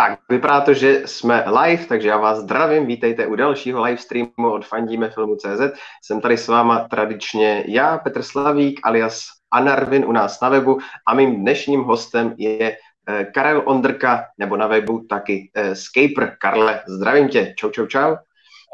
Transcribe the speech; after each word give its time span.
Tak, 0.00 0.18
vypadá 0.28 0.60
to, 0.60 0.74
že 0.74 1.02
jsme 1.06 1.44
live, 1.60 1.86
takže 1.86 2.08
já 2.08 2.16
vás 2.16 2.38
zdravím, 2.38 2.86
vítejte 2.86 3.26
u 3.26 3.34
dalšího 3.34 3.82
live 3.82 3.96
streamu 3.96 4.52
od 4.52 4.66
Fandíme 4.66 5.10
filmu 5.10 5.36
CZ. 5.36 5.60
Jsem 6.02 6.20
tady 6.20 6.36
s 6.36 6.48
váma 6.48 6.88
tradičně 6.88 7.64
já, 7.68 7.98
Petr 7.98 8.22
Slavík, 8.22 8.80
alias 8.82 9.24
Anarvin 9.50 10.04
u 10.04 10.12
nás 10.12 10.40
na 10.40 10.48
webu 10.48 10.78
a 11.06 11.14
mým 11.14 11.40
dnešním 11.40 11.82
hostem 11.82 12.34
je 12.38 12.76
eh, 13.08 13.24
Karel 13.24 13.62
Ondrka, 13.66 14.24
nebo 14.38 14.56
na 14.56 14.66
webu 14.66 15.06
taky 15.08 15.50
eh, 15.54 15.76
Scaper. 15.76 16.36
Karle, 16.40 16.82
zdravím 16.88 17.28
tě, 17.28 17.54
čau, 17.56 17.70
čau, 17.70 17.86
čau. 17.86 18.16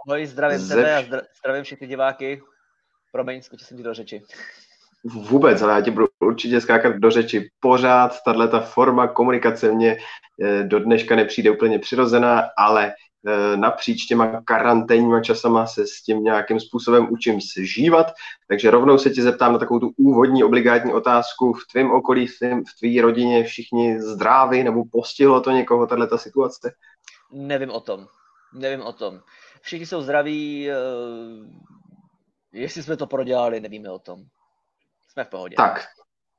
Ahoj, 0.09 0.27
zdravím 0.27 0.59
Ze... 0.59 0.75
tebe 0.75 0.97
a 0.97 1.03
zdravím 1.39 1.65
všechny 1.65 1.87
diváky. 1.87 2.43
Promiň, 3.13 3.43
skočil 3.43 3.67
jsem 3.67 3.77
ti 3.77 3.83
do 3.83 3.95
řeči 3.95 4.23
vůbec, 5.05 5.63
ale 5.63 5.73
já 5.73 5.81
ti 5.81 5.91
budu 5.91 6.07
určitě 6.21 6.61
skákat 6.61 6.97
do 6.97 7.11
řeči 7.11 7.51
pořád. 7.61 8.17
Tahle 8.25 8.49
ta 8.49 8.61
forma 8.61 9.09
komunikace 9.09 9.73
mě 9.73 9.99
eh, 10.43 10.63
do 10.63 10.79
dneška 10.79 11.17
nepřijde 11.17 11.51
úplně 11.51 11.79
přirozená, 11.79 12.43
ale 12.59 12.93
eh, 13.27 13.57
napříč 13.57 14.07
těma 14.07 14.43
karanténníma 14.43 15.21
časama 15.21 15.67
se 15.67 15.87
s 15.87 16.03
tím 16.03 16.23
nějakým 16.23 16.61
způsobem 16.61 17.09
učím 17.11 17.41
žívat, 17.61 18.07
takže 18.49 18.71
rovnou 18.71 18.99
se 18.99 19.11
tě 19.11 19.23
zeptám 19.23 19.53
na 19.53 19.59
takovou 19.59 19.81
tu 19.81 19.93
úvodní 19.97 20.45
obligátní 20.45 20.93
otázku. 20.93 21.53
V 21.53 21.67
tvém 21.73 21.91
okolí, 21.91 22.27
v, 22.27 22.39
tvý 22.79 23.01
rodině 23.01 23.45
všichni 23.45 24.01
zdraví 24.01 24.63
nebo 24.63 24.85
postihlo 24.93 25.41
to 25.41 25.51
někoho, 25.51 25.87
tahle 25.87 26.09
situace? 26.17 26.73
Nevím 27.33 27.71
o 27.71 27.81
tom. 27.81 28.07
Nevím 28.55 28.81
o 28.81 28.93
tom. 28.93 29.21
Všichni 29.61 29.87
jsou 29.87 30.03
zdraví, 30.03 30.71
eh, 30.71 30.75
jestli 32.53 32.83
jsme 32.83 32.97
to 32.97 33.07
prodělali, 33.07 33.61
nevíme 33.61 33.91
o 33.91 33.99
tom 33.99 34.27
jsme 35.17 35.25
v 35.25 35.29
pohodě. 35.29 35.57
Tak, 35.57 35.85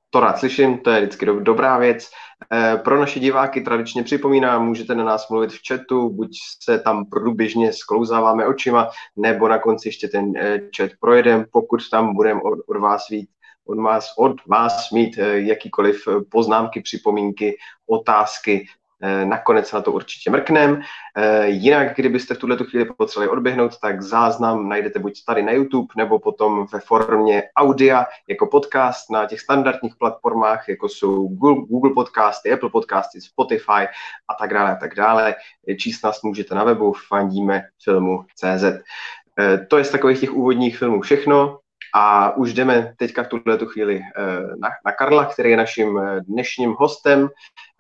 to 0.10 0.20
rád 0.20 0.38
slyším, 0.38 0.78
to 0.78 0.90
je 0.90 1.02
vždycky 1.02 1.26
do, 1.26 1.40
dobrá 1.40 1.78
věc. 1.78 2.10
E, 2.54 2.78
pro 2.78 3.00
naše 3.00 3.20
diváky 3.20 3.62
tradičně 3.62 4.04
připomínám, 4.04 4.66
můžete 4.66 4.96
na 4.96 5.04
nás 5.04 5.30
mluvit 5.30 5.52
v 5.52 5.60
chatu, 5.68 6.10
buď 6.10 6.38
se 6.64 6.80
tam 6.80 7.06
průběžně 7.06 7.74
sklouzáváme 7.74 8.48
očima, 8.48 8.90
nebo 9.16 9.48
na 9.48 9.60
konci 9.60 9.88
ještě 9.88 10.08
ten 10.08 10.38
e, 10.38 10.60
chat 10.78 10.92
projedeme, 11.00 11.46
pokud 11.52 11.90
tam 11.90 12.16
budeme 12.16 12.42
od, 12.42 12.60
od 12.68 12.78
vás 12.78 13.10
vít 13.10 13.30
od 13.70 13.80
vás, 13.84 14.14
od 14.18 14.46
vás 14.46 14.92
mít 14.92 15.18
e, 15.18 15.42
jakýkoliv 15.42 16.08
poznámky, 16.32 16.82
připomínky, 16.82 17.58
otázky, 17.88 18.66
Eh, 18.68 18.77
nakonec 19.26 19.72
na 19.72 19.82
to 19.82 19.92
určitě 19.92 20.32
mrknem. 20.32 20.82
Eh, 21.18 21.48
jinak, 21.48 21.96
kdybyste 21.96 22.34
v 22.34 22.38
tuhle 22.38 22.58
chvíli 22.58 22.86
potřebovali 22.98 23.30
odběhnout, 23.30 23.80
tak 23.80 24.02
záznam 24.02 24.70
najdete 24.70 25.00
buď 25.00 25.26
tady 25.26 25.44
na 25.44 25.52
YouTube, 25.52 25.88
nebo 25.98 26.20
potom 26.20 26.66
ve 26.74 26.80
formě 26.80 27.44
audia 27.58 28.06
jako 28.30 28.48
podcast 28.48 29.12
na 29.12 29.26
těch 29.26 29.40
standardních 29.40 29.96
platformách, 29.96 30.70
jako 30.70 30.90
jsou 30.90 31.28
Google 31.70 31.94
Podcasty, 31.94 32.52
Apple 32.52 32.70
Podcasty, 32.70 33.22
Spotify 33.22 33.88
a 34.28 34.34
tak 34.40 34.54
dále 34.54 34.72
a 34.72 34.76
tak 34.76 34.96
dále. 34.96 35.36
Číst 35.80 36.04
nás 36.04 36.22
můžete 36.22 36.56
na 36.56 36.64
webu 36.64 36.94
fandíme 37.08 37.64
filmu 37.84 38.26
CZ. 38.36 38.64
Eh, 39.40 39.58
to 39.70 39.78
je 39.78 39.84
z 39.84 39.92
takových 39.92 40.20
těch 40.20 40.34
úvodních 40.34 40.78
filmů 40.78 41.02
všechno. 41.02 41.60
A 42.00 42.36
už 42.36 42.54
jdeme 42.54 42.94
teďka 42.98 43.24
v 43.24 43.28
tuhle 43.28 43.58
chvíli 43.66 44.02
na, 44.60 44.70
na 44.86 44.92
Karla, 44.92 45.26
který 45.26 45.50
je 45.50 45.58
naším 45.58 46.00
dnešním 46.28 46.76
hostem. 46.80 47.30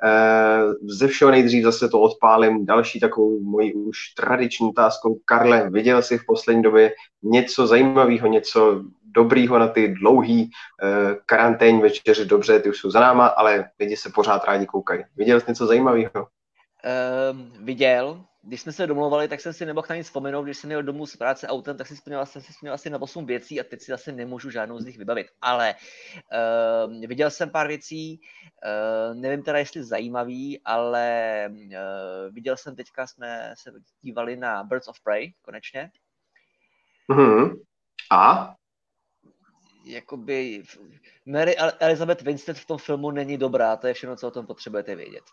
Eh, 0.04 0.62
ze 0.84 1.08
všeho 1.08 1.32
nejdřív 1.32 1.64
zase 1.64 1.90
to 1.90 2.02
odpálím 2.02 2.66
další 2.66 3.00
takovou 3.00 3.40
moji 3.44 3.74
už 3.74 3.98
tradiční 4.18 4.70
otázkou. 4.70 5.20
Karle, 5.26 5.70
viděl 5.70 6.02
jsi 6.02 6.18
v 6.18 6.26
poslední 6.28 6.62
době 6.62 6.94
něco 7.24 7.68
zajímavého, 7.68 8.28
něco 8.28 8.84
dobrýho 9.06 9.59
na 9.59 9.68
ty 9.68 9.88
dlouhý 9.88 10.50
eh, 10.84 11.16
karanténní 11.26 11.81
večeře? 11.81 12.26
Dobře, 12.26 12.59
ty 12.59 12.70
už 12.70 12.78
jsou 12.78 12.92
za 12.92 13.00
náma, 13.00 13.28
ale 13.28 13.70
lidi 13.80 13.98
se 13.98 14.09
pořád 14.16 14.46
rádi 14.46 14.66
koukají. 14.66 15.04
Viděl 15.16 15.40
jsi 15.40 15.46
něco 15.52 15.68
zajímavého? 15.68 16.28
Uh, 16.86 17.66
viděl, 17.66 18.22
když 18.48 18.62
jsme 18.62 18.72
se 18.72 18.88
domluvali, 18.88 19.28
tak 19.28 19.42
jsem 19.42 19.53
si 19.53 19.66
nemohl 19.66 19.88
na 19.90 19.95
nic 19.95 20.06
vzpomenout, 20.06 20.44
když 20.44 20.58
jsem 20.58 20.67
měl 20.67 20.84
domů 20.84 21.06
z 21.06 21.16
práce 21.16 21.48
autem, 21.48 21.78
tak 21.78 21.88
si 21.88 21.95
vzpomněl, 21.95 22.26
jsem 22.26 22.42
si 22.42 22.53
vzpomněl 22.53 22.73
asi 22.73 22.90
na 22.90 23.02
8 23.02 23.26
věcí 23.26 23.59
a 23.59 23.63
teď 23.63 23.81
si 23.81 23.91
zase 23.91 24.12
nemůžu 24.12 24.50
žádnou 24.50 24.80
z 24.80 24.85
nich 24.85 24.97
vybavit. 24.97 25.28
Ale 25.41 25.75
uh, 26.85 26.94
viděl 27.08 27.31
jsem 27.31 27.50
pár 27.50 27.68
věcí, 27.68 28.22
uh, 28.22 29.16
nevím 29.16 29.44
teda, 29.44 29.58
jestli 29.58 29.84
zajímavý, 29.84 30.62
ale 30.66 31.50
uh, 31.50 32.34
viděl 32.34 32.58
jsem 32.58 32.75
teďka, 32.75 33.08
jsme 33.08 33.53
se 33.58 33.74
dívali 34.02 34.38
na 34.38 34.64
Birds 34.64 34.88
of 34.88 35.00
Prey, 35.03 35.34
konečně. 35.41 35.91
Mm-hmm. 37.09 37.62
A? 38.12 38.56
Jakoby 39.85 40.64
Mary 41.25 41.58
Elizabeth 41.58 42.22
Winstead 42.22 42.58
v 42.58 42.66
tom 42.66 42.78
filmu 42.78 43.12
není 43.12 43.38
dobrá, 43.38 43.75
to 43.75 43.88
je 43.88 43.94
všechno, 43.94 44.16
co 44.16 44.28
o 44.28 44.31
tom 44.31 44.47
potřebujete 44.47 44.96
vědět. 44.96 45.24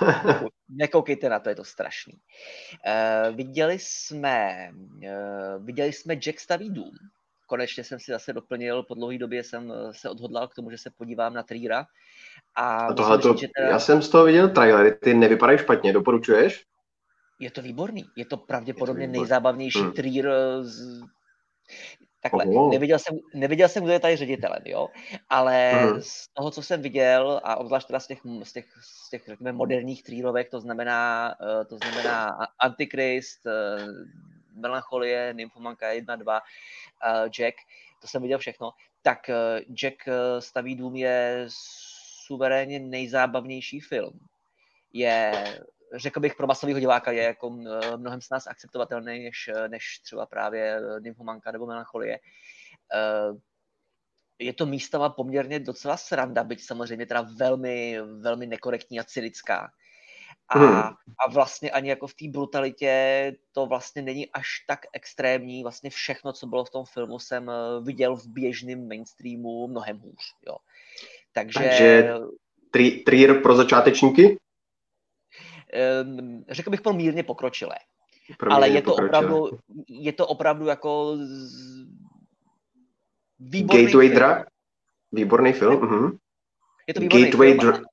Nekoukejte 0.68 1.28
na 1.28 1.38
to, 1.38 1.48
je 1.48 1.54
to 1.54 1.64
strašný. 1.64 2.14
Uh, 2.14 3.36
viděli 3.36 3.78
jsme, 3.78 4.70
uh, 4.72 5.64
viděli 5.64 5.92
jsme 5.92 6.14
Jack 6.14 6.40
staví 6.40 6.70
dům. 6.70 6.90
Konečně 7.48 7.84
jsem 7.84 8.00
si 8.00 8.12
zase 8.12 8.32
doplnil, 8.32 8.82
po 8.82 8.94
dlouhé 8.94 9.18
době 9.18 9.44
jsem 9.44 9.72
eh, 9.72 9.94
se 9.94 10.10
odhodlal 10.10 10.48
k 10.48 10.54
tomu, 10.54 10.70
že 10.70 10.78
se 10.78 10.90
podívám 10.90 11.34
na 11.34 11.42
Trýra. 11.42 11.86
A, 12.54 12.86
a 12.86 12.92
tohle 12.94 13.18
to, 13.18 13.34
teda... 13.34 13.68
já 13.68 13.78
jsem 13.78 14.02
z 14.02 14.08
toho 14.08 14.24
viděl 14.24 14.48
trailery, 14.48 14.94
ty 14.94 15.14
nevypadají 15.14 15.58
špatně, 15.58 15.92
doporučuješ? 15.92 16.64
Je 17.40 17.50
to 17.50 17.62
výborný, 17.62 18.04
je 18.16 18.26
to 18.26 18.36
pravděpodobně 18.36 19.04
je 19.04 19.08
to 19.08 19.12
nejzábavnější 19.12 19.78
hmm. 19.78 19.92
Trýr 19.92 20.30
z... 20.60 21.00
Takhle, 22.20 22.44
oh. 22.44 22.70
neviděl, 22.70 22.98
jsem, 22.98 23.18
neviděl 23.34 23.68
jsem, 23.68 23.82
kdo 23.82 23.92
je 23.92 24.00
tady 24.00 24.16
ředitelem, 24.16 24.62
jo, 24.64 24.88
ale 25.28 25.72
uh-huh. 25.74 26.00
z 26.00 26.28
toho, 26.28 26.50
co 26.50 26.62
jsem 26.62 26.82
viděl, 26.82 27.40
a 27.44 27.56
obzvlášť 27.56 27.86
teda 27.86 28.00
z 28.00 28.06
těch, 28.06 28.20
z 28.42 28.52
těch, 28.52 28.66
z 28.80 29.10
těch 29.10 29.22
řekněme, 29.26 29.52
moderních 29.52 30.02
trílovek, 30.02 30.50
to 30.50 30.60
znamená, 30.60 31.34
uh, 31.40 31.64
to 31.64 31.76
znamená 31.76 32.38
Antikrist, 32.58 33.46
uh, 33.46 33.52
Melancholie, 34.60 35.34
Nymphomanka 35.34 35.92
1, 35.92 36.16
2, 36.16 36.40
uh, 36.40 37.28
Jack, 37.28 37.56
to 38.00 38.08
jsem 38.08 38.22
viděl 38.22 38.38
všechno, 38.38 38.70
tak 39.02 39.30
Jack 39.74 40.08
staví 40.38 40.74
dům 40.74 40.96
je 40.96 41.44
suverénně 42.26 42.78
nejzábavnější 42.78 43.80
film. 43.80 44.20
Je 44.92 45.32
řekl 45.94 46.20
bych, 46.20 46.34
pro 46.34 46.46
masového 46.46 46.80
diváka 46.80 47.12
je 47.12 47.22
jako 47.22 47.50
mnohem 47.96 48.20
s 48.20 48.30
nás 48.30 48.46
akceptovatelný, 48.46 49.24
než, 49.24 49.50
než 49.68 49.98
třeba 50.04 50.26
právě 50.26 50.80
Nymphomanka 51.00 51.52
nebo 51.52 51.66
Melancholie. 51.66 52.18
Eh, 52.94 53.32
je 54.38 54.52
to 54.52 54.66
místama 54.66 55.08
poměrně 55.08 55.58
docela 55.60 55.96
sranda, 55.96 56.44
byť 56.44 56.62
samozřejmě 56.62 57.06
teda 57.06 57.26
velmi, 57.36 57.98
velmi 58.20 58.46
nekorektní 58.46 59.00
a 59.00 59.04
cynická. 59.04 59.70
A, 60.48 60.58
hmm. 60.58 60.80
a 61.26 61.30
vlastně 61.32 61.70
ani 61.70 61.88
jako 61.88 62.06
v 62.06 62.14
té 62.14 62.28
brutalitě 62.28 63.32
to 63.52 63.66
vlastně 63.66 64.02
není 64.02 64.32
až 64.32 64.48
tak 64.66 64.80
extrémní. 64.92 65.62
Vlastně 65.62 65.90
všechno, 65.90 66.32
co 66.32 66.46
bylo 66.46 66.64
v 66.64 66.70
tom 66.70 66.84
filmu, 66.84 67.18
jsem 67.18 67.50
eh, 67.50 67.54
viděl 67.82 68.16
v 68.16 68.26
běžném 68.26 68.88
mainstreamu 68.88 69.68
mnohem 69.68 69.98
hůř. 69.98 70.22
Jo. 70.46 70.56
Takže... 71.32 71.60
Takže 71.60 72.14
Trier 73.06 73.42
pro 73.42 73.56
začátečníky? 73.56 74.38
Ehm, 75.72 76.44
řekl 76.48 76.70
bych 76.70 76.80
mírně 76.92 77.22
pokročilé. 77.22 77.74
Pro 78.38 78.52
ale 78.52 78.68
je 78.68 78.82
to, 78.82 78.94
opravdu, 78.94 79.58
je 79.88 80.12
to 80.12 80.26
opravdu 80.26 80.66
jako 80.66 81.16
výborný 83.40 83.84
Gateway 83.84 84.08
film. 84.08 84.18
Drug? 84.18 84.46
Výborný 85.12 85.52
film. 85.52 86.18
Je 86.86 86.94
to 86.94 87.00
výborný 87.00 87.24
Gateway 87.24 87.58
film. 87.58 87.74
Dr- 87.74 87.84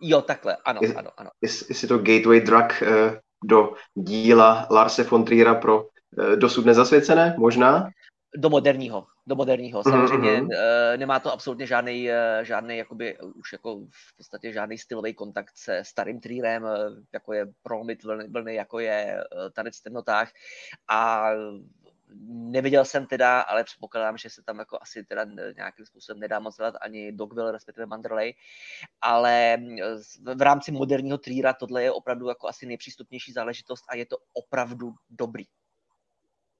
jo, 0.00 0.22
takhle, 0.22 0.56
ano, 0.64 0.80
je, 0.82 0.94
ano, 0.94 1.10
ano. 1.16 1.30
Jestli 1.42 1.88
to 1.88 1.98
Gateway 1.98 2.40
Drug 2.40 2.82
uh, 2.82 2.88
do 3.44 3.74
díla 3.94 4.66
Larse 4.70 5.02
von 5.02 5.24
Triera 5.24 5.54
pro 5.54 5.82
uh, 5.82 6.36
dosud 6.36 6.66
nezasvěcené, 6.66 7.34
možná? 7.38 7.90
do 8.36 8.50
moderního, 8.50 9.06
do 9.28 9.36
moderního. 9.36 9.82
Mhm, 9.86 9.92
Samozřejmě 9.92 10.40
mm-hmm. 10.40 10.98
nemá 10.98 11.20
to 11.20 11.32
absolutně 11.32 11.66
žádný, 11.66 12.10
eh, 12.10 12.40
žádný 12.42 12.78
jakoby, 12.78 13.18
už 13.18 13.52
jako 13.52 13.80
v 13.90 14.16
podstatě 14.16 14.52
žádný 14.52 14.78
stylový 14.78 15.14
kontakt 15.14 15.52
se 15.56 15.84
starým 15.84 16.20
trírem, 16.20 16.66
eh, 16.66 16.78
jako 17.12 17.32
je 17.32 17.46
prolomit 17.62 18.04
vlny, 18.04 18.28
vlny, 18.28 18.54
jako 18.54 18.78
je 18.78 19.24
tanec 19.52 19.78
v 19.78 19.82
temnotách 19.82 20.30
a 20.88 21.30
Neviděl 22.26 22.84
jsem 22.84 23.06
teda, 23.06 23.40
ale 23.40 23.64
předpokládám, 23.64 24.18
že 24.18 24.30
se 24.30 24.42
tam 24.42 24.58
jako 24.58 24.78
asi 24.82 25.04
teda 25.04 25.24
nějakým 25.56 25.86
způsobem 25.86 26.20
nedá 26.20 26.38
moc 26.38 26.56
dělat 26.56 26.74
ani 26.80 27.12
Dogville, 27.12 27.52
respektive 27.52 27.86
Manderley, 27.86 28.34
ale 29.00 29.58
v 30.34 30.42
rámci 30.42 30.72
moderního 30.72 31.18
tríra 31.18 31.52
tohle 31.52 31.82
je 31.82 31.92
opravdu 31.92 32.28
jako 32.28 32.48
asi 32.48 32.66
nejpřístupnější 32.66 33.32
záležitost 33.32 33.84
a 33.88 33.96
je 33.96 34.06
to 34.06 34.16
opravdu 34.32 34.94
dobrý. 35.10 35.44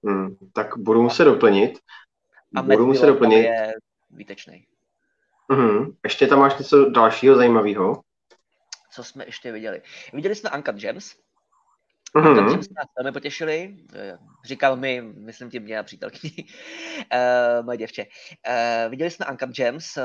Hmm, 0.04 0.37
tak 0.52 0.78
budu 0.78 1.02
muset 1.02 1.25
doplnit. 1.25 1.78
A 2.56 2.62
budu 2.62 2.86
muset 2.86 3.06
doplnit. 3.06 3.42
je 3.42 3.72
výtečný. 4.10 4.66
Hmm, 5.50 5.96
ještě 6.04 6.26
tam 6.26 6.38
máš 6.38 6.58
něco 6.58 6.90
dalšího 6.90 7.36
zajímavého? 7.36 8.02
Co 8.92 9.04
jsme 9.04 9.26
ještě 9.26 9.52
viděli? 9.52 9.82
Viděli 10.12 10.34
jsme 10.34 10.50
Uncut 10.50 10.74
Gems, 10.74 11.14
Mm-hmm. 12.16 12.50
Tím 12.50 12.62
jsme 12.62 12.74
nás 12.76 12.86
velmi 12.98 13.12
potěšili. 13.12 13.76
Eh, 13.94 14.18
říkám 14.44 14.80
mi, 14.80 15.02
myslím 15.02 15.50
tím 15.50 15.62
mě 15.62 15.78
a 15.78 15.82
přítelkyni, 15.82 16.34
uh, 16.38 17.64
moje 17.66 17.78
děvče. 17.78 18.04
Uh, 18.04 18.90
viděli 18.90 19.10
jsme 19.10 19.26
Ankam 19.26 19.52
Gems, 19.52 19.96
uh, 19.96 20.02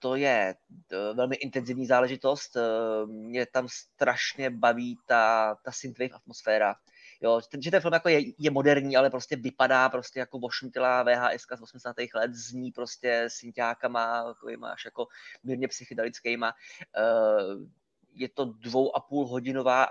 to 0.00 0.16
je 0.16 0.54
uh, 0.92 1.16
velmi 1.16 1.36
intenzivní 1.36 1.86
záležitost. 1.86 2.56
Uh, 2.56 3.10
mě 3.10 3.46
tam 3.46 3.66
strašně 3.68 4.50
baví 4.50 4.98
ta, 5.06 5.56
ta 5.64 5.72
synthwave 5.72 6.14
atmosféra. 6.14 6.74
Jo, 7.22 7.40
že 7.40 7.70
ten 7.70 7.80
film 7.80 7.94
jako 7.94 8.08
je, 8.08 8.20
je, 8.38 8.50
moderní, 8.50 8.96
ale 8.96 9.10
prostě 9.10 9.36
vypadá 9.36 9.88
prostě 9.88 10.20
jako 10.20 10.38
vošnutilá 10.38 11.02
VHS 11.02 11.42
z 11.56 11.62
80. 11.62 11.96
let, 12.14 12.34
zní 12.34 12.72
prostě 12.72 13.24
synťákama, 13.28 14.24
takovýma 14.24 14.70
až 14.70 14.84
jako 14.84 15.06
mírně 15.42 15.68
psychedelickýma. 15.68 16.52
Uh, 16.98 17.66
je 18.14 18.28
to 18.28 18.44
dvou 18.44 18.96
a 18.96 19.00
půl 19.00 19.26
hodinová 19.26 19.84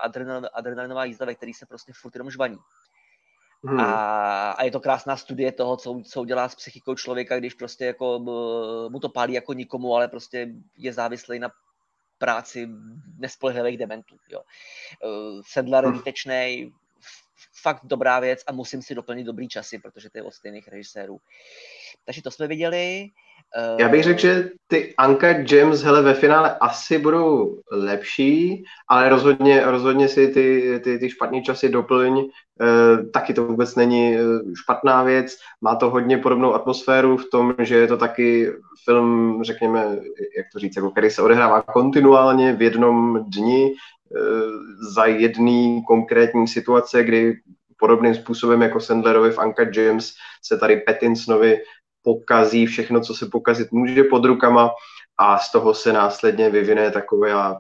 adrenalinová 0.53 1.05
jízda, 1.05 1.25
ve 1.25 1.35
který 1.35 1.53
se 1.53 1.65
prostě 1.65 1.93
furt 1.95 2.15
jenom 2.15 2.31
žvaní. 2.31 2.57
Hmm. 3.65 3.79
A, 3.79 4.51
a 4.51 4.63
je 4.63 4.71
to 4.71 4.79
krásná 4.79 5.17
studie 5.17 5.51
toho, 5.51 5.77
co, 5.77 6.01
co 6.05 6.21
udělá 6.21 6.49
s 6.49 6.55
psychikou 6.55 6.95
člověka, 6.95 7.39
když 7.39 7.53
prostě 7.53 7.85
jako 7.85 8.19
mu 8.89 8.99
to 8.99 9.09
pálí 9.09 9.33
jako 9.33 9.53
nikomu, 9.53 9.95
ale 9.95 10.07
prostě 10.07 10.47
je 10.77 10.93
závislý 10.93 11.39
na 11.39 11.51
práci 12.17 12.69
nespolehlivých 13.17 13.77
dementů. 13.77 14.17
Jo. 14.29 14.41
Eh, 15.03 15.41
Sedlar 15.45 15.83
je 15.83 15.89
hmm. 15.89 15.97
výtečný, 15.97 16.73
fakt 17.61 17.81
dobrá 17.83 18.19
věc 18.19 18.43
a 18.47 18.51
musím 18.51 18.81
si 18.81 18.95
doplnit 18.95 19.23
dobrý 19.23 19.47
časy, 19.47 19.79
protože 19.79 20.09
to 20.09 20.17
je 20.17 20.23
od 20.23 20.33
stejných 20.33 20.67
režisérů. 20.67 21.19
Takže 22.05 22.21
to 22.21 22.31
jsme 22.31 22.47
viděli. 22.47 23.09
Já 23.79 23.89
bych 23.89 24.03
řekl, 24.03 24.19
že 24.19 24.49
ty 24.67 24.93
Anka 24.97 25.33
Gems 25.33 25.81
hele, 25.81 26.01
ve 26.01 26.13
finále 26.13 26.57
asi 26.61 26.97
budou 26.97 27.59
lepší, 27.71 28.63
ale 28.87 29.09
rozhodně, 29.09 29.65
rozhodně 29.65 30.07
si 30.07 30.27
ty, 30.27 30.79
ty, 30.83 30.99
ty 30.99 31.09
špatné 31.09 31.41
časy 31.41 31.69
doplň. 31.69 32.19
E, 32.19 32.25
taky 33.03 33.33
to 33.33 33.45
vůbec 33.45 33.75
není 33.75 34.15
eh, 34.15 34.19
špatná 34.63 35.03
věc. 35.03 35.37
Má 35.61 35.75
to 35.75 35.89
hodně 35.89 36.17
podobnou 36.17 36.53
atmosféru 36.53 37.17
v 37.17 37.29
tom, 37.31 37.55
že 37.59 37.75
je 37.75 37.87
to 37.87 37.97
taky 37.97 38.51
film, 38.85 39.39
řekněme, 39.43 39.79
jak 40.37 40.45
to 40.53 40.59
říct, 40.59 40.75
jako 40.75 40.91
který 40.91 41.09
se 41.09 41.21
odehrává 41.21 41.61
kontinuálně 41.61 42.53
v 42.53 42.61
jednom 42.61 43.25
dni 43.29 43.73
za 44.93 45.05
jedný 45.05 45.83
konkrétní 45.87 46.47
situace, 46.47 47.03
kdy 47.03 47.33
podobným 47.77 48.15
způsobem 48.15 48.61
jako 48.61 48.79
Sandlerovi 48.79 49.31
v 49.31 49.39
Anka 49.39 49.63
James 49.75 50.13
se 50.43 50.57
tady 50.57 50.77
Pattinsonovi 50.77 51.57
pokazí 52.03 52.65
všechno, 52.65 53.01
co 53.01 53.13
se 53.13 53.25
pokazit 53.25 53.71
může 53.71 54.03
pod 54.03 54.25
rukama 54.25 54.71
a 55.17 55.37
z 55.37 55.51
toho 55.51 55.73
se 55.73 55.93
následně 55.93 56.49
vyvine 56.49 56.91
taková 56.91 57.59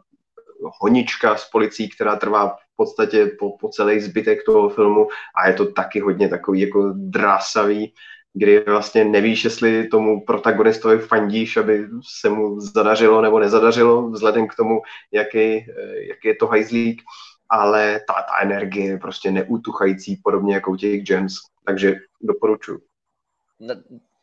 honička 0.81 1.35
s 1.35 1.49
policií, 1.49 1.89
která 1.89 2.15
trvá 2.15 2.47
v 2.47 2.75
podstatě 2.75 3.25
po, 3.39 3.57
po 3.57 3.69
celý 3.69 3.99
zbytek 3.99 4.39
toho 4.45 4.69
filmu 4.69 5.07
a 5.35 5.47
je 5.47 5.53
to 5.53 5.71
taky 5.71 5.99
hodně 5.99 6.29
takový 6.29 6.61
jako 6.61 6.93
drásavý, 6.95 7.93
kdy 8.33 8.59
vlastně 8.59 9.05
nevíš, 9.05 9.43
jestli 9.43 9.87
tomu 9.87 10.25
protagonistovi 10.25 10.99
fandíš, 10.99 11.57
aby 11.57 11.87
se 12.19 12.29
mu 12.29 12.59
zadařilo 12.59 13.21
nebo 13.21 13.39
nezadařilo, 13.39 14.09
vzhledem 14.09 14.47
k 14.47 14.55
tomu, 14.55 14.81
jaký, 15.11 15.65
jaký 16.09 16.27
je 16.27 16.35
to 16.35 16.47
hajzlík, 16.47 17.01
ale 17.49 17.99
ta, 18.07 18.13
ta 18.13 18.41
energie 18.41 18.85
je 18.85 18.97
prostě 18.97 19.31
neutuchající, 19.31 20.21
podobně 20.23 20.53
jako 20.53 20.71
u 20.71 20.75
těch 20.75 21.01
Gems, 21.01 21.33
takže 21.65 21.95
doporučuji 22.21 22.81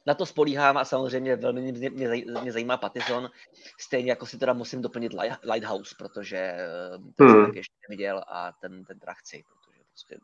na 0.07 0.15
to 0.15 0.27
spolíhám 0.27 0.77
a 0.77 0.85
samozřejmě 0.85 1.37
velmi 1.37 1.73
mě, 1.73 1.91
mě, 1.91 2.09
mě 2.43 2.53
zajímá 2.53 2.77
Patison, 2.77 3.31
stejně 3.81 4.11
jako 4.11 4.27
si 4.27 4.39
teda 4.39 4.53
musím 4.53 4.83
doplnit 4.83 5.13
Lighthouse, 5.53 5.95
protože 5.99 6.37
eh, 6.37 6.59
ten 7.17 7.27
hmm. 7.27 7.45
jsem 7.45 7.57
ještě 7.57 7.75
neviděl 7.89 8.25
a 8.29 8.53
ten, 8.53 8.85
ten 8.85 8.99
teda 8.99 9.13
chci, 9.13 9.45
protože 9.49 9.81
prostě... 9.89 10.17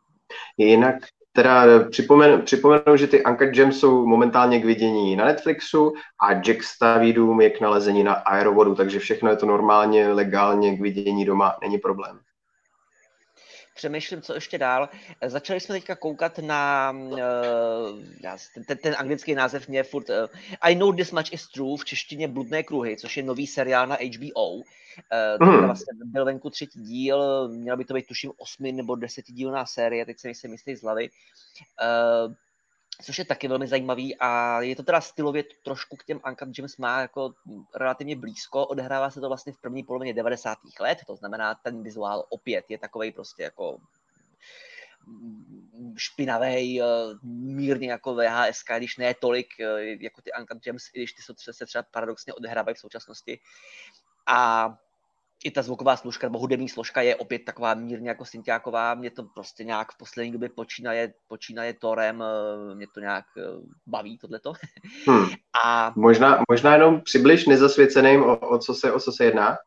Jinak 0.57 0.95
teda 1.31 1.83
připomenu, 1.89 2.41
připomenu, 2.41 2.97
že 2.97 3.07
ty 3.07 3.23
Uncut 3.23 3.49
Gems 3.49 3.79
jsou 3.79 4.05
momentálně 4.05 4.59
k 4.59 4.65
vidění 4.65 5.15
na 5.15 5.25
Netflixu 5.25 5.93
a 6.29 6.33
Jack 6.33 6.63
staví 6.63 7.13
dům 7.13 7.41
je 7.41 7.49
k 7.49 7.61
nalezení 7.61 8.03
na 8.03 8.13
aerovodu, 8.13 8.75
takže 8.75 8.99
všechno 8.99 9.29
je 9.29 9.35
to 9.35 9.45
normálně, 9.45 10.07
legálně 10.07 10.77
k 10.77 10.81
vidění 10.81 11.25
doma, 11.25 11.55
není 11.61 11.77
problém 11.77 12.19
přemýšlím, 13.77 14.21
co 14.21 14.33
ještě 14.33 14.57
dál. 14.57 14.89
Začali 15.25 15.59
jsme 15.59 15.75
teďka 15.75 15.95
koukat 15.95 16.39
na 16.39 16.91
uh, 16.91 17.19
ten, 18.67 18.77
ten 18.77 18.95
anglický 18.97 19.35
název 19.35 19.67
mě 19.67 19.83
furt 19.83 20.09
uh, 20.09 20.15
I 20.61 20.75
know 20.75 20.95
this 20.95 21.11
much 21.11 21.33
is 21.33 21.47
true, 21.47 21.77
v 21.77 21.85
češtině 21.85 22.27
Bludné 22.27 22.63
kruhy, 22.63 22.97
což 22.97 23.17
je 23.17 23.23
nový 23.23 23.47
seriál 23.47 23.87
na 23.87 23.95
HBO. 23.95 24.55
Uh, 24.55 25.47
mm. 25.47 25.65
vlastně 25.65 25.93
byl 26.05 26.25
venku 26.25 26.49
třetí 26.49 26.81
díl, 26.81 27.47
měla 27.47 27.77
by 27.77 27.85
to 27.85 27.93
být 27.93 28.07
tuším 28.07 28.31
osmi 28.37 28.71
nebo 28.71 28.95
desetidílná 28.95 29.65
série, 29.65 30.05
teď 30.05 30.19
se 30.19 30.27
nejsem 30.27 30.51
jistý 30.51 30.75
z 30.75 30.83
hlavy. 30.83 31.09
Což 33.01 33.19
je 33.19 33.25
taky 33.25 33.47
velmi 33.47 33.67
zajímavý 33.67 34.15
a 34.19 34.61
je 34.61 34.75
to 34.75 34.83
teda 34.83 35.01
stylově 35.01 35.43
trošku 35.63 35.95
k 35.95 36.03
těm 36.03 36.21
Uncut 36.27 36.49
Gems 36.49 36.77
má 36.77 37.01
jako 37.01 37.33
relativně 37.75 38.15
blízko, 38.15 38.65
odehrává 38.65 39.09
se 39.09 39.21
to 39.21 39.27
vlastně 39.27 39.53
v 39.53 39.61
první 39.61 39.83
polovině 39.83 40.13
90. 40.13 40.57
let, 40.79 40.97
to 41.07 41.15
znamená 41.15 41.55
ten 41.55 41.83
vizuál 41.83 42.25
opět 42.29 42.65
je 42.69 42.77
takový 42.77 43.11
prostě 43.11 43.43
jako 43.43 43.77
špinavý, 45.97 46.81
mírně 47.23 47.91
jako 47.91 48.15
VHS, 48.15 48.63
když 48.77 48.97
ne 48.97 49.13
tolik 49.13 49.47
jako 49.99 50.21
ty 50.21 50.31
Uncut 50.39 50.63
Gems, 50.63 50.83
i 50.93 50.99
když 50.99 51.13
ty 51.13 51.21
se 51.51 51.65
třeba 51.65 51.83
paradoxně 51.91 52.33
odehrávají 52.33 52.75
v 52.75 52.79
současnosti. 52.79 53.39
A 54.25 54.69
i 55.43 55.51
ta 55.51 55.61
zvuková 55.61 55.95
složka 55.97 56.27
nebo 56.27 56.39
hudební 56.39 56.69
složka 56.69 57.01
je 57.01 57.15
opět 57.15 57.45
taková 57.45 57.73
mírně 57.73 58.09
jako 58.09 58.25
syntiáková. 58.25 58.95
Mě 58.95 59.11
to 59.11 59.23
prostě 59.23 59.63
nějak 59.63 59.91
v 59.91 59.97
poslední 59.97 60.31
době 60.31 60.49
počínaje, 60.49 61.13
počínaje 61.27 61.73
Torem, 61.73 62.23
eh, 62.23 62.75
mě 62.75 62.87
to 62.93 62.99
nějak 62.99 63.25
eh, 63.37 63.41
baví 63.87 64.17
tohleto. 64.17 64.53
Hmm. 65.07 65.25
A... 65.65 65.93
Možná, 65.95 66.43
možná 66.49 66.73
jenom 66.73 67.01
přibliž 67.01 67.45
nezasvěceným, 67.45 68.23
o, 68.23 68.37
o, 68.37 68.57
co 68.57 68.73
se, 68.73 68.91
o 68.91 68.99
co 68.99 69.11
se 69.11 69.25
jedná? 69.25 69.57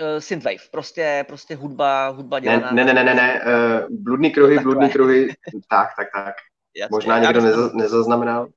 Uh, 0.00 0.18
synthwave, 0.18 0.56
prostě, 0.70 1.24
prostě 1.28 1.54
hudba, 1.54 2.08
hudba 2.08 2.40
dělaná. 2.40 2.70
Ne, 2.72 2.84
ne, 2.84 2.94
ne, 2.94 3.04
ne, 3.04 3.14
ne, 3.14 3.42
uh, 3.44 3.96
bludný 3.96 4.30
kruhy, 4.30 4.58
bludný 4.58 4.90
kruhy, 4.90 5.28
tak, 5.70 5.88
tak, 5.96 6.08
tak. 6.14 6.34
Jasně, 6.76 6.94
Možná 6.94 7.18
někdo 7.18 7.40
neza, 7.40 7.70
nezaznamenal 7.74 8.48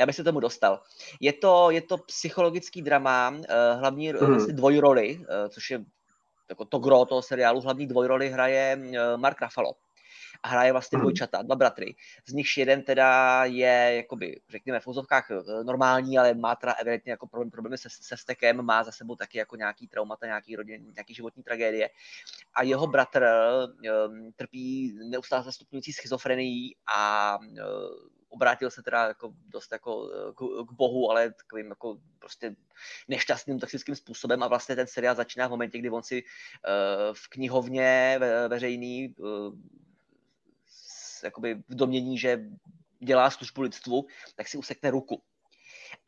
já 0.00 0.06
bych 0.06 0.16
se 0.16 0.24
tomu 0.24 0.40
dostal. 0.40 0.82
Je 1.20 1.32
to, 1.32 1.70
je 1.70 1.80
to 1.80 1.98
psychologický 1.98 2.82
drama, 2.82 3.30
uh, 3.30 3.44
hlavní 3.80 4.12
mm. 4.12 4.18
vlastně 4.18 4.54
dvojroli, 4.54 5.18
uh, 5.18 5.24
což 5.48 5.70
je 5.70 5.84
jako 6.48 6.64
to 6.64 6.78
gro 6.78 7.04
toho 7.04 7.22
seriálu, 7.22 7.60
hlavní 7.60 7.86
dvojroli 7.86 8.30
hraje 8.30 8.78
uh, 8.80 9.20
Mark 9.20 9.40
Ruffalo. 9.42 9.72
A 10.42 10.48
hraje 10.48 10.72
vlastně 10.72 10.96
mm. 10.96 11.00
dvojčata, 11.00 11.42
dva 11.42 11.56
bratry. 11.56 11.94
Z 12.28 12.32
nich 12.32 12.58
jeden 12.58 12.82
teda 12.82 13.44
je, 13.44 13.92
jakoby, 13.96 14.40
řekněme, 14.48 14.80
v 14.80 14.86
úzovkách 14.86 15.30
normální, 15.62 16.18
ale 16.18 16.34
má 16.34 16.54
teda 16.56 16.72
evidentně 16.72 17.10
jako 17.10 17.26
problém, 17.26 17.50
problémy 17.50 17.78
se, 17.78 17.88
se 17.90 18.16
stekem, 18.16 18.62
má 18.62 18.84
za 18.84 18.92
sebou 18.92 19.16
taky 19.16 19.38
jako 19.38 19.56
nějaký 19.56 19.88
traumata, 19.88 20.26
nějaký, 20.26 20.56
rodin, 20.56 20.92
nějaký 20.94 21.14
životní 21.14 21.42
tragédie. 21.42 21.90
A 22.54 22.62
jeho 22.62 22.86
bratr 22.86 23.26
um, 24.08 24.32
trpí 24.36 24.98
neustále 25.10 25.42
zastupňující 25.42 25.92
schizofrenii 25.92 26.74
a 26.96 27.38
uh, 27.40 28.19
obrátil 28.30 28.70
se 28.70 28.82
teda 28.82 29.08
jako 29.08 29.32
dost 29.46 29.72
jako 29.72 30.10
eh, 30.12 30.32
k, 30.32 30.68
k 30.68 30.72
bohu, 30.72 31.10
ale 31.10 31.32
takovým 31.32 31.66
jako 31.66 31.98
prostě 32.18 32.56
nešťastným 33.08 33.58
toxickým 33.58 33.94
způsobem 33.94 34.42
a 34.42 34.48
vlastně 34.48 34.76
ten 34.76 34.86
seriál 34.86 35.14
začíná 35.14 35.46
v 35.46 35.50
momentě, 35.50 35.78
kdy 35.78 35.90
on 35.90 36.02
si 36.02 36.22
uh, 36.22 37.14
v 37.14 37.28
knihovně 37.28 38.16
ve, 38.18 38.48
veřejný 38.48 39.14
uh, 39.18 39.54
jakoby 41.24 41.54
v 41.68 41.74
domění, 41.74 42.18
že 42.18 42.44
dělá 42.98 43.30
službu 43.30 43.62
lidstvu, 43.62 44.06
tak 44.36 44.48
si 44.48 44.58
usekne 44.58 44.90
ruku. 44.90 45.22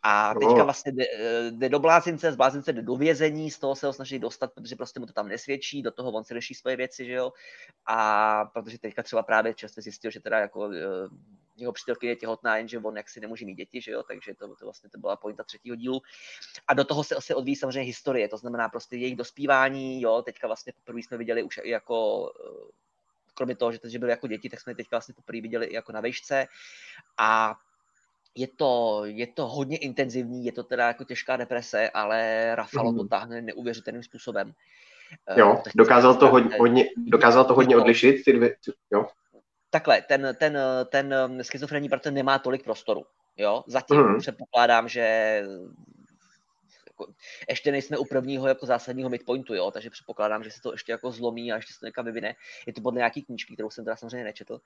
A 0.03 0.35
teďka 0.35 0.65
vlastně 0.65 0.93
jde, 0.93 1.05
jde 1.51 1.69
do 1.69 1.79
blázince, 1.79 2.33
z 2.33 2.37
blázince 2.37 2.73
jde 2.73 2.83
do 2.83 2.97
vězení, 2.97 3.51
z 3.51 3.59
toho 3.59 3.77
se 3.77 3.87
ho 3.87 3.93
snaží 3.93 4.19
dostat, 4.19 4.53
protože 4.53 4.77
prostě 4.77 5.01
mu 5.01 5.07
to 5.07 5.13
tam 5.13 5.29
nesvědčí, 5.29 5.83
do 5.83 5.91
toho 5.91 6.11
on 6.11 6.25
si 6.25 6.35
řeší 6.35 6.55
svoje 6.55 6.77
věci, 6.77 7.07
že 7.07 7.13
jo. 7.13 7.33
A 7.87 8.45
protože 8.45 8.79
teďka 8.79 9.03
třeba 9.03 9.23
právě 9.23 9.55
často 9.55 9.81
zjistil, 9.81 10.11
že 10.11 10.21
teda 10.21 10.39
jako 10.39 10.71
jeho 11.57 11.73
přítelkyně 11.73 12.13
je 12.13 12.17
těhotná, 12.17 12.57
jenže 12.57 12.79
on 12.79 12.97
jaksi 12.97 13.21
nemůže 13.21 13.47
mít 13.47 13.55
děti, 13.55 13.81
že 13.81 13.93
jo, 13.93 14.03
takže 14.03 14.35
to, 14.35 14.57
to 14.57 14.65
vlastně 14.65 14.91
to 14.91 14.99
byla 14.99 15.17
pointa 15.17 15.45
třetího 15.45 15.77
dílu. 15.77 16.01
A 16.69 16.75
do 16.75 16.85
toho 16.85 17.05
se 17.05 17.15
asi 17.15 17.35
odvíjí 17.35 17.57
samozřejmě 17.57 17.87
historie, 17.87 18.29
to 18.29 18.37
znamená 18.37 18.69
prostě 18.69 18.97
jejich 18.97 19.17
dospívání, 19.17 20.03
jo, 20.03 20.23
teďka 20.23 20.47
vlastně 20.47 20.73
poprvé 20.73 21.01
jsme 21.01 21.17
viděli 21.17 21.43
už 21.43 21.61
i 21.63 21.71
jako 21.71 22.31
eh, 22.47 22.71
kromě 23.35 23.57
toho, 23.57 23.73
že, 23.73 23.79
že 23.85 23.99
byli 23.99 24.11
jako 24.11 24.27
děti, 24.27 24.49
tak 24.49 24.61
jsme 24.61 24.75
teďka 24.75 24.97
vlastně 24.97 25.15
poprvé 25.15 25.41
viděli 25.41 25.67
i 25.67 25.75
jako 25.75 25.93
na 25.93 26.01
vejšce 26.01 26.47
a 27.19 27.55
je 28.35 28.49
to, 28.57 29.03
je 29.05 29.27
to 29.27 29.47
hodně 29.47 29.77
intenzivní, 29.77 30.45
je 30.45 30.53
to 30.53 30.63
teda 30.63 30.87
jako 30.87 31.05
těžká 31.05 31.37
deprese, 31.37 31.91
ale 31.91 32.51
Rafalo 32.55 32.93
mm. 32.93 32.99
to 32.99 33.05
táhne 33.05 33.43
neuvěřitelným 33.43 34.03
způsobem. 34.03 34.53
Eh, 35.29 35.41
jo, 35.41 35.63
dokázal 35.75 36.15
to 36.15 36.29
hodně, 36.29 36.57
hodně, 36.57 36.85
dokázal 36.97 37.45
to 37.45 37.55
hodně 37.55 37.77
odlišit, 37.77 38.25
ty 38.25 38.33
dvě, 38.33 38.57
jo 38.93 39.07
takhle, 39.73 40.03
ten, 40.03 40.37
ten, 40.39 40.59
ten 40.89 41.15
schizofrenní 41.43 41.89
bratr 41.89 42.13
nemá 42.13 42.39
tolik 42.39 42.65
prostoru. 42.65 43.03
Jo? 43.37 43.65
Zatím 43.67 43.97
mm. 43.97 44.19
předpokládám, 44.19 44.89
že 44.89 45.43
jako, 47.03 47.13
ještě 47.49 47.73
nejsme 47.73 47.99
u 47.99 48.05
prvního 48.05 48.49
jako 48.49 48.67
zásadního 48.67 49.11
midpointu, 49.11 49.55
jo, 49.55 49.71
takže 49.71 49.91
předpokládám, 49.91 50.45
že 50.45 50.51
se 50.51 50.61
to 50.61 50.73
ještě 50.73 50.93
jako 50.93 51.13
zlomí 51.13 51.53
a 51.53 51.57
ještě 51.57 51.73
se 51.73 51.81
to 51.81 51.87
někam 51.87 52.05
vyvine. 52.05 52.35
Je 52.67 52.73
to 52.73 52.81
podle 52.81 52.99
nějaký 52.99 53.23
knížky, 53.23 53.55
kterou 53.55 53.71
jsem 53.71 53.85
teda 53.85 53.97
samozřejmě 53.97 54.25
nečetl, 54.25 54.61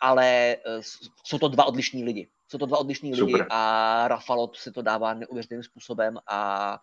ale 0.00 0.56
uh, 0.66 0.82
jsou 1.24 1.38
to 1.38 1.48
dva 1.48 1.64
odlišní 1.64 2.04
lidi. 2.04 2.28
Jsou 2.48 2.58
to 2.58 2.66
dva 2.66 2.78
odlišní 2.78 3.14
Super. 3.14 3.34
lidi 3.34 3.44
a 3.50 4.08
Rafalot 4.08 4.56
se 4.56 4.72
to 4.72 4.82
dává 4.82 5.14
neuvěřitelným 5.14 5.62
způsobem 5.62 6.18
a 6.26 6.80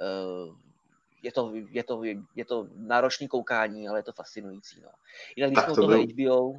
uh, 0.00 0.56
je 1.22 1.32
to, 1.32 1.52
je, 1.70 1.84
to, 1.84 2.02
je 2.34 2.44
to 2.44 2.68
náročný 2.76 3.28
koukání, 3.28 3.88
ale 3.88 3.98
je 3.98 4.02
to 4.02 4.12
fascinující. 4.12 4.80
No. 4.80 4.88
Jinak 5.36 5.52
když 5.52 5.64
jsme 5.64 5.74
to 5.74 5.80
toho 5.80 6.02
HBO, 6.02 6.52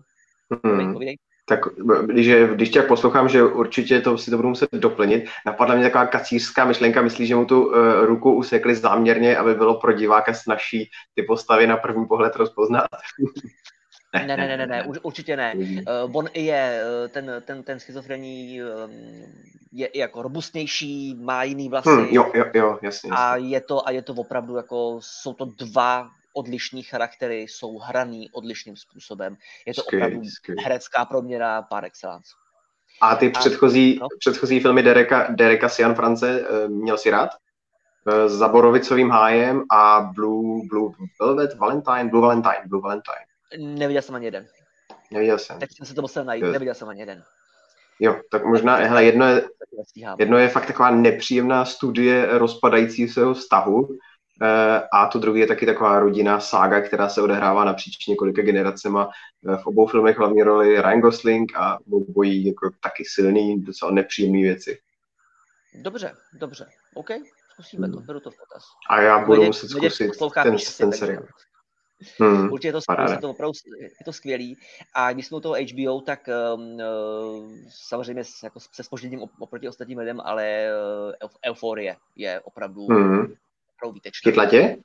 hmm. 0.64 0.98
Tak 1.46 1.60
když, 2.06 2.30
když 2.54 2.70
tě 2.70 2.82
poslouchám, 2.82 3.30
že 3.30 3.44
určitě 3.44 4.02
to 4.02 4.18
si 4.18 4.32
to 4.32 4.38
budu 4.38 4.50
muset 4.50 4.70
doplnit, 4.72 5.26
napadla 5.46 5.76
mě 5.76 5.84
taková 5.84 6.06
kacířská 6.06 6.66
myšlenka, 6.66 7.02
myslí, 7.02 7.28
že 7.28 7.36
mu 7.36 7.46
tu 7.46 7.66
uh, 7.66 7.76
ruku 8.06 8.34
usekli 8.34 8.76
záměrně, 8.76 9.38
aby 9.38 9.56
bylo 9.56 9.80
pro 9.80 9.94
diváka 9.94 10.34
snažší 10.34 10.90
ty 11.16 11.24
postavy 11.24 11.68
na 11.68 11.78
první 11.78 12.06
pohled 12.06 12.36
rozpoznat. 12.36 12.88
ne, 14.14 14.28
ne, 14.28 14.38
ne, 14.38 14.58
ne, 14.58 14.68
ne, 14.68 14.84
určitě 15.02 15.38
ne. 15.38 15.54
Uh, 15.56 16.18
on 16.18 16.28
je 16.34 16.82
uh, 16.84 17.08
ten, 17.08 17.32
ten, 17.46 17.64
ten 17.64 17.80
schizofrení 17.80 18.60
je 19.72 19.90
jako 19.96 20.22
robustnější, 20.22 21.16
má 21.16 21.44
jiný 21.44 21.70
vlasy. 21.70 21.90
Hmm, 21.90 22.08
jo, 22.12 22.32
jo, 22.34 22.46
jo, 22.54 22.80
jasně, 22.82 23.10
jasně. 23.10 23.12
A 23.12 23.36
je 23.36 23.62
to, 23.62 23.88
a 23.88 23.92
je 23.92 24.02
to 24.02 24.14
opravdu 24.14 24.56
jako, 24.56 25.00
jsou 25.02 25.34
to 25.34 25.46
dva 25.46 26.10
odlišní 26.34 26.84
charaktery, 26.84 27.42
jsou 27.42 27.78
hraný 27.78 28.30
odlišným 28.32 28.76
způsobem. 28.78 29.38
Je 29.66 29.74
to 29.74 29.82
skvělý, 29.82 30.06
opravdu 30.06 30.30
skvělý. 30.30 30.64
herecká 30.64 31.06
proměna 31.06 31.62
par 31.62 31.86
excellence. 31.86 32.30
A 33.02 33.16
ty 33.16 33.28
a, 33.28 33.40
předchozí, 33.40 34.00
no? 34.02 34.08
předchozí 34.20 34.60
filmy 34.60 34.84
Dereka, 34.84 35.28
Dereka 35.30 35.70
Sian 35.70 35.96
France 35.96 36.42
eh, 36.42 36.68
měl 36.68 36.98
si 36.98 37.10
rád? 37.10 37.30
Eh, 38.08 38.30
s 38.30 38.32
Zaborovicovým 38.32 39.10
hájem 39.10 39.64
a 39.72 40.12
Blue, 40.16 40.68
Blue 40.70 40.92
Velvet 41.22 41.58
Valentine, 41.58 42.06
Blue 42.10 42.22
Valentine, 42.22 42.62
Blue 42.66 42.82
Valentine. 42.82 43.26
Neviděl 43.58 44.02
jsem 44.02 44.16
ani 44.16 44.26
jeden. 44.26 44.48
Neviděl 45.12 45.40
jsem. 45.40 45.60
Tak 45.60 45.70
jsem 45.72 45.86
se 45.86 45.94
to 45.94 46.02
musel 46.02 46.26
najít, 46.26 46.44
neviděl 46.44 46.74
jsem 46.74 46.90
ani 46.90 47.00
jeden. 47.00 47.24
Jo, 48.00 48.22
tak 48.32 48.46
možná, 48.46 48.76
hele, 48.76 49.04
jedno 49.04 49.26
je, 49.26 49.44
jedno 50.20 50.38
je 50.38 50.50
fakt 50.50 50.66
taková 50.66 50.92
nepříjemná 50.92 51.66
studie 51.66 52.26
rozpadajícího 52.38 53.34
vztahu, 53.34 53.88
Eh, 53.88 53.98
a 54.94 55.08
to 55.08 55.20
druhý 55.20 55.42
je 55.42 55.48
taky 55.48 55.66
taková 55.66 56.00
rodinná 56.00 56.40
sága, 56.40 56.82
která 56.82 57.10
se 57.10 57.22
odehrává 57.22 57.66
napříč 57.66 58.08
několika 58.08 58.42
generacema. 58.42 59.10
Eh, 59.50 59.58
v 59.58 59.68
obou 59.68 59.88
filmech 59.88 60.18
hlavní 60.18 60.44
roli 60.44 60.82
Ryan 60.82 61.02
Gosling 61.02 61.56
a 61.56 61.80
bojí 62.08 62.46
jako 62.46 62.70
taky 62.84 63.04
silný, 63.08 63.62
docela 63.62 63.92
nepříjemné 63.92 64.42
věci. 64.42 64.80
Dobře, 65.82 66.16
dobře, 66.34 66.66
OK, 66.94 67.10
zkusíme 67.54 67.90
to, 67.90 67.98
hmm. 67.98 68.06
beru 68.06 68.20
to 68.20 68.32
v 68.32 68.38
potaz. 68.38 68.64
A 68.90 69.02
já 69.02 69.26
budu 69.26 69.44
muset 69.44 69.68
zkusit 69.68 70.12
ten, 70.44 70.56
ten 70.78 70.92
seriál. 70.92 71.24
Hmm, 72.20 72.52
Určitě 72.52 72.68
je 72.68 72.72
to, 72.72 72.82
skvělý, 72.82 73.18
to 73.22 73.30
opravdu 73.30 73.54
je 73.82 74.06
to 74.06 74.14
skvělý. 74.14 74.58
A 74.94 75.14
když 75.14 75.28
jsme 75.28 75.38
u 75.38 75.40
toho 75.40 75.56
HBO, 75.56 76.02
tak 76.02 76.30
um, 76.56 76.78
samozřejmě 77.70 78.24
jako 78.44 78.60
se 78.60 78.84
spožděním 78.84 79.22
oproti 79.40 79.70
ostatním 79.70 79.98
lidem, 79.98 80.22
ale 80.24 80.68
uh, 81.24 81.30
euforie 81.46 81.96
je 82.16 82.40
opravdu 82.40 82.86
hmm 82.86 83.36
opravdu 83.84 83.94
výtečná. 83.94 84.32
Chytla 84.32 84.46
tě? 84.46 84.78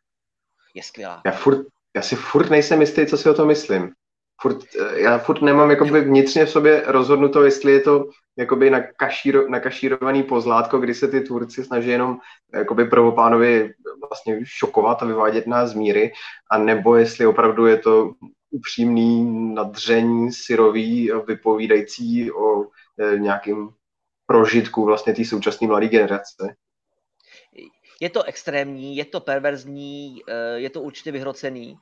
Je 0.75 0.83
skvělá. 0.83 1.23
Já, 1.27 1.33
furt, 1.33 1.67
já 1.97 2.03
si 2.03 2.17
furt 2.17 2.51
nejsem 2.51 2.81
jistý, 2.81 3.07
co 3.07 3.19
si 3.19 3.31
o 3.31 3.35
tom 3.35 3.49
myslím. 3.49 3.93
Furt, 4.41 4.65
eh, 4.81 5.01
já 5.01 5.19
furt 5.19 5.43
nemám 5.43 5.71
jakoby 5.71 6.01
vnitřně 6.01 6.45
v 6.45 6.51
sobě 6.51 6.83
rozhodnuto, 6.87 7.45
jestli 7.45 7.73
je 7.73 7.81
to 7.81 8.05
jakoby 8.37 8.71
nakašíro, 8.71 9.49
nakašírovaný 9.49 10.23
pozlátko, 10.23 10.79
kdy 10.79 10.95
se 10.95 11.09
ty 11.09 11.21
tvůrci 11.21 11.65
snaží 11.65 11.89
jenom 11.89 12.19
jakoby 12.55 12.85
prvopánovi 12.85 13.75
vlastně 14.09 14.41
šokovat 14.45 15.03
a 15.03 15.07
vyvádět 15.07 15.47
nás 15.47 15.71
z 15.71 15.75
míry, 15.75 16.13
a 16.51 16.59
nebo 16.59 16.97
jestli 16.97 17.27
opravdu 17.27 17.67
je 17.67 17.79
to 17.79 18.13
upřímný 18.51 19.25
nadření 19.55 20.33
syrový, 20.33 21.11
vypovídající 21.27 22.33
o 22.33 22.65
nějakým 23.19 23.71
prožitku 24.27 24.85
vlastně 24.85 25.15
té 25.15 25.25
současné 25.25 25.67
mladé 25.67 25.89
generace. 25.89 26.55
Je 28.01 28.11
to 28.11 28.23
extrémní, 28.23 28.97
je 28.97 29.05
to 29.05 29.21
perverzní, 29.21 30.23
eh, 30.29 30.59
je 30.59 30.71
to 30.71 30.81
určitě 30.81 31.13
vyhrocený, 31.13 31.79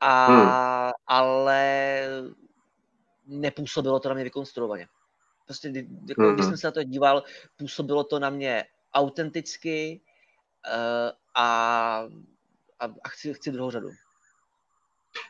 a, 0.00 0.26
hmm. 0.26 0.92
ale 1.06 2.02
nepůsobilo 3.26 4.00
to 4.00 4.08
na 4.08 4.14
mě 4.14 4.24
vykonstruovaně. 4.24 4.86
Prostě, 5.46 5.72
jako, 6.08 6.22
hmm. 6.22 6.34
když 6.34 6.46
jsem 6.46 6.56
se 6.56 6.66
na 6.66 6.70
to 6.70 6.82
díval, 6.82 7.22
působilo 7.56 8.04
to 8.04 8.18
na 8.18 8.30
mě 8.30 8.64
autenticky 8.94 10.00
uh, 10.66 11.10
a, 11.34 11.44
a, 12.80 12.84
a 13.04 13.08
chci, 13.08 13.34
chci 13.34 13.50
druhou 13.50 13.70
řadu. 13.70 13.88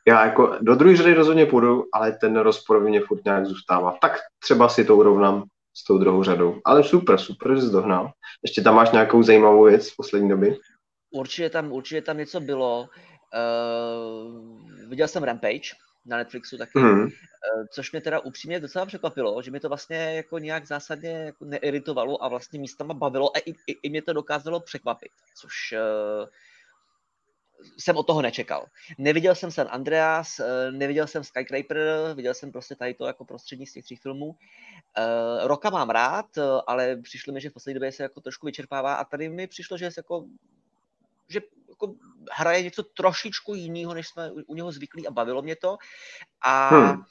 Já 0.09 0.27
jako 0.27 0.59
do 0.61 0.75
druhé 0.75 0.97
řady 0.97 1.15
rozhodně 1.15 1.47
půjdu, 1.47 1.85
ale 1.93 2.13
ten 2.13 2.37
rozpor 2.37 2.81
mě 2.81 3.01
furt 3.01 3.25
nějak 3.25 3.47
zůstává. 3.47 3.99
Tak 4.01 4.19
třeba 4.39 4.69
si 4.69 4.85
to 4.85 4.97
urovnám 4.97 5.45
s 5.75 5.85
tou 5.85 5.99
druhou 5.99 6.23
řadou. 6.23 6.61
Ale 6.65 6.85
super, 6.85 7.19
super, 7.19 7.55
že 7.55 7.63
jsi 7.63 7.73
dohnal. 7.73 8.11
Ještě 8.43 8.63
tam 8.63 8.75
máš 8.75 8.91
nějakou 8.91 9.23
zajímavou 9.23 9.65
věc 9.65 9.91
v 9.91 9.97
poslední 9.97 10.29
době? 10.29 10.57
Určitě 11.11 11.51
tam, 11.51 11.73
určitě 11.73 12.03
tam 12.03 12.19
něco 12.19 12.41
bylo. 12.41 12.89
Uh, 13.35 14.89
viděl 14.89 15.09
jsem 15.09 15.23
Rampage 15.23 15.71
na 16.07 16.17
Netflixu 16.17 16.59
taky, 16.59 16.79
mm. 16.79 17.03
uh, 17.03 17.09
což 17.73 17.93
mě 17.93 18.01
teda 18.01 18.21
upřímně 18.21 18.61
docela 18.61 18.87
překvapilo, 18.87 19.43
že 19.43 19.51
mi 19.51 19.61
to 19.61 19.69
vlastně 19.69 19.97
jako 19.97 20.39
nějak 20.39 20.67
zásadně 20.67 21.11
jako 21.11 21.45
neiritovalo 21.45 22.25
a 22.25 22.29
vlastně 22.29 22.61
místama 22.61 22.95
bavilo 22.95 23.37
a 23.37 23.39
i, 23.39 23.51
i, 23.51 23.73
i 23.83 23.91
mě 23.91 24.03
to 24.03 24.13
dokázalo 24.13 24.61
překvapit, 24.61 25.13
což 25.41 25.53
uh, 25.73 26.29
jsem 27.79 27.97
od 27.97 28.07
toho 28.07 28.23
nečekal. 28.23 28.67
Neviděl 28.99 29.35
jsem 29.35 29.51
San 29.51 29.69
Andreas, 29.71 30.41
eh, 30.41 30.73
neviděl 30.73 31.07
jsem 31.07 31.25
Skycraper, 31.25 31.79
viděl 32.15 32.35
jsem 32.35 32.53
prostě 32.53 32.75
tady 32.75 32.95
to 32.95 33.07
jako 33.07 33.25
prostřední 33.25 33.67
z 33.67 33.73
těch 33.73 33.85
tří 33.85 33.97
filmů. 33.97 34.37
Eh, 34.97 35.03
Roka 35.49 35.71
mám 35.71 35.91
rád, 35.91 36.27
ale 36.67 36.97
přišlo 36.97 37.33
mi, 37.33 37.41
že 37.41 37.51
v 37.51 37.53
poslední 37.53 37.75
době 37.75 37.93
se 37.93 38.03
jako 38.03 38.21
trošku 38.21 38.47
vyčerpává 38.47 38.95
a 38.95 39.05
tady 39.05 39.29
mi 39.29 39.47
přišlo, 39.47 39.79
že 39.79 39.91
se 39.91 39.99
jako 39.99 40.25
že 41.29 41.41
jako 41.69 41.95
hraje 42.33 42.63
něco 42.63 42.83
trošičku 42.83 43.55
jiného, 43.55 43.95
než 43.95 44.09
jsme 44.09 44.31
u 44.47 44.55
něho 44.55 44.73
zvyklí 44.73 45.07
a 45.07 45.11
bavilo 45.11 45.43
mě 45.43 45.57
to. 45.57 45.79
A 46.41 46.69
hmm 46.69 47.05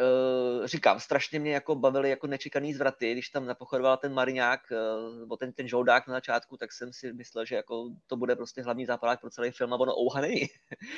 uh, 0.00 0.66
říkám, 0.66 1.00
strašně 1.00 1.38
mě 1.38 1.52
jako 1.52 1.74
bavily 1.74 2.10
jako 2.10 2.26
nečekaný 2.26 2.74
zvraty, 2.74 3.12
když 3.12 3.28
tam 3.28 3.46
napochodoval 3.46 3.96
ten 3.96 4.14
Mariňák, 4.14 4.60
uh, 4.70 5.18
nebo 5.18 5.36
ten, 5.36 5.52
ten 5.52 5.68
žoudák 5.68 6.06
na 6.06 6.14
začátku, 6.14 6.56
tak 6.56 6.72
jsem 6.72 6.92
si 6.92 7.12
myslel, 7.12 7.44
že 7.44 7.56
jako 7.56 7.90
to 8.06 8.16
bude 8.16 8.36
prostě 8.36 8.62
hlavní 8.62 8.86
západák 8.86 9.20
pro 9.20 9.30
celý 9.30 9.50
film 9.50 9.72
a 9.72 9.76
ono 9.76 9.92
ouha 9.96 10.20
není. 10.20 10.46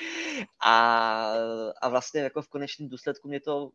a, 0.60 1.34
a 1.82 1.88
vlastně 1.88 2.20
jako 2.20 2.42
v 2.42 2.48
konečném 2.48 2.88
důsledku 2.88 3.28
mě 3.28 3.40
to 3.40 3.70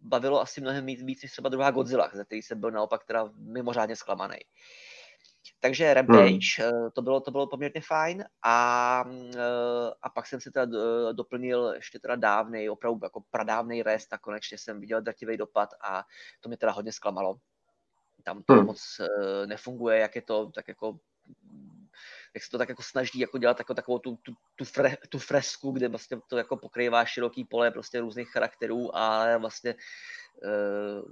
bavilo 0.00 0.40
asi 0.40 0.60
mnohem 0.60 0.86
víc, 0.86 1.02
víc 1.02 1.22
než 1.22 1.32
třeba 1.32 1.48
druhá 1.48 1.70
Godzilla, 1.70 2.10
ze 2.14 2.24
který 2.24 2.42
jsem 2.42 2.60
byl 2.60 2.70
naopak 2.70 3.04
teda 3.04 3.30
mimořádně 3.36 3.96
zklamaný. 3.96 4.36
Uh, 4.36 4.85
takže 5.60 5.94
Rampage, 5.94 6.58
hmm. 6.58 6.90
to, 6.90 7.02
bylo, 7.02 7.20
to 7.20 7.30
bylo 7.30 7.46
poměrně 7.46 7.80
fajn 7.80 8.24
a, 8.42 9.04
eh, 9.36 9.90
a 10.02 10.10
pak 10.10 10.26
jsem 10.26 10.40
si 10.40 10.50
teda 10.50 10.66
doplnil 11.12 11.72
ještě 11.74 11.98
teda 11.98 12.16
dávnej, 12.16 12.70
opravdu 12.70 13.00
jako 13.02 13.22
pradávnej 13.30 13.82
rest 13.82 14.12
a 14.12 14.18
konečně 14.18 14.58
jsem 14.58 14.80
viděl 14.80 15.00
drtivý 15.00 15.36
dopad 15.36 15.68
a 15.80 16.04
to 16.40 16.48
mě 16.48 16.58
teda 16.58 16.72
hodně 16.72 16.92
zklamalo. 16.92 17.36
Tam 18.22 18.42
to 18.42 18.52
hmm. 18.52 18.66
moc 18.66 19.00
eh, 19.00 19.46
nefunguje, 19.46 19.98
jak 19.98 20.16
je 20.16 20.22
to 20.22 20.50
tak 20.54 20.68
jako 20.68 20.98
jak 22.34 22.42
se 22.42 22.50
to 22.50 22.58
tak 22.58 22.68
jako 22.68 22.82
snaží 22.82 23.18
jako 23.18 23.38
dělat 23.38 23.58
jako 23.58 23.74
takovou 23.74 23.98
tu, 23.98 24.16
tu, 24.16 24.32
tu, 24.56 24.64
fre, 24.64 24.96
tu 25.08 25.18
fresku, 25.18 25.70
kde 25.70 25.88
vlastně 25.88 26.20
to 26.28 26.36
jako 26.36 26.56
pokrývá 26.56 27.04
široký 27.04 27.44
pole 27.44 27.70
prostě 27.70 28.00
různých 28.00 28.30
charakterů 28.30 28.96
a 28.96 29.36
vlastně 29.36 29.74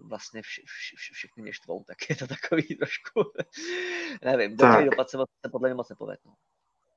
vlastně 0.09 0.43
vš, 0.43 0.61
vš, 0.64 0.95
vš, 0.97 1.11
všechny 1.12 1.43
mě 1.43 1.52
štvou, 1.52 1.85
tak 1.87 1.97
je 2.11 2.16
to 2.16 2.26
takový 2.26 2.62
trošku, 2.62 3.33
nevím, 4.25 4.57
dobrý 4.57 4.85
dopad 4.85 5.11
se, 5.11 5.19
se 5.19 5.50
podle 5.52 5.69
mě 5.69 5.75
moc 5.75 5.88
nepovedl. 5.88 6.21
No. 6.26 6.33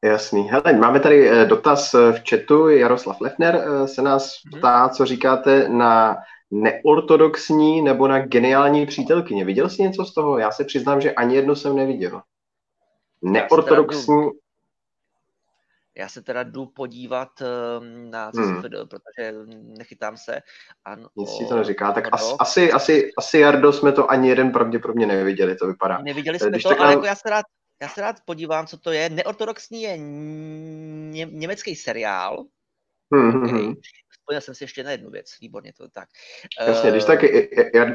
Jasný. 0.03 0.50
Hele, 0.50 0.74
máme 0.74 1.00
tady 1.00 1.29
eh, 1.29 1.46
dotaz 1.46 1.93
eh, 1.93 2.12
v 2.12 2.29
chatu. 2.29 2.69
Jaroslav 2.69 3.22
Lefner 3.22 3.63
se 3.86 4.01
nás 4.01 4.34
mhm. 4.46 4.60
ptá, 4.60 4.89
co 4.89 5.05
říkáte 5.05 5.69
na 5.69 6.17
neortodoxní 6.51 7.81
nebo 7.81 8.07
na 8.07 8.19
geniální 8.19 8.86
přítelkyně. 8.86 9.46
Viděl 9.46 9.69
jsi 9.69 9.81
něco 9.81 10.05
z 10.05 10.13
toho? 10.13 10.38
Já 10.38 10.51
se 10.51 10.63
přiznám, 10.63 11.01
že 11.01 11.13
ani 11.13 11.36
jedno 11.36 11.55
jsem 11.55 11.75
neviděl. 11.75 12.22
Neortodoxní 13.22 14.29
já 15.97 16.09
se 16.09 16.21
teda 16.21 16.43
jdu 16.43 16.65
podívat 16.65 17.29
ehm, 17.41 18.11
na 18.11 18.31
hmm. 18.35 18.61
protože 18.61 19.33
nechytám 19.77 20.17
se. 20.17 20.39
Ano, 20.85 21.07
Nic 21.15 21.29
si 21.29 21.45
to 21.45 21.55
neříká. 21.55 21.91
Tak 21.91 22.07
as, 22.11 22.35
asi, 22.39 22.71
asi, 22.71 23.11
asi 23.17 23.39
Jardo 23.39 23.73
jsme 23.73 23.91
to 23.91 24.11
ani 24.11 24.29
jeden 24.29 24.51
pravděpodobně 24.51 25.05
neviděli, 25.05 25.55
to 25.55 25.67
vypadá. 25.67 25.97
Neviděli 25.97 26.39
jsme 26.39 26.49
Když 26.49 26.63
to, 26.63 26.81
ale 26.81 26.91
jako 26.91 27.05
já 27.05 27.15
se 27.15 27.29
rád 27.29 27.45
já 27.81 27.89
se 27.89 28.01
rád 28.01 28.15
podívám, 28.25 28.67
co 28.67 28.77
to 28.77 28.91
je. 28.91 29.09
Neortodoxní 29.09 29.81
je 29.81 29.97
ně, 29.97 31.27
německý 31.31 31.75
seriál, 31.75 32.45
hmm, 33.13 33.31
hmm, 33.31 33.73
zapomněl 34.27 34.41
jsem 34.41 34.55
si 34.55 34.63
ještě 34.63 34.84
na 34.84 34.91
jednu 34.91 35.10
věc, 35.10 35.25
výborně 35.41 35.74
to 35.74 35.89
tak. 35.89 36.10
Jasně, 36.67 36.91
když 36.91 37.03
tak, 37.03 37.19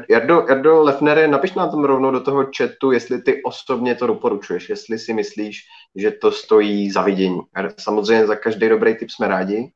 Jardo, 0.09 0.45
Jardo 0.49 0.83
Lefnere, 0.83 1.27
napiš 1.27 1.53
nám 1.53 1.71
tam 1.71 1.83
rovnou 1.83 2.11
do 2.11 2.21
toho 2.21 2.49
chatu, 2.57 2.91
jestli 2.91 3.21
ty 3.21 3.43
osobně 3.43 3.95
to 3.95 4.07
doporučuješ, 4.07 4.69
jestli 4.69 4.99
si 4.99 5.13
myslíš, 5.13 5.61
že 5.95 6.11
to 6.11 6.31
stojí 6.31 6.91
za 6.91 7.01
vidění. 7.01 7.39
Samozřejmě 7.79 8.27
za 8.27 8.35
každý 8.35 8.69
dobrý 8.69 8.95
tip 8.95 9.09
jsme 9.09 9.27
rádi. 9.27 9.71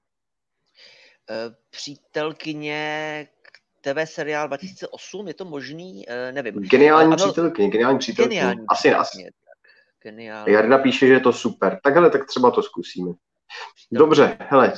Přítelkyně 1.70 3.28
TV 3.82 4.10
seriál 4.10 4.48
2008, 4.48 5.28
je 5.28 5.34
to 5.34 5.46
možný? 5.46 6.06
Nevím. 6.32 6.54
Geniální 6.54 7.14
ano, 7.14 7.26
přítelkyně, 7.26 7.70
geniální 7.70 8.00
přítelkyně. 8.00 8.40
Geniální 8.40 8.66
asi, 8.70 8.94
asi. 8.94 9.30
Geniální. 10.04 10.54
Jarda 10.54 10.78
píše, 10.78 11.08
že 11.08 11.14
je 11.14 11.20
to 11.20 11.34
super. 11.34 11.80
Tak 11.84 11.96
hele, 11.96 12.10
tak 12.10 12.26
třeba 12.26 12.52
to 12.52 12.64
zkusíme. 12.64 13.12
Dobře, 13.92 14.38
hele, 14.40 14.74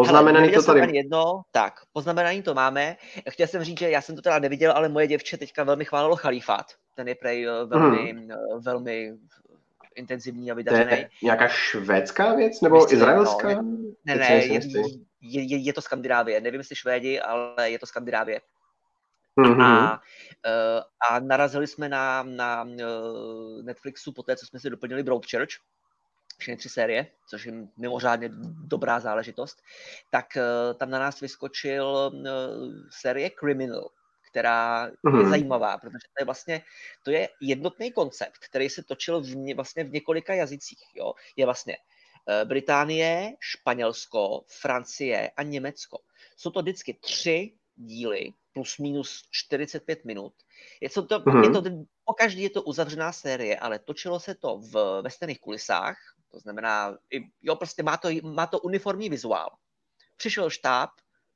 Poznamenaný 0.00 0.48
hele, 0.48 0.62
to 0.64 0.74
tady. 0.74 0.96
Jedno, 0.96 1.42
tak, 1.50 1.80
poznamenaný 1.92 2.42
to 2.42 2.54
máme. 2.54 2.96
Chtěl 3.30 3.46
jsem 3.46 3.64
říct, 3.64 3.78
že 3.78 3.90
já 3.90 4.00
jsem 4.00 4.16
to 4.16 4.22
teda 4.22 4.38
neviděl, 4.38 4.72
ale 4.72 4.88
moje 4.88 5.06
děvče 5.06 5.36
teďka 5.36 5.64
velmi 5.64 5.84
chválilo 5.84 6.16
Chalifát. 6.16 6.66
Ten 6.94 7.08
je 7.08 7.14
prej 7.14 7.46
eh, 7.46 7.64
velmi, 7.64 8.12
hmm. 8.12 8.28
Velmi 8.60 9.12
intenzivní 9.94 10.50
a 10.50 10.54
vydařený. 10.54 10.90
To 10.90 10.94
je 10.94 11.08
nějaká 11.22 11.48
švédská 11.48 12.34
věc 12.34 12.60
nebo 12.60 12.76
Myslím, 12.76 12.98
izraelská? 12.98 13.48
No, 13.48 13.62
ne, 14.04 14.14
ne, 14.14 14.34
je, 14.34 14.60
je, 15.20 15.42
je, 15.42 15.56
je 15.56 15.72
to 15.72 15.82
Skandinávie. 15.82 16.40
Nevím, 16.40 16.60
jestli 16.60 16.76
Švédi, 16.76 17.20
ale 17.20 17.70
je 17.70 17.78
to 17.78 17.86
Skandinávie. 17.86 18.40
Mm-hmm. 19.38 19.62
A, 19.62 20.00
eh, 20.46 20.82
a 21.10 21.20
narazili 21.20 21.66
jsme 21.66 21.88
na, 21.88 22.22
na 22.22 22.66
Netflixu 23.62 24.12
po 24.12 24.22
té, 24.22 24.36
co 24.36 24.46
jsme 24.46 24.60
si 24.60 24.70
doplnili 24.70 25.02
Broadchurch, 25.02 25.50
všechny 26.40 26.56
tři 26.56 26.68
série, 26.68 27.06
což 27.28 27.44
je 27.44 27.52
mimořádně 27.76 28.30
dobrá 28.66 29.00
záležitost, 29.00 29.62
tak 30.10 30.26
uh, 30.36 30.78
tam 30.78 30.90
na 30.90 30.98
nás 30.98 31.20
vyskočil 31.20 32.10
uh, 32.14 32.22
série 32.90 33.30
Criminal, 33.30 33.90
která 34.30 34.88
mm-hmm. 34.88 35.16
je 35.16 35.22
mhm. 35.22 35.30
zajímavá, 35.30 35.78
protože 35.78 36.08
to 36.16 36.22
je 36.22 36.24
vlastně 36.24 36.62
to 37.04 37.10
je 37.10 37.28
jednotný 37.40 37.92
koncept, 37.92 38.38
který 38.48 38.68
se 38.68 38.82
točil 38.82 39.20
v, 39.20 39.36
ně, 39.36 39.54
vlastně 39.54 39.84
v 39.84 39.90
několika 39.90 40.34
jazycích. 40.34 40.82
Jo? 40.94 41.12
Je 41.36 41.44
vlastně 41.44 41.76
uh, 41.76 42.48
Británie, 42.48 43.32
Španělsko, 43.40 44.44
Francie 44.60 45.30
a 45.36 45.42
Německo. 45.42 45.98
Jsou 46.36 46.50
to 46.50 46.60
vždycky 46.62 46.94
tři 46.94 47.52
díly, 47.76 48.32
plus 48.52 48.78
minus 48.78 49.24
45 49.30 50.04
minut. 50.04 50.34
Je 50.80 50.90
to, 50.90 51.02
mm-hmm. 51.02 51.44
je 51.44 51.50
to, 51.50 51.62
po 52.04 52.12
každý 52.12 52.42
je 52.42 52.50
to 52.50 52.62
uzavřená 52.62 53.12
série, 53.12 53.58
ale 53.58 53.78
točilo 53.78 54.20
se 54.20 54.34
to 54.34 54.58
v, 54.58 55.02
ve 55.02 55.10
stejných 55.10 55.40
kulisách, 55.40 55.96
to 56.30 56.38
znamená, 56.40 56.96
jo, 57.42 57.56
prostě 57.56 57.82
má 57.82 57.96
to, 57.96 58.08
má 58.22 58.46
to 58.46 58.58
uniformní 58.58 59.10
vizuál. 59.10 59.50
Přišel 60.16 60.50
štáb, 60.50 60.90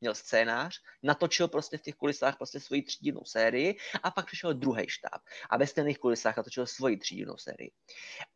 měl 0.05 0.15
scénář, 0.15 0.81
natočil 1.03 1.49
prostě 1.49 1.79
v 1.79 1.83
těch 1.83 1.95
kulisách 1.95 2.37
prostě 2.37 2.61
svoji 2.61 2.83
třídinou 2.83 3.25
sérii 3.25 3.77
a 4.03 4.11
pak 4.11 4.27
přišel 4.27 4.55
druhý 4.55 4.85
štáb 4.89 5.21
a 5.51 5.57
ve 5.57 5.67
stejných 5.67 5.99
kulisách 5.99 6.37
natočil 6.37 6.67
svoji 6.67 6.97
třídinou 6.97 7.37
sérii. 7.37 7.71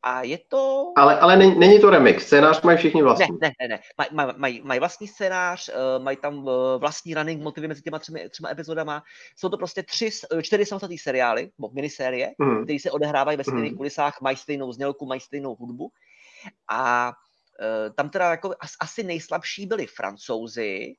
A 0.02 0.22
je 0.22 0.38
to... 0.48 0.92
Ale, 0.96 1.20
ale 1.20 1.36
není, 1.36 1.58
není 1.58 1.80
to 1.80 1.90
remix, 1.90 2.26
scénář 2.26 2.62
mají 2.62 2.78
všichni 2.78 3.02
vlastní. 3.02 3.36
Ne, 3.40 3.48
ne, 3.48 3.52
ne, 3.60 3.68
ne. 3.68 3.80
Maj, 3.98 4.08
maj, 4.12 4.34
maj, 4.36 4.60
mají 4.64 4.80
vlastní 4.80 5.08
scénář, 5.08 5.68
uh, 5.68 6.04
mají 6.04 6.16
tam 6.16 6.38
uh, 6.38 6.50
vlastní 6.78 7.14
running 7.14 7.42
motivy 7.42 7.68
mezi 7.68 7.82
těma 7.82 7.98
třemi, 7.98 8.28
třema 8.28 8.50
epizodama. 8.50 9.02
Jsou 9.36 9.48
to 9.48 9.56
prostě 9.56 9.82
tři, 9.82 10.10
eh, 10.32 10.42
čtyři 10.42 10.66
samostatné 10.66 10.96
seriály, 11.00 11.50
nebo 11.58 11.70
minisérie, 11.74 12.30
mm. 12.38 12.64
které 12.64 12.78
se 12.78 12.90
odehrávají 12.90 13.38
ve 13.38 13.44
stejných 13.44 13.72
mm. 13.72 13.76
kulisách, 13.76 14.20
mají 14.20 14.36
stejnou 14.36 14.72
znělku, 14.72 15.06
mají 15.06 15.20
stejnou 15.20 15.54
hudbu 15.54 15.90
a 16.70 17.12
tam 17.94 18.10
teda 18.10 18.30
jako 18.30 18.54
asi 18.80 19.02
nejslabší 19.02 19.66
byli 19.66 19.86
francouzi, 19.86 20.94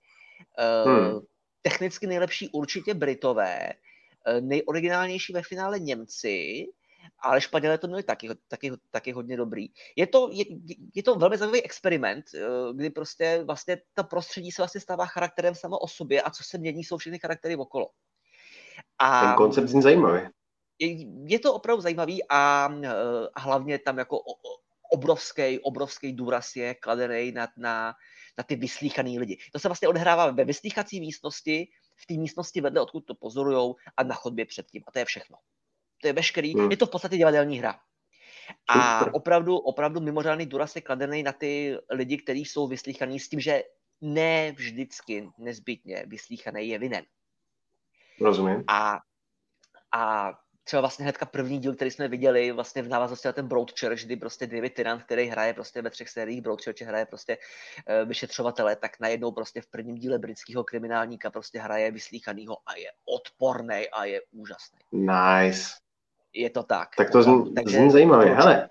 hmm. 0.85 1.19
technicky 1.61 2.07
nejlepší 2.07 2.49
určitě 2.49 2.93
Britové, 2.93 3.73
uh, 4.27 4.41
nejoriginálnější 4.41 5.33
ve 5.33 5.41
finále 5.41 5.79
Němci, 5.79 6.65
ale 7.19 7.41
Španělé 7.41 7.77
to 7.77 7.87
měli 7.87 8.03
taky, 8.03 8.29
taky, 8.47 8.71
taky 8.91 9.11
hodně 9.11 9.37
dobrý. 9.37 9.67
Je 9.95 10.07
to, 10.07 10.29
je, 10.31 10.45
je 10.95 11.03
to 11.03 11.15
velmi 11.15 11.37
zajímavý 11.37 11.63
experiment, 11.63 12.25
kdy 12.73 12.89
prostě 12.89 13.43
vlastně 13.43 13.81
ta 13.93 14.03
prostředí 14.03 14.51
se 14.51 14.61
vlastně 14.61 14.81
stává 14.81 15.05
charakterem 15.05 15.55
samo 15.55 15.77
o 15.77 15.87
sobě 15.87 16.21
a 16.21 16.29
co 16.29 16.43
se 16.43 16.57
mění, 16.57 16.83
jsou 16.83 16.97
všechny 16.97 17.19
charaktery 17.19 17.55
okolo. 17.55 17.89
A 18.99 19.21
Ten 19.21 19.35
koncept 19.35 19.67
zní 19.67 19.81
zajímavý. 19.81 20.21
Je, 20.79 21.05
je 21.25 21.39
to 21.39 21.53
opravdu 21.53 21.81
zajímavý 21.81 22.23
a, 22.29 22.69
a 23.33 23.39
hlavně 23.39 23.79
tam 23.79 23.97
jako 23.97 24.19
obrovský, 24.91 25.59
obrovský 25.59 26.13
důraz 26.13 26.55
je 26.55 26.75
kladený 26.75 27.31
na, 27.31 27.47
na, 27.57 27.93
na 28.39 28.43
ty 28.43 28.55
vyslíchaný 28.55 29.19
lidi. 29.19 29.37
To 29.51 29.59
se 29.59 29.67
vlastně 29.67 29.87
odehrává 29.87 30.31
ve 30.31 30.45
vyslíchací 30.45 30.99
místnosti, 30.99 31.67
v 31.95 32.05
té 32.05 32.13
místnosti 32.13 32.61
vedle, 32.61 32.81
odkud 32.81 33.05
to 33.05 33.15
pozorujou 33.15 33.75
a 33.97 34.03
na 34.03 34.15
chodbě 34.15 34.45
předtím. 34.45 34.83
A 34.87 34.91
to 34.91 34.99
je 34.99 35.05
všechno. 35.05 35.37
To 36.01 36.07
je 36.07 36.13
veškerý, 36.13 36.53
hmm. 36.53 36.71
je 36.71 36.77
to 36.77 36.85
v 36.85 36.89
podstatě 36.89 37.17
divadelní 37.17 37.59
hra. 37.59 37.79
A 38.67 39.05
opravdu, 39.13 39.57
opravdu 39.57 39.99
mimořádný 39.99 40.45
důraz 40.45 40.75
je 40.75 40.81
kladený 40.81 41.23
na 41.23 41.31
ty 41.31 41.77
lidi, 41.91 42.17
kteří 42.17 42.45
jsou 42.45 42.67
vyslíchaní 42.67 43.19
s 43.19 43.29
tím, 43.29 43.39
že 43.39 43.63
ne 44.01 44.51
vždycky 44.51 45.29
nezbytně 45.37 46.03
vyslíchaný 46.07 46.67
je 46.67 46.79
vinen. 46.79 47.05
Rozumím. 48.21 48.63
A, 48.67 48.99
a 49.91 50.31
třeba 50.69 50.81
vlastně 50.81 51.03
hnedka 51.03 51.25
první 51.25 51.59
díl, 51.59 51.75
který 51.75 51.91
jsme 51.91 52.07
viděli 52.07 52.51
vlastně 52.51 52.81
v 52.81 52.87
návaznosti 52.87 53.27
na 53.27 53.31
ten 53.31 53.47
Broadchurch, 53.47 54.05
kdy 54.05 54.15
prostě 54.15 54.47
David 54.47 54.73
Tyrant, 54.73 55.03
který 55.03 55.25
hraje 55.25 55.53
prostě 55.53 55.81
ve 55.81 55.89
třech 55.89 56.09
sériích 56.09 56.41
Broadchurch, 56.41 56.81
hraje 56.81 57.05
prostě 57.05 57.37
uh, 57.37 58.07
vyšetřovatele, 58.07 58.75
tak 58.75 58.91
najednou 58.99 59.31
prostě 59.31 59.61
v 59.61 59.67
prvním 59.67 59.95
díle 59.95 60.19
britského 60.19 60.63
kriminálníka 60.63 61.31
prostě 61.31 61.59
hraje 61.59 61.91
vyslíchanýho 61.91 62.57
a 62.65 62.75
je 62.77 62.89
odporný 63.05 63.89
a 63.93 64.05
je 64.05 64.21
úžasný. 64.31 64.79
Nice. 64.91 65.63
Je 66.33 66.49
to 66.49 66.63
tak. 66.63 66.89
Tak 66.97 67.11
to 67.11 67.23
zní, 67.23 67.53
Takže, 67.53 67.77
zní 67.77 67.91
zajímavě. 67.91 68.35
Hele, 68.35 68.69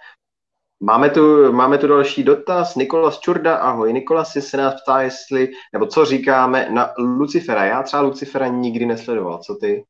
Máme 0.81 1.11
tu, 1.11 1.53
máme 1.53 1.79
tu 1.79 1.87
další 1.87 2.23
dotaz. 2.23 2.75
Nikolas 2.75 3.19
Čurda, 3.21 3.57
ahoj. 3.57 3.93
Nikolas 3.93 4.33
se 4.33 4.57
nás 4.57 4.83
ptá, 4.83 5.03
jestli, 5.03 5.49
nebo 5.73 5.87
co 5.87 6.05
říkáme 6.05 6.69
na 6.71 6.93
Lucifera. 6.99 7.65
Já 7.65 7.83
třeba 7.83 8.03
Lucifera 8.03 8.47
nikdy 8.47 8.87
nesledoval. 8.87 9.39
Co 9.39 9.55
ty? 9.55 9.85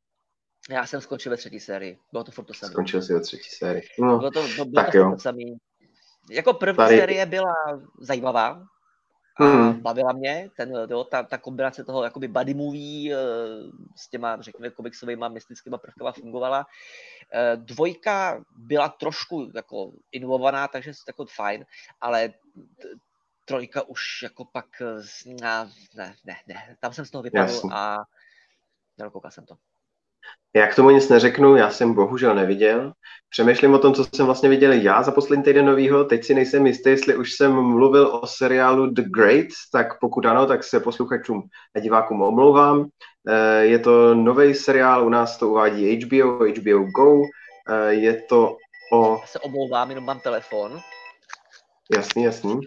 Já 0.69 0.85
jsem 0.85 1.01
skončil 1.01 1.29
ve 1.29 1.37
třetí 1.37 1.59
sérii. 1.59 1.99
Bylo 2.11 2.23
to 2.23 2.31
furt 2.31 2.45
to 2.45 2.53
samé. 2.53 2.71
Skončil 2.71 3.01
si 3.01 3.13
ve 3.13 3.19
třetí 3.19 3.49
sérii. 3.49 3.83
No, 3.99 4.17
bylo 4.17 4.31
to, 4.31 4.47
bylo 4.53 4.65
tak 4.75 4.91
to 4.91 4.97
jo. 4.97 5.17
samý. 5.19 5.57
Jako 6.29 6.53
první 6.53 6.77
Tady... 6.77 6.97
série 6.97 7.25
byla 7.25 7.53
zajímavá 7.99 8.67
a 9.39 9.43
hmm. 9.43 9.81
bavila 9.81 10.11
mě. 10.13 10.49
Ten, 10.57 10.73
jo, 10.89 11.03
ta, 11.03 11.23
ta 11.23 11.37
kombinace 11.37 11.83
toho 11.83 12.03
jakoby 12.03 12.27
buddy 12.27 12.53
movie 12.53 13.15
eh, 13.15 13.17
s 13.95 14.09
těma, 14.09 14.41
řekněme, 14.41 14.69
komiksovými 14.69 15.25
mystickými 15.29 15.77
prvkama 15.81 16.11
fungovala. 16.11 16.65
Eh, 17.33 17.57
dvojka 17.57 18.43
byla 18.57 18.89
trošku 18.89 19.51
jako 19.55 19.91
inovovaná, 20.11 20.67
takže 20.67 20.91
jako 21.07 21.25
fajn, 21.35 21.65
ale 22.01 22.33
trojka 23.45 23.81
už 23.81 24.21
jako 24.23 24.45
pak, 24.45 24.65
eh, 24.81 25.33
ne, 25.41 25.69
ne, 25.95 26.15
ne, 26.25 26.35
ne. 26.47 26.75
tam 26.79 26.93
jsem 26.93 27.05
z 27.05 27.11
toho 27.11 27.21
vypadl 27.21 27.61
a 27.71 27.97
nedokoukal 28.97 29.31
jsem 29.31 29.45
to. 29.45 29.55
Já 30.55 30.67
k 30.67 30.75
tomu 30.75 30.89
nic 30.89 31.09
neřeknu, 31.09 31.55
já 31.55 31.69
jsem 31.69 31.93
bohužel 31.93 32.35
neviděl. 32.35 32.91
Přemýšlím 33.29 33.73
o 33.73 33.79
tom, 33.79 33.93
co 33.93 34.05
jsem 34.15 34.25
vlastně 34.25 34.49
viděl 34.49 34.71
já 34.71 35.03
za 35.03 35.11
poslední 35.11 35.43
týden 35.43 35.65
novýho. 35.65 36.03
Teď 36.03 36.25
si 36.25 36.33
nejsem 36.33 36.67
jistý, 36.67 36.89
jestli 36.89 37.15
už 37.15 37.33
jsem 37.33 37.61
mluvil 37.61 38.07
o 38.07 38.27
seriálu 38.27 38.89
The 38.89 39.01
Great, 39.01 39.47
tak 39.71 39.99
pokud 39.99 40.25
ano, 40.25 40.45
tak 40.45 40.63
se 40.63 40.79
posluchačům 40.79 41.43
a 41.75 41.79
divákům 41.79 42.21
omlouvám. 42.21 42.87
Eh, 43.27 43.65
je 43.65 43.79
to 43.79 44.15
nový 44.15 44.53
seriál, 44.53 45.05
u 45.05 45.09
nás 45.09 45.37
to 45.37 45.49
uvádí 45.49 45.95
HBO, 45.95 46.27
HBO 46.27 46.83
Go. 46.95 47.21
Eh, 47.69 47.93
je 47.93 48.21
to 48.29 48.55
o... 48.93 49.17
Já 49.21 49.27
se 49.27 49.39
omlouvám, 49.39 49.89
jenom 49.89 50.05
mám 50.05 50.19
telefon. 50.19 50.79
Jasný, 51.95 52.23
jasný. 52.23 52.59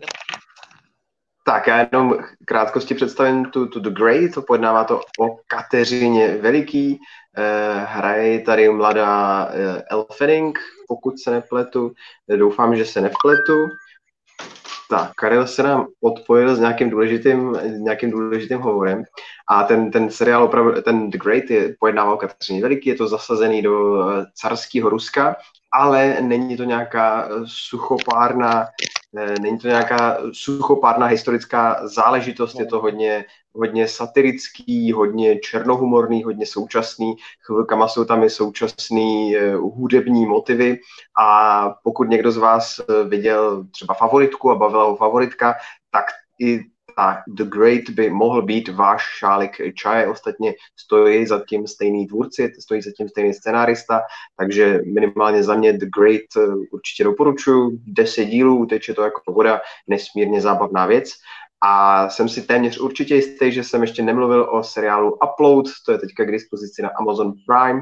Tak 1.45 1.67
já 1.67 1.79
jenom 1.93 2.19
krátkosti 2.45 2.95
představím 2.95 3.45
tu, 3.45 3.67
tu 3.67 3.81
The 3.81 3.91
Great, 3.91 4.35
to 4.35 4.43
pojednává 4.43 4.85
to 4.85 5.01
o 5.21 5.37
Kateřině 5.47 6.37
Veliký, 6.37 7.01
eh, 7.37 7.85
hraje 7.89 8.41
tady 8.41 8.69
mladá 8.69 9.49
eh, 9.53 9.83
Elfening, 9.91 10.59
pokud 10.89 11.19
se 11.19 11.31
nepletu, 11.31 11.93
doufám, 12.37 12.77
že 12.77 12.85
se 12.85 13.01
nepletu. 13.01 13.69
Tak, 14.93 15.13
Karel 15.17 15.47
se 15.47 15.63
nám 15.63 15.87
odpojil 16.03 16.57
s 16.57 16.59
nějakým 16.59 16.91
důležitým, 16.91 17.59
nějakým 17.77 18.11
důležitým 18.11 18.59
hovorem. 18.59 19.05
A 19.49 19.63
ten, 19.63 19.91
ten 19.91 20.11
seriál 20.11 20.45
opravdu, 20.45 20.83
ten 20.83 21.11
The 21.11 21.19
Great 21.19 21.51
je 21.51 21.75
pojednává 21.81 22.15
o 22.15 22.17
Kateřině 22.17 22.63
Veliký, 22.63 22.89
je 22.89 22.95
to 22.95 23.09
zasazený 23.09 23.63
do 23.63 24.09
eh, 24.11 24.27
carského 24.35 24.89
Ruska, 24.91 25.37
ale 25.75 26.17
není 26.21 26.57
to 26.57 26.65
nějaká 26.65 27.25
eh, 27.25 27.31
suchopárná 27.47 28.67
Není 29.41 29.59
to 29.59 29.69
nějaká 29.69 30.19
suchopárná 30.33 31.07
historická 31.07 31.89
záležitost, 31.89 32.59
je 32.59 32.67
to 32.67 32.81
hodně, 32.81 33.25
hodně 33.55 33.89
satirický, 33.89 34.93
hodně 34.93 35.39
černohumorný, 35.39 36.25
hodně 36.25 36.47
současný. 36.47 37.15
Chvilkama 37.47 37.89
jsou 37.89 38.05
tam 38.05 38.25
i 38.25 38.31
současný 38.31 39.37
uh, 39.37 39.79
hudební 39.79 40.27
motivy 40.27 40.79
a 41.19 41.69
pokud 41.85 42.09
někdo 42.09 42.33
z 42.33 42.37
vás 42.37 42.79
uh, 42.79 43.09
viděl 43.09 43.65
třeba 43.71 43.95
favoritku 43.95 44.51
a 44.51 44.55
bavila 44.55 44.85
ho 44.85 44.97
favoritka, 44.97 45.55
tak 45.91 46.05
i 46.41 46.61
ta 46.97 47.23
The 47.29 47.45
Great 47.45 47.91
by 47.91 48.11
mohl 48.11 48.43
být 48.43 48.69
váš 48.69 49.03
šálek 49.03 49.57
čaje. 49.75 50.09
Ostatně 50.09 50.55
stojí 50.77 51.27
za 51.27 51.43
tím 51.49 51.67
stejný 51.67 52.07
tvůrci, 52.07 52.53
stojí 52.61 52.83
za 52.83 52.91
tím 52.97 53.09
stejný 53.09 53.35
scenárista, 53.35 54.01
takže 54.37 54.81
minimálně 54.95 55.43
za 55.43 55.55
mě 55.55 55.73
The 55.73 55.87
Great 55.99 56.37
eh, 56.37 56.55
určitě 56.73 57.05
doporučuji. 57.05 57.79
Deset 57.87 58.25
dílů, 58.25 58.59
uteče 58.59 58.95
to 58.95 59.03
jako 59.03 59.33
voda, 59.33 59.61
nesmírně 59.89 60.41
zábavná 60.41 60.87
věc. 60.87 61.11
A 61.65 62.09
jsem 62.09 62.29
si 62.29 62.43
téměř 62.43 62.79
určitě 62.79 63.15
jistý, 63.15 63.53
že 63.53 63.65
jsem 63.65 63.83
ještě 63.83 64.03
nemluvil 64.03 64.49
o 64.51 64.63
seriálu 64.63 65.19
Upload, 65.33 65.67
to 65.87 65.93
je 65.93 65.99
teďka 65.99 66.25
k 66.25 66.33
dispozici 66.33 66.83
na 66.83 66.91
Amazon 67.01 67.33
Prime. 67.47 67.81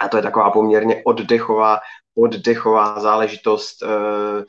A 0.00 0.08
to 0.08 0.16
je 0.16 0.22
taková 0.22 0.50
poměrně 0.50 1.02
oddechová 1.04 1.78
oddechová 2.16 3.00
záležitost, 3.00 3.82
eh, 3.82 4.44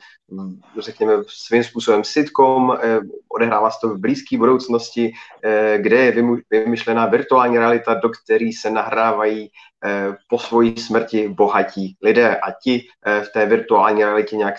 řekněme 0.78 1.12
svým 1.26 1.64
způsobem 1.64 2.04
sitcom, 2.04 2.78
eh, 2.82 3.00
odehrává 3.28 3.70
se 3.70 3.78
to 3.80 3.88
v 3.88 3.98
blízké 3.98 4.38
budoucnosti, 4.38 5.12
eh, 5.44 5.78
kde 5.78 5.96
je 5.96 6.24
vymyšlená 6.50 7.06
virtuální 7.06 7.58
realita, 7.58 7.94
do 7.94 8.08
které 8.08 8.50
se 8.60 8.70
nahrávají 8.70 9.50
po 10.28 10.38
svojí 10.38 10.76
smrti 10.78 11.28
bohatí 11.28 11.96
lidé. 12.02 12.36
A 12.36 12.52
ti 12.62 12.88
v 13.04 13.28
té 13.32 13.46
virtuální 13.46 14.04
realitě 14.04 14.36
nějak 14.36 14.54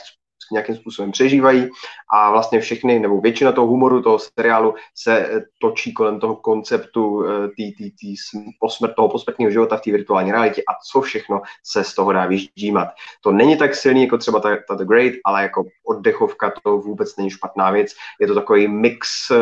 nějakým 0.52 0.76
způsobem 0.76 1.12
přežívají 1.12 1.70
a 2.14 2.32
vlastně 2.32 2.60
všechny, 2.60 3.00
nebo 3.00 3.22
většina 3.22 3.52
toho 3.52 3.68
humoru 3.68 4.02
toho 4.02 4.20
seriálu 4.40 4.76
se 4.96 5.20
eh, 5.20 5.42
točí 5.62 5.94
kolem 5.94 6.20
toho 6.20 6.36
konceptu 6.36 7.26
eh, 7.26 7.48
tý, 7.48 7.76
tý, 7.76 7.92
tý 7.92 8.16
posmrt, 8.60 8.96
toho 8.96 9.10
posmrtního 9.10 9.52
života 9.52 9.78
v 9.78 9.82
té 9.82 9.92
virtuální 9.92 10.32
realitě 10.32 10.62
a 10.62 10.72
co 10.92 11.02
všechno 11.02 11.42
se 11.64 11.84
z 11.84 11.96
toho 11.96 12.12
dá 12.12 12.26
vyždímat. 12.26 12.88
To 13.22 13.32
není 13.32 13.58
tak 13.58 13.76
silný 13.76 14.04
jako 14.04 14.18
třeba 14.18 14.40
ta, 14.40 14.50
ta 14.68 14.76
The 14.76 14.86
Great, 14.86 15.14
ale 15.26 15.42
jako 15.42 15.64
oddechovka 15.88 16.54
to 16.64 16.78
vůbec 16.78 17.18
není 17.18 17.30
špatná 17.30 17.72
věc. 17.72 17.92
Je 18.22 18.28
to 18.28 18.36
takový 18.36 18.68
mix 18.68 19.32
eh, 19.32 19.36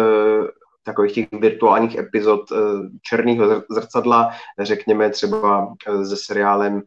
takových 0.86 1.14
těch 1.14 1.28
virtuálních 1.32 1.96
epizod 1.96 2.42
černého 3.02 3.64
zrcadla, 3.70 4.30
řekněme 4.60 5.10
třeba 5.10 5.74
se 6.08 6.16
seriálem, 6.18 6.82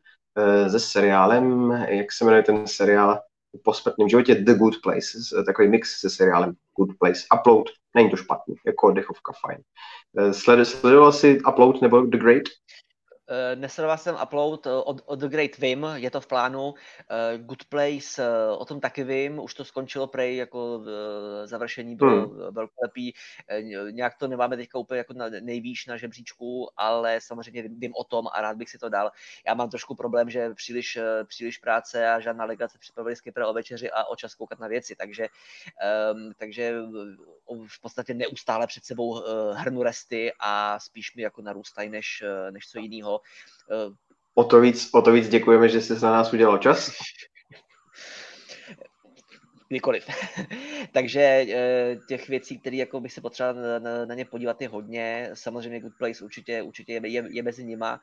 se 0.68 0.80
seriálem, 0.80 1.70
jak 1.88 2.12
se 2.12 2.24
jmenuje 2.24 2.42
ten 2.42 2.66
seriál, 2.66 3.20
po 3.62 3.74
smrtném 3.74 4.08
životě 4.08 4.34
The 4.34 4.54
Good 4.54 4.74
Place, 4.82 5.18
takový 5.46 5.68
mix 5.68 6.00
se 6.00 6.10
seriálem 6.10 6.52
Good 6.76 6.98
Place. 6.98 7.20
Upload, 7.40 7.66
není 7.94 8.10
to 8.10 8.16
špatný, 8.16 8.54
jako 8.66 8.90
dechovka 8.90 9.32
fajn. 9.46 9.58
Eh, 10.18 10.64
sledoval 10.64 11.12
jsi 11.12 11.40
Upload 11.48 11.82
nebo 11.82 12.00
The 12.00 12.18
Great? 12.18 12.42
Uh, 13.30 13.60
nesledoval 13.60 13.98
jsem 13.98 14.16
upload 14.22 14.66
eh, 14.66 14.70
od, 14.70 15.02
od 15.06 15.18
The 15.18 15.28
Great 15.28 15.58
Vim, 15.58 15.86
je 15.94 16.10
to 16.10 16.20
v 16.20 16.26
plánu. 16.26 16.68
Uh, 16.68 16.74
Good 17.36 17.64
Place, 17.64 18.22
o 18.58 18.64
tom 18.64 18.80
taky 18.80 19.04
vím, 19.04 19.38
už 19.38 19.54
to 19.54 19.64
skončilo 19.64 20.06
prej 20.06 20.36
jako 20.36 20.84
završení 21.44 21.96
bylo 21.96 22.28
hmm. 22.28 22.54
velkolepý. 22.54 23.14
Nějak 23.90 24.14
to 24.18 24.28
nemáme 24.28 24.56
teďka 24.56 24.78
úplně 24.78 24.98
jako 24.98 25.12
na, 25.12 25.26
nejvýš 25.40 25.86
na 25.86 25.96
žebříčku, 25.96 26.68
ale 26.76 27.20
samozřejmě 27.20 27.62
vím, 27.62 27.80
vím 27.80 27.92
o 27.94 28.04
tom 28.04 28.26
a 28.32 28.40
rád 28.40 28.56
bych 28.56 28.70
si 28.70 28.78
to 28.78 28.88
dal. 28.88 29.10
Já 29.46 29.54
mám 29.54 29.70
trošku 29.70 29.94
problém, 29.94 30.30
že 30.30 30.54
příliš, 30.54 30.98
příliš 31.24 31.58
práce 31.58 32.08
a 32.08 32.20
žádná 32.20 32.44
legace 32.44 32.78
připravili 32.78 33.16
skipera 33.16 33.48
o 33.48 33.52
večeři 33.52 33.90
a 33.90 34.04
o 34.04 34.16
čas 34.16 34.34
koukat 34.34 34.58
na 34.58 34.68
věci, 34.68 34.96
takže, 34.96 35.28
um, 36.14 36.32
takže 36.36 36.74
v 37.66 37.80
podstatě 37.80 38.14
neustále 38.14 38.66
před 38.66 38.84
sebou 38.84 39.22
hrnu 39.52 39.82
resty 39.82 40.32
a 40.40 40.78
spíš 40.80 41.14
mi 41.14 41.22
jako 41.22 41.42
narůstají 41.42 41.90
než, 41.90 42.24
než 42.50 42.68
co 42.68 42.78
jiného 42.78 43.15
O 44.34 44.44
to 44.44 44.60
víc, 44.60 44.88
o 44.94 45.02
to 45.02 45.12
víc 45.12 45.28
děkujeme, 45.28 45.68
že 45.68 45.80
jsi 45.80 45.92
na 45.92 46.10
nás 46.10 46.32
udělal 46.32 46.58
čas. 46.58 46.90
Kdykoliv. 49.68 50.06
Takže 50.92 51.20
eh, 51.20 51.96
těch 52.08 52.28
věcí, 52.28 52.58
které 52.58 52.76
jako 52.76 53.00
bych 53.00 53.12
se 53.12 53.20
potřeboval 53.20 53.80
na, 53.80 54.04
na, 54.04 54.14
ně 54.14 54.24
podívat, 54.24 54.62
je 54.62 54.68
hodně. 54.68 55.30
Samozřejmě 55.34 55.80
Good 55.80 55.98
Place 55.98 56.24
určitě, 56.24 56.62
určitě 56.62 56.92
je, 56.92 57.00
je, 57.08 57.24
je 57.30 57.42
mezi 57.42 57.64
nima. 57.64 58.00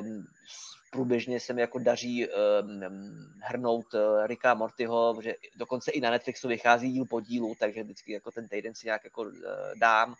Um, 0.00 0.24
průběžně 0.90 1.40
se 1.40 1.52
mi 1.52 1.60
jako 1.60 1.78
daří 1.78 2.26
um, 2.28 2.80
hrnout 3.42 3.94
uh, 3.94 4.26
Ricka 4.26 4.54
Mortyho, 4.54 5.18
že 5.22 5.34
dokonce 5.56 5.90
i 5.90 6.00
na 6.00 6.10
Netflixu 6.10 6.48
vychází 6.48 6.92
díl 6.92 7.04
po 7.04 7.20
dílu, 7.20 7.54
takže 7.58 7.82
vždycky 7.82 8.12
jako 8.12 8.30
ten 8.30 8.48
týden 8.48 8.74
si 8.74 8.86
nějak 8.86 9.04
jako 9.04 9.22
uh, 9.22 9.32
dám. 9.80 10.14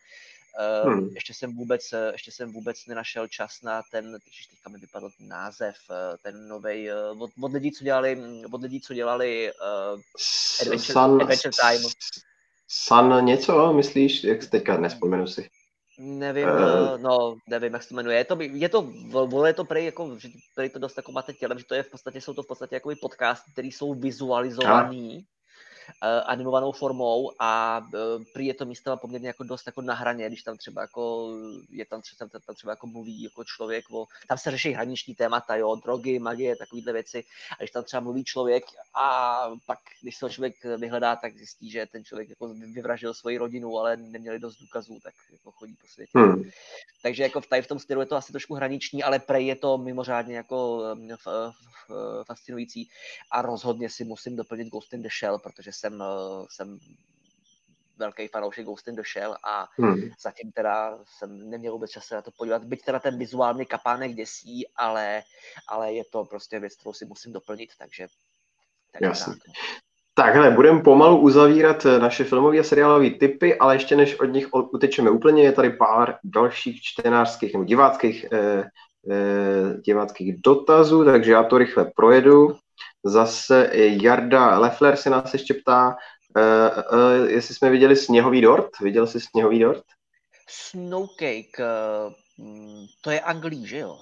Ehm, 0.59 0.93
hmm. 0.93 1.09
Ještě 1.15 1.35
jsem 1.35 1.57
vůbec, 1.57 1.93
eh, 1.93 2.09
ještě 2.13 2.33
jsem 2.33 2.53
vůbec 2.53 2.87
nenašel 2.87 3.29
čas 3.29 3.63
na 3.63 3.83
ten, 3.93 4.19
teďka 4.51 4.71
mi 4.71 4.79
vypadl 4.79 5.11
ten 5.19 5.29
název, 5.29 5.77
eh, 5.91 6.17
ten 6.23 6.49
nový 6.49 6.93
od, 7.19 7.31
od, 7.43 7.53
lidí, 7.53 7.73
co 7.73 7.85
dělali, 7.85 8.23
od 8.53 8.63
lidí, 8.63 8.81
co 8.81 8.95
dělali 8.95 9.53
uh, 9.53 10.01
Adventure, 10.61 10.93
Sun, 10.93 11.23
Adventure 11.23 11.51
Time. 11.61 11.91
Sun 12.69 13.25
něco, 13.25 13.73
myslíš? 13.73 14.25
Jak 14.25 14.47
teďka 14.47 14.77
nespomenu 14.77 15.27
si. 15.27 15.51
Nevím, 15.99 16.49
uh, 16.49 16.99
no, 16.99 17.37
nevím, 17.49 17.73
jak 17.73 17.83
se 17.83 17.89
to 17.89 17.95
jmenuje. 17.95 18.17
Je 18.17 18.25
to, 18.25 18.39
je 18.41 18.69
to, 18.69 18.83
vole, 19.11 19.49
je 19.49 19.55
to 19.55 19.65
prej, 19.65 19.85
jako, 19.85 20.19
že 20.19 20.29
prej 20.55 20.71
to 20.71 20.79
dost 20.79 20.97
jako 20.97 21.13
máte 21.13 21.33
tělem, 21.33 21.59
že 21.59 21.65
to 21.65 21.75
je 21.75 21.83
v 21.83 21.91
podstatě, 21.91 22.21
jsou 22.21 22.35
to 22.35 22.43
v 22.43 22.47
podstatě 22.47 22.75
jako 22.75 22.93
podcasty, 23.01 23.53
které 23.53 23.69
jsou 23.69 23.95
vizualizovaný 23.95 25.17
uh, 25.17 25.23
animovanou 26.27 26.73
formou 26.73 27.33
a 27.39 27.79
uh, 27.79 28.25
prý 28.33 28.47
je 28.47 28.55
to 28.55 28.65
místama 28.65 28.97
poměrně 28.97 29.29
jako 29.29 29.45
dost 29.45 29.67
jako 29.67 29.83
na 29.83 29.95
hraně, 29.95 30.27
když 30.27 30.43
tam 30.43 30.57
třeba 30.57 30.83
jako 30.83 31.31
je 31.71 31.87
tam 31.87 32.01
třeba, 32.01 32.29
tam, 32.47 32.55
třeba 32.55 32.73
jako 32.73 32.87
mluví 32.87 33.23
jako 33.23 33.45
člověk 33.45 33.85
o, 33.91 34.07
tam 34.29 34.39
se 34.39 34.51
řeší 34.51 34.71
hraniční 34.71 35.15
témata, 35.15 35.57
jo, 35.57 35.75
drogy, 35.75 36.19
magie, 36.19 36.57
takovýhle 36.57 36.93
věci 36.93 37.25
a 37.53 37.57
když 37.59 37.71
tam 37.71 37.85
třeba 37.85 38.01
mluví 38.01 38.25
člověk 38.25 38.65
a 38.95 39.41
pak, 39.67 39.79
když 40.03 40.17
se 40.17 40.25
ho 40.25 40.31
člověk 40.31 40.65
vyhledá, 40.65 41.17
tak 41.17 41.37
zjistí, 41.37 41.71
že 41.71 41.87
ten 41.87 42.05
člověk 42.05 42.29
jako 42.29 42.49
vyvraždil 42.49 43.15
svoji 43.15 43.39
rodinu, 43.39 43.79
ale 43.79 43.97
neměli 43.97 44.39
dost 44.39 44.57
důkazů, 44.57 45.01
tak 45.03 45.15
jako 45.33 45.51
chodí 45.51 45.77
po 45.81 45.87
světě. 45.87 46.19
Hmm. 46.19 46.43
Takže 47.03 47.23
jako 47.23 47.41
v, 47.41 47.47
tady 47.47 47.63
v 47.63 47.69
tom 47.69 47.79
stylu 47.79 48.01
je 48.01 48.07
to 48.07 48.17
asi 48.17 48.33
trošku 48.33 48.55
hraniční, 48.55 49.03
ale 49.03 49.19
prej 49.19 49.47
je 49.47 49.57
to 49.57 49.79
mimořádně 49.79 50.37
jako 50.37 50.83
fascinující 52.27 52.89
a 53.31 53.43
rozhodně 53.43 53.91
si 53.91 54.05
musím 54.05 54.37
doplnit 54.37 54.69
Ghost 54.69 54.93
in 54.93 55.03
the 55.03 55.09
Shell, 55.21 55.39
protože 55.39 55.73
jsem, 55.81 56.03
eh, 56.03 56.47
jsem 56.51 56.79
velký 57.97 58.29
fanoušek 58.29 58.65
Ghost 58.65 58.89
in 58.89 58.95
the 58.95 59.03
Shell 59.13 59.37
a 59.45 59.69
hmm. 59.79 60.11
zatím 60.21 60.53
teda 60.53 60.99
jsem 61.05 61.51
neměl 61.51 61.73
vůbec 61.73 61.91
čas 61.91 62.05
se 62.05 62.15
na 62.15 62.23
to 62.23 62.31
podívat. 62.31 62.65
Byť 62.65 62.85
teda 62.85 62.99
ten 62.99 63.19
vizuální 63.19 63.67
kapánek 63.67 64.15
děsí, 64.15 64.69
ale, 64.77 65.23
ale 65.69 65.93
je 65.93 66.03
to 66.13 66.25
prostě 66.25 66.61
věc, 66.61 66.75
kterou 66.77 66.93
si 66.93 67.05
musím 67.05 67.33
doplnit, 67.33 67.71
takže, 67.79 68.07
takže 68.93 69.09
Jasně. 69.09 69.33
Tak. 69.33 69.41
Takhle, 70.15 70.51
budeme 70.51 70.83
pomalu 70.83 71.19
uzavírat 71.19 71.87
eh, 71.87 71.99
naše 71.99 72.25
filmové 72.25 72.59
a 72.59 72.63
seriálové 72.63 73.11
typy, 73.11 73.59
ale 73.59 73.75
ještě 73.75 73.97
než 73.97 74.21
od 74.21 74.25
nich 74.25 74.49
utečeme 74.53 75.11
úplně, 75.11 75.43
je 75.43 75.53
tady 75.53 75.71
pár 75.71 76.19
dalších 76.25 76.83
čtenářských 76.83 77.53
nebo 77.53 77.65
diváckých, 77.65 78.27
eh, 78.33 78.65
eh, 79.11 79.81
diváckých 79.81 80.43
dotazů, 80.43 81.05
takže 81.05 81.33
já 81.33 81.43
to 81.43 81.59
rychle 81.59 81.85
projedu. 81.97 82.57
Zase 83.05 83.71
Jarda 84.03 84.59
Leffler 84.59 84.97
se 84.97 85.11
nás 85.11 85.33
ještě 85.33 85.55
ptá, 85.55 85.97
uh, 86.37 86.99
uh, 86.99 87.29
jestli 87.29 87.55
jsme 87.55 87.71
viděli 87.71 87.97
Sněhový 87.97 88.41
dort. 88.41 88.79
Viděl 88.81 89.07
jsi 89.07 89.21
Sněhový 89.21 89.59
dort? 89.59 89.85
Snowcake, 90.49 91.59
uh, 91.59 92.13
to 93.01 93.11
je 93.11 93.21
Anglí, 93.21 93.67
že 93.67 93.79
jo? 93.79 93.99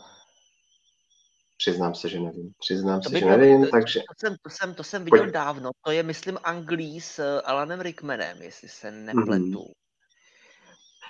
Přiznám 1.59 1.95
se, 1.95 2.09
že 2.09 2.21
nevím. 2.21 2.53
Přiznám 2.59 3.01
to 3.01 3.11
se, 3.11 3.19
že 3.19 3.25
nevím, 3.25 3.65
to, 3.65 3.71
takže... 3.71 4.01
To 4.01 4.27
jsem, 4.27 4.37
to 4.43 4.51
jsem, 4.51 4.75
to 4.75 4.85
jsem 4.85 5.05
viděl 5.05 5.21
Pojď. 5.21 5.33
dávno. 5.33 5.71
To 5.85 5.91
je, 5.91 6.03
myslím, 6.03 6.39
Anglí 6.43 7.01
s 7.01 7.41
Alanem 7.45 7.81
Rickmanem, 7.81 8.43
jestli 8.43 8.69
se 8.69 8.91
nepletu. 8.91 9.43
Mm-hmm. 9.43 9.73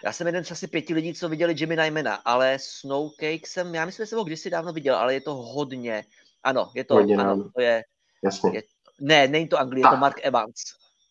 Já 0.05 0.13
jsem 0.13 0.27
jeden 0.27 0.45
z 0.45 0.51
asi 0.51 0.67
pěti 0.67 0.95
lidí, 0.95 1.15
co 1.15 1.29
viděli 1.29 1.55
Jimmy 1.57 1.77
Nymana, 1.77 2.15
ale 2.15 2.59
Snowcake 2.61 3.47
jsem, 3.47 3.75
já 3.75 3.85
myslím, 3.85 4.05
že 4.05 4.09
jsem 4.09 4.19
ho 4.19 4.25
kdysi 4.25 4.51
dávno 4.51 4.73
viděl, 4.73 4.97
ale 4.97 5.15
je 5.15 5.21
to 5.21 5.35
hodně, 5.35 6.05
ano, 6.43 6.71
je 6.75 6.85
to, 6.85 6.97
ano, 6.97 7.51
to 7.55 7.61
je, 7.61 7.83
Jasně. 8.25 8.51
Je, 8.55 8.63
ne, 9.01 9.29
není 9.29 9.49
to 9.49 9.59
Anglie, 9.59 9.87
je 9.87 9.91
to 9.91 9.97
Mark 9.97 10.21
Evans, 10.23 10.55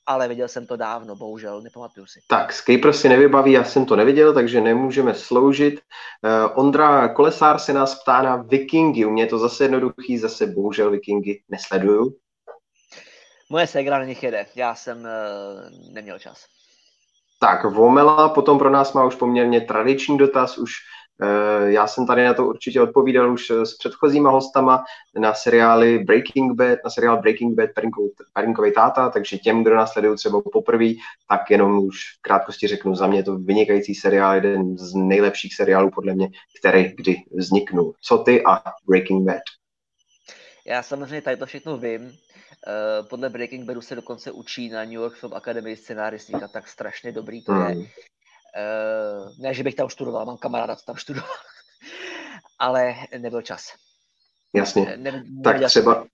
ale 0.05 0.27
viděl 0.27 0.47
jsem 0.47 0.67
to 0.67 0.77
dávno, 0.77 1.15
bohužel, 1.15 1.61
nepamatuju 1.61 2.05
si. 2.05 2.19
Tak, 2.27 2.53
Skyper 2.53 2.93
si 2.93 3.09
nevybaví, 3.09 3.51
já 3.51 3.63
jsem 3.63 3.85
to 3.85 3.95
neviděl, 3.95 4.33
takže 4.33 4.61
nemůžeme 4.61 5.13
sloužit. 5.13 5.73
Uh, 5.75 6.59
Ondra 6.59 7.07
Kolesár 7.07 7.59
se 7.59 7.73
nás 7.73 7.95
ptá 7.95 8.21
na 8.21 8.35
Vikingy, 8.35 9.05
u 9.05 9.09
mě 9.09 9.23
je 9.23 9.27
to 9.27 9.39
zase 9.39 9.63
jednoduchý, 9.63 10.17
zase 10.17 10.47
bohužel 10.47 10.91
Vikingy 10.91 11.43
nesleduju. 11.49 12.15
Moje 13.49 13.67
segra 13.67 13.99
na 13.99 14.05
nich 14.05 14.23
jede, 14.23 14.45
já 14.55 14.75
jsem 14.75 14.97
uh, 14.97 15.93
neměl 15.93 16.19
čas. 16.19 16.45
Tak, 17.39 17.63
Vomela 17.63 18.29
potom 18.29 18.59
pro 18.59 18.69
nás 18.69 18.93
má 18.93 19.05
už 19.05 19.15
poměrně 19.15 19.61
tradiční 19.61 20.17
dotaz, 20.17 20.57
už 20.57 20.73
já 21.65 21.87
jsem 21.87 22.07
tady 22.07 22.25
na 22.25 22.33
to 22.33 22.47
určitě 22.47 22.81
odpovídal 22.81 23.33
už 23.33 23.49
s 23.49 23.77
předchozíma 23.77 24.29
hostama 24.29 24.83
na 25.19 25.33
seriály 25.33 25.99
Breaking 25.99 26.53
Bad, 26.53 26.79
na 26.83 26.89
seriál 26.89 27.21
Breaking 27.21 27.55
Bad 27.55 27.69
Perinkový 28.33 28.73
táta, 28.73 29.09
takže 29.09 29.37
těm, 29.37 29.63
kdo 29.63 29.75
nás 29.75 29.93
sledují 29.93 30.17
třeba 30.17 30.41
poprvé, 30.41 30.85
tak 31.29 31.51
jenom 31.51 31.79
už 31.79 31.97
v 32.17 32.21
krátkosti 32.21 32.67
řeknu, 32.67 32.95
za 32.95 33.07
mě 33.07 33.19
je 33.19 33.23
to 33.23 33.37
vynikající 33.37 33.95
seriál, 33.95 34.35
jeden 34.35 34.77
z 34.77 34.93
nejlepších 34.93 35.55
seriálů 35.55 35.91
podle 35.91 36.13
mě, 36.13 36.29
který 36.59 36.83
kdy 36.83 37.15
vzniknul. 37.31 37.93
Co 38.01 38.17
ty 38.17 38.43
a 38.43 38.63
Breaking 38.89 39.25
Bad? 39.25 39.41
Já 40.67 40.83
samozřejmě 40.83 41.21
tady 41.21 41.37
to 41.37 41.45
všechno 41.45 41.77
vím. 41.77 42.11
podle 43.09 43.29
Breaking 43.29 43.65
Badu 43.65 43.81
se 43.81 43.95
dokonce 43.95 44.31
učí 44.31 44.69
na 44.69 44.83
New 44.83 44.93
York 44.93 45.15
Film 45.15 45.33
Academy 45.33 45.75
scenáristika, 45.75 46.47
tak 46.47 46.67
strašně 46.67 47.11
dobrý 47.11 47.43
to 47.43 47.53
je. 47.53 47.75
Mm. 48.57 49.43
ne, 49.43 49.53
že 49.53 49.63
bych 49.63 49.75
tam 49.75 49.89
študoval, 49.89 50.25
mám 50.25 50.37
kamaráda, 50.37 50.75
co 50.75 50.85
tam 50.85 50.95
študoval, 50.95 51.29
ale 52.59 52.95
nebyl 53.17 53.41
čas. 53.41 53.73
Jasně. 54.53 54.97
Ne, 54.97 55.23
tak 55.43 55.65
třeba, 55.65 56.05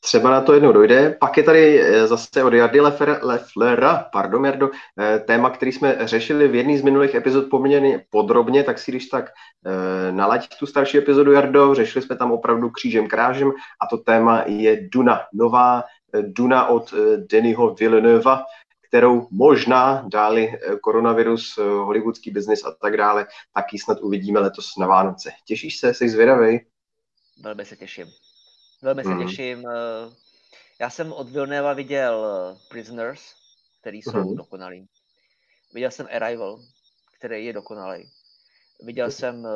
třeba 0.00 0.30
na 0.30 0.40
to 0.40 0.54
jednou 0.54 0.72
dojde. 0.72 1.16
Pak 1.20 1.36
je 1.36 1.42
tady 1.42 1.80
eh, 1.82 2.06
zase 2.06 2.44
od 2.44 2.52
Jardy 2.52 2.80
Leflera, 3.22 4.08
pardon 4.12 4.44
Jardo, 4.44 4.70
eh, 5.00 5.18
téma, 5.18 5.50
který 5.50 5.72
jsme 5.72 5.96
řešili 6.00 6.48
v 6.48 6.54
jedné 6.54 6.78
z 6.78 6.82
minulých 6.82 7.14
epizod 7.14 7.50
poměrně 7.50 8.04
podrobně, 8.10 8.64
tak 8.64 8.78
si 8.78 8.90
když 8.90 9.06
tak 9.06 9.30
eh, 9.66 10.12
nalaď 10.12 10.48
tu 10.58 10.66
starší 10.66 10.98
epizodu 10.98 11.32
Jardo, 11.32 11.74
řešili 11.74 12.04
jsme 12.04 12.16
tam 12.16 12.32
opravdu 12.32 12.70
křížem 12.70 13.08
krážem 13.08 13.52
a 13.80 13.86
to 13.86 13.96
téma 13.96 14.42
je 14.46 14.88
Duna, 14.92 15.20
nová 15.34 15.84
Duna 16.22 16.66
od 16.66 16.94
Dennyho 17.16 17.74
Villeneuva, 17.74 18.44
kterou 18.96 19.28
možná 19.30 20.08
dáli 20.08 20.58
koronavirus, 20.82 21.56
hollywoodský 21.56 22.30
biznis 22.30 22.64
a 22.64 22.70
tak 22.70 22.96
dále, 22.96 23.26
taky 23.54 23.78
snad 23.78 24.00
uvidíme 24.00 24.40
letos 24.40 24.76
na 24.76 24.86
Vánoce. 24.86 25.32
Těšíš 25.44 25.76
se, 25.76 25.94
jsi 25.94 26.08
zvědavý? 26.08 26.60
Velmi 27.42 27.64
se 27.64 27.76
těším. 27.76 28.06
Velmi 28.82 29.02
se 29.02 29.08
mm. 29.08 29.26
těším. 29.26 29.62
Eh, 29.68 30.14
já 30.80 30.90
jsem 30.90 31.12
od 31.12 31.30
Vilneva 31.30 31.72
viděl 31.72 32.26
eh, 32.26 32.58
Prisoners, 32.68 33.34
který 33.80 34.02
jsou 34.02 34.30
mm. 34.30 34.36
dokonalý. 34.36 34.88
Viděl 35.74 35.90
jsem 35.90 36.08
Arrival, 36.16 36.60
který 37.18 37.46
je 37.46 37.52
dokonalý. 37.52 38.10
Viděl 38.82 39.10
jsem 39.10 39.46
eh, 39.46 39.50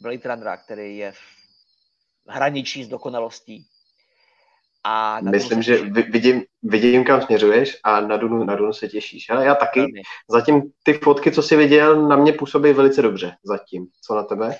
Blade 0.00 0.34
Runnera, 0.34 0.56
který 0.56 0.96
je 0.96 1.12
v 1.12 1.18
hraničí 2.26 2.84
s 2.84 2.88
dokonalostí. 2.88 3.66
A 4.84 5.20
Myslím, 5.20 5.62
že 5.62 5.76
vidím, 5.84 6.42
vidím, 6.62 7.04
kam 7.04 7.22
směřuješ 7.22 7.78
a 7.84 8.00
na 8.00 8.16
Dunu, 8.16 8.44
na 8.44 8.56
Dunu 8.56 8.72
se 8.72 8.88
těšíš. 8.88 9.30
Ale 9.30 9.44
já 9.44 9.54
taky. 9.54 9.86
Zatím 10.30 10.62
ty 10.82 10.92
fotky, 10.92 11.32
co 11.32 11.42
jsi 11.42 11.56
viděl, 11.56 12.08
na 12.08 12.16
mě 12.16 12.32
působí 12.32 12.72
velice 12.72 13.02
dobře. 13.02 13.32
Zatím. 13.44 13.86
Co 14.06 14.14
na 14.14 14.22
tebe? 14.22 14.58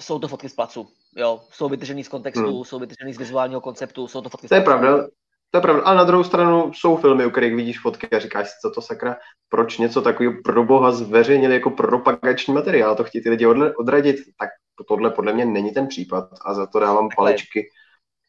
Jsou 0.00 0.18
to 0.18 0.28
fotky 0.28 0.48
z 0.48 0.54
placu. 0.54 0.88
Jo, 1.16 1.40
jsou 1.50 1.68
vytržený 1.68 2.04
z 2.04 2.08
kontextu, 2.08 2.54
hmm. 2.54 2.64
jsou 2.64 2.78
vytržený 2.78 3.12
z 3.14 3.18
vizuálního 3.18 3.60
konceptu, 3.60 4.08
jsou 4.08 4.20
to 4.20 4.28
fotky. 4.28 4.48
To 4.48 4.54
je 4.54 4.60
pravda, 4.60 5.06
to 5.50 5.58
je 5.58 5.60
pravda. 5.60 5.82
A 5.82 5.94
na 5.94 6.04
druhou 6.04 6.24
stranu 6.24 6.72
jsou 6.72 6.96
filmy, 6.96 7.26
u 7.26 7.30
kterých 7.30 7.54
vidíš 7.54 7.80
fotky 7.80 8.10
a 8.10 8.18
říkáš 8.18 8.48
si, 8.48 8.54
co 8.62 8.70
to 8.70 8.82
sakra, 8.82 9.16
proč 9.48 9.78
něco 9.78 10.02
takového 10.02 10.34
pro 10.44 10.64
boha 10.64 10.92
zveřejnili 10.92 11.54
jako 11.54 11.70
propagační 11.70 12.54
materiál, 12.54 12.96
to 12.96 13.04
chtějí 13.04 13.22
ty 13.22 13.30
lidi 13.30 13.46
odradit, 13.78 14.16
tak 14.38 14.50
tohle 14.88 15.10
podle 15.10 15.32
mě 15.32 15.44
není 15.44 15.70
ten 15.70 15.86
případ 15.86 16.28
a 16.44 16.54
za 16.54 16.66
to 16.66 16.80
dávám 16.80 17.08
Takhle. 17.08 17.16
palečky, 17.16 17.68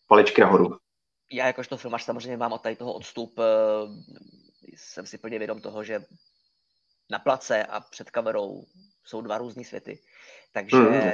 palečky 0.08 0.42
nahoru. 0.42 0.78
Já 1.32 1.48
jakožto 1.48 1.78
filmař 1.78 2.04
samozřejmě 2.04 2.38
mám 2.38 2.54
od 2.54 2.62
tady 2.62 2.76
toho 2.76 2.94
odstup, 2.94 3.40
eh, 3.40 3.44
jsem 4.76 5.06
si 5.06 5.18
plně 5.18 5.40
vědom 5.40 5.62
toho, 5.62 5.84
že 5.84 6.06
na 7.10 7.20
place 7.20 7.66
a 7.66 7.80
před 7.80 8.12
kamerou 8.12 8.66
jsou 9.06 9.22
dva 9.22 9.38
různé 9.38 9.64
světy. 9.64 10.00
Takže 10.54 10.78
mm, 10.78 11.12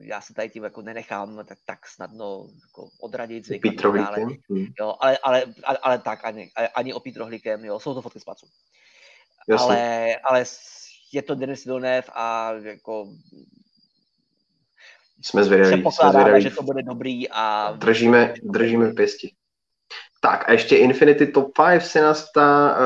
já 0.00 0.20
se 0.20 0.34
tady 0.34 0.50
tím 0.50 0.64
jako 0.64 0.82
nenechám 0.82 1.44
tak, 1.44 1.58
tak 1.64 1.86
snadno 1.86 2.48
jako 2.62 2.88
odradit 3.00 3.46
zvyk. 3.46 3.84
Ale, 3.84 4.26
mm. 4.48 4.66
jo, 4.80 4.96
ale, 5.00 5.18
ale, 5.18 5.44
ale, 5.64 5.78
ale, 5.82 5.98
tak, 5.98 6.24
ani, 6.24 6.50
ani 6.74 6.92
opít 6.92 7.16
rohlíkem, 7.16 7.64
jo, 7.64 7.80
jsou 7.80 7.94
to 7.94 8.02
fotky 8.02 8.20
z 8.20 8.24
placu. 8.24 8.46
Ale, 9.58 10.16
ale 10.16 10.44
je 11.12 11.22
to 11.22 11.34
Denis 11.34 11.64
Villeneuve 11.64 12.08
a 12.12 12.52
jako 12.52 13.08
jsme 15.24 15.44
zvědaví. 15.44 15.70
Předpokládáme, 15.70 16.40
že 16.40 16.50
to 16.50 16.62
bude 16.62 16.82
dobrý 16.82 17.30
a... 17.30 17.72
Držíme, 17.72 18.34
držíme 18.42 18.92
pěsti. 18.92 19.30
Tak 20.20 20.48
a 20.48 20.52
ještě 20.52 20.76
Infinity 20.76 21.26
Top 21.26 21.50
5 21.70 21.80
se 21.80 22.02
nás 22.02 22.30
ptá, 22.30 22.78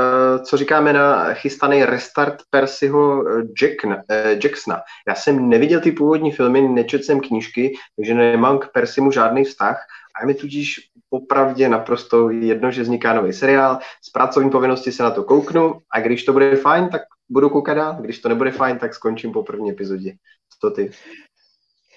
co 0.44 0.56
říkáme 0.56 0.92
na 0.92 1.34
chystaný 1.34 1.84
restart 1.84 2.36
Percyho 2.50 3.28
eh, 3.28 3.42
Jackna, 3.62 3.96
uh, 3.96 4.40
Jacksona. 4.44 4.80
Já 5.08 5.14
jsem 5.14 5.48
neviděl 5.48 5.80
ty 5.80 5.92
původní 5.92 6.32
filmy, 6.32 6.60
nečetl 6.60 7.04
jsem 7.04 7.20
knížky, 7.20 7.74
takže 7.96 8.14
nemám 8.14 8.58
k 8.58 8.72
Percymu 8.72 9.10
žádný 9.10 9.44
vztah 9.44 9.76
a 10.16 10.22
je 10.22 10.26
mi 10.26 10.34
tudíž 10.34 10.80
popravdě 11.10 11.68
naprosto 11.68 12.30
jedno, 12.30 12.70
že 12.70 12.82
vzniká 12.82 13.12
nový 13.12 13.32
seriál, 13.32 13.78
z 14.02 14.10
pracovní 14.10 14.50
povinnosti 14.50 14.92
se 14.92 15.02
na 15.02 15.10
to 15.10 15.24
kouknu 15.24 15.78
a 15.92 16.00
když 16.00 16.24
to 16.24 16.32
bude 16.32 16.56
fajn, 16.56 16.88
tak 16.88 17.02
budu 17.28 17.50
koukat 17.50 17.76
dál, 17.76 17.96
když 18.00 18.18
to 18.18 18.28
nebude 18.28 18.50
fajn, 18.50 18.78
tak 18.78 18.94
skončím 18.94 19.32
po 19.32 19.42
první 19.42 19.70
epizodě. 19.70 20.12
Co 20.60 20.70
ty? 20.70 20.90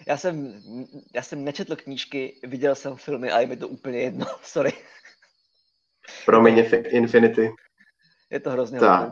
Já 0.07 0.17
jsem, 0.17 0.61
já 1.15 1.21
jsem 1.21 1.43
nečetl 1.43 1.75
knížky, 1.75 2.39
viděl 2.43 2.75
jsem 2.75 2.95
filmy 2.95 3.31
a 3.31 3.39
je 3.39 3.47
mi 3.47 3.57
to 3.57 3.67
úplně 3.67 3.99
jedno, 3.99 4.25
sorry. 4.43 4.73
Promiň, 6.25 6.65
Infinity. 6.89 7.51
Je 8.29 8.39
to 8.39 8.49
hrozně 8.49 8.79
tak. 8.79 9.11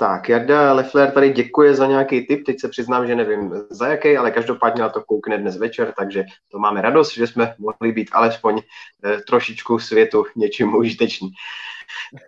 Tak, 0.00 0.28
Jarda 0.28 0.72
Leffler 0.72 1.10
tady 1.10 1.30
děkuje 1.30 1.74
za 1.74 1.86
nějaký 1.86 2.26
tip, 2.26 2.46
teď 2.46 2.60
se 2.60 2.68
přiznám, 2.68 3.06
že 3.06 3.14
nevím 3.14 3.52
za 3.70 3.88
jaký, 3.88 4.16
ale 4.16 4.30
každopádně 4.30 4.82
na 4.82 4.88
to 4.88 5.02
koukne 5.02 5.38
dnes 5.38 5.56
večer, 5.56 5.94
takže 5.98 6.24
to 6.50 6.58
máme 6.58 6.82
radost, 6.82 7.14
že 7.14 7.26
jsme 7.26 7.54
mohli 7.58 7.92
být 7.92 8.10
alespoň 8.12 8.60
eh, 9.04 9.20
trošičku 9.20 9.78
světu 9.78 10.24
něčím 10.36 10.74
užiteční. 10.74 11.28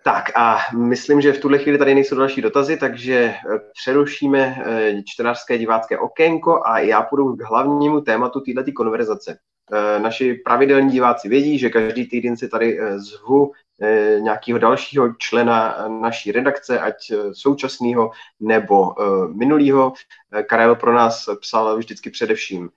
Tak 0.03 0.31
a 0.35 0.57
myslím, 0.75 1.21
že 1.21 1.33
v 1.33 1.39
tuhle 1.39 1.57
chvíli 1.57 1.77
tady 1.77 1.95
nejsou 1.95 2.15
další 2.15 2.41
dotazy, 2.41 2.77
takže 2.77 3.15
eh, 3.15 3.59
přerušíme 3.73 4.63
eh, 4.65 5.03
čtenářské 5.05 5.57
divácké 5.57 5.97
okénko 5.99 6.61
a 6.65 6.79
já 6.79 7.01
půjdu 7.01 7.35
k 7.35 7.41
hlavnímu 7.41 8.01
tématu 8.01 8.39
této 8.39 8.71
konverzace. 8.75 9.37
Eh, 9.71 9.99
naši 9.99 10.33
pravidelní 10.33 10.91
diváci 10.91 11.29
vědí, 11.29 11.59
že 11.59 11.69
každý 11.69 12.07
týden 12.09 12.37
si 12.37 12.49
tady 12.49 12.79
zvu 12.95 13.51
nějakého 14.19 14.59
dalšího 14.59 15.13
člena 15.17 15.85
naší 16.01 16.31
redakce, 16.31 16.79
ať 16.79 16.95
současného 17.33 18.11
nebo 18.39 18.95
minulého. 19.37 19.93
Karel 20.47 20.75
pro 20.75 20.93
nás 20.93 21.29
psal 21.41 21.77
vždycky 21.77 22.09
především 22.09 22.69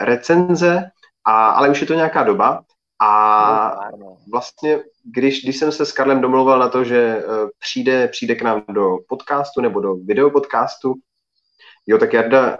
recenze, 0.00 0.90
a, 1.24 1.50
ale 1.50 1.68
už 1.68 1.80
je 1.80 1.86
to 1.86 1.94
nějaká 1.94 2.22
doba. 2.22 2.62
A 3.02 3.90
vlastně, 4.32 4.78
když, 5.04 5.44
když 5.44 5.56
jsem 5.56 5.72
se 5.72 5.86
s 5.86 5.92
Karlem 5.92 6.20
domluval 6.20 6.58
na 6.58 6.68
to, 6.68 6.84
že 6.84 7.22
přijde, 7.58 8.08
přijde 8.08 8.34
k 8.34 8.42
nám 8.42 8.64
do 8.68 8.98
podcastu 9.08 9.60
nebo 9.60 9.80
do 9.80 9.94
videopodcastu, 9.94 10.94
jo, 11.86 11.98
tak 11.98 12.12
Jarda 12.12 12.58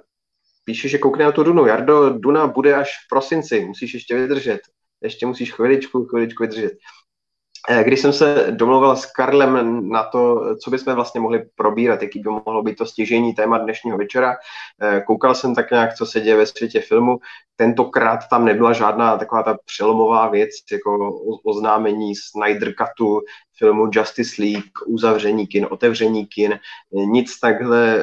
píše, 0.65 0.89
že 0.89 0.99
koukne 0.99 1.25
na 1.25 1.33
tu 1.33 1.43
Dunu. 1.43 1.67
Jardo, 1.67 2.11
Duna 2.11 2.47
bude 2.47 2.75
až 2.75 2.89
v 2.89 3.09
prosinci, 3.09 3.65
musíš 3.65 3.95
ještě 3.95 4.17
vydržet. 4.17 4.61
Ještě 5.03 5.27
musíš 5.27 5.53
chviličku, 5.53 6.05
chviličku 6.05 6.43
vydržet. 6.43 6.73
Eh, 7.69 7.85
když 7.85 8.01
jsem 8.01 8.13
se 8.13 8.47
domluvil 8.51 8.97
s 8.97 9.07
Karlem 9.07 9.89
na 9.89 10.05
to, 10.05 10.41
co 10.57 10.71
bychom 10.71 10.95
vlastně 10.95 11.21
mohli 11.21 11.45
probírat, 11.55 12.03
jaký 12.03 12.19
by 12.19 12.31
mohlo 12.31 12.63
být 12.63 12.77
to 12.77 12.87
stěžení 12.87 13.35
téma 13.35 13.59
dnešního 13.59 13.99
večera, 13.99 14.37
eh, 14.83 15.01
koukal 15.01 15.35
jsem 15.35 15.55
tak 15.55 15.71
nějak, 15.71 15.95
co 15.95 16.07
se 16.07 16.21
děje 16.21 16.37
ve 16.37 16.47
světě 16.47 16.81
filmu. 16.81 17.19
Tentokrát 17.57 18.21
tam 18.31 18.45
nebyla 18.45 18.73
žádná 18.73 19.19
taková 19.19 19.43
ta 19.43 19.57
přelomová 19.65 20.29
věc, 20.29 20.51
jako 20.73 21.21
oznámení 21.45 22.15
Snyder 22.17 22.75
Cutu, 22.75 23.21
filmu 23.59 23.91
Justice 23.93 24.43
League, 24.43 24.73
uzavření 24.87 25.47
kin, 25.47 25.67
otevření 25.71 26.27
kin. 26.27 26.59
Nic 26.93 27.41
takhle 27.41 27.97
eh, 27.97 28.01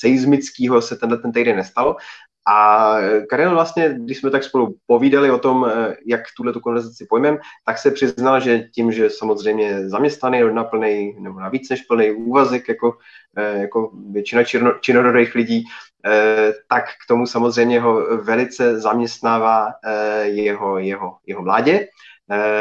seismického 0.00 0.82
se 0.82 0.96
tenhle 0.96 1.18
ten 1.18 1.32
týden 1.32 1.56
nestalo, 1.56 1.96
a 2.46 2.96
Karel 3.30 3.50
vlastně, 3.50 3.94
když 3.98 4.18
jsme 4.18 4.30
tak 4.30 4.44
spolu 4.44 4.76
povídali 4.86 5.30
o 5.30 5.38
tom, 5.38 5.66
eh, 5.66 5.96
jak 6.06 6.20
tuhle 6.36 6.52
tu 6.52 6.60
konverzaci 6.60 7.06
pojmem, 7.10 7.38
tak 7.66 7.78
se 7.78 7.90
přiznal, 7.90 8.40
že 8.40 8.58
tím, 8.58 8.92
že 8.92 9.10
samozřejmě 9.10 9.88
zaměstnaný 9.88 10.42
na 10.52 10.64
plný 10.64 11.16
nebo 11.20 11.40
na 11.40 11.48
víc 11.48 11.70
než 11.70 11.82
plný 11.82 12.10
úvazek, 12.10 12.68
jako, 12.68 12.96
eh, 13.36 13.58
jako 13.58 13.90
většina 14.10 14.42
činorodých 14.80 15.34
lidí, 15.34 15.64
eh, 16.06 16.52
tak 16.68 16.84
k 16.84 17.08
tomu 17.08 17.26
samozřejmě 17.26 17.80
ho 17.80 18.16
velice 18.16 18.80
zaměstnává 18.80 19.72
jeho, 20.22 20.78
jeho, 20.78 21.18
jeho 21.26 21.42
mládě, 21.42 21.88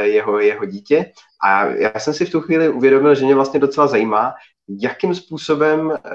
jeho, 0.02 0.40
jeho 0.40 0.66
dítě. 0.66 1.12
A 1.44 1.66
já 1.66 2.00
jsem 2.00 2.14
si 2.14 2.26
v 2.26 2.32
tu 2.32 2.42
chvíli 2.42 2.70
uvědomil, 2.70 3.16
že 3.16 3.26
mě 3.26 3.36
vlastně 3.36 3.60
docela 3.60 3.88
zajímá, 3.88 4.34
jakým 4.68 5.16
způsobem 5.16 5.92
eh, 5.92 6.12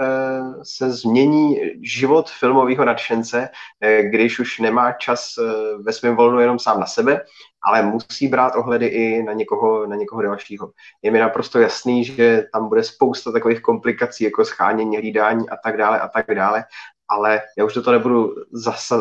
se 0.62 0.90
změní 0.90 1.60
život 1.82 2.30
filmového 2.30 2.84
nadšence, 2.84 3.48
eh, 3.80 4.02
když 4.02 4.38
už 4.38 4.58
nemá 4.58 4.92
čas 4.92 5.34
eh, 5.38 5.42
ve 5.82 5.92
svém 5.92 6.16
volnu 6.16 6.40
jenom 6.40 6.58
sám 6.58 6.80
na 6.80 6.86
sebe, 6.86 7.20
ale 7.62 7.82
musí 7.82 8.28
brát 8.28 8.56
ohledy 8.56 8.86
i 8.86 9.22
na 9.22 9.32
někoho, 9.32 9.86
na 9.86 9.96
někoho 9.96 10.22
dalšího. 10.22 10.70
Je 11.02 11.10
mi 11.10 11.18
naprosto 11.18 11.58
jasný, 11.58 12.04
že 12.04 12.44
tam 12.52 12.68
bude 12.68 12.82
spousta 12.82 13.32
takových 13.32 13.60
komplikací, 13.60 14.24
jako 14.24 14.44
schánění, 14.44 14.96
hlídání 14.96 15.50
a 15.50 15.56
tak 15.64 15.76
dále 15.76 16.00
a 16.00 16.08
tak 16.08 16.34
dále, 16.34 16.64
ale 17.08 17.42
já 17.58 17.64
už 17.64 17.74
do 17.74 17.82
toho 17.82 17.92
nebudu 17.92 18.34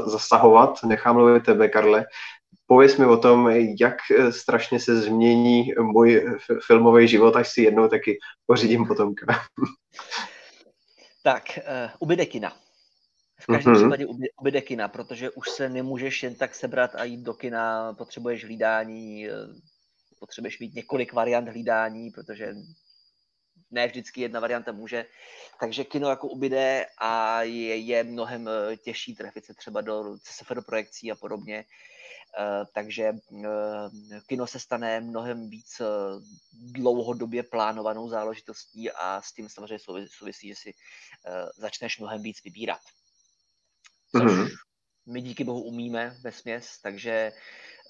zasahovat, 0.06 0.84
nechám 0.84 1.16
mluvit 1.16 1.44
tebe, 1.44 1.68
Karle, 1.68 2.06
pověs 2.68 2.98
mi 2.98 3.06
o 3.06 3.18
tom, 3.18 3.50
jak 3.80 3.96
eh, 4.12 4.32
strašně 4.32 4.80
se 4.80 5.02
změní 5.02 5.74
můj 5.82 6.38
filmový 6.68 7.08
život, 7.08 7.36
až 7.36 7.50
si 7.52 7.62
jednou 7.62 7.88
taky 7.88 8.18
pořídím 8.46 8.86
potomka. 8.86 9.26
tak, 11.24 11.44
uh, 11.58 11.92
ubyde 12.00 12.26
kina. 12.26 12.58
V 13.40 13.46
každém 13.46 13.74
mm-hmm. 13.74 13.78
případě 13.78 14.06
ubyde 14.40 14.62
kina, 14.62 14.88
protože 14.88 15.30
už 15.30 15.50
se 15.50 15.70
nemůžeš 15.70 16.24
jen 16.24 16.36
tak 16.36 16.56
sebrat 16.56 16.96
a 16.96 17.04
jít 17.04 17.22
do 17.24 17.34
kina, 17.34 17.94
potřebuješ 17.94 18.46
hlídání, 18.46 19.28
eh, 19.28 19.32
potřebuješ 20.20 20.60
mít 20.60 20.76
několik 20.76 21.14
variant 21.14 21.50
hlídání, 21.50 22.12
protože 22.12 22.54
ne 23.72 23.88
vždycky 23.88 24.22
jedna 24.22 24.40
varianta 24.40 24.72
může. 24.72 25.06
Takže 25.60 25.84
kino 25.84 26.10
jako 26.10 26.28
ubyde 26.28 26.86
a 26.98 27.42
je, 27.42 27.78
je 27.78 28.04
mnohem 28.04 28.48
eh, 28.48 28.78
těžší 28.78 29.16
trefit 29.16 29.46
se 29.46 29.54
třeba 29.54 29.82
do 29.82 30.18
CSFR 30.24 30.62
projekcí 30.62 31.12
a 31.12 31.16
podobně. 31.16 31.58
Uh, 31.58 31.97
takže 32.73 33.12
uh, 33.12 33.47
kino 34.28 34.47
se 34.47 34.60
stane 34.60 35.00
mnohem 35.00 35.50
víc 35.50 35.80
uh, 35.80 35.88
dlouhodobě 36.71 37.43
plánovanou 37.43 38.10
záležitostí 38.10 38.91
a 38.91 39.21
s 39.21 39.34
tím 39.34 39.50
samozřejmě 39.50 39.80
souvisí, 40.08 40.47
že 40.47 40.56
si 40.56 40.73
začneš 41.58 42.00
mnohem 42.00 42.21
víc 42.21 42.43
vybírat. 42.43 42.82
Což 44.12 44.23
mm-hmm. 44.23 44.47
my 45.06 45.21
díky 45.21 45.43
bohu 45.43 45.63
umíme 45.63 46.17
ve 46.21 46.32
směs, 46.32 46.80
takže 46.84 47.32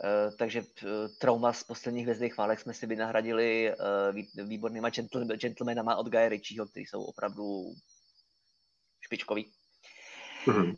Uh, 0.04 0.36
takže 0.38 0.62
uh, 0.62 0.90
trauma 1.20 1.54
z 1.54 1.64
posledních 1.64 2.04
hvězdných 2.04 2.38
válek 2.38 2.60
jsme 2.60 2.74
si 2.74 2.86
vynahradili 2.86 3.74
uh, 4.36 4.48
výbornýma 4.48 4.90
gentleman, 4.90 5.38
gentlemanama 5.38 5.96
od 5.96 6.08
Guy 6.08 6.30
Ritchieho, 6.30 6.68
kteří 6.68 6.86
jsou 6.86 7.04
opravdu 7.04 7.74
špičkoví. 9.02 9.52
Mm-hmm. 10.46 10.76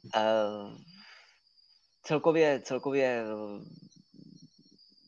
Celkově, 2.03 2.61
celkově 2.63 3.25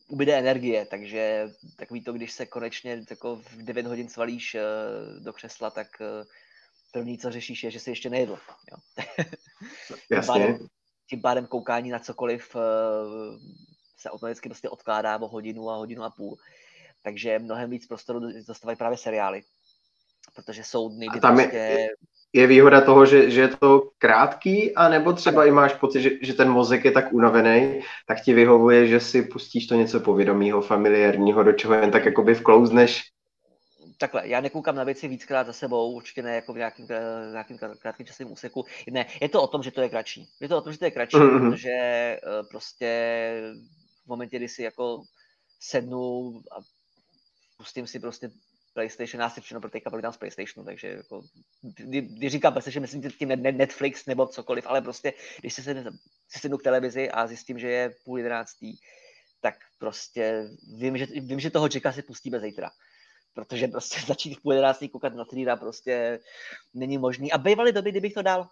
ubyde 0.08 0.38
energie, 0.38 0.86
takže 0.86 1.48
takový 1.76 2.04
to, 2.04 2.12
když 2.12 2.32
se 2.32 2.46
konečně 2.46 3.04
jako 3.10 3.36
v 3.36 3.62
9 3.62 3.86
hodin 3.86 4.08
svalíš 4.08 4.56
do 5.18 5.32
křesla, 5.32 5.70
tak 5.70 5.86
první, 6.92 7.18
co 7.18 7.30
řešíš, 7.30 7.64
je, 7.64 7.70
že 7.70 7.80
jsi 7.80 7.90
ještě 7.90 8.10
nejedl. 8.10 8.38
Jo? 8.72 9.04
Jasně. 10.10 10.22
tím, 10.22 10.26
pádem, 10.26 10.58
tím 11.08 11.22
pádem 11.22 11.46
koukání 11.46 11.90
na 11.90 11.98
cokoliv 11.98 12.56
se 13.96 14.10
automaticky 14.10 14.48
prostě 14.48 14.68
odkládá 14.68 15.16
o 15.16 15.28
hodinu 15.28 15.70
a 15.70 15.76
hodinu 15.76 16.02
a 16.02 16.10
půl. 16.10 16.38
Takže 17.02 17.38
mnohem 17.38 17.70
víc 17.70 17.86
prostoru 17.86 18.20
dostávají 18.46 18.78
právě 18.78 18.98
seriály, 18.98 19.42
protože 20.34 20.64
jsou 20.64 20.90
někdy 20.90 21.20
tam 21.20 21.36
prostě... 21.36 21.56
Je, 21.56 21.88
je 22.32 22.46
výhoda 22.46 22.80
toho, 22.80 23.06
že, 23.06 23.30
že 23.30 23.40
je 23.40 23.48
to 23.48 23.90
krátký, 23.98 24.74
anebo 24.74 25.12
třeba 25.12 25.44
i 25.44 25.50
máš 25.50 25.74
pocit, 25.74 26.02
že, 26.02 26.10
že 26.22 26.34
ten 26.34 26.50
mozek 26.50 26.84
je 26.84 26.90
tak 26.90 27.12
unavený, 27.12 27.80
tak 28.06 28.20
ti 28.20 28.34
vyhovuje, 28.34 28.86
že 28.86 29.00
si 29.00 29.22
pustíš 29.22 29.66
to 29.66 29.74
něco 29.74 30.00
povědomího, 30.00 30.60
familiárního, 30.60 31.42
do 31.42 31.52
čeho 31.52 31.74
jen 31.74 31.90
tak 31.90 32.04
jakoby 32.04 32.34
vklouzneš 32.34 33.12
takhle, 34.02 34.28
já 34.28 34.40
nekoukám 34.40 34.76
na 34.76 34.84
věci 34.84 35.08
víckrát 35.08 35.46
za 35.46 35.52
sebou, 35.52 35.92
určitě 35.92 36.22
ne 36.22 36.34
jako 36.34 36.52
v 36.52 36.56
nějakým, 36.56 36.86
v 36.86 37.30
nějakým 37.32 37.58
krátkým 37.78 38.06
časovém 38.06 38.32
úseku. 38.32 38.64
Ne, 38.90 39.06
je 39.20 39.28
to 39.28 39.42
o 39.42 39.46
tom, 39.46 39.62
že 39.62 39.70
to 39.70 39.80
je 39.80 39.88
kratší. 39.88 40.28
Je 40.40 40.48
to 40.48 40.58
o 40.58 40.60
tom, 40.60 40.72
že 40.72 40.78
to 40.78 40.84
je 40.84 40.90
kratší, 40.90 41.16
mm-hmm. 41.16 41.50
protože 41.50 41.76
uh, 42.18 42.48
prostě 42.48 42.88
v 44.04 44.08
momentě, 44.08 44.36
kdy 44.36 44.48
si 44.48 44.62
jako 44.62 45.02
sednu 45.60 46.42
a 46.50 46.60
pustím 47.56 47.86
si 47.86 48.00
prostě 48.00 48.30
PlayStation, 48.74 49.20
já 49.20 49.30
si 49.30 49.40
všechno 49.40 49.60
pro 49.60 49.70
teďka 49.70 49.90
povídám 49.90 50.12
z 50.12 50.16
PlayStationu, 50.16 50.64
takže 50.64 50.88
jako, 50.88 51.22
kdy, 51.62 52.00
kdy 52.00 52.28
říkám 52.28 52.52
PlayStation, 52.52 52.82
myslím 52.82 53.02
tím 53.02 53.28
Netflix 53.28 54.06
nebo 54.06 54.26
cokoliv, 54.26 54.66
ale 54.66 54.80
prostě, 54.80 55.12
když 55.40 55.54
si 55.54 55.62
sednu, 56.28 56.58
k 56.58 56.62
televizi 56.62 57.10
a 57.10 57.26
zjistím, 57.26 57.58
že 57.58 57.68
je 57.68 57.94
půl 58.04 58.18
jedenáctý, 58.18 58.76
tak 59.40 59.54
prostě 59.78 60.48
vím, 60.76 60.98
že, 60.98 61.06
vím, 61.06 61.40
že 61.40 61.50
toho 61.50 61.68
Jacka 61.74 61.92
si 61.92 62.02
pustíme 62.02 62.40
zítra. 62.40 62.70
Protože 63.34 63.68
prostě 63.68 64.00
začít 64.06 64.34
v 64.34 64.42
půl 64.42 64.52
jedenáctý 64.52 64.88
koukat 64.88 65.14
na 65.14 65.24
Trýra 65.24 65.56
prostě 65.56 66.20
není 66.74 66.98
možný. 66.98 67.32
A 67.32 67.38
bývaly 67.38 67.72
doby, 67.72 67.90
kdybych 67.90 68.14
to 68.14 68.22
dal, 68.22 68.48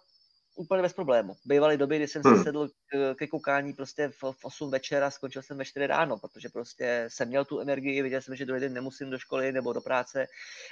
úplně 0.55 0.81
bez 0.81 0.93
problému. 0.93 1.35
Bývaly 1.45 1.77
doby, 1.77 1.97
kdy 1.97 2.07
jsem 2.07 2.21
hmm. 2.25 2.37
se 2.37 2.43
sedl 2.43 2.69
ke 3.15 3.27
koukání 3.27 3.73
prostě 3.73 4.07
v, 4.07 4.23
v 4.31 4.45
8 4.45 4.71
večera 4.71 5.07
a 5.07 5.11
skončil 5.11 5.41
jsem 5.41 5.57
ve 5.57 5.65
4 5.65 5.87
ráno, 5.87 6.17
protože 6.17 6.49
prostě 6.49 7.05
jsem 7.07 7.27
měl 7.27 7.45
tu 7.45 7.59
energii, 7.59 8.01
viděl 8.01 8.21
jsem, 8.21 8.35
že 8.35 8.45
druhý 8.45 8.61
den 8.61 8.73
nemusím 8.73 9.09
do 9.09 9.19
školy 9.19 9.51
nebo 9.51 9.73
do 9.73 9.81
práce 9.81 10.27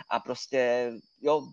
a 0.10 0.20
prostě, 0.20 0.92
jo, 1.22 1.44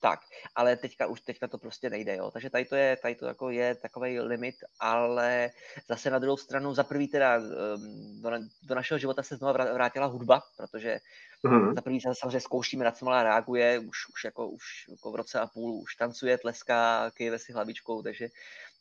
tak, 0.00 0.20
ale 0.54 0.76
teďka 0.76 1.06
už 1.06 1.20
teďka 1.20 1.48
to 1.48 1.58
prostě 1.58 1.90
nejde, 1.90 2.16
jo. 2.16 2.30
Takže 2.30 2.50
tady 2.50 2.64
to 2.64 2.76
je, 2.76 2.96
tady 2.96 3.14
to 3.14 3.26
jako 3.26 3.50
je 3.50 3.74
takový 3.74 4.20
limit, 4.20 4.54
ale 4.80 5.50
zase 5.88 6.10
na 6.10 6.18
druhou 6.18 6.36
stranu, 6.36 6.74
za 6.74 6.84
prvý 6.84 7.08
teda 7.08 7.36
ehm, 7.36 8.22
do, 8.22 8.30
do 8.62 8.74
našeho 8.74 8.98
života 8.98 9.22
se 9.22 9.36
znova 9.36 9.52
vrátila 9.52 10.06
hudba, 10.06 10.42
protože 10.56 10.98
mm-hmm. 11.46 11.74
za 11.74 11.80
prvý 11.80 12.00
samozřejmě 12.00 12.40
zkoušíme, 12.40 12.84
na 12.84 12.90
co 12.90 13.04
malá 13.04 13.22
reaguje, 13.22 13.78
už, 13.78 14.08
už, 14.14 14.24
jako, 14.24 14.48
už 14.48 14.64
jako 14.88 15.12
v 15.12 15.16
roce 15.16 15.40
a 15.40 15.46
půl 15.46 15.82
už 15.82 15.96
tancuje, 15.96 16.38
tleská, 16.38 17.10
kyjeve 17.10 17.38
si 17.38 17.52
hlavičkou, 17.52 18.02
takže 18.02 18.28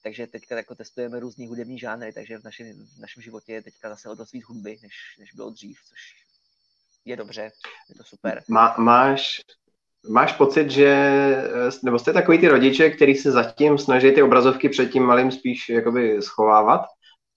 takže 0.03 0.27
teďka 0.27 0.55
jako 0.55 0.75
testujeme 0.75 1.19
různý 1.19 1.47
hudební 1.47 1.79
žánry, 1.79 2.13
takže 2.13 2.37
v 2.37 2.43
našem, 2.43 2.67
v 2.97 2.99
našem 2.99 3.23
životě 3.23 3.53
je 3.53 3.61
teďka 3.61 3.89
zase 3.89 4.09
o 4.09 4.15
dost 4.15 4.31
víc 4.31 4.45
hudby, 4.45 4.77
než, 4.81 4.93
než 5.19 5.33
bylo 5.33 5.49
dřív, 5.49 5.77
což 5.89 6.15
je 7.05 7.15
dobře, 7.15 7.51
je 7.89 7.95
to 7.95 8.03
super. 8.03 8.43
Má, 8.47 8.75
máš, 8.77 9.41
Máš 10.09 10.33
pocit, 10.33 10.71
že, 10.71 10.95
nebo 11.83 11.99
jste 11.99 12.13
takový 12.13 12.37
ty 12.37 12.47
rodiče, 12.47 12.89
který 12.89 13.15
se 13.15 13.31
zatím 13.31 13.77
snaží 13.77 14.11
ty 14.11 14.23
obrazovky 14.23 14.69
před 14.69 14.91
tím 14.91 15.03
malým 15.03 15.31
spíš 15.31 15.69
jakoby 15.69 16.21
schovávat 16.21 16.81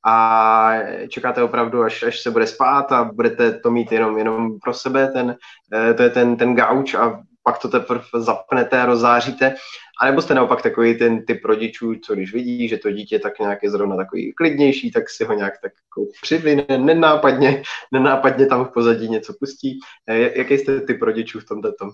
a 0.08 0.72
čekáte 1.08 1.42
opravdu, 1.42 1.82
až, 1.82 2.02
až 2.02 2.20
se 2.20 2.30
bude 2.30 2.46
spát 2.46 2.92
a 2.92 3.04
budete 3.04 3.52
to 3.52 3.70
mít 3.70 3.92
jenom, 3.92 4.18
jenom 4.18 4.58
pro 4.60 4.74
sebe, 4.74 5.08
ten, 5.08 5.36
eh, 5.74 5.94
to 5.94 6.02
je 6.02 6.10
ten, 6.10 6.36
ten 6.36 6.54
gauč 6.54 6.94
a 6.94 7.22
pak 7.42 7.58
to 7.58 7.68
teprve 7.68 8.02
zapnete 8.18 8.80
a 8.80 8.86
rozzáříte. 8.86 9.54
A 10.00 10.06
nebo 10.06 10.22
jste 10.22 10.34
naopak 10.34 10.62
takový 10.62 10.98
ten 10.98 11.26
typ 11.26 11.44
rodičů, 11.44 11.94
co 11.94 12.14
když 12.14 12.32
vidí, 12.32 12.68
že 12.68 12.78
to 12.78 12.90
dítě 12.90 13.18
tak 13.18 13.38
nějak 13.38 13.62
je 13.62 13.70
zrovna 13.70 13.96
takový 13.96 14.32
klidnější, 14.32 14.90
tak 14.90 15.10
si 15.10 15.24
ho 15.24 15.34
nějak 15.34 15.54
tak 15.62 15.72
jako 15.72 16.10
přivine, 16.22 16.64
nenápadně, 16.78 17.62
nenápadně 17.92 18.46
tam 18.46 18.64
v 18.64 18.72
pozadí 18.72 19.08
něco 19.08 19.34
pustí. 19.40 19.78
Eh, 20.06 20.38
jaký 20.38 20.58
jste 20.58 20.80
typ 20.80 21.02
rodičů 21.02 21.40
v 21.40 21.44
tomto 21.44 21.72
tom? 21.72 21.90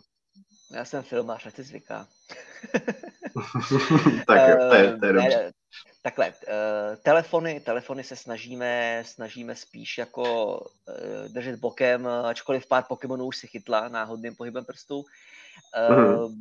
Já 0.74 0.84
jsem 0.84 1.02
filmář, 1.02 1.46
ať 1.46 1.54
si 1.54 1.62
zvyká. 1.62 2.06
tak 4.26 4.48
jo, 4.48 4.56
to 4.70 4.74
je, 4.74 4.96
to 4.98 5.06
je 5.06 5.10
eh, 5.10 5.12
dobře. 5.12 5.52
Takhle, 6.06 6.28
uh, 6.28 6.96
telefony, 7.02 7.60
telefony 7.60 8.04
se 8.04 8.16
snažíme, 8.16 9.02
snažíme 9.06 9.56
spíš 9.56 9.98
jako 9.98 10.58
uh, 10.58 11.28
držet 11.28 11.60
bokem, 11.60 12.06
ačkoliv 12.06 12.66
pár 12.66 12.84
Pokémonů 12.88 13.26
už 13.26 13.36
si 13.36 13.46
chytla 13.46 13.88
náhodným 13.88 14.34
pohybem 14.34 14.64
prstů, 14.64 15.04
mm-hmm. 15.90 16.34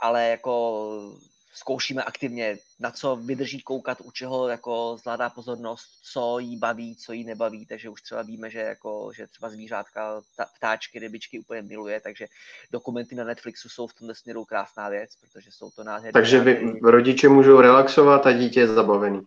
ale 0.00 0.28
jako 0.28 1.18
zkoušíme 1.54 2.02
aktivně, 2.02 2.58
na 2.80 2.90
co 2.90 3.16
vydrží 3.16 3.60
koukat, 3.62 3.98
u 4.04 4.10
čeho 4.10 4.48
jako 4.48 4.96
zvládá 5.00 5.30
pozornost, 5.30 5.86
co 6.02 6.38
jí 6.38 6.56
baví, 6.56 6.96
co 6.96 7.12
jí 7.12 7.24
nebaví, 7.24 7.66
takže 7.66 7.88
už 7.88 8.02
třeba 8.02 8.22
víme, 8.22 8.50
že, 8.50 8.58
jako, 8.58 9.10
že 9.14 9.26
třeba 9.26 9.50
zvířátka, 9.50 10.22
ptáčky, 10.58 10.98
rybičky 10.98 11.40
úplně 11.40 11.62
miluje, 11.62 12.00
takže 12.00 12.26
dokumenty 12.70 13.14
na 13.14 13.24
Netflixu 13.24 13.68
jsou 13.68 13.86
v 13.86 13.94
tomto 13.94 14.14
směru 14.14 14.44
krásná 14.44 14.88
věc, 14.88 15.10
protože 15.20 15.50
jsou 15.52 15.70
to 15.70 15.84
nádherné. 15.84 16.12
Takže 16.12 16.40
vy, 16.40 16.80
rodiče 16.82 17.28
můžou 17.28 17.60
relaxovat 17.60 18.26
a 18.26 18.32
dítě 18.32 18.60
je 18.60 18.68
zabavený. 18.68 19.20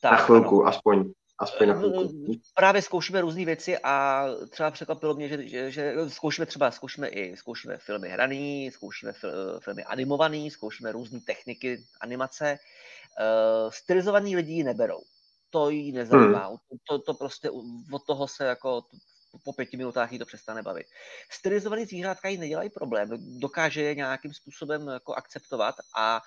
Tak, 0.00 0.12
na 0.12 0.18
chvilku 0.18 0.62
ano. 0.62 0.68
aspoň. 0.68 1.12
Aspoň 1.38 1.68
na 1.68 1.74
eh, 1.74 1.78
chvilku. 1.78 2.14
Právě 2.54 2.82
zkoušíme 2.82 3.20
různé 3.20 3.44
věci 3.44 3.78
a 3.78 4.24
třeba 4.50 4.70
překvapilo 4.70 5.14
mě, 5.14 5.28
že, 5.28 5.48
že, 5.48 5.70
že 5.70 5.94
zkoušíme 6.08 6.46
třeba 6.46 6.70
zkoušíme 6.70 7.08
i 7.08 7.36
zkoušíme 7.36 7.78
filmy 7.78 8.08
hraný, 8.08 8.70
zkoušíme 8.70 9.12
fil, 9.12 9.60
filmy 9.60 9.84
animovaný, 9.84 10.50
zkoušíme 10.50 10.92
různé 10.92 11.20
techniky 11.20 11.84
animace. 12.00 12.58
Uh, 13.20 13.70
stylizovaný 13.70 14.36
lidi 14.36 14.52
ji 14.52 14.64
neberou. 14.64 15.00
To 15.50 15.70
jí 15.70 15.92
nezajímá. 15.92 16.46
Hmm. 16.46 16.56
To, 16.88 16.98
to 16.98 17.14
prostě 17.14 17.50
od 17.92 18.06
toho 18.06 18.28
se 18.28 18.44
jako 18.44 18.82
po 19.44 19.52
pěti 19.52 19.76
minutách 19.76 20.12
jí 20.12 20.18
to 20.18 20.26
přestane 20.26 20.62
bavit. 20.62 20.86
Stylizovaný 21.30 21.84
zvířátka 21.84 22.28
jí 22.28 22.38
nedělají 22.38 22.70
problém, 22.70 23.08
dokáže 23.40 23.82
je 23.82 23.94
nějakým 23.94 24.34
způsobem 24.34 24.88
jako 24.88 25.14
akceptovat 25.14 25.74
a 25.96 26.22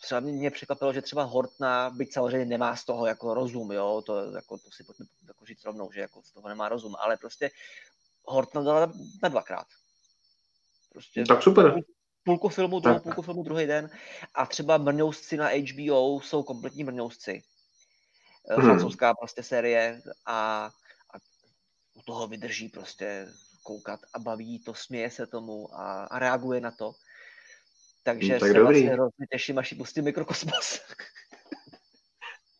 třeba 0.00 0.20
mě 0.20 0.50
překvapilo, 0.50 0.92
že 0.92 1.02
třeba 1.02 1.22
Hortna, 1.22 1.90
byť 1.90 2.12
samozřejmě 2.12 2.46
nemá 2.46 2.76
z 2.76 2.84
toho 2.84 3.06
jako 3.06 3.34
rozum, 3.34 3.72
jo, 3.72 4.02
to, 4.06 4.36
jako, 4.36 4.58
to 4.58 4.70
si 4.70 4.84
pojďme 4.84 5.06
jako 5.28 5.46
říct 5.46 5.64
rovnou, 5.64 5.92
že 5.92 6.00
jako 6.00 6.22
z 6.22 6.32
toho 6.32 6.48
nemá 6.48 6.68
rozum, 6.68 6.94
ale 6.98 7.16
prostě 7.16 7.50
Hortna 8.24 8.62
dala 8.62 8.92
na 9.22 9.28
dvakrát. 9.28 9.66
Prostě 10.92 11.24
tak 11.24 11.42
super. 11.42 11.74
Půlku 12.24 12.48
filmu, 12.48 12.80
druhou, 12.80 13.00
půlku 13.00 13.22
filmu 13.22 13.42
druhý 13.42 13.66
den 13.66 13.90
a 14.34 14.46
třeba 14.46 14.78
Mrňousci 14.78 15.36
na 15.36 15.48
HBO 15.48 16.20
jsou 16.20 16.42
kompletní 16.42 16.84
Mrňousci. 16.84 17.42
Hmm. 18.50 18.64
Francouzská 18.64 19.14
prostě 19.14 19.42
série 19.42 20.02
a, 20.26 20.64
a 21.14 21.18
u 21.94 22.02
toho 22.02 22.26
vydrží 22.26 22.68
prostě 22.68 23.28
koukat 23.62 24.00
a 24.14 24.18
baví 24.18 24.58
to, 24.58 24.74
směje 24.74 25.10
se 25.10 25.26
tomu 25.26 25.74
a, 25.74 26.04
a 26.04 26.18
reaguje 26.18 26.60
na 26.60 26.70
to. 26.70 26.92
Takže 28.04 28.32
hmm, 28.32 28.40
tak 28.40 28.48
se 28.48 28.54
dobrý. 28.54 28.64
vlastně 28.64 28.90
hrozně 28.90 29.26
těším, 29.32 29.58
až 29.58 29.72
pustím 29.72 30.04
mikrokosmos. 30.04 30.80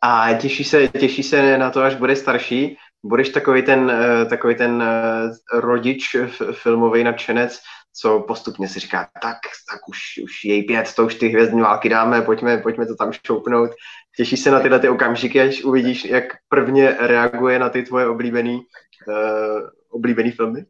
A 0.02 0.34
těší 0.34 0.64
se, 0.64 0.88
těší 0.88 1.22
se 1.22 1.58
na 1.58 1.70
to, 1.70 1.82
až 1.82 1.94
bude 1.94 2.16
starší. 2.16 2.76
Budeš 3.04 3.28
takový 3.28 3.62
ten, 3.62 3.90
eh, 3.90 4.24
takový 4.24 4.54
ten 4.54 4.82
eh, 4.82 5.60
rodič 5.60 6.16
filmový 6.52 7.04
nadšenec, 7.04 7.60
co 7.96 8.20
postupně 8.20 8.68
si 8.68 8.80
říká, 8.80 9.08
tak, 9.22 9.36
tak 9.70 9.88
už, 9.88 9.98
už 10.24 10.44
jej 10.44 10.62
pět, 10.62 10.94
to 10.94 11.06
už 11.06 11.14
ty 11.14 11.28
hvězdní 11.28 11.60
války 11.60 11.88
dáme, 11.88 12.22
pojďme, 12.22 12.58
pojďme 12.58 12.86
to 12.86 12.96
tam 12.96 13.12
šoupnout. 13.26 13.70
Těšíš 14.16 14.40
se 14.40 14.50
na 14.50 14.60
tyhle 14.60 14.78
ty 14.78 14.88
okamžiky, 14.88 15.40
až 15.40 15.62
uvidíš, 15.62 16.04
jak 16.04 16.24
prvně 16.48 16.96
reaguje 17.00 17.58
na 17.58 17.68
ty 17.68 17.82
tvoje 17.82 18.06
oblíbený, 18.06 18.60
uh, 19.08 19.68
oblíbený 19.90 20.30
filmy? 20.30 20.64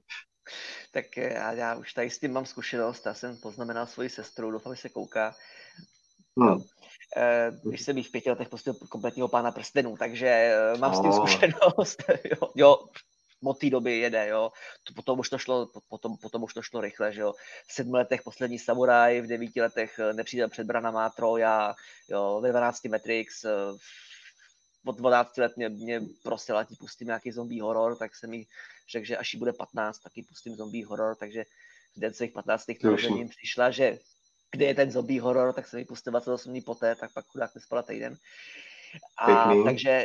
Tak 0.94 1.16
já, 1.16 1.52
já 1.52 1.74
už 1.74 1.92
tady 1.92 2.10
s 2.10 2.18
tím 2.18 2.32
mám 2.32 2.46
zkušenost, 2.46 3.06
já 3.06 3.14
jsem 3.14 3.36
poznamenal 3.36 3.86
svoji 3.86 4.10
sestru, 4.10 4.50
doufám, 4.50 4.74
že 4.74 4.80
se 4.80 4.88
kouká. 4.88 5.34
No, 6.36 6.64
eh, 7.16 7.50
když 7.64 7.82
jsem 7.82 7.98
jí 7.98 8.04
v 8.04 8.10
pěti 8.10 8.30
letech 8.30 8.48
pustil 8.48 8.74
kompletního 8.74 9.28
pána 9.28 9.52
prstenů, 9.52 9.96
takže 9.96 10.26
eh, 10.26 10.78
mám 10.78 10.94
s 10.94 11.00
tím 11.00 11.12
zkušenost. 11.12 12.02
jo, 12.24 12.50
jo, 12.54 12.86
od 13.44 13.58
té 13.58 13.70
doby 13.70 13.98
jede, 13.98 14.28
jo. 14.28 14.52
Potom 14.94 15.18
už 15.18 15.28
to 15.28 15.38
šlo, 15.38 15.68
potom, 15.88 16.16
potom 16.16 16.42
už 16.42 16.54
to 16.54 16.62
šlo 16.62 16.80
rychle, 16.80 17.12
že 17.12 17.20
jo. 17.20 17.32
V 17.66 17.72
sedmi 17.72 17.96
letech 17.96 18.22
poslední 18.22 18.58
samuraj, 18.58 19.20
v 19.20 19.26
devíti 19.26 19.60
letech 19.60 19.98
eh, 19.98 20.12
nepřítel 20.12 20.48
před 20.48 20.66
branama, 20.66 21.10
Troja, 21.10 21.74
jo, 22.08 22.40
ve 22.40 22.50
12 22.50 22.84
Matrix, 22.84 23.44
od 24.86 24.96
12 24.96 25.36
let 25.36 25.56
mě, 25.56 25.68
mě 25.68 26.00
prosila, 26.22 26.60
ať 26.60 26.68
pustím 26.78 27.06
nějaký 27.06 27.32
zombie 27.32 27.62
horor, 27.62 27.96
tak 27.96 28.16
jsem 28.16 28.30
mi 28.30 28.46
řekl, 28.92 29.06
že 29.06 29.16
až 29.16 29.34
jí 29.34 29.38
bude 29.38 29.52
15, 29.52 29.98
taky 29.98 30.22
pustím 30.22 30.56
zombie 30.56 30.84
horor, 30.84 31.16
takže 31.16 31.44
v 31.96 32.00
den 32.00 32.14
svých 32.14 32.32
15. 32.32 32.64
narozenin 32.82 33.28
přišla, 33.28 33.70
že 33.70 33.98
kde 34.50 34.66
je 34.66 34.74
ten 34.74 34.90
zombie 34.90 35.20
horor, 35.20 35.52
tak 35.52 35.68
jsem 35.68 35.78
mi 35.78 35.84
pustil 35.84 36.10
28 36.10 36.52
dní 36.52 36.60
poté, 36.60 36.94
tak 36.94 37.12
pak 37.12 37.26
chudák 37.26 37.54
nespala 37.54 37.82
týden. 37.82 38.16
A 39.18 39.44
Pěkný. 39.44 39.64
takže 39.64 40.04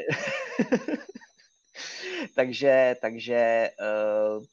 takže, 2.36 2.96
takže 3.02 3.70
uh, 4.38 4.44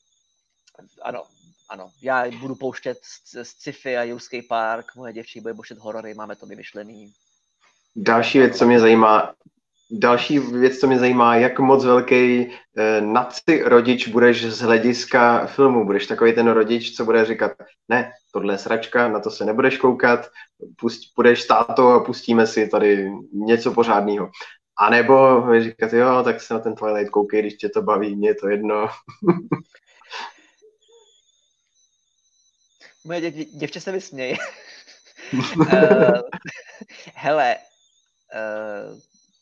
ano, 1.02 1.24
ano, 1.68 1.90
já 2.02 2.30
budu 2.30 2.54
pouštět 2.54 2.98
z, 3.02 3.30
z 3.30 3.48
sci-fi 3.48 3.96
a 3.96 4.02
Jurský 4.02 4.42
park, 4.42 4.96
moje 4.96 5.12
děvčí 5.12 5.40
bude 5.40 5.54
pouštět 5.54 5.78
horory, 5.78 6.14
máme 6.14 6.36
to 6.36 6.46
vymyšlený. 6.46 7.12
Další 7.96 8.38
věc, 8.38 8.58
co 8.58 8.66
mě 8.66 8.80
zajímá, 8.80 9.34
Další 9.90 10.38
věc, 10.38 10.78
co 10.78 10.86
mě 10.86 10.98
zajímá, 10.98 11.36
jak 11.36 11.58
moc 11.58 11.84
velký 11.84 12.52
eh, 12.76 13.00
naci 13.00 13.62
rodič 13.64 14.08
budeš 14.08 14.44
z 14.46 14.60
hlediska 14.60 15.46
filmu. 15.46 15.84
Budeš 15.84 16.06
takový 16.06 16.32
ten 16.32 16.48
rodič, 16.48 16.96
co 16.96 17.04
bude 17.04 17.24
říkat, 17.24 17.52
ne, 17.88 18.12
tohle 18.32 18.54
je 18.54 18.58
sračka, 18.58 19.08
na 19.08 19.20
to 19.20 19.30
se 19.30 19.44
nebudeš 19.44 19.76
koukat, 19.76 20.28
pust, 20.76 21.14
půjdeš 21.14 21.42
s 21.42 21.46
tátou 21.46 21.88
a 21.88 22.04
pustíme 22.04 22.46
si 22.46 22.68
tady 22.68 23.10
něco 23.32 23.72
pořádného. 23.72 24.30
A 24.78 24.90
nebo 24.90 25.44
říkat, 25.60 25.92
jo, 25.92 26.22
tak 26.24 26.40
se 26.40 26.54
na 26.54 26.60
ten 26.60 26.74
Twilight 26.74 27.10
koukej, 27.10 27.40
když 27.40 27.54
tě 27.54 27.68
to 27.68 27.82
baví, 27.82 28.16
mě 28.16 28.28
je 28.28 28.34
to 28.34 28.48
jedno. 28.48 28.88
Moje 33.04 33.20
dě, 33.20 33.44
děvče 33.44 33.80
se 33.80 33.92
vysměje. 33.92 34.36
uh, 35.32 35.66
hele, 37.14 37.56
uh, 38.34 38.98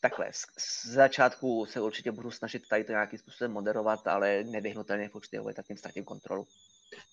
takhle, 0.09 0.27
z, 0.31 0.45
z 0.59 0.93
začátku 0.93 1.65
se 1.65 1.81
určitě 1.81 2.11
budu 2.11 2.31
snažit 2.31 2.67
tady 2.67 2.83
to 2.83 2.91
nějakým 2.91 3.19
způsobem 3.19 3.51
moderovat, 3.51 4.07
ale 4.07 4.43
nevyhnutelně 4.43 5.09
v 5.09 5.15
určitě 5.15 5.41
tak 5.55 5.67
tím 5.67 5.77
ztratím 5.77 6.03
kontrolu. 6.03 6.47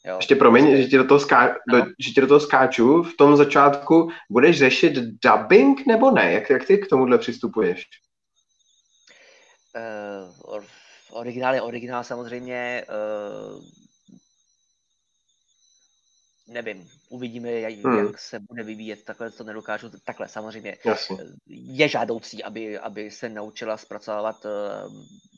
Jo. 0.05 0.17
Ještě 0.17 0.37
promiň, 0.37 0.77
že 0.77 0.89
ti, 0.89 0.97
do 0.97 1.05
toho 1.05 1.21
ská... 1.21 1.57
do, 1.73 1.79
že 1.99 2.11
ti 2.11 2.21
do 2.21 2.27
toho 2.27 2.41
skáču. 2.41 3.03
V 3.03 3.17
tom 3.17 3.37
začátku 3.37 4.11
budeš 4.31 4.59
řešit 4.59 4.93
dubbing 5.25 5.87
nebo 5.87 6.11
ne? 6.11 6.33
Jak, 6.33 6.51
jak 6.51 6.65
ty 6.65 6.79
k 6.79 6.89
tomuhle 6.89 7.19
přistupuješ? 7.19 7.85
Uh, 9.77 10.65
originál 11.11 11.55
je 11.55 11.63
originál 11.63 12.05
samozřejmě. 12.05 12.85
Uh, 12.89 13.63
nevím, 16.53 16.91
uvidíme, 17.09 17.53
jak, 17.53 17.75
hmm. 17.75 18.07
jak 18.07 18.19
se 18.19 18.41
bude 18.41 18.63
vyvíjet, 18.63 19.05
takhle 19.05 19.31
to 19.31 19.45
nedokážu, 19.45 19.91
takhle 20.05 20.29
samozřejmě 20.29 20.79
Jasně. 20.85 21.17
je 21.47 21.89
žádoucí, 21.89 22.43
aby, 22.43 22.79
aby 22.79 23.11
se 23.11 23.29
naučila 23.29 23.77
zpracovávat 23.77 24.45
uh, 24.45 24.51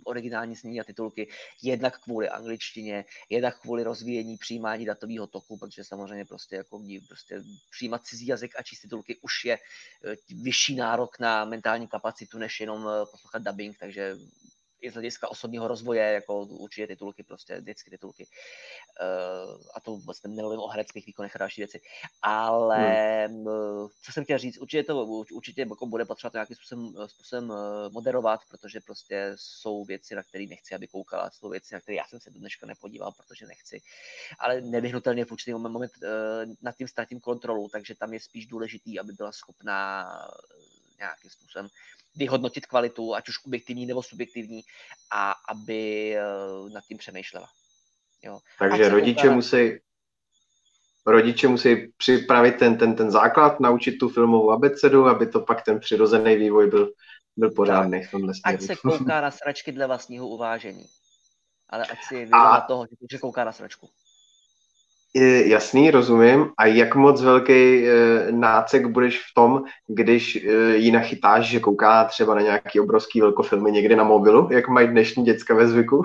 originální 0.05 0.55
znění 0.55 0.81
a 0.81 0.85
titulky, 0.85 1.29
jednak 1.63 1.99
kvůli 1.99 2.29
angličtině, 2.29 3.05
jednak 3.31 3.61
kvůli 3.61 3.83
rozvíjení 3.83 4.37
přijímání 4.37 4.85
datového 4.85 5.27
toku, 5.27 5.59
protože 5.59 5.85
samozřejmě 5.85 6.25
prostě 6.25 6.57
jako 6.57 6.83
prostě 7.09 7.43
přijímat 7.71 8.05
cizí 8.05 8.27
jazyk 8.27 8.53
a 8.59 8.63
číst 8.63 8.81
titulky 8.81 9.17
už 9.23 9.45
je 9.45 9.59
uh, 9.59 10.43
vyšší 10.43 10.77
nárok 10.77 11.19
na 11.19 11.45
mentální 11.45 11.89
kapacitu, 11.89 12.39
než 12.39 12.61
jenom 12.61 12.85
uh, 12.85 12.91
poslouchat 13.11 13.43
dubbing, 13.43 13.79
takže 13.79 14.17
i 14.85 14.91
z 14.91 14.95
hlediska 14.95 15.29
osobního 15.29 15.69
rozvoje, 15.69 16.03
jako 16.03 16.41
určitě 16.41 16.87
titulky, 16.87 17.23
prostě 17.23 17.61
dětské 17.61 17.91
titulky. 17.91 18.27
Uh, 18.27 19.61
a 19.75 19.81
to 19.81 19.97
vlastně 19.97 20.31
nemluvím 20.31 20.61
o 20.61 20.69
hereckých 20.69 21.07
výkonech 21.07 21.37
a 21.37 21.39
další 21.39 21.61
věci. 21.61 21.81
Ale 22.23 23.27
hmm. 23.27 23.45
co 24.03 24.13
jsem 24.13 24.25
chtěl 24.25 24.39
říct, 24.39 24.59
určitě 24.59 24.83
to 24.85 25.07
určitě 25.07 25.61
jako 25.61 25.87
bude 25.87 26.05
potřeba 26.05 26.31
to 26.31 26.37
nějakým 26.37 26.57
způsobem, 26.57 26.95
způsobem 27.07 27.53
eh, 27.53 27.89
moderovat, 27.91 28.41
protože 28.51 28.81
prostě 28.81 29.33
jsou 29.37 29.85
věci, 29.85 30.15
na 30.15 30.23
které 30.23 30.45
nechci, 30.47 30.75
aby 30.75 30.89
koukala, 30.89 31.31
jsou 31.31 31.49
věci, 31.49 31.75
na 31.75 31.81
které 31.81 31.97
já 31.97 32.07
jsem 32.07 32.21
se 32.21 32.31
do 32.31 32.39
dneška 32.39 32.67
nepodíval, 32.67 33.13
protože 33.13 33.47
nechci. 33.47 33.81
Ale 34.39 34.61
nevyhnutelně 34.61 35.25
v 35.25 35.33
určitý 35.33 35.53
moment, 35.53 35.73
moment 35.73 35.93
uh, 36.03 36.55
nad 36.63 36.77
tím 36.77 36.89
ztratím 36.89 37.21
kontrolu, 37.21 37.69
takže 37.69 37.95
tam 37.95 38.13
je 38.13 38.21
spíš 38.21 38.47
důležitý, 38.47 39.01
aby 39.01 39.13
byla 39.13 39.33
schopná 39.33 40.07
nějakým 40.99 41.31
způsobem 41.31 41.69
vyhodnotit 42.17 42.67
kvalitu, 42.67 43.15
ať 43.15 43.29
už 43.29 43.45
objektivní 43.47 43.87
nebo 43.87 44.03
subjektivní, 44.03 44.63
a 45.13 45.35
aby 45.49 46.15
eh, 46.17 46.71
nad 46.75 46.85
tím 46.85 46.99
přemýšlela. 46.99 47.49
Jo. 48.23 48.41
Takže 48.59 48.89
rodiče 48.89 49.23
kouká... 49.23 49.35
musí 49.35 49.79
rodiče 51.07 51.49
musí 51.49 51.93
připravit 51.97 52.59
ten, 52.59 52.79
ten, 52.79 52.97
ten 52.97 53.11
základ, 53.11 53.61
naučit 53.61 53.93
tu 53.93 54.09
filmovou 54.09 54.51
abecedu, 54.51 55.07
aby 55.07 55.27
to 55.27 55.41
pak 55.41 55.63
ten 55.63 55.81
přirozený 55.81 56.37
vývoj 56.37 56.71
byl, 56.71 56.93
byl 57.37 57.51
podávný 57.51 58.03
v 58.03 58.11
tomhle 58.11 58.35
směru. 58.35 58.59
Ať 58.59 58.67
se 58.67 58.77
kouká 58.83 59.21
na 59.21 59.31
sračky 59.31 59.73
dle 59.73 59.87
vlastního 59.87 60.29
uvážení. 60.29 60.87
Ale 61.69 61.87
ať 61.87 61.99
si 62.09 62.15
vědomá 62.15 62.51
a... 62.51 62.67
toho, 62.67 62.87
že 63.11 63.19
kouká 63.19 63.45
na 63.45 63.53
sračku. 63.53 63.91
Jasný, 65.45 65.91
rozumím. 65.91 66.53
A 66.59 66.67
jak 66.67 66.95
moc 66.95 67.23
velký 67.23 67.89
e, 67.89 67.93
nácek 68.33 68.87
budeš 68.87 69.21
v 69.21 69.35
tom, 69.35 69.63
když 69.87 70.37
e, 70.37 70.77
ji 70.77 70.93
nachytáš, 70.93 71.47
že 71.47 71.61
kouká 71.61 72.05
třeba 72.05 72.35
na 72.35 72.41
nějaký 72.41 72.81
obrovský 72.81 73.21
velkofilmy 73.21 73.73
někde 73.73 73.97
na 73.97 74.05
mobilu, 74.05 74.49
jak 74.53 74.69
mají 74.69 74.89
dnešní 74.89 75.25
děcka 75.25 75.55
ve 75.55 75.69
zvyku? 75.69 75.97
uh, 75.97 76.05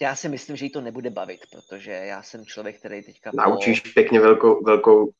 já 0.00 0.16
si 0.16 0.28
myslím, 0.28 0.56
že 0.56 0.64
jí 0.64 0.70
to 0.70 0.80
nebude 0.80 1.10
bavit, 1.10 1.40
protože 1.52 1.90
já 1.90 2.22
jsem 2.22 2.46
člověk, 2.46 2.78
který 2.78 3.02
teďka... 3.02 3.30
Naučíš 3.34 3.80
po... 3.80 3.88
pěkně 3.94 4.20
velkou, 4.20 4.64
velkou... 4.64 5.10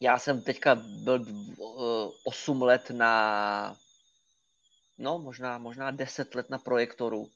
Já 0.00 0.18
jsem 0.18 0.42
teďka 0.42 0.74
byl 1.04 1.24
uh, 1.58 2.10
8 2.24 2.62
let 2.62 2.90
na... 2.90 3.76
No, 4.98 5.18
možná, 5.18 5.58
možná 5.58 5.90
10 5.90 6.34
let 6.34 6.50
na 6.50 6.58
projektoru 6.58 7.26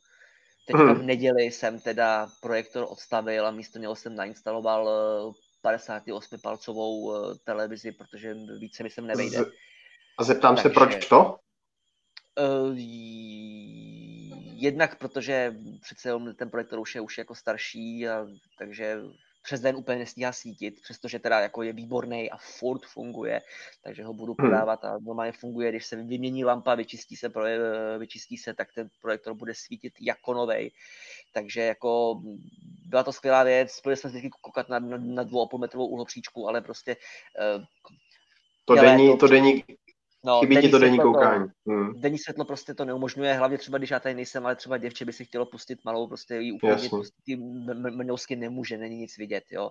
Teďka 0.66 0.92
v 0.92 1.02
neděli 1.02 1.42
jsem 1.42 1.80
teda 1.80 2.28
projektor 2.40 2.86
odstavil 2.88 3.46
a 3.46 3.50
místo 3.50 3.78
něho 3.78 3.96
jsem 3.96 4.14
nainstaloval 4.14 4.88
58-palcovou 5.64 7.14
eh, 7.14 7.32
eh, 7.32 7.38
televizi, 7.44 7.92
protože 7.92 8.34
více 8.58 8.82
mi 8.82 8.90
sem 8.90 9.06
nevejde. 9.06 9.38
A 10.18 10.24
zeptám 10.24 10.56
Takže, 10.56 10.68
se, 10.68 10.74
proč 10.74 11.06
to? 11.06 11.38
Uh, 12.40 12.74
jednak 14.54 14.98
protože 14.98 15.54
přece 15.82 16.10
ten 16.36 16.50
projektor 16.50 16.78
už 16.78 16.94
je 16.94 17.00
už 17.00 17.18
jako 17.18 17.34
starší, 17.34 18.08
a, 18.08 18.26
takže 18.58 18.98
přes 19.45 19.61
den 19.61 19.76
úplně 19.76 19.99
nestíhá 19.99 20.32
sítit, 20.32 20.80
přestože 20.82 21.18
teda 21.18 21.40
jako 21.40 21.62
je 21.62 21.72
výborný 21.72 22.30
a 22.30 22.36
furt 22.36 22.86
funguje, 22.86 23.42
takže 23.82 24.05
ho 24.05 24.14
budu 24.14 24.34
podávat 24.34 24.84
a 24.84 24.99
normálně 24.99 25.32
funguje, 25.32 25.70
když 25.70 25.86
se 25.86 25.97
vymění 25.97 26.45
lampa, 26.45 26.74
vyčistí 26.74 27.16
se, 27.16 27.32
vyčistí 27.99 28.36
se, 28.36 28.55
tak 28.55 28.68
ten 28.74 28.88
projektor 29.03 29.34
bude 29.34 29.55
svítit 29.55 29.92
jako 30.01 30.34
novej. 30.34 30.70
Takže 31.32 31.61
jako 31.61 32.22
byla 32.86 33.03
to 33.03 33.12
skvělá 33.12 33.42
věc, 33.42 33.80
byli 33.82 33.97
jsme 33.97 34.11
vždycky 34.11 34.30
koukat 34.40 34.68
na, 34.68 34.78
na, 34.78 34.97
na 34.99 35.22
dvou 35.22 35.42
a 35.42 35.47
půl 35.47 35.61
metrovou 35.61 35.86
úhlopříčku, 35.86 36.49
ale 36.49 36.61
prostě 36.61 36.97
uh, 37.57 37.64
to, 38.64 38.74
denní, 38.74 39.09
to, 39.09 39.16
to 39.16 39.28
denní 39.28 39.64
No, 40.24 40.40
Chybí 40.40 40.60
ti 40.60 40.68
to 40.68 40.78
denní 40.78 40.98
koukání. 40.98 41.48
Hmm. 41.66 42.00
Denní 42.00 42.18
světlo 42.18 42.44
prostě 42.44 42.74
to 42.74 42.84
neumožňuje, 42.84 43.34
hlavně 43.34 43.58
třeba, 43.58 43.78
když 43.78 43.90
já 43.90 44.00
tady 44.00 44.14
nejsem, 44.14 44.46
ale 44.46 44.56
třeba 44.56 44.78
děvče 44.78 45.04
by 45.04 45.12
si 45.12 45.24
chtělo 45.24 45.46
pustit 45.46 45.84
malou, 45.84 46.06
prostě 46.06 46.36
jí 46.36 46.52
uklidnit, 46.52 46.90
prostě 46.90 47.36
mňousky 47.90 48.36
nemůže, 48.36 48.78
není 48.78 48.96
nic 48.96 49.18
vidět, 49.18 49.44
jo. 49.50 49.70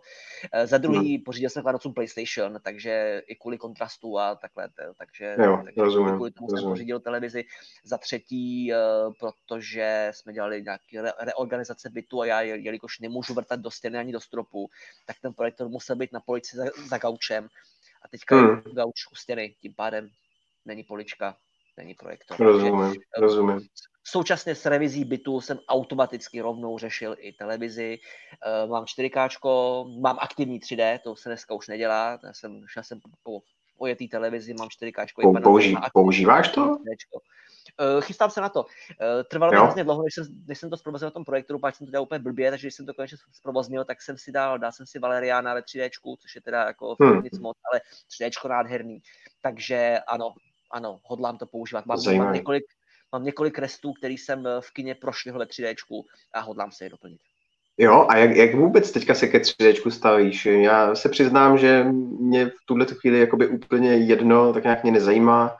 E, 0.51 0.67
za 0.67 0.77
druhý 0.77 1.15
hmm. 1.15 1.23
pořídil 1.23 1.49
jsem 1.49 1.63
Vánocům 1.63 1.93
PlayStation, 1.93 2.59
takže 2.63 3.21
i 3.27 3.35
kvůli 3.35 3.57
kontrastu 3.57 4.19
a 4.19 4.35
takhle, 4.35 4.69
takže, 4.97 5.35
jo, 5.43 5.61
takže 5.63 5.81
rozumím, 5.81 6.15
kvůli 6.15 6.31
tomu 6.31 6.47
rozumím. 6.47 6.61
jsem 6.61 6.71
pořídil 6.71 6.99
televizi. 6.99 7.43
Za 7.85 7.97
třetí, 7.97 8.73
e, 8.73 8.77
protože 9.19 10.11
jsme 10.13 10.33
dělali 10.33 10.63
nějaké 10.63 11.01
re- 11.01 11.13
reorganizace 11.19 11.89
bytu 11.89 12.21
a 12.21 12.25
já, 12.25 12.41
jelikož 12.41 12.99
nemůžu 12.99 13.33
vrtat 13.33 13.59
do 13.59 13.71
stěny 13.71 13.97
ani 13.97 14.11
do 14.11 14.19
stropu, 14.19 14.69
tak 15.05 15.15
ten 15.21 15.33
projektor 15.33 15.69
musel 15.69 15.95
být 15.95 16.13
na 16.13 16.19
polici 16.19 16.57
za, 16.57 16.63
za 16.89 16.97
gaučem 16.97 17.47
a 18.01 18.07
teďka 18.07 18.35
hmm. 18.35 18.61
je 18.65 18.73
gauč 18.73 19.07
u 19.11 19.15
stěny, 19.15 19.55
tím 19.61 19.73
pádem 19.73 20.09
není 20.65 20.83
polička, 20.83 21.37
není 21.77 21.93
projektor. 21.93 22.37
Rozumím, 22.39 22.79
Takže, 22.79 22.99
rozumím. 23.17 23.67
Současně 24.03 24.55
s 24.55 24.65
revizí 24.65 25.05
bytu 25.05 25.41
jsem 25.41 25.59
automaticky 25.67 26.41
rovnou 26.41 26.77
řešil 26.77 27.15
i 27.19 27.33
televizi. 27.33 27.99
Uh, 28.63 28.71
mám 28.71 28.83
4K, 28.83 30.01
mám 30.01 30.17
aktivní 30.19 30.59
3D, 30.59 30.99
to 30.99 31.15
se 31.15 31.29
dneska 31.29 31.53
už 31.53 31.67
nedělá. 31.67 32.19
Já 32.23 32.33
jsem, 32.33 32.61
šel 32.67 32.83
jsem 32.83 32.99
po 33.23 33.41
ojetý 33.77 34.07
televizi, 34.07 34.53
mám 34.53 34.67
4K. 34.67 35.41
Použí, 35.43 35.75
používáš 35.93 36.49
to? 36.49 36.61
3D. 36.61 37.19
Uh, 37.95 38.01
chystám 38.01 38.29
se 38.29 38.41
na 38.41 38.49
to. 38.49 38.65
Trvalo 39.29 39.51
mi 39.51 39.57
hrozně 39.57 39.83
dlouho, 39.83 40.03
než 40.03 40.13
jsem, 40.13 40.25
než 40.47 40.59
jsem 40.59 40.69
to 40.69 40.77
zprovoznil 40.77 41.07
na 41.07 41.11
tom 41.11 41.25
projektu, 41.25 41.59
pak 41.59 41.75
jsem 41.75 41.87
to 41.87 41.91
dělal 41.91 42.03
úplně 42.03 42.19
blbě, 42.19 42.49
takže 42.49 42.67
když 42.67 42.75
jsem 42.75 42.85
to 42.85 42.93
konečně 42.93 43.17
zprovoznil, 43.31 43.85
tak 43.85 44.01
jsem 44.01 44.17
si 44.17 44.31
dal, 44.31 44.59
dal 44.59 44.71
jsem 44.71 44.85
si 44.85 44.99
Valeriana 44.99 45.53
ve 45.53 45.61
3D, 45.61 45.89
což 46.19 46.35
je 46.35 46.41
teda 46.41 46.63
jako 46.63 46.95
hmm. 46.99 47.23
nic 47.23 47.39
moc, 47.39 47.57
ale 47.71 47.81
3D 48.19 48.49
nádherný. 48.49 48.99
Takže 49.41 49.99
ano, 50.07 50.33
ano, 50.73 50.99
hodlám 51.03 51.37
to 51.37 51.45
používat. 51.45 51.85
Mám, 51.85 51.99
mám 52.17 52.33
několik, 52.33 52.63
mám 53.11 53.23
několik 53.23 53.59
restů, 53.59 53.93
který 53.93 54.17
jsem 54.17 54.47
v 54.59 54.73
kině 54.73 54.95
prošvihl 54.95 55.39
ve 55.39 55.45
3D 55.45 56.03
a 56.33 56.39
hodlám 56.39 56.71
se 56.71 56.85
je 56.85 56.89
doplnit. 56.89 57.19
Jo, 57.77 58.05
a 58.09 58.17
jak, 58.17 58.35
jak 58.35 58.55
vůbec 58.55 58.91
teďka 58.91 59.13
se 59.13 59.27
ke 59.27 59.37
3D 59.37 59.89
stavíš? 59.89 60.45
Já 60.45 60.95
se 60.95 61.09
přiznám, 61.09 61.57
že 61.57 61.83
mě 62.19 62.45
v 62.45 62.65
tuhle 62.65 62.85
chvíli 62.85 63.19
jakoby 63.19 63.47
úplně 63.47 63.93
jedno, 63.93 64.53
tak 64.53 64.63
nějak 64.63 64.83
mě 64.83 64.91
nezajímá 64.91 65.57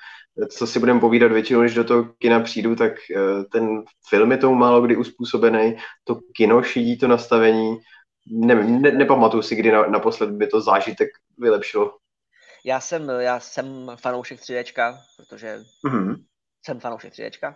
co 0.50 0.68
si 0.68 0.80
budeme 0.80 1.00
povídat 1.00 1.32
většinou, 1.32 1.62
když 1.62 1.74
do 1.74 1.84
toho 1.84 2.04
kina 2.04 2.40
přijdu, 2.40 2.76
tak 2.76 2.94
eh, 3.16 3.44
ten 3.44 3.84
film 4.10 4.32
je 4.32 4.38
tomu 4.38 4.56
málo 4.56 4.82
kdy 4.82 4.96
uspůsobený, 4.96 5.78
to 6.04 6.20
kino 6.36 6.64
šidí 6.64 6.98
to 6.98 7.08
nastavení, 7.08 7.78
ne, 8.28 8.56
ne, 8.56 8.92
nepamatuju 8.92 9.44
si, 9.44 9.56
kdy 9.56 9.72
na, 9.72 9.88
naposled 9.88 10.30
by 10.30 10.48
to 10.48 10.62
zážitek 10.62 11.10
vylepšilo. 11.38 11.98
Já 12.66 12.80
jsem, 12.80 13.10
já 13.10 13.40
jsem 13.40 13.92
fanoušek 13.96 14.40
3D, 14.40 14.98
protože 15.18 15.60
mm-hmm. 15.88 16.16
jsem 16.66 16.80
fanoušek 16.80 17.14
3D. 17.14 17.50
Uh, 17.50 17.54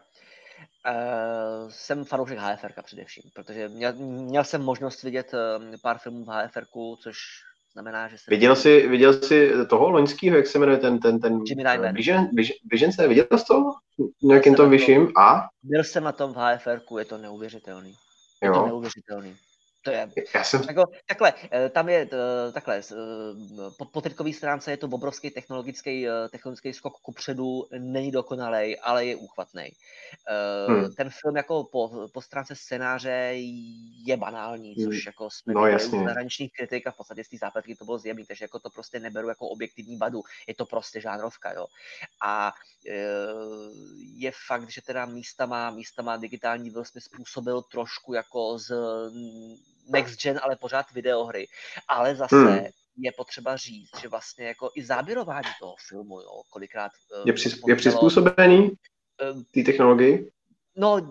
eh, 0.85 1.65
jsem 1.69 2.05
fanoušek 2.05 2.37
HFR 2.37 2.71
především, 2.83 3.23
protože 3.33 3.69
měl, 3.69 3.93
měl 3.93 4.43
jsem 4.43 4.61
možnost 4.61 5.03
vidět 5.03 5.33
uh, 5.33 5.75
pár 5.81 5.97
filmů 5.97 6.25
v 6.25 6.27
HFR, 6.27 6.65
což 6.99 7.17
Znamená, 7.77 8.07
že 8.07 8.17
se... 8.17 8.23
Viděl 8.29 8.55
jsi, 8.55 8.87
viděl 8.87 9.13
jsi 9.13 9.51
toho 9.69 9.89
loňského, 9.89 10.37
jak 10.37 10.47
se 10.47 10.59
jmenuje 10.59 10.77
ten, 10.77 10.99
ten, 10.99 11.19
ten 11.19 11.39
Jimmy 11.45 11.63
Nyman. 11.63 12.29
Běžence, 12.63 13.07
viděl 13.07 13.25
jsi 13.37 13.45
to? 13.45 13.63
Nějakým 14.23 14.55
tom 14.55 14.69
vyšším? 14.69 15.17
A? 15.17 15.47
Byl 15.63 15.83
jsem 15.83 16.03
na 16.03 16.11
tom 16.11 16.33
v 16.33 16.37
HFR, 16.37 16.79
je 16.99 17.05
to 17.05 17.17
neuvěřitelný. 17.17 17.93
Je 18.41 18.47
jo. 18.47 18.53
to 18.53 18.65
neuvěřitelný. 18.65 19.35
To 19.87 19.91
je, 19.91 20.09
Já 20.35 20.43
jsem... 20.43 20.61
Jako, 20.67 20.83
takhle, 21.07 21.33
eh, 21.51 21.69
tam 21.69 21.89
je 21.89 22.09
eh, 22.13 22.51
takhle, 22.51 22.77
eh, 22.77 23.71
po, 23.77 23.85
po 23.85 24.01
trikový 24.01 24.33
stránce 24.33 24.71
je 24.71 24.77
to 24.77 24.87
obrovský 24.87 25.29
technologický, 25.29 26.07
technologický 26.31 26.73
skok 26.73 26.93
kupředu, 27.01 27.67
není 27.77 28.11
dokonalej, 28.11 28.77
ale 28.83 29.05
je 29.05 29.15
úchvatný. 29.15 29.71
Hmm. 30.67 30.95
Ten 30.95 31.09
film 31.09 31.37
jako 31.37 31.63
po, 31.63 32.09
po 32.13 32.21
stránce 32.21 32.55
scénáře 32.55 33.31
je 34.05 34.17
banální, 34.17 34.75
což 34.75 34.95
hmm. 34.95 35.01
jako 35.05 35.29
jsme 35.29 35.53
no, 35.53 35.65
jasně. 35.65 35.99
zahraničních 35.99 36.51
kritik 36.51 36.87
a 36.87 36.91
v 36.91 36.97
podstatě 36.97 37.23
z 37.23 37.29
té 37.29 37.37
zápletky 37.37 37.75
to 37.75 37.85
bylo 37.85 37.97
zjemný, 37.97 38.25
takže 38.25 38.45
jako 38.45 38.59
to 38.59 38.69
prostě 38.69 38.99
neberu 38.99 39.29
jako 39.29 39.47
objektivní 39.47 39.97
vadu, 39.97 40.21
je 40.47 40.55
to 40.55 40.65
prostě 40.65 41.01
žánrovka, 41.01 41.53
jo. 41.53 41.65
A 42.25 42.53
je 44.15 44.31
fakt, 44.47 44.69
že 44.69 44.81
teda 44.81 45.05
místa 45.05 45.45
má, 45.45 45.71
místa 45.71 46.01
má 46.01 46.17
digitální 46.17 46.69
vlastně 46.69 47.01
způsobil 47.01 47.61
trošku 47.61 48.13
jako 48.13 48.59
z 48.59 48.71
next 49.89 50.21
gen, 50.21 50.39
ale 50.43 50.55
pořád 50.55 50.91
videohry. 50.91 51.47
Ale 51.87 52.15
zase 52.15 52.35
hmm. 52.35 52.65
je 52.97 53.11
potřeba 53.17 53.55
říct, 53.55 53.99
že 54.01 54.07
vlastně 54.07 54.47
jako 54.47 54.69
i 54.75 54.85
záběrování 54.85 55.49
toho 55.59 55.75
filmu, 55.87 56.21
jo, 56.21 56.41
kolikrát... 56.49 56.91
Je, 57.25 57.33
při, 57.33 57.49
je 57.67 57.75
přizpůsobený 57.75 58.71
ehm, 59.21 59.43
té 59.53 59.63
technologii? 59.63 60.31
No, 60.79 61.09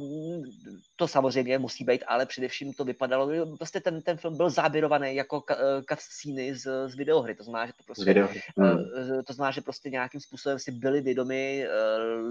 to 0.96 1.08
samozřejmě 1.08 1.58
musí 1.58 1.84
být, 1.84 2.04
ale 2.06 2.26
především 2.26 2.72
to 2.72 2.84
vypadalo, 2.84 3.56
prostě 3.56 3.80
ten, 3.80 4.02
ten 4.02 4.16
film 4.16 4.36
byl 4.36 4.50
záběrovaný 4.50 5.14
jako 5.14 5.42
cutscene 5.90 6.54
z, 6.54 6.88
z 6.88 6.94
videohry, 6.94 7.34
to 7.34 7.44
znamená, 7.44 7.66
že 7.66 7.72
to 7.72 7.82
prostě, 7.82 8.28
hmm. 8.58 9.22
to 9.26 9.32
znamená, 9.32 9.50
že 9.50 9.60
prostě 9.60 9.90
nějakým 9.90 10.20
způsobem 10.20 10.58
si 10.58 10.72
byli 10.72 11.00
vědomi 11.00 11.66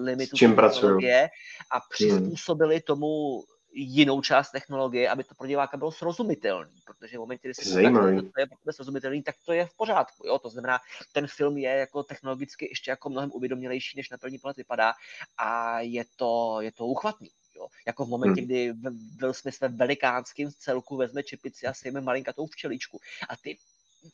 limitu 0.03 0.37
technologie 0.37 1.29
a 1.71 1.75
hmm. 1.75 1.81
přizpůsobili 1.89 2.75
hmm. 2.75 2.81
tomu 2.81 3.43
jinou 3.75 4.21
část 4.21 4.51
technologie, 4.51 5.09
aby 5.09 5.23
to 5.23 5.35
pro 5.35 5.47
diváka 5.47 5.77
bylo 5.77 5.91
srozumitelné, 5.91 6.71
protože 6.85 7.17
v 7.17 7.19
momentě, 7.19 7.47
kdy 7.47 7.53
si 7.53 7.63
to, 7.63 8.31
to 8.33 8.39
je 8.39 8.47
pro 8.63 8.73
srozumitelný, 8.73 9.23
tak 9.23 9.35
to 9.45 9.53
je 9.53 9.65
v 9.65 9.73
pořádku. 9.73 10.27
Jo? 10.27 10.39
To 10.39 10.49
znamená, 10.49 10.79
ten 11.11 11.27
film 11.27 11.57
je 11.57 11.69
jako 11.69 12.03
technologicky 12.03 12.65
ještě 12.71 12.91
jako 12.91 13.09
mnohem 13.09 13.31
uvědomělejší, 13.33 13.97
než 13.97 14.09
na 14.09 14.17
první 14.17 14.37
pohled 14.37 14.57
vypadá 14.57 14.93
a 15.37 15.79
je 15.79 16.05
to, 16.15 16.57
je 16.61 16.71
to 16.71 16.85
uchvatný. 16.85 17.29
Jo? 17.55 17.67
Jako 17.87 18.05
v 18.05 18.09
momentě, 18.09 18.41
hmm. 18.41 18.47
kdy 18.47 18.73
byl 19.17 19.33
jsme 19.33 19.51
ve 19.61 19.67
velikánském 19.67 20.51
celku 20.51 20.97
vezme 20.97 21.23
čepici 21.23 21.67
a 21.67 21.73
sejme 21.73 22.01
malinkatou 22.01 22.45
včeličku 22.47 22.99
a 23.29 23.35
ty 23.35 23.57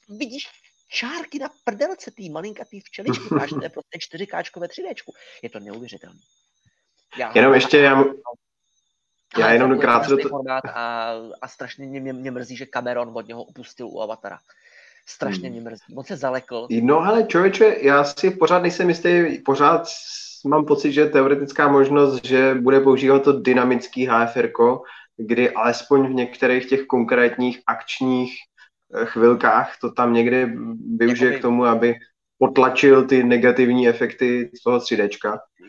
vidíš 0.09 0.47
čárky 0.89 1.39
na 1.39 1.49
prdelce 1.63 2.11
tý 2.11 2.29
malinkatý 2.29 2.79
včeličky, 2.79 3.23
máš 3.35 3.49
to 3.49 3.63
je 3.63 3.69
prostě 3.69 3.97
4K 3.97 4.59
ve 4.59 4.67
3D. 4.67 4.95
Je 5.43 5.49
to 5.49 5.59
neuvěřitelné. 5.59 6.19
Já 7.17 7.31
Jenom 7.35 7.53
ještě, 7.53 7.77
já, 7.77 8.03
já 9.37 9.51
jenom 9.51 9.79
krátce 9.79 10.09
do 10.09 10.17
to... 10.17 10.41
a, 10.73 11.13
a 11.41 11.47
strašně 11.47 11.85
mě, 11.85 12.13
mě, 12.13 12.31
mrzí, 12.31 12.55
že 12.55 12.65
Cameron 12.65 13.11
od 13.13 13.27
něho 13.27 13.43
opustil 13.43 13.87
u 13.87 14.01
Avatara. 14.01 14.39
Strašně 15.05 15.49
hmm. 15.49 15.57
mě 15.57 15.69
mrzí. 15.69 15.95
On 15.95 16.03
se 16.03 16.17
zalekl. 16.17 16.67
No 16.81 16.99
ale 16.99 17.23
člověče, 17.23 17.75
já 17.81 18.03
si 18.03 18.31
pořád 18.31 18.61
nejsem 18.61 18.89
jistý, 18.89 19.37
pořád 19.45 19.87
mám 20.45 20.65
pocit, 20.65 20.91
že 20.91 21.01
je 21.01 21.09
teoretická 21.09 21.67
možnost, 21.67 22.25
že 22.25 22.55
bude 22.55 22.79
používat 22.79 23.23
to 23.23 23.39
dynamický 23.39 24.05
HFR, 24.05 24.49
kdy 25.17 25.51
alespoň 25.51 26.07
v 26.07 26.13
některých 26.13 26.69
těch 26.69 26.85
konkrétních 26.85 27.61
akčních 27.67 28.33
eh, 28.95 29.05
chvilkách 29.05 29.77
to 29.81 29.91
tam 29.91 30.13
někdy 30.13 30.53
využije 30.97 31.39
k 31.39 31.41
tomu, 31.41 31.65
aby 31.65 31.95
potlačil 32.41 33.07
ty 33.07 33.23
negativní 33.23 33.87
efekty 33.87 34.51
z 34.59 34.63
toho 34.63 34.77
3D. 34.77 35.09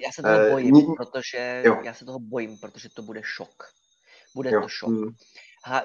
Já 0.05 0.13
se 0.15 0.23
toho 0.23 0.35
eh, 0.35 0.51
bojím, 0.51 0.75
uh, 0.75 0.95
protože 0.97 1.63
jo. 1.65 1.81
já 1.85 1.95
se 1.95 2.05
toho 2.05 2.19
bojím, 2.19 2.59
protože 2.59 2.89
to 2.95 3.03
bude 3.03 3.21
šok. 3.25 3.65
Bude 4.35 4.51
jo. 4.51 4.63
to 4.63 4.69
šok. 4.69 4.89
Hmm. 4.89 5.09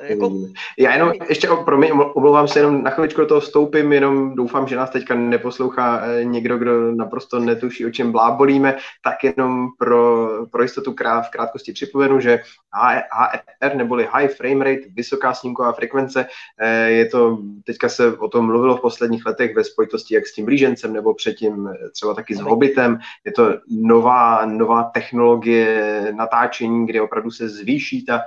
Jako... 0.02 0.32
Já 0.78 0.94
jenom 0.94 1.12
ještě, 1.30 1.48
pro 1.66 1.78
mě, 1.78 1.94
omlouvám 1.94 2.48
se, 2.48 2.60
jenom 2.60 2.84
na 2.84 2.92
chviličku 2.92 3.22
do 3.22 3.28
toho 3.28 3.42
vstoupím, 3.42 3.94
jenom 3.94 4.36
doufám, 4.36 4.68
že 4.68 4.76
nás 4.76 4.90
teďka 4.90 5.16
neposlouchá 5.16 6.02
eh, 6.02 6.26
někdo, 6.26 6.58
kdo 6.58 6.92
naprosto 6.92 7.40
netuší, 7.40 7.86
o 7.86 7.92
čem 7.92 8.12
blábolíme, 8.12 8.78
tak 9.04 9.24
jenom 9.24 9.68
pro, 9.78 10.30
pro 10.52 10.64
jistotu 10.64 10.94
krát, 10.94 11.22
v 11.22 11.32
krátkosti 11.32 11.74
připomenu, 11.74 12.20
že 12.20 12.40
HFR 12.74 13.76
neboli 13.76 14.08
High 14.12 14.28
Frame 14.28 14.66
Rate, 14.66 14.90
vysoká 14.90 15.34
snímková 15.34 15.72
frekvence, 15.72 16.26
eh, 16.60 16.90
je 16.90 17.06
to, 17.06 17.38
teďka 17.64 17.90
se 17.90 18.18
o 18.18 18.28
tom 18.28 18.46
mluvilo 18.46 18.78
v 18.78 18.82
posledních 18.82 19.26
letech 19.26 19.56
ve 19.56 19.64
spojitosti 19.64 20.16
jak 20.16 20.28
s 20.28 20.34
tím 20.34 20.46
blížencem, 20.46 20.94
nebo 20.94 21.14
předtím 21.14 21.68
eh, 21.68 21.90
třeba 21.90 22.14
taky 22.14 22.36
s 22.36 22.40
Hobbitem, 22.40 23.00
je 23.26 23.32
to 23.32 23.54
nová, 23.70 24.46
nová 24.46 24.84
technologie 24.84 26.14
natáčení, 26.16 26.86
kde 26.86 27.02
opravdu 27.02 27.32
se 27.32 27.50
zvýší 27.50 28.06
ta 28.06 28.22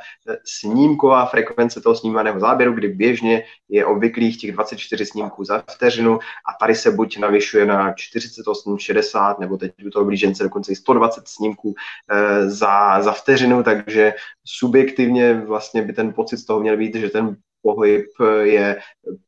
snímková 0.44 1.26
frekvence 1.26 1.39
frekvence 1.46 1.80
toho 1.80 1.96
snímaného 1.96 2.40
záběru, 2.40 2.72
kdy 2.72 2.88
běžně 2.88 3.42
je 3.68 3.86
obvyklých 3.86 4.40
těch 4.40 4.52
24 4.52 5.06
snímků 5.06 5.44
za 5.44 5.62
vteřinu 5.70 6.18
a 6.18 6.52
tady 6.60 6.74
se 6.74 6.90
buď 6.90 7.18
navyšuje 7.18 7.66
na 7.66 7.92
48, 7.92 8.78
60 8.78 9.38
nebo 9.38 9.56
teď 9.56 9.72
u 9.86 9.90
toho 9.90 10.04
blížence 10.04 10.42
dokonce 10.42 10.72
i 10.72 10.76
120 10.76 11.28
snímků 11.28 11.74
e, 12.10 12.50
za, 12.50 13.02
za 13.02 13.12
vteřinu, 13.12 13.62
takže 13.62 14.14
subjektivně 14.44 15.34
vlastně 15.34 15.82
by 15.82 15.92
ten 15.92 16.12
pocit 16.12 16.36
z 16.36 16.44
toho 16.44 16.60
měl 16.60 16.76
být, 16.76 16.94
že 16.94 17.08
ten 17.08 17.36
pohyb 17.62 18.06
je 18.42 18.78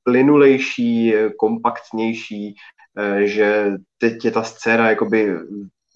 plynulejší, 0.02 1.14
kompaktnější, 1.36 2.54
eh, 2.98 3.26
že 3.26 3.72
teď 3.98 4.24
je 4.24 4.30
ta 4.30 4.42
scéna 4.42 4.90
jakoby 4.90 5.36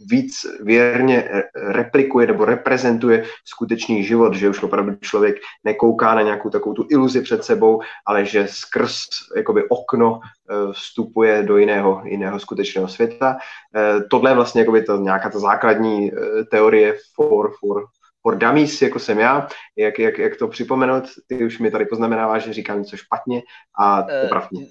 víc 0.00 0.46
věrně 0.60 1.28
replikuje 1.54 2.26
nebo 2.26 2.44
reprezentuje 2.44 3.24
skutečný 3.44 4.04
život, 4.04 4.34
že 4.34 4.48
už 4.48 4.62
opravdu 4.62 4.94
člověk 5.00 5.36
nekouká 5.64 6.14
na 6.14 6.22
nějakou 6.22 6.50
takovou 6.50 6.74
tu 6.74 6.86
iluzi 6.90 7.22
před 7.22 7.44
sebou, 7.44 7.80
ale 8.06 8.24
že 8.24 8.46
skrz 8.50 8.96
jakoby 9.36 9.68
okno 9.68 10.20
eh, 10.22 10.72
vstupuje 10.72 11.42
do 11.42 11.56
jiného, 11.56 12.02
jiného 12.04 12.40
skutečného 12.40 12.88
světa. 12.88 13.36
Eh, 13.76 14.00
tohle 14.10 14.30
je 14.30 14.34
vlastně 14.34 14.60
jakoby 14.60 14.82
to, 14.82 14.96
nějaká 14.96 15.30
ta 15.30 15.38
základní 15.38 16.12
eh, 16.12 16.44
teorie 16.44 16.94
for, 17.14 17.52
for 17.60 17.84
for 18.26 18.38
dummies, 18.38 18.82
jako 18.82 18.98
jsem 18.98 19.18
já, 19.18 19.48
jak, 19.76 19.98
jak, 19.98 20.18
jak 20.18 20.36
to 20.36 20.48
připomenout, 20.48 21.04
ty 21.26 21.44
už 21.44 21.58
mi 21.58 21.70
tady 21.70 21.84
poznamenáváš, 21.86 22.44
že 22.44 22.52
říkám 22.52 22.78
něco 22.78 22.96
špatně 22.96 23.42
a 23.78 24.02
uh, 24.02 24.62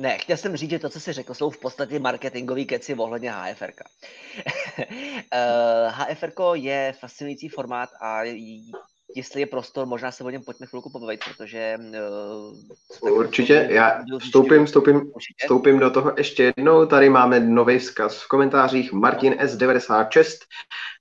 Ne, 0.00 0.18
chtěl 0.18 0.36
jsem 0.36 0.56
říct, 0.56 0.70
že 0.70 0.78
to, 0.78 0.88
co 0.88 1.00
jsi 1.00 1.12
řekl, 1.12 1.34
jsou 1.34 1.50
v 1.50 1.60
podstatě 1.60 1.98
marketingový 1.98 2.66
keci 2.66 2.94
ohledně 2.94 3.32
HFR. 3.32 3.70
uh, 4.78 4.84
HFR 5.90 6.30
je 6.52 6.94
fascinující 7.00 7.48
formát 7.48 7.88
a 8.00 8.22
jestli 9.16 9.40
je 9.40 9.46
prostor, 9.46 9.86
možná 9.86 10.12
se 10.12 10.24
o 10.24 10.30
něm 10.30 10.42
pojďme 10.42 10.66
chvilku 10.66 10.90
pobavit, 10.92 11.20
protože... 11.24 11.78
Uh, 13.00 13.18
Určitě, 13.18 13.68
já 13.70 14.02
vstoupím, 14.18 14.66
vstoupím, 14.66 15.12
vstoupím 15.42 15.78
do 15.78 15.90
toho 15.90 16.12
ještě 16.16 16.52
jednou. 16.56 16.86
Tady 16.86 17.10
máme 17.10 17.40
nový 17.40 17.78
vzkaz 17.78 18.22
v 18.22 18.28
komentářích. 18.28 18.92
Martin 18.92 19.32
S96 19.32 20.24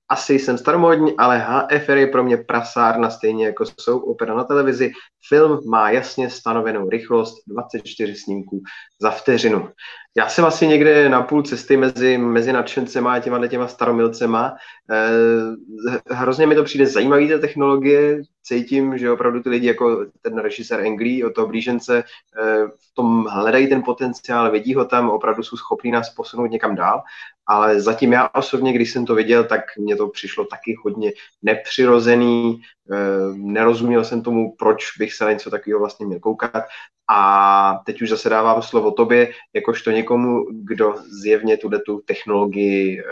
asi 0.09 0.39
jsem 0.39 0.57
staromodní, 0.57 1.17
ale 1.17 1.45
HFR 1.47 1.97
je 1.97 2.07
pro 2.07 2.23
mě 2.23 2.37
prasárna, 2.37 3.09
stejně 3.09 3.45
jako 3.45 3.65
jsou 3.79 3.99
opera 3.99 4.35
na 4.35 4.43
televizi. 4.43 4.91
Film 5.27 5.59
má 5.69 5.91
jasně 5.91 6.29
stanovenou 6.29 6.89
rychlost 6.89 7.35
24 7.47 8.15
snímků 8.15 8.61
za 9.01 9.11
vteřinu. 9.11 9.69
Já 10.17 10.29
jsem 10.29 10.45
asi 10.45 10.67
někde 10.67 11.09
na 11.09 11.21
půl 11.21 11.43
cesty 11.43 11.77
mezi, 11.77 12.17
mezi 12.17 12.53
nadšencema 12.53 13.13
a 13.13 13.19
těma, 13.19 13.47
těma 13.47 13.67
staromilcema. 13.67 14.55
Eh, 14.91 16.15
hrozně 16.15 16.47
mi 16.47 16.55
to 16.55 16.63
přijde 16.63 16.85
zajímavý, 16.85 17.29
ta 17.29 17.37
technologie. 17.37 18.21
Cítím, 18.47 18.97
že 18.97 19.11
opravdu 19.11 19.43
ty 19.43 19.49
lidi 19.49 19.67
jako 19.67 20.05
ten 20.21 20.37
režisér 20.37 20.79
Angry 20.79 21.23
od 21.23 21.35
toho 21.35 21.47
blížence 21.47 22.03
eh, 22.03 22.67
v 22.67 22.93
tom 22.93 23.25
hledají 23.25 23.67
ten 23.67 23.83
potenciál, 23.83 24.51
vidí 24.51 24.73
ho 24.73 24.85
tam, 24.85 25.09
opravdu 25.09 25.43
jsou 25.43 25.57
schopní 25.57 25.91
nás 25.91 26.09
posunout 26.09 26.45
někam 26.45 26.75
dál. 26.75 27.03
Ale 27.47 27.81
zatím 27.81 28.13
já 28.13 28.29
osobně, 28.33 28.73
když 28.73 28.91
jsem 28.91 29.05
to 29.05 29.15
viděl, 29.15 29.43
tak 29.43 29.61
mně 29.77 29.95
to 29.95 30.07
přišlo 30.07 30.45
taky 30.45 30.75
hodně 30.83 31.11
nepřirozený. 31.41 32.61
Eh, 32.91 32.95
nerozuměl 33.33 34.03
jsem 34.03 34.21
tomu, 34.21 34.55
proč 34.55 34.97
bych 34.97 35.13
se 35.13 35.25
na 35.25 35.31
něco 35.31 35.49
takového 35.49 35.79
vlastně 35.79 36.05
měl 36.05 36.19
koukat. 36.19 36.63
A 37.09 37.81
teď 37.85 38.01
už 38.01 38.09
zase 38.09 38.29
dávám 38.29 38.61
slovo 38.61 38.91
tobě, 38.91 39.31
jakožto 39.53 39.91
někomu, 39.91 40.45
kdo 40.51 40.95
zjevně 41.21 41.57
tu 41.57 42.01
technologii 42.05 42.99
eh, 42.99 43.03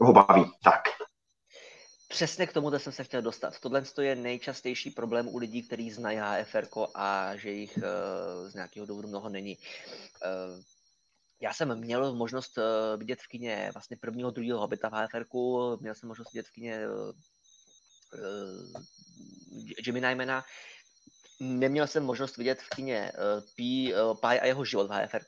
ho 0.00 0.12
baví. 0.12 0.44
Tak. 0.64 0.82
Přesně 2.12 2.46
k 2.46 2.52
tomu 2.52 2.78
jsem 2.78 2.92
se 2.92 3.04
chtěl 3.04 3.22
dostat. 3.22 3.60
Tohle 3.60 3.82
je 4.00 4.16
nejčastější 4.16 4.90
problém 4.90 5.28
u 5.28 5.38
lidí, 5.38 5.62
kteří 5.62 5.90
znají 5.90 6.18
HFR 6.18 6.66
a 6.94 7.36
že 7.36 7.50
jich 7.50 7.76
uh, 7.76 8.48
z 8.48 8.54
nějakého 8.54 8.86
důvodu 8.86 9.08
mnoho 9.08 9.28
není. 9.28 9.56
Uh, 9.56 10.62
já 11.40 11.54
jsem 11.54 11.78
měl 11.78 12.14
možnost 12.14 12.58
uh, 12.58 12.64
vidět 12.98 13.18
v 13.22 13.28
kině 13.28 13.70
vlastně 13.74 13.96
prvního, 13.96 14.30
druhého 14.30 14.60
Hobita 14.60 14.88
v 14.88 14.92
HFR, 14.92 15.24
měl 15.80 15.94
jsem 15.94 16.08
možnost 16.08 16.32
vidět 16.32 16.46
v 16.46 16.52
kině 16.52 16.80
Jimmy 19.86 20.00
Nymana, 20.00 20.44
neměl 21.40 21.86
jsem 21.86 22.04
možnost 22.04 22.36
vidět 22.36 22.62
v 22.62 22.68
kině 22.68 23.12
P, 23.56 23.94
uh, 23.94 24.16
Pi 24.20 24.40
a 24.40 24.46
jeho 24.46 24.64
život 24.64 24.90
v 24.90 24.92
HFR. 24.92 25.24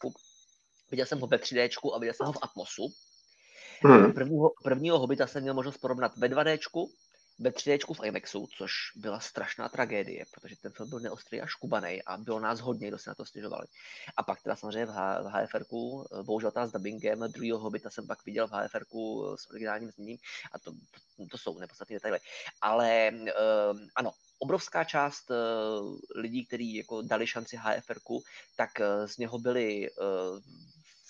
Viděl 0.91 1.07
jsem 1.07 1.20
ho 1.20 1.26
ve 1.26 1.37
3D 1.37 1.95
a 1.95 1.99
viděl 1.99 2.14
jsem 2.14 2.26
ho 2.26 2.32
v 2.32 2.39
Atmosu. 2.43 2.95
Hmm. 3.85 4.12
Prvního, 4.12 4.51
prvního 4.62 4.99
Hobita 4.99 5.26
jsem 5.26 5.43
měl 5.43 5.55
možnost 5.55 5.78
porovnat 5.78 6.16
ve 6.16 6.28
2D, 6.28 6.59
ve 7.39 7.51
3D 7.51 7.95
v 7.95 8.07
IMAXu, 8.07 8.47
což 8.57 8.72
byla 8.97 9.20
strašná 9.20 9.68
tragédie, 9.68 10.24
protože 10.30 10.57
ten 10.57 10.72
film 10.72 10.89
byl 10.89 11.01
neostrý 11.01 11.41
a 11.41 11.47
škubaný 11.47 12.03
a 12.03 12.16
bylo 12.16 12.41
nás 12.41 12.61
hodně, 12.61 12.89
kdo 12.89 12.99
se 12.99 13.11
na 13.11 13.14
to 13.14 13.24
stěžovali. 13.24 13.66
A 14.16 14.22
pak 14.22 14.43
teda 14.43 14.57
samozřejmě 14.57 14.87
v, 14.87 14.91
H, 14.91 15.22
v 15.22 15.26
HFR, 15.26 15.64
bohužel 16.22 16.51
ta 16.51 16.66
s 16.66 16.72
dubbingem, 16.72 17.20
druhého 17.20 17.59
Hobita 17.59 17.91
jsem 17.91 18.07
pak 18.07 18.24
viděl 18.24 18.49
v 18.49 18.51
HFR 18.51 18.85
s 19.37 19.51
originálním 19.51 19.91
zněním 19.91 20.18
a 20.53 20.59
to, 20.59 20.72
to, 21.30 21.39
jsou 21.39 21.59
nepodstatné 21.59 21.97
detaily. 21.97 22.18
Ale 22.61 23.11
uh, 23.12 23.78
ano, 23.95 24.12
obrovská 24.39 24.85
část 24.85 25.30
uh, 25.30 25.37
lidí, 26.16 26.47
kteří 26.47 26.74
jako 26.74 27.03
dali 27.03 27.26
šanci 27.26 27.57
HFR, 27.57 27.99
tak 28.57 28.70
uh, 28.80 29.07
z 29.07 29.18
něho 29.18 29.39
byli 29.39 29.91
uh, 29.91 30.39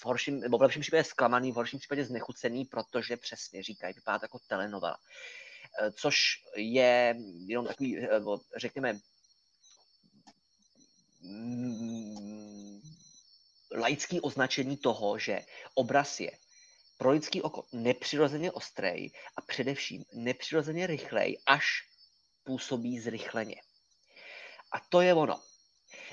v 0.05 0.07
horším, 0.07 0.40
nebo 0.40 0.59
v 0.59 0.62
lepším 0.62 0.82
případě 0.82 1.05
zklamaný, 1.05 1.52
v 1.52 1.55
horším 1.55 1.78
případě 1.78 2.05
znechucený, 2.05 2.64
protože 2.64 3.16
přesně 3.16 3.62
říkají, 3.62 3.94
vypadá 3.94 4.18
to 4.18 4.24
jako 4.24 4.38
telenovela. 4.46 4.96
Což 5.96 6.16
je 6.57 7.16
jenom 7.46 7.66
takový, 7.66 8.07
řekněme, 8.57 8.98
mm, 11.20 12.80
laický 13.76 14.20
označení 14.20 14.76
toho, 14.76 15.18
že 15.18 15.40
obraz 15.74 16.20
je 16.20 16.30
pro 16.98 17.11
lidský 17.11 17.42
oko 17.42 17.64
nepřirozeně 17.72 18.52
ostrý 18.52 19.09
a 19.36 19.40
především 19.46 20.05
nepřirozeně 20.12 20.86
rychlej, 20.86 21.38
až 21.46 21.66
působí 22.44 23.00
zrychleně. 23.00 23.57
A 24.72 24.80
to 24.88 25.00
je 25.00 25.14
ono. 25.14 25.40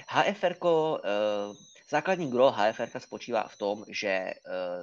HFR, 0.08 0.56
eh, 0.56 1.71
základní 1.92 2.32
gro 2.32 2.52
HFR 2.52 3.00
spočívá 3.00 3.48
v 3.48 3.58
tom, 3.58 3.86
že 3.88 4.08
eh, 4.08 4.34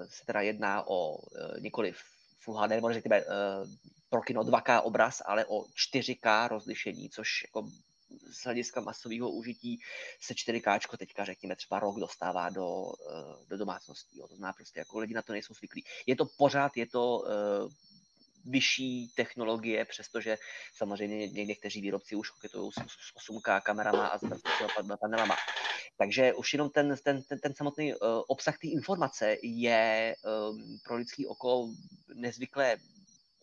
se 0.09 0.27
teda 0.27 0.41
jedná 0.41 0.89
o 0.89 1.19
eh, 1.19 1.61
nikoli 1.61 1.93
Full 2.41 2.57
HD, 2.57 2.71
nebo 2.71 2.93
řekněme 2.93 3.25
pro 4.11 4.23
kino 4.23 4.43
2K 4.43 4.81
obraz, 4.83 5.23
ale 5.27 5.45
o 5.45 5.63
4K 5.63 6.49
rozlišení, 6.49 7.11
což 7.11 7.29
jako 7.45 7.69
z 8.33 8.45
hlediska 8.45 8.81
masového 8.81 9.31
užití 9.31 9.81
se 10.21 10.35
4K 10.35 10.97
teďka 10.99 11.25
řekněme 11.25 11.57
třeba 11.57 11.81
rok 11.81 12.01
dostává 12.01 12.51
do, 12.51 12.93
do 13.49 13.59
domácností. 13.59 14.19
Jo. 14.19 14.29
To 14.29 14.37
znamená 14.37 14.53
prostě 14.53 14.79
jako 14.79 14.99
lidi 14.99 15.15
na 15.15 15.23
to 15.23 15.33
nejsou 15.33 15.55
zvyklí. 15.55 15.85
Je 16.07 16.17
to 16.17 16.27
pořád, 16.39 16.77
je 16.77 16.87
to 16.87 17.25
vyšší 18.45 19.13
technologie, 19.15 19.85
přestože 19.85 20.39
samozřejmě 20.77 21.29
někteří 21.29 21.81
výrobci 21.81 22.17
už 22.17 22.31
koketují 22.31 22.73
s 22.73 23.31
8K 23.31 23.61
kamerama 23.63 24.07
a 24.07 24.19
s 24.19 24.23
panelama. 25.01 25.37
Takže 25.99 26.35
už 26.35 26.53
jenom 26.53 26.71
ten, 26.71 26.97
ten, 27.05 27.23
ten, 27.23 27.39
ten 27.39 27.55
samotný 27.55 27.95
uh, 27.95 27.99
obsah 28.27 28.59
té 28.59 28.69
informace 28.69 29.37
je 29.43 30.17
um, 30.51 30.79
pro 30.85 30.97
lidský 30.97 31.27
oko 31.27 31.69
nezvykle 32.15 32.77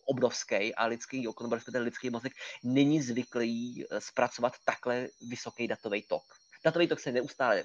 obrovský 0.06 0.74
a 0.74 0.86
lidský 0.86 1.28
oko, 1.28 1.44
nebo 1.44 1.56
ten 1.72 1.82
lidský 1.82 2.10
mozek 2.10 2.32
není 2.64 3.02
zvyklý 3.02 3.84
eh, 3.84 4.00
zpracovat 4.00 4.52
takhle 4.64 5.08
vysoký 5.28 5.68
datový 5.68 6.02
tok. 6.02 6.22
Datový 6.64 6.88
tok 6.88 7.00
se 7.00 7.12
neustále 7.12 7.64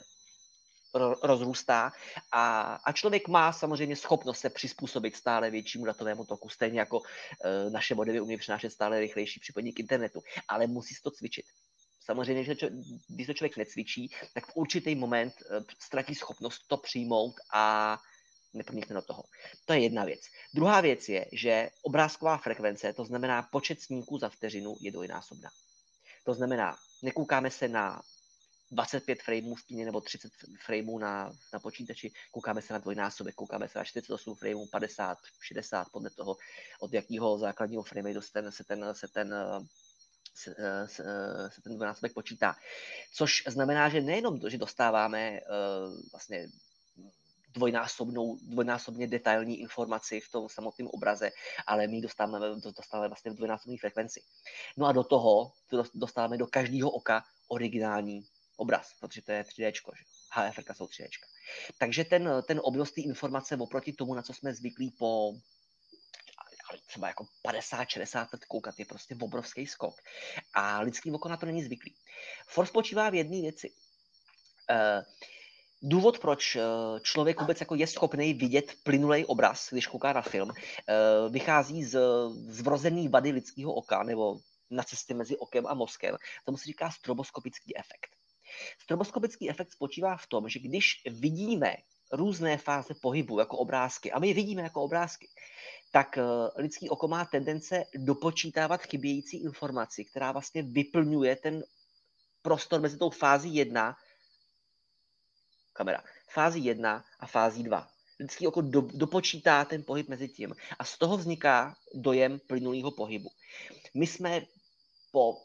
rozrůstá 1.24 1.92
a, 2.32 2.74
a 2.86 2.92
člověk 2.92 3.28
má 3.28 3.54
samozřejmě 3.54 3.96
schopnost 3.96 4.40
se 4.40 4.50
přizpůsobit 4.50 5.16
stále 5.16 5.50
většímu 5.50 5.86
datovému 5.86 6.26
toku, 6.26 6.50
stejně 6.50 6.80
jako 6.80 7.02
e, 7.46 7.70
naše 7.70 7.96
modely 7.96 8.22
umí 8.22 8.38
přinášet 8.38 8.70
stále 8.70 9.00
rychlejší 9.00 9.40
připojení 9.40 9.74
k 9.74 9.80
internetu, 9.80 10.22
ale 10.48 10.68
musí 10.68 10.96
se 10.96 11.02
to 11.04 11.12
cvičit. 11.12 11.46
Samozřejmě, 12.12 12.56
když 13.08 13.28
to 13.28 13.34
člověk 13.34 13.58
necvičí, 13.58 14.12
tak 14.34 14.46
v 14.46 14.56
určitý 14.56 14.96
moment 14.96 15.34
e, 15.42 15.64
ztratí 15.80 16.16
schopnost 16.16 16.68
to 16.68 16.78
přijmout 16.78 17.36
a 17.54 17.98
nepronikne 18.54 18.94
do 18.94 19.02
toho. 19.02 19.24
To 19.66 19.74
je 19.74 19.80
jedna 19.80 20.06
věc. 20.06 20.20
Druhá 20.54 20.82
věc 20.82 21.10
je, 21.10 21.26
že 21.32 21.70
obrázková 21.82 22.38
frekvence, 22.38 22.94
to 22.94 23.06
znamená 23.06 23.42
počet 23.52 23.82
snímků 23.82 24.18
za 24.18 24.30
vteřinu, 24.30 24.76
je 24.82 24.92
dvojnásobná. 24.92 25.50
To 26.24 26.34
znamená, 26.34 26.76
nekoukáme 27.04 27.52
se 27.52 27.68
na 27.68 28.02
25 28.72 29.22
frameů 29.22 29.56
v 29.56 29.66
kíně 29.66 29.86
nebo 29.86 30.02
30 30.02 30.32
frameů 30.66 31.00
na, 31.00 31.32
na 31.54 31.60
počítači, 31.60 32.12
koukáme 32.32 32.62
se 32.62 32.74
na 32.74 32.80
dvojnásobek, 32.80 33.36
koukáme 33.36 33.68
se 33.68 33.80
na 33.80 33.86
48 33.86 34.36
frameů, 34.36 34.66
50, 34.72 35.18
60, 35.42 35.88
podle 35.94 36.10
toho, 36.10 36.36
od 36.80 36.94
jakého 36.94 37.38
základního 37.38 37.84
frameu 37.84 38.22
se 38.22 38.32
ten, 38.34 38.52
se 38.52 39.08
ten, 39.08 39.36
se 40.34 40.56
ten 40.56 40.88
se, 41.50 41.62
ten 41.64 41.76
dvojnásobek 41.76 42.14
počítá. 42.14 42.56
Což 43.14 43.44
znamená, 43.48 43.90
že 43.90 44.02
nejenom 44.02 44.40
že 44.50 44.58
dostáváme 44.58 45.32
uh, 45.32 46.02
vlastně 46.12 46.48
dvojnásobnou, 47.54 48.38
dvojnásobně 48.42 49.08
detailní 49.08 49.60
informaci 49.60 50.20
v 50.20 50.32
tom 50.32 50.50
samotném 50.50 50.88
obraze, 50.88 51.30
ale 51.68 51.88
my 51.88 52.02
dostáváme, 52.02 52.40
dostáváme 52.78 53.08
vlastně 53.08 53.32
v 53.32 53.36
dvojnásobné 53.36 53.78
frekvenci. 53.78 54.22
No 54.78 54.86
a 54.86 54.92
do 54.92 55.04
toho 55.04 55.52
dostáváme 55.94 56.38
do 56.38 56.48
každého 56.48 56.90
oka 56.92 57.24
originální 57.48 58.26
obraz, 58.58 58.94
protože 59.00 59.22
to 59.22 59.32
je 59.32 59.44
3D, 59.44 59.74
že? 59.98 60.04
HFR 60.32 60.74
jsou 60.74 60.86
3D. 60.86 61.08
Takže 61.78 62.04
ten, 62.04 62.30
ten 62.48 62.60
obnos 62.64 62.92
té 62.92 63.02
informace 63.02 63.58
oproti 63.58 63.94
tomu, 63.94 64.14
na 64.14 64.22
co 64.22 64.34
jsme 64.34 64.54
zvyklí 64.54 64.92
po 65.00 65.34
třeba 66.86 67.08
jako 67.08 67.26
50-60 67.48 68.28
let 68.34 68.46
koukat, 68.46 68.80
je 68.80 68.86
prostě 68.86 69.16
obrovský 69.22 69.68
skok. 69.68 69.96
A 70.54 70.80
lidský 70.80 71.12
oko 71.12 71.30
na 71.30 71.38
to 71.38 71.46
není 71.46 71.64
zvyklý. 71.64 71.96
Force 72.48 72.70
spočívá 72.70 73.10
v 73.10 73.16
jedné 73.16 73.42
věci. 73.42 73.72
Uh, 74.72 75.04
důvod, 75.82 76.20
proč 76.20 76.56
eh, 76.56 76.62
člověk 77.02 77.40
vůbec 77.40 77.60
jako 77.60 77.76
je 77.76 77.88
schopný 77.88 78.34
vidět 78.34 78.74
plynulej 78.84 79.26
obraz, 79.28 79.70
když 79.72 79.88
kouká 79.88 80.14
na 80.14 80.22
film, 80.22 80.52
eh, 80.52 80.94
vychází 81.30 81.84
z, 81.84 82.00
z 82.48 82.62
vrozený 82.62 83.08
vady 83.08 83.32
lidského 83.32 83.74
oka 83.74 84.04
nebo 84.04 84.40
na 84.70 84.84
cestě 84.84 85.14
mezi 85.14 85.38
okem 85.38 85.68
a 85.68 85.74
mozkem. 85.74 86.16
Tomu 86.46 86.58
se 86.58 86.66
říká 86.66 86.92
stroboskopický 86.92 87.78
efekt. 87.78 88.10
Stroboskopický 88.80 89.50
efekt 89.50 89.72
spočívá 89.72 90.18
v 90.18 90.28
tom, 90.28 90.50
že 90.50 90.60
když 90.60 91.02
vidíme 91.06 91.76
různé 92.12 92.58
fáze 92.58 92.94
pohybu 93.02 93.40
jako 93.40 93.58
obrázky, 93.58 94.12
a 94.12 94.20
my 94.20 94.28
je 94.28 94.34
vidíme 94.34 94.62
jako 94.62 94.84
obrázky, 94.84 95.30
tak 95.92 96.18
eh, 96.18 96.24
lidský 96.56 96.90
oko 96.90 97.08
má 97.08 97.26
tendence 97.26 97.84
dopočítávat 97.96 98.82
chybějící 98.82 99.44
informaci, 99.44 100.06
která 100.06 100.32
vlastně 100.32 100.64
vyplňuje 100.64 101.36
ten 101.36 101.64
prostor 102.42 102.82
mezi 102.82 102.98
tou 102.98 103.10
fází 103.10 103.56
1, 103.56 103.96
kamera, 105.74 106.04
fází 106.30 106.66
1 106.66 107.06
a 107.20 107.28
fází 107.28 107.64
2. 107.64 107.88
Lidský 108.20 108.48
oko 108.48 108.62
do, 108.62 108.82
dopočítá 108.82 109.66
ten 109.66 109.84
pohyb 109.84 110.08
mezi 110.08 110.30
tím 110.30 110.56
a 110.80 110.86
z 110.86 110.98
toho 110.98 111.18
vzniká 111.18 111.76
dojem 111.94 112.40
plynulého 112.48 112.92
pohybu. 112.92 113.30
My 113.94 114.08
jsme 114.08 114.46
po 115.12 115.38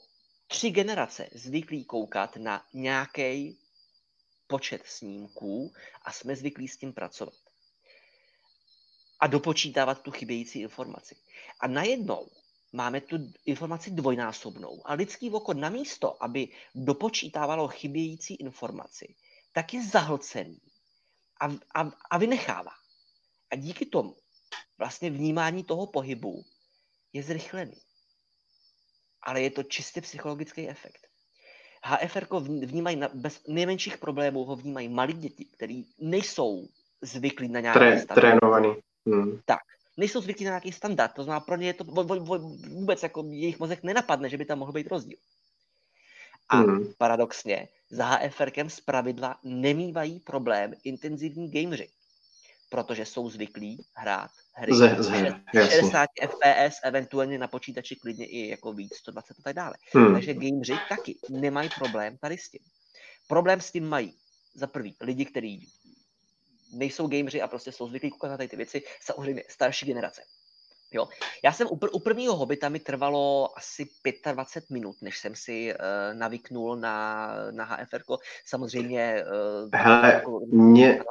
tři 0.46 0.70
generace 0.70 1.28
zvyklí 1.34 1.84
koukat 1.84 2.36
na 2.36 2.62
nějaký 2.74 3.58
počet 4.46 4.82
snímků 4.86 5.72
a 6.02 6.12
jsme 6.12 6.36
zvyklí 6.36 6.68
s 6.68 6.76
tím 6.76 6.92
pracovat. 6.92 7.34
A 9.20 9.26
dopočítávat 9.26 10.02
tu 10.02 10.10
chybějící 10.10 10.60
informaci. 10.60 11.16
A 11.60 11.66
najednou 11.66 12.28
máme 12.72 13.00
tu 13.00 13.32
informaci 13.44 13.90
dvojnásobnou 13.90 14.82
a 14.84 14.94
lidský 14.94 15.30
oko 15.30 15.54
namísto, 15.54 16.22
aby 16.22 16.48
dopočítávalo 16.74 17.68
chybějící 17.68 18.34
informaci, 18.34 19.14
tak 19.52 19.74
je 19.74 19.84
zahlcený 19.84 20.60
a, 21.40 21.46
a, 21.74 21.90
a 22.10 22.18
vynechává. 22.18 22.72
A 23.50 23.56
díky 23.56 23.86
tomu 23.86 24.16
vlastně 24.78 25.10
vnímání 25.10 25.64
toho 25.64 25.86
pohybu 25.86 26.44
je 27.12 27.22
zrychlený. 27.22 27.80
Ale 29.22 29.42
je 29.42 29.50
to 29.50 29.62
čistě 29.62 30.00
psychologický 30.00 30.68
efekt. 30.68 31.06
HFR 31.82 32.26
vnímají 32.66 32.96
na, 32.96 33.08
bez 33.14 33.46
nejmenších 33.48 33.98
problémů, 33.98 34.44
ho 34.44 34.56
vnímají 34.56 34.88
malí 34.88 35.12
děti, 35.12 35.44
kteří 35.44 35.94
nejsou 35.98 36.68
zvyklí 37.02 37.48
na 37.48 37.60
nějaký 37.60 37.78
Tré, 37.78 38.06
Trénovaný. 38.06 38.74
Hmm. 39.06 39.40
Tak, 39.44 39.60
nejsou 39.96 40.20
zvyklí 40.20 40.44
na 40.44 40.50
nějaký 40.50 40.72
standard, 40.72 41.12
to 41.14 41.24
znamená 41.24 41.40
pro 41.40 41.56
ně 41.56 41.66
je 41.66 41.74
to 41.74 41.84
vůbec 41.84 43.02
jako 43.02 43.24
jejich 43.30 43.58
mozek 43.58 43.82
nenapadne, 43.82 44.28
že 44.28 44.38
by 44.38 44.44
tam 44.44 44.58
mohl 44.58 44.72
být 44.72 44.86
rozdíl. 44.86 45.18
A 46.48 46.56
hmm. 46.56 46.92
paradoxně, 46.98 47.68
za 47.90 48.06
HFRkem 48.06 48.70
z 48.70 48.80
pravidla 48.80 49.38
nemývají 49.44 50.20
problém 50.20 50.74
intenzivní 50.84 51.50
gameři, 51.50 51.88
protože 52.70 53.04
jsou 53.04 53.30
zvyklí 53.30 53.84
hrát 53.94 54.30
hry 54.52 54.76
ze, 54.76 54.96
ze, 54.98 55.36
60 55.70 56.10
FPS, 56.20 56.80
eventuálně 56.82 57.38
na 57.38 57.48
počítači 57.48 57.96
klidně 57.96 58.26
i 58.26 58.48
jako 58.48 58.72
víc, 58.72 58.94
120 58.94 59.36
a 59.38 59.42
tak 59.42 59.56
dále. 59.56 59.74
Hmm. 59.94 60.12
Takže 60.12 60.34
gameři 60.34 60.74
taky 60.88 61.18
nemají 61.30 61.68
problém 61.78 62.18
tady 62.18 62.38
s 62.38 62.48
tím. 62.48 62.60
Problém 63.26 63.60
s 63.60 63.72
tím 63.72 63.88
mají 63.88 64.14
za 64.54 64.66
prvý 64.66 64.96
lidi, 65.00 65.24
kteří 65.24 65.68
nejsou 66.72 67.06
gameři 67.06 67.42
a 67.42 67.48
prostě 67.48 67.72
jsou 67.72 67.88
zvyklí 67.88 68.10
koukat 68.10 68.30
na 68.30 68.46
ty 68.46 68.56
věci, 68.56 68.82
samozřejmě 69.00 69.42
starší 69.48 69.86
generace. 69.86 70.22
Jo. 70.92 71.08
Já 71.44 71.52
jsem 71.52 71.68
u, 71.70 71.78
u 71.92 72.00
prvního 72.00 72.36
hobita 72.36 72.68
mi 72.68 72.78
trvalo 72.78 73.48
asi 73.56 73.86
25 74.32 74.70
minut, 74.70 74.96
než 75.02 75.18
jsem 75.18 75.34
si 75.34 75.74
uh, 75.74 76.18
navyknul 76.18 76.76
na, 76.76 77.30
na 77.50 77.64
HFR. 77.64 78.02
Samozřejmě... 78.46 79.24
Uh, 79.62 79.70
Hele, 79.72 80.12
jako, 80.12 80.40
mě, 80.52 81.02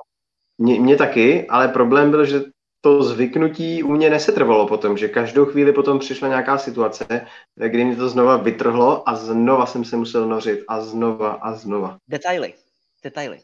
mě, 0.57 0.79
mě 0.79 0.95
taky, 0.97 1.47
ale 1.47 1.67
problém 1.67 2.11
byl, 2.11 2.25
že 2.25 2.41
to 2.81 3.03
zvyknutí 3.03 3.83
u 3.83 3.91
mě 3.91 4.09
nesetrvalo 4.09 4.67
potom, 4.67 4.97
že 4.97 5.07
každou 5.07 5.45
chvíli 5.45 5.73
potom 5.73 5.99
přišla 5.99 6.27
nějaká 6.27 6.57
situace, 6.57 7.27
kdy 7.55 7.85
mě 7.85 7.95
to 7.95 8.09
znova 8.09 8.37
vytrhlo 8.37 9.09
a 9.09 9.15
znova 9.15 9.65
jsem 9.65 9.85
se 9.85 9.97
musel 9.97 10.27
nořit 10.27 10.59
a 10.67 10.81
znova 10.81 11.31
a 11.31 11.53
znova. 11.53 11.97
Detaily, 12.07 12.53
detaily. 13.03 13.39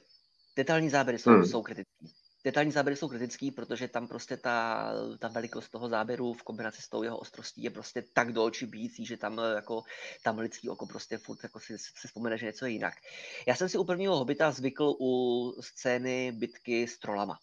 Detailní 0.61 0.89
záběry 0.89 1.19
jsou, 1.19 1.29
hmm. 1.29 1.45
jsou 1.45 1.61
kritické. 1.61 2.05
Detailní 2.43 2.71
záběry 2.71 2.95
jsou 2.95 3.07
kritický, 3.07 3.51
protože 3.51 3.87
tam 3.87 4.07
prostě 4.07 4.37
ta, 4.37 4.87
ta 5.19 5.27
velikost 5.27 5.69
toho 5.69 5.89
záběru 5.89 6.33
v 6.33 6.43
kombinaci 6.43 6.81
s 6.81 6.89
tou 6.89 7.03
jeho 7.03 7.17
ostrostí 7.17 7.63
je 7.63 7.69
prostě 7.69 8.03
tak 8.13 8.33
do 8.33 8.43
očí 8.43 8.65
bíjící, 8.65 9.05
že 9.05 9.17
tam 9.17 9.41
jako 9.55 9.83
tam 10.23 10.39
lidský 10.39 10.69
oko 10.69 10.85
prostě 10.85 11.17
furt 11.17 11.43
jako 11.43 11.59
si, 11.59 11.77
si 11.77 12.07
vzpomene, 12.07 12.37
že 12.37 12.45
něco 12.45 12.65
je 12.65 12.71
jinak. 12.71 12.93
Já 13.47 13.55
jsem 13.55 13.69
si 13.69 13.77
u 13.77 13.83
prvního 13.83 14.17
hobita 14.17 14.51
zvykl 14.51 14.93
u 14.99 15.53
scény 15.61 16.31
bitky 16.31 16.87
s 16.87 16.99
trolama. 16.99 17.37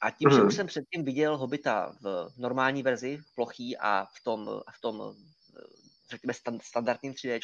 A 0.00 0.10
tím, 0.10 0.28
mm. 0.28 0.36
že 0.36 0.42
už 0.42 0.54
jsem 0.54 0.66
předtím 0.66 1.04
viděl 1.04 1.38
hobita 1.38 1.92
v 2.00 2.28
normální 2.36 2.82
verzi, 2.82 3.16
v 3.16 3.34
plochý 3.34 3.76
a 3.76 4.04
v 4.04 4.24
tom, 4.24 4.46
v 4.46 4.80
tom 4.80 5.14
řekněme, 6.10 6.32
standardním 6.62 7.12
3D, 7.12 7.40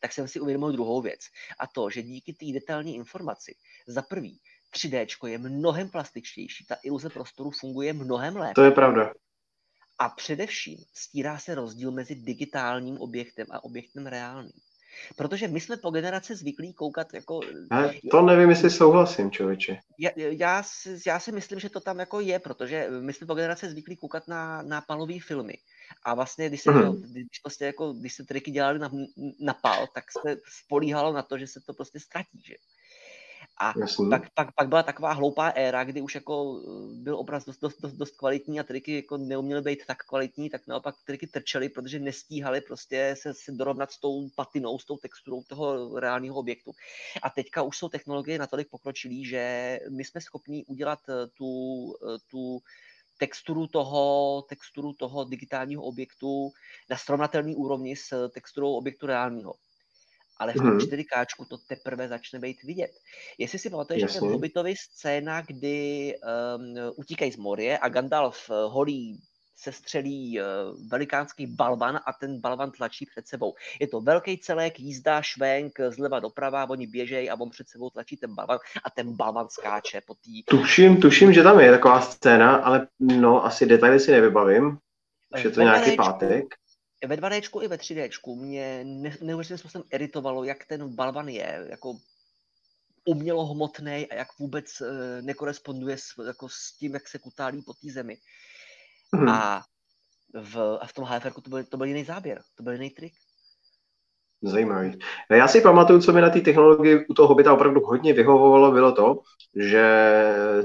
tak 0.00 0.12
jsem 0.12 0.28
si 0.28 0.40
uvědomil 0.40 0.72
druhou 0.72 1.02
věc. 1.02 1.20
A 1.58 1.66
to, 1.66 1.90
že 1.90 2.02
díky 2.02 2.32
té 2.32 2.46
detailní 2.52 2.94
informaci, 2.96 3.54
za 3.86 4.02
prvý, 4.02 4.40
3D 4.74 5.26
je 5.26 5.38
mnohem 5.38 5.90
plastičtější, 5.90 6.66
ta 6.66 6.76
iluze 6.84 7.10
prostoru 7.10 7.50
funguje 7.50 7.92
mnohem 7.92 8.36
lépe. 8.36 8.54
To 8.54 8.64
je 8.64 8.70
pravda. 8.70 9.14
A 9.98 10.08
především 10.08 10.78
stírá 10.94 11.38
se 11.38 11.54
rozdíl 11.54 11.90
mezi 11.90 12.14
digitálním 12.14 12.98
objektem 12.98 13.46
a 13.50 13.64
objektem 13.64 14.06
reálným. 14.06 14.52
Protože 15.16 15.48
my 15.48 15.60
jsme 15.60 15.76
po 15.76 15.90
generaci 15.90 16.36
zvyklí 16.36 16.74
koukat 16.74 17.14
jako... 17.14 17.40
Ale 17.70 17.94
to 18.10 18.22
nevím, 18.22 18.50
jestli 18.50 18.70
souhlasím, 18.70 19.30
člověče. 19.30 19.78
Já, 19.98 20.10
já, 20.16 20.62
si, 20.62 20.98
já 21.06 21.20
si 21.20 21.32
myslím, 21.32 21.60
že 21.60 21.70
to 21.70 21.80
tam 21.80 21.98
jako 21.98 22.20
je, 22.20 22.38
protože 22.38 22.88
my 23.00 23.12
jsme 23.12 23.26
po 23.26 23.34
generaci 23.34 23.70
zvyklí 23.70 23.96
koukat 23.96 24.28
na, 24.28 24.62
na 24.62 24.80
palové 24.80 25.20
filmy. 25.20 25.54
A 26.02 26.14
vlastně, 26.14 26.48
když 26.48 26.62
se, 26.62 26.70
mm. 26.70 27.02
když 27.02 27.38
prostě 27.42 27.64
jako, 27.64 27.92
když 27.92 28.14
se 28.14 28.24
triky 28.24 28.50
dělali 28.50 28.78
na, 28.78 28.90
na 29.40 29.54
pal, 29.54 29.86
tak 29.94 30.04
se 30.12 30.36
spolíhalo 30.48 31.12
na 31.12 31.22
to, 31.22 31.38
že 31.38 31.46
se 31.46 31.60
to 31.60 31.74
prostě 31.74 32.00
ztratí, 32.00 32.42
že? 32.44 32.54
A 33.60 33.72
pak, 34.10 34.30
pak, 34.34 34.54
pak, 34.54 34.68
byla 34.68 34.82
taková 34.82 35.12
hloupá 35.12 35.48
éra, 35.48 35.84
kdy 35.84 36.00
už 36.00 36.14
jako 36.14 36.62
eh, 36.62 37.02
byl 37.02 37.18
obraz 37.18 37.44
dost, 37.44 37.60
dost, 37.60 37.80
dost, 37.80 37.92
dost 37.92 38.16
kvalitní 38.16 38.60
a 38.60 38.62
triky 38.62 38.96
jako 38.96 39.16
neuměly 39.16 39.62
být 39.62 39.86
tak 39.86 39.98
kvalitní, 40.04 40.50
tak 40.50 40.66
naopak 40.66 40.94
triky 41.04 41.26
trčely, 41.26 41.68
protože 41.68 41.98
nestíhali 41.98 42.60
prostě 42.60 43.14
se, 43.18 43.34
se 43.34 43.52
dorovnat 43.52 43.92
s 43.92 44.00
tou 44.00 44.28
patinou, 44.36 44.78
s 44.78 44.84
tou 44.84 44.96
texturou 44.96 45.42
toho 45.42 45.98
reálného 46.00 46.34
objektu. 46.34 46.72
A 47.22 47.30
teďka 47.30 47.62
už 47.62 47.78
jsou 47.78 47.88
technologie 47.88 48.38
natolik 48.38 48.68
pokročilé, 48.68 49.24
že 49.24 49.80
my 49.90 50.04
jsme 50.04 50.20
schopni 50.20 50.64
udělat 50.64 50.98
eh, 51.08 51.26
tu, 51.26 51.48
eh, 52.02 52.18
tu 52.30 52.60
texturu 53.18 53.66
toho, 53.66 54.42
texturu 54.48 54.92
toho 54.92 55.24
digitálního 55.24 55.82
objektu 55.82 56.50
na 56.90 56.96
srovnatelný 56.96 57.56
úrovni 57.56 57.96
s 57.96 58.28
texturou 58.28 58.72
objektu 58.72 59.06
reálního 59.06 59.54
ale 60.38 60.52
v 60.52 60.56
tom 60.56 60.66
mm. 60.66 60.78
4K 60.78 61.26
to 61.48 61.58
teprve 61.58 62.08
začne 62.08 62.38
být 62.38 62.62
vidět. 62.62 62.90
Jestli 63.38 63.58
si 63.58 63.70
pamatuješ, 63.70 64.12
že 64.12 64.18
v 64.20 64.22
Hobbitovi 64.22 64.74
scéna, 64.76 65.40
kdy 65.40 66.14
um, 66.56 66.74
utíkají 66.96 67.32
z 67.32 67.36
Morie 67.36 67.78
a 67.78 67.88
Gandalf 67.88 68.50
uh, 68.50 68.72
holí 68.72 69.22
se 69.60 69.72
střelí 69.72 70.40
uh, 70.40 70.46
velikánský 70.88 71.46
balvan 71.46 72.00
a 72.06 72.12
ten 72.12 72.40
balvan 72.40 72.70
tlačí 72.70 73.06
před 73.06 73.28
sebou. 73.28 73.54
Je 73.80 73.88
to 73.88 74.00
velký 74.00 74.38
celek, 74.38 74.80
jízda, 74.80 75.22
švenk, 75.22 75.78
zleva 75.88 76.20
doprava, 76.20 76.70
oni 76.70 76.86
běžejí 76.86 77.30
a 77.30 77.40
on 77.40 77.50
před 77.50 77.68
sebou 77.68 77.90
tlačí 77.90 78.16
ten 78.16 78.34
balvan 78.34 78.58
a 78.84 78.90
ten 78.90 79.16
balvan 79.16 79.48
skáče 79.48 80.00
po 80.06 80.14
tý... 80.14 80.42
Tuším, 80.42 81.00
tuším, 81.00 81.32
že 81.32 81.42
tam 81.42 81.60
je 81.60 81.70
taková 81.70 82.00
scéna, 82.00 82.56
ale 82.56 82.86
no, 82.98 83.44
asi 83.44 83.66
detaily 83.66 84.00
si 84.00 84.10
nevybavím. 84.10 84.78
Už 85.34 85.44
je 85.44 85.50
to 85.50 85.60
nějaký 85.60 85.96
pátek 85.96 86.44
ve 87.06 87.16
2D 87.16 87.62
i 87.62 87.68
ve 87.68 87.76
3D 87.76 88.36
mě 88.36 88.84
ne, 88.84 89.16
neuvěřitelným 89.22 89.58
způsobem 89.58 89.88
iritovalo, 89.92 90.44
jak 90.44 90.64
ten 90.64 90.94
balvan 90.94 91.28
je, 91.28 91.66
jako 91.70 91.96
umělo 93.04 93.46
hmotný 93.46 94.06
a 94.10 94.14
jak 94.14 94.28
vůbec 94.38 94.80
e, 94.80 95.22
nekoresponduje 95.22 95.98
s, 95.98 96.14
jako 96.26 96.48
s 96.48 96.72
tím, 96.78 96.94
jak 96.94 97.08
se 97.08 97.18
kutálí 97.18 97.62
po 97.62 97.72
té 97.72 97.90
zemi. 97.92 98.16
Hmm. 99.16 99.28
A, 99.28 99.62
v, 100.34 100.78
a 100.80 100.86
v 100.86 100.92
tom 100.92 101.04
HFR 101.04 101.32
to 101.42 101.50
byl, 101.50 101.64
to 101.64 101.76
byl 101.76 101.86
jiný 101.86 102.04
záběr, 102.04 102.40
to 102.54 102.62
byl 102.62 102.72
jiný 102.72 102.90
trik. 102.90 103.12
Zajímavý. 104.42 104.98
Já 105.30 105.48
si 105.48 105.60
pamatuju, 105.60 106.00
co 106.00 106.12
mi 106.12 106.20
na 106.20 106.30
té 106.30 106.40
technologii 106.40 107.06
u 107.06 107.14
toho 107.14 107.28
hobita 107.28 107.52
opravdu 107.52 107.80
hodně 107.80 108.12
vyhovovalo, 108.12 108.72
bylo 108.72 108.92
to, 108.92 109.20
že 109.56 109.84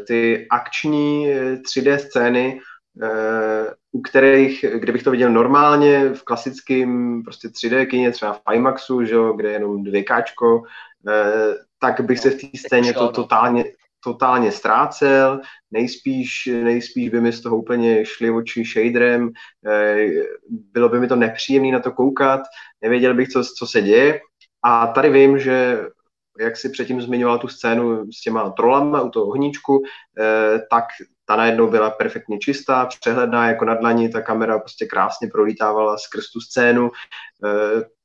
ty 0.08 0.48
akční 0.50 1.28
3D 1.62 1.98
scény 1.98 2.62
Eh, 3.02 3.74
u 3.92 4.02
kterých, 4.02 4.66
kdybych 4.80 5.04
to 5.04 5.12
viděl 5.12 5.30
normálně 5.30 6.10
v 6.10 6.24
klasickém 6.24 7.22
prostě 7.24 7.48
3D 7.48 7.86
kině, 7.86 8.12
třeba 8.12 8.34
v 8.34 8.42
IMAXu, 8.54 9.06
že 9.06 9.16
kde 9.36 9.50
je 9.50 9.54
jenom 9.54 9.84
2K, 9.84 10.64
eh, 11.08 11.56
tak 11.80 12.02
bych 12.02 12.20
se 12.20 12.30
v 12.30 12.42
té 12.42 12.58
scéně 12.58 12.94
to 12.94 13.12
totálně, 13.12 13.66
totálně 14.04 14.52
ztrácel, 14.52 15.42
nejspíš, 15.72 16.50
nejspíš 16.64 17.10
by 17.10 17.22
mi 17.22 17.32
z 17.32 17.42
toho 17.42 17.58
úplně 17.58 18.06
šli 18.06 18.32
oči 18.32 18.64
shaderem, 18.64 19.32
eh, 19.68 20.08
bylo 20.50 20.90
by 20.90 21.00
mi 21.00 21.08
to 21.08 21.16
nepříjemné 21.16 21.72
na 21.72 21.80
to 21.80 21.92
koukat, 21.92 22.42
nevěděl 22.82 23.14
bych, 23.14 23.30
co, 23.30 23.44
co 23.58 23.68
se 23.68 23.82
děje. 23.82 24.20
A 24.64 24.88
tady 24.88 25.10
vím, 25.10 25.40
že 25.40 25.86
jak 26.40 26.58
si 26.58 26.70
předtím 26.70 27.02
zmiňoval 27.02 27.40
tu 27.40 27.48
scénu 27.48 28.12
s 28.12 28.22
těma 28.22 28.50
trolama 28.50 29.02
u 29.02 29.10
toho 29.10 29.26
ohníčku, 29.26 29.84
tak 30.70 30.86
ta 31.26 31.36
najednou 31.36 31.70
byla 31.70 31.90
perfektně 31.90 32.40
čistá, 32.40 32.86
přehledná 32.86 33.48
jako 33.48 33.66
na 33.66 33.76
dlani, 33.76 34.10
ta 34.10 34.22
kamera 34.22 34.60
prostě 34.60 34.86
krásně 34.86 35.28
prolítávala 35.28 35.98
skrz 35.98 36.32
tu 36.32 36.40
scénu. 36.42 36.92
E, 37.46 37.50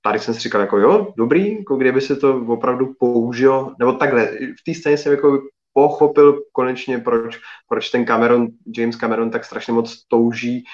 tady 0.02 0.18
jsem 0.18 0.34
si 0.34 0.40
říkal, 0.40 0.60
jako 0.60 0.78
jo, 0.78 1.12
dobrý, 1.16 1.58
jako 1.58 1.76
kdyby 1.76 2.00
se 2.00 2.16
to 2.16 2.44
opravdu 2.46 2.94
použilo, 2.98 3.74
nebo 3.78 3.92
takhle, 3.92 4.26
v 4.60 4.64
té 4.66 4.74
scéně 4.74 4.98
jsem 4.98 5.12
jako 5.12 5.42
pochopil 5.78 6.42
konečně, 6.52 6.98
proč, 6.98 7.38
proč 7.68 7.90
ten 7.90 8.04
Cameron, 8.04 8.48
James 8.76 8.96
Cameron 8.96 9.30
tak 9.30 9.44
strašně 9.44 9.72
moc 9.72 10.04
touží 10.08 10.56
e, 10.58 10.64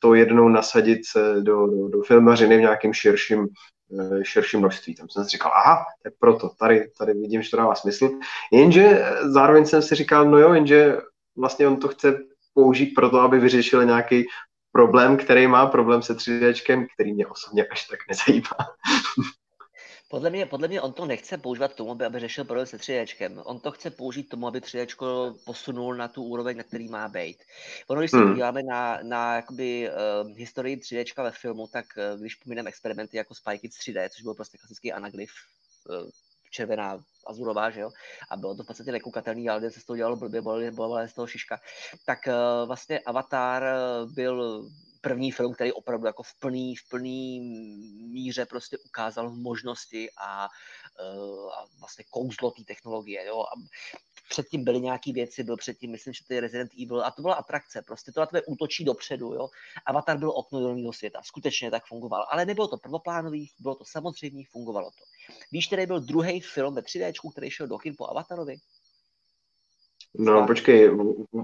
to 0.00 0.14
jednou 0.14 0.48
nasadit 0.48 1.00
do, 1.40 1.66
do, 1.66 1.88
do 1.88 2.02
filmařiny 2.02 2.56
v 2.56 2.60
nějakém 2.60 2.92
širším, 2.92 3.46
e, 4.00 4.24
širším 4.24 4.60
množství. 4.60 4.94
Tam 4.94 5.08
jsem 5.08 5.24
si 5.24 5.30
říkal, 5.30 5.52
aha, 5.54 5.84
tak 6.02 6.12
proto, 6.18 6.48
tady, 6.58 6.90
tady 6.98 7.14
vidím, 7.14 7.42
že 7.42 7.50
to 7.50 7.56
dává 7.56 7.74
smysl. 7.74 8.10
Jenže 8.52 9.04
zároveň 9.22 9.66
jsem 9.66 9.82
si 9.82 9.94
říkal, 9.94 10.30
no 10.30 10.38
jo, 10.38 10.54
jenže 10.54 10.96
vlastně 11.36 11.66
on 11.66 11.76
to 11.76 11.88
chce 11.88 12.18
použít 12.54 12.94
pro 12.94 13.10
to, 13.10 13.20
aby 13.20 13.38
vyřešil 13.38 13.84
nějaký 13.84 14.24
problém, 14.72 15.16
který 15.16 15.46
má 15.46 15.66
problém 15.66 16.02
se 16.02 16.16
3D, 16.16 16.86
který 16.94 17.12
mě 17.12 17.26
osobně 17.26 17.66
až 17.66 17.86
tak 17.86 17.98
nezajímá. 18.08 18.56
Podle 20.08 20.30
mě, 20.30 20.46
podle 20.46 20.68
mě 20.68 20.80
on 20.80 20.92
to 20.92 21.06
nechce 21.06 21.38
používat 21.38 21.74
tomu, 21.74 21.90
aby, 21.90 22.04
aby 22.04 22.20
řešil 22.20 22.44
problém 22.44 22.66
se 22.66 22.78
3 22.78 23.06
On 23.44 23.60
to 23.60 23.70
chce 23.70 23.90
použít 23.90 24.28
tomu, 24.28 24.46
aby 24.46 24.60
3 24.60 24.86
posunul 25.44 25.94
na 25.94 26.08
tu 26.08 26.22
úroveň, 26.22 26.56
na 26.56 26.62
který 26.62 26.88
má 26.88 27.08
být. 27.08 27.42
Ono, 27.86 28.00
když 28.00 28.10
se 28.10 28.16
hmm. 28.16 28.28
podíváme 28.28 28.62
na, 28.62 28.98
na 29.02 29.36
jakoby, 29.36 29.90
uh, 29.90 30.36
historii 30.36 30.76
3 30.76 31.04
ve 31.16 31.30
filmu, 31.30 31.66
tak 31.66 31.86
uh, 31.96 32.20
když 32.20 32.34
pomineme 32.34 32.68
experimenty 32.68 33.16
jako 33.16 33.34
Spy 33.34 33.58
Kids 33.58 33.78
3D, 33.78 34.08
což 34.08 34.22
byl 34.22 34.34
prostě 34.34 34.58
klasický 34.58 34.92
anaglyf, 34.92 35.30
uh, 35.88 36.10
červená 36.50 36.98
azurová, 37.26 37.70
že 37.70 37.80
jo, 37.80 37.90
a 38.30 38.36
bylo 38.36 38.54
to 38.54 38.62
v 38.62 38.66
podstatě 38.66 38.92
nekoukatelný, 38.92 39.48
ale 39.48 39.70
se 39.70 39.80
z 39.80 39.84
toho 39.84 39.96
dělalo 39.96 40.16
blbě, 40.16 40.42
byla 40.70 41.08
z 41.08 41.14
toho 41.14 41.26
šiška, 41.26 41.60
tak 42.04 42.18
uh, 42.26 42.66
vlastně 42.66 42.98
Avatar 42.98 43.64
byl 44.14 44.68
první 45.08 45.32
film, 45.32 45.54
který 45.54 45.72
opravdu 45.72 46.06
jako 46.06 46.22
v 46.22 46.34
plný, 46.34 46.76
v 46.76 46.88
plný 46.88 47.40
míře 48.10 48.46
prostě 48.46 48.78
ukázal 48.78 49.30
možnosti 49.30 50.10
a, 50.18 50.48
uh, 51.00 51.52
a 51.52 51.66
vlastně 51.78 52.04
kouzlo 52.10 52.50
té 52.50 52.64
technologie. 52.64 53.26
Jo? 53.26 53.40
A 53.40 53.52
předtím 54.28 54.64
byly 54.64 54.80
nějaké 54.80 55.12
věci, 55.12 55.44
byl 55.44 55.56
předtím, 55.56 55.90
myslím, 55.90 56.12
že 56.12 56.24
to 56.24 56.34
je 56.34 56.40
Resident 56.40 56.70
Evil 56.82 57.04
a 57.04 57.10
to 57.10 57.22
byla 57.22 57.34
atrakce, 57.34 57.82
prostě 57.82 58.12
to 58.12 58.20
na 58.20 58.26
tebe 58.26 58.42
útočí 58.46 58.84
dopředu, 58.84 59.34
jo. 59.34 59.48
Avatar 59.86 60.18
byl 60.18 60.30
okno 60.30 60.60
do 60.60 60.74
jiného 60.74 60.92
světa, 60.92 61.20
skutečně 61.24 61.70
tak 61.70 61.86
fungoval, 61.86 62.26
ale 62.30 62.44
nebylo 62.44 62.68
to 62.68 62.76
prvoplánový, 62.76 63.50
bylo 63.58 63.74
to 63.74 63.84
samozřejmě, 63.84 64.44
fungovalo 64.50 64.90
to. 64.90 65.04
Víš, 65.52 65.66
který 65.66 65.86
byl 65.86 66.00
druhý 66.00 66.40
film 66.40 66.74
ve 66.74 66.80
3D, 66.80 67.32
který 67.32 67.50
šel 67.50 67.66
do 67.66 67.78
kin 67.78 67.94
po 67.98 68.10
Avatarovi? 68.10 68.56
No 70.18 70.46
počkej, 70.46 70.90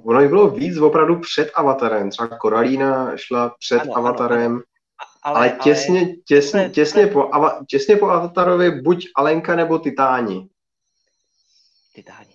ono 0.04 0.20
jich 0.20 0.30
bylo 0.30 0.50
víc 0.50 0.78
opravdu 0.78 1.20
před 1.20 1.50
Avatarem. 1.54 2.10
Třeba 2.10 2.28
Koralína 2.28 3.16
šla 3.16 3.54
před 3.58 3.80
ano, 3.80 3.96
Avatarem. 3.96 4.52
Ano. 4.52 4.62
Ale, 5.22 5.36
ale 5.36 5.58
těsně, 5.62 6.00
ale... 6.00 6.14
těsně, 6.26 6.70
těsně, 6.70 7.06
po, 7.06 7.30
těsně 7.68 7.96
po 7.96 8.08
Avatarovi 8.08 8.70
buď 8.70 9.08
Alenka 9.16 9.56
nebo 9.56 9.78
Titáni. 9.78 10.48
Titáni. 11.94 12.32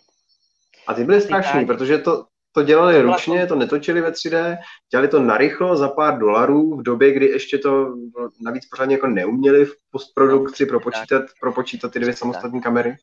A 0.87 0.93
ty 0.93 1.03
byly 1.03 1.21
strašný, 1.21 1.65
protože 1.65 1.97
to, 1.97 2.25
to 2.51 2.63
dělali 2.63 3.01
ručně, 3.01 3.47
to 3.47 3.55
netočili 3.55 4.01
ve 4.01 4.11
3D, 4.11 4.57
dělali 4.91 5.07
to 5.07 5.19
narychlo 5.19 5.77
za 5.77 5.89
pár 5.89 6.17
dolarů 6.17 6.77
v 6.77 6.83
době, 6.83 7.13
kdy 7.13 7.25
ještě 7.25 7.57
to 7.57 7.95
navíc 8.41 8.65
pořádně 8.65 8.95
jako 8.95 9.07
neuměli 9.07 9.65
v 9.65 9.73
postprodukci 9.91 10.65
propočítat, 10.65 11.23
propočítat 11.41 11.91
ty 11.91 11.99
dvě 11.99 12.13
samostatné 12.13 12.61
kamery. 12.61 12.95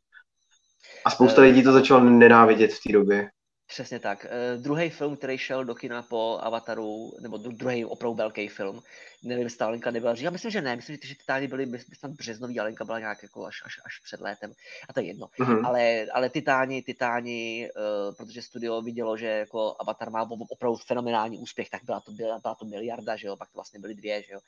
A 1.05 1.11
spousta 1.11 1.43
lidí 1.43 1.63
to 1.63 1.73
začalo 1.73 2.05
nenávidět 2.05 2.73
v 2.73 2.83
té 2.83 2.93
době. 2.93 3.31
Přesně 3.67 3.99
tak. 3.99 4.27
Uh, 4.57 4.63
druhý 4.63 4.91
film, 4.91 5.17
který 5.17 5.39
šel 5.39 5.65
do 5.65 5.75
kina 5.75 6.03
po 6.03 6.39
Avataru, 6.43 7.13
nebo 7.21 7.39
druhý 7.39 7.85
opravdu 7.85 8.17
velký 8.17 8.49
film, 8.49 8.83
nevím, 9.23 9.45
jestli 9.45 9.65
Alenka 9.65 9.91
nebyla 9.91 10.15
Já 10.19 10.31
myslím, 10.31 10.51
že 10.51 10.61
ne, 10.61 10.77
myslím, 10.77 10.97
že 10.97 11.01
ty 11.01 11.15
Titány 11.15 11.49
byly, 11.49 11.67
myslím, 11.67 11.97
tam 12.01 12.13
březnový, 12.13 12.61
Alenka 12.61 12.85
byla 12.85 12.99
nějak 12.99 13.23
jako 13.23 13.47
až, 13.47 13.63
až, 13.65 13.81
až 13.87 13.99
před 14.05 14.21
létem. 14.21 14.53
A 14.89 14.93
to 14.93 15.01
je 15.01 15.07
jedno. 15.07 15.27
Mm-hmm. 15.27 15.67
Ale, 15.67 16.07
ale 16.13 16.31
Titáni, 16.31 16.83
Titáni, 16.83 17.71
uh, 17.77 18.15
protože 18.15 18.43
studio 18.43 18.83
vidělo, 18.83 19.17
že 19.17 19.27
jako 19.27 19.77
Avatar 19.81 20.11
má 20.11 20.29
opravdu 20.51 20.77
fenomenální 20.87 21.39
úspěch, 21.39 21.71
tak 21.71 21.85
byla 21.85 22.01
to, 22.01 22.13
byla, 22.13 22.39
byla 22.39 22.55
to 22.55 22.65
miliarda, 22.65 23.17
že 23.17 23.27
jo, 23.27 23.37
pak 23.37 23.49
to 23.49 23.59
vlastně 23.59 23.81
byly 23.81 23.95
dvě, 23.95 24.23
že 24.23 24.33
jo. 24.33 24.41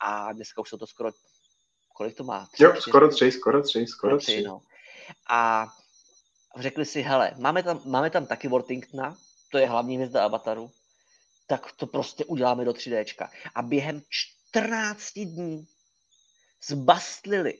A 0.00 0.32
dneska 0.32 0.60
už 0.60 0.68
jsou 0.68 0.78
to 0.78 0.86
skoro, 0.86 1.10
kolik 1.96 2.16
to 2.16 2.24
má? 2.24 2.48
Tři, 2.52 2.64
jo, 2.64 2.74
skoro 2.78 3.08
tři, 3.08 3.32
skoro 3.32 3.62
tři, 3.62 3.86
skoro 3.86 4.18
tři. 4.18 4.32
tři 4.32 4.42
no. 4.42 4.62
A 5.30 5.66
řekli 6.58 6.84
si, 6.84 7.02
hele, 7.02 7.32
máme 7.38 7.62
tam, 7.62 7.80
máme 7.84 8.10
tam 8.10 8.26
taky 8.26 8.48
Worthingtona, 8.48 9.16
to 9.50 9.58
je 9.58 9.66
hlavní 9.68 9.96
hvězda 9.96 10.24
Avataru, 10.24 10.70
tak 11.46 11.72
to 11.72 11.86
prostě 11.86 12.24
uděláme 12.24 12.64
do 12.64 12.72
3D. 12.72 13.28
A 13.54 13.62
během 13.62 14.02
14 14.50 15.12
dní 15.18 15.66
zbastlili 16.68 17.58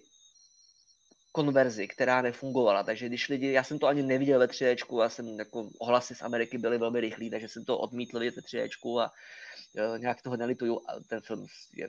konverzi, 1.32 1.88
která 1.88 2.22
nefungovala. 2.22 2.82
Takže 2.82 3.06
když 3.06 3.28
lidi, 3.28 3.52
já 3.52 3.64
jsem 3.64 3.78
to 3.78 3.86
ani 3.86 4.02
neviděl 4.02 4.38
ve 4.38 4.46
3D, 4.46 5.02
já 5.02 5.08
jsem 5.08 5.38
jako 5.38 5.70
ohlasy 5.78 6.14
z 6.14 6.22
Ameriky 6.22 6.58
byly 6.58 6.78
velmi 6.78 7.00
rychlí, 7.00 7.30
takže 7.30 7.48
jsem 7.48 7.64
to 7.64 7.78
odmítl 7.78 8.18
vidět 8.18 8.36
ve 8.36 8.42
3D 8.42 9.00
a 9.00 9.10
uh, 9.10 9.98
nějak 9.98 10.22
toho 10.22 10.36
nelituju. 10.36 10.80
Ten 11.08 11.20
film 11.20 11.46
je 11.76 11.88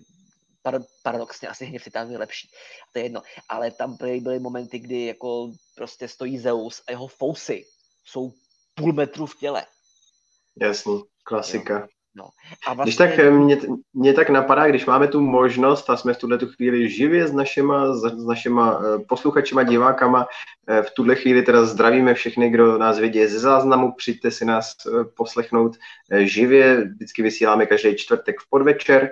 paradoxně 1.04 1.48
asi 1.48 1.66
hněv 1.66 1.84
Titán 1.84 2.12
je 2.12 2.18
lepší. 2.18 2.50
To 2.94 3.00
je 3.00 3.06
jedno. 3.06 3.22
Ale 3.50 3.72
tam 3.72 3.98
byly, 3.98 4.20
byly 4.20 4.40
momenty, 4.40 4.80
kdy 4.80 5.06
jako 5.06 5.52
prostě 5.76 6.08
stojí 6.08 6.40
Zeus 6.40 6.84
a 6.88 6.92
jeho 6.92 7.08
fousy 7.08 7.66
jsou 8.06 8.32
půl 8.76 8.94
metru 8.94 9.26
v 9.26 9.38
těle. 9.38 9.66
Jasný, 10.62 11.04
klasika. 11.24 11.80
Jo. 11.80 11.88
No. 12.18 12.30
A 12.68 12.74
vlastně... 12.74 12.90
Když 12.90 12.96
tak 12.96 13.20
eh, 13.20 13.32
mě, 13.32 13.58
mě 13.94 14.14
tak 14.14 14.30
napadá, 14.30 14.68
když 14.68 14.86
máme 14.86 15.08
tu 15.08 15.22
možnost 15.22 15.90
a 15.90 15.98
jsme 15.98 16.14
v 16.14 16.18
tuhle 16.18 16.38
tu 16.38 16.48
chvíli 16.48 16.90
živě 16.90 17.28
s 17.28 17.34
našima, 17.34 17.94
s 17.94 18.26
našima 18.26 18.82
eh, 18.82 19.00
posluchačima, 19.08 19.64
divákama, 19.64 20.28
eh, 20.68 20.82
v 20.82 20.92
tuhle 20.92 21.16
chvíli 21.16 21.42
teda 21.42 21.66
zdravíme 21.66 22.14
všechny, 22.14 22.50
kdo 22.50 22.78
nás 22.78 23.00
vidí 23.00 23.28
ze 23.28 23.40
záznamu, 23.40 23.92
přijďte 23.98 24.32
si 24.32 24.46
nás 24.46 24.76
poslechnout 25.18 25.78
živě, 26.18 26.86
vždycky 26.86 27.24
vysíláme 27.24 27.66
každý 27.66 27.96
čtvrtek 27.96 28.40
v 28.40 28.50
podvečer. 28.50 29.12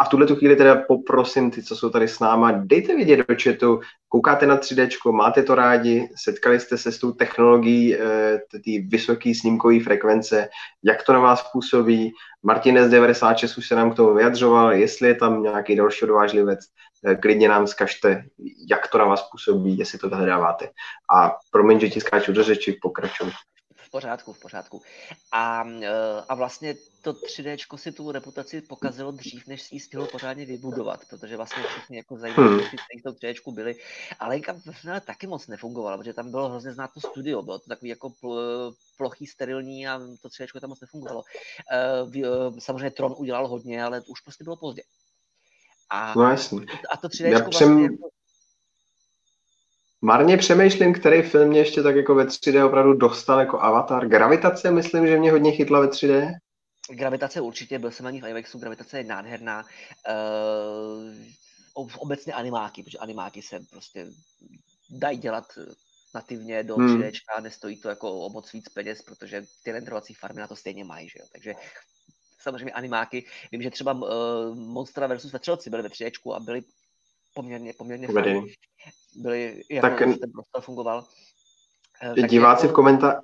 A 0.00 0.04
v 0.04 0.08
tuhle 0.08 0.26
tu 0.26 0.36
chvíli 0.36 0.56
teda 0.56 0.76
poprosím 0.76 1.50
ty, 1.50 1.62
co 1.62 1.76
jsou 1.76 1.90
tady 1.90 2.08
s 2.08 2.20
náma, 2.20 2.52
dejte 2.52 2.96
vidět 2.96 3.16
do 3.16 3.34
chatu, 3.42 3.80
koukáte 4.08 4.46
na 4.46 4.56
3D, 4.56 5.12
máte 5.12 5.42
to 5.42 5.54
rádi, 5.54 6.08
setkali 6.16 6.60
jste 6.60 6.78
se 6.78 6.92
s 6.92 6.98
tou 6.98 7.12
technologií 7.12 7.96
eh, 7.96 8.40
ty 8.64 8.78
vysoké 8.78 9.32
snímkové 9.34 9.80
frekvence, 9.80 10.48
jak 10.84 11.02
to 11.02 11.12
na 11.12 11.18
vás 11.18 11.50
působí. 11.52 12.12
Martinez 12.42 12.90
96 12.90 13.58
už 13.58 13.68
se 13.68 13.74
nám 13.74 13.92
k 13.92 13.96
tomu 13.96 14.14
vyjadřoval, 14.14 14.72
jestli 14.72 15.08
je 15.08 15.14
tam 15.14 15.42
nějaký 15.42 15.76
další 15.76 16.04
odvážlivec, 16.04 16.60
eh, 17.06 17.14
klidně 17.14 17.48
nám 17.48 17.66
zkažte, 17.66 18.24
jak 18.70 18.88
to 18.88 18.98
na 18.98 19.04
vás 19.04 19.28
působí, 19.30 19.78
jestli 19.78 19.98
to 19.98 20.08
vyhledáváte. 20.08 20.68
A 21.14 21.36
promiň, 21.52 21.80
že 21.80 21.88
ti 21.88 22.00
skáču 22.00 22.32
do 22.32 22.42
řeči, 22.42 22.78
pokračuj 22.82 23.32
v 23.88 23.90
pořádku, 23.90 24.32
v 24.32 24.38
pořádku. 24.38 24.82
A, 25.32 25.64
e, 25.82 25.88
a 26.28 26.34
vlastně 26.34 26.74
to 27.02 27.12
3D 27.12 27.76
si 27.76 27.92
tu 27.92 28.12
reputaci 28.12 28.60
pokazilo 28.60 29.10
dřív, 29.10 29.46
než 29.46 29.62
si 29.62 29.74
ji 29.74 29.80
stihlo 29.80 30.06
pořádně 30.06 30.46
vybudovat, 30.46 31.00
protože 31.10 31.36
vlastně 31.36 31.62
všichni 31.62 31.96
jako 31.96 32.16
zajímavé 32.16 32.48
hmm. 32.48 32.58
kteří 32.58 33.00
v 33.00 33.02
tom 33.02 33.14
3D 33.14 33.54
byli. 33.54 33.76
Ale 34.20 34.34
Lenka 34.34 34.56
finále 34.72 35.00
taky 35.00 35.26
moc 35.26 35.46
nefungovala, 35.46 35.98
protože 35.98 36.12
tam 36.12 36.30
bylo 36.30 36.48
hrozně 36.48 36.72
znát 36.72 36.90
to 36.94 37.00
studio, 37.00 37.42
bylo 37.42 37.58
to 37.58 37.68
takový 37.68 37.88
jako 37.88 38.10
pl, 38.10 38.74
plochý, 38.96 39.26
sterilní 39.26 39.88
a 39.88 39.98
to 40.22 40.28
3D 40.28 40.60
tam 40.60 40.70
moc 40.70 40.80
nefungovalo. 40.80 41.22
E, 41.72 42.20
e, 42.24 42.60
samozřejmě 42.60 42.90
Tron 42.90 43.14
udělal 43.18 43.48
hodně, 43.48 43.84
ale 43.84 44.02
už 44.06 44.20
prostě 44.20 44.44
bylo 44.44 44.56
pozdě. 44.56 44.82
A, 45.90 46.14
no, 46.16 46.22
jasný. 46.22 46.66
a 46.92 46.96
to 46.96 47.08
3D 47.08 47.26
Já 47.28 47.38
vlastně 47.38 47.66
přem... 47.66 47.78
jako, 47.78 48.08
Marně 50.00 50.36
přemýšlím, 50.36 50.94
který 50.94 51.22
film 51.22 51.48
mě 51.48 51.58
ještě 51.58 51.82
tak 51.82 51.96
jako 51.96 52.14
ve 52.14 52.24
3D 52.24 52.66
opravdu 52.66 52.92
dostal 52.94 53.40
jako 53.40 53.60
Avatar. 53.60 54.08
Gravitace, 54.08 54.70
myslím, 54.70 55.06
že 55.06 55.18
mě 55.18 55.32
hodně 55.32 55.52
chytla 55.52 55.80
ve 55.80 55.86
3D. 55.86 56.34
Gravitace 56.90 57.40
určitě, 57.40 57.78
byl 57.78 57.90
jsem 57.90 58.04
na 58.04 58.10
ní 58.10 58.20
v 58.20 58.28
IMAXu, 58.28 58.58
gravitace 58.58 58.98
je 58.98 59.04
nádherná. 59.04 59.64
Uh, 61.76 61.88
obecně 61.98 62.32
animáky, 62.32 62.82
protože 62.82 62.98
animáky 62.98 63.42
se 63.42 63.60
prostě 63.70 64.06
dají 64.90 65.18
dělat 65.18 65.44
nativně 66.14 66.62
do 66.62 66.76
hmm. 66.76 67.00
3D 67.00 67.12
a 67.36 67.40
nestojí 67.40 67.76
to 67.76 67.88
jako 67.88 68.12
o 68.12 68.30
moc 68.30 68.52
víc 68.52 68.68
peněz, 68.68 69.02
protože 69.02 69.44
ty 69.62 69.72
renderovací 69.72 70.14
farmy 70.14 70.40
na 70.40 70.46
to 70.46 70.56
stejně 70.56 70.84
mají, 70.84 71.08
že 71.08 71.18
jo? 71.18 71.26
takže 71.32 71.54
samozřejmě 72.40 72.72
animáky. 72.72 73.26
Vím, 73.52 73.62
že 73.62 73.70
třeba 73.70 73.92
uh, 73.92 74.08
Monster 74.54 75.06
versus 75.06 75.32
Vetřelci 75.32 75.70
byly 75.70 75.82
ve 75.82 75.88
3D 75.88 76.34
a 76.34 76.40
byly 76.40 76.62
poměrně, 77.34 77.72
poměrně 77.72 78.08
fajn. 78.08 78.44
Byli, 79.16 79.62
jak 79.70 79.82
tak, 79.82 79.98
ten 79.98 80.16
prostor 80.32 80.62
fungoval. 80.62 81.04
Eh, 82.02 82.22
diváci, 82.22 82.66
jako... 82.66 82.72
v 82.72 82.74
komentá... 82.74 83.20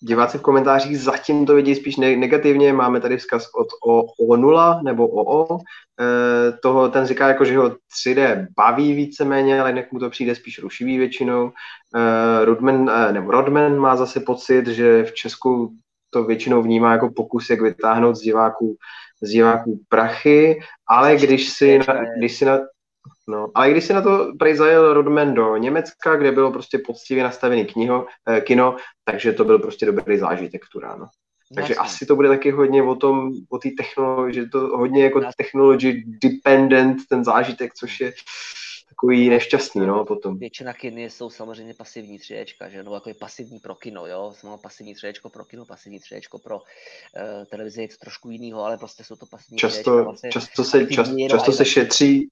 diváci 0.00 0.38
v 0.38 0.42
komentářích 0.42 1.00
zatím 1.00 1.46
to 1.46 1.54
vidí 1.54 1.74
spíš 1.74 1.96
negativně. 1.96 2.72
Máme 2.72 3.00
tady 3.00 3.16
vzkaz 3.16 3.48
od 3.54 3.68
o, 3.86 4.02
O0 4.26 4.82
nebo 4.82 5.08
OO. 5.08 5.58
E, 5.58 5.58
eh, 6.00 6.52
toho, 6.52 6.88
ten 6.88 7.06
říká, 7.06 7.28
jako, 7.28 7.44
že 7.44 7.58
ho 7.58 7.70
3D 7.70 8.46
baví 8.56 8.94
víceméně, 8.94 9.60
ale 9.60 9.70
jinak 9.70 9.92
mu 9.92 9.98
to 9.98 10.10
přijde 10.10 10.34
spíš 10.34 10.58
rušivý 10.58 10.98
většinou. 10.98 11.52
E, 11.96 12.44
Rodman, 12.44 12.90
e, 12.90 13.12
nebo 13.12 13.30
Rodman 13.30 13.78
má 13.78 13.96
zase 13.96 14.20
pocit, 14.20 14.66
že 14.66 15.04
v 15.04 15.14
Česku 15.14 15.76
to 16.10 16.24
většinou 16.24 16.62
vnímá 16.62 16.92
jako 16.92 17.10
pokus, 17.10 17.50
jak 17.50 17.60
vytáhnout 17.60 18.16
z 18.16 18.20
diváků, 18.20 18.76
z 19.22 19.30
diváků 19.30 19.80
prachy, 19.88 20.60
ale 20.86 21.16
když 21.16 21.50
si, 21.50 21.78
na, 21.78 22.04
když 22.18 22.36
si 22.36 22.44
na, 22.44 22.58
No, 23.28 23.48
ale 23.54 23.70
když 23.70 23.84
se 23.84 23.92
na 23.92 24.02
to 24.02 24.32
prej 24.38 24.56
zajel 24.56 24.92
Rodman 24.92 25.34
do 25.34 25.56
Německa, 25.56 26.16
kde 26.16 26.32
bylo 26.32 26.52
prostě 26.52 26.78
poctivě 26.86 27.22
nastavený 27.22 27.64
kniho, 27.64 28.06
eh, 28.28 28.40
kino, 28.40 28.76
takže 29.04 29.32
to 29.32 29.44
byl 29.44 29.58
prostě 29.58 29.86
dobrý 29.86 30.18
zážitek 30.18 30.64
v 30.64 30.68
tu 30.68 30.80
ráno. 30.80 31.06
Takže 31.54 31.72
Jasně. 31.72 31.76
asi 31.76 32.06
to 32.06 32.16
bude 32.16 32.28
taky 32.28 32.50
hodně 32.50 32.82
o 32.82 32.94
tom, 32.94 33.30
o 33.48 33.58
té 33.58 33.68
technologii, 33.78 34.34
že 34.34 34.46
to 34.46 34.58
hodně 34.60 35.04
jako 35.04 35.18
Jasně. 35.18 35.32
technology 35.36 36.04
dependent, 36.06 36.98
ten 37.08 37.24
zážitek, 37.24 37.74
což 37.74 38.00
je 38.00 38.12
takový 39.00 39.28
nešťastný, 39.28 39.86
no, 39.86 40.04
potom. 40.04 40.38
Většina 40.38 40.72
kin 40.72 40.98
jsou 40.98 41.30
samozřejmě 41.30 41.74
pasivní 41.74 42.18
třiečka, 42.18 42.68
že, 42.68 42.82
no, 42.82 42.94
jako 42.94 43.08
je 43.08 43.14
pasivní 43.14 43.58
pro 43.58 43.74
kino, 43.74 44.06
jo, 44.06 44.32
jsem 44.36 44.50
pasivní 44.62 44.94
třiečko 44.94 45.30
pro 45.30 45.44
kino, 45.44 45.64
pasivní 45.64 46.00
třiečko 46.00 46.38
pro 46.38 46.56
uh, 46.56 46.64
televizi, 47.50 47.82
je 47.82 47.88
to 47.88 47.94
trošku 48.00 48.30
jinýho, 48.30 48.64
ale 48.64 48.78
prostě 48.78 49.04
jsou 49.04 49.16
to 49.16 49.26
pasivní 49.26 49.58
často, 49.58 49.80
třiečka, 49.80 50.02
vlastně 50.02 50.30
často 50.30 50.64
se, 50.64 50.86
čas, 50.86 51.08
často 51.30 51.52
se 51.52 51.64
šetří, 51.64 52.28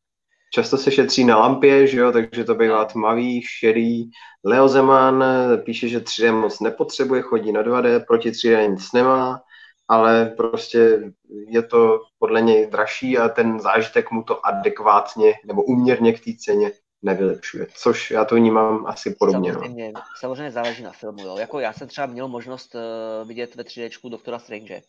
často 0.52 0.76
se 0.76 0.90
šetří 0.90 1.24
na 1.24 1.38
lampě, 1.38 1.86
že 1.86 1.98
jo, 1.98 2.12
takže 2.12 2.44
to 2.44 2.54
bývá 2.54 2.84
tmavý, 2.84 3.42
šedý. 3.42 4.10
Leo 4.44 4.68
Zeman 4.68 5.24
píše, 5.64 5.88
že 5.88 6.00
3D 6.00 6.40
moc 6.40 6.60
nepotřebuje, 6.60 7.22
chodí 7.22 7.52
na 7.52 7.62
2D, 7.62 8.04
proti 8.06 8.30
3D 8.30 8.70
nic 8.70 8.92
nemá, 8.92 9.42
ale 9.88 10.34
prostě 10.36 11.12
je 11.48 11.62
to 11.62 12.00
podle 12.18 12.40
něj 12.42 12.66
dražší 12.66 13.18
a 13.18 13.28
ten 13.28 13.60
zážitek 13.60 14.10
mu 14.10 14.22
to 14.22 14.46
adekvátně 14.46 15.34
nebo 15.46 15.62
uměrně 15.62 16.12
k 16.12 16.24
té 16.24 16.30
ceně 16.38 16.70
nevylepšuje, 17.02 17.66
což 17.74 18.10
já 18.10 18.24
to 18.24 18.34
vnímám 18.34 18.86
asi 18.86 19.16
podobně. 19.18 19.52
No. 19.52 19.58
Samozřejmě, 19.58 19.92
no. 19.94 20.00
samozřejmě 20.20 20.50
záleží 20.50 20.82
na 20.82 20.92
filmu. 20.92 21.22
Jo. 21.22 21.36
Jako 21.38 21.60
já 21.60 21.72
jsem 21.72 21.88
třeba 21.88 22.06
měl 22.06 22.28
možnost 22.28 22.74
uh, 22.74 23.28
vidět 23.28 23.54
ve 23.54 23.62
3D 23.62 24.10
Doktora 24.10 24.38
Strange. 24.38 24.82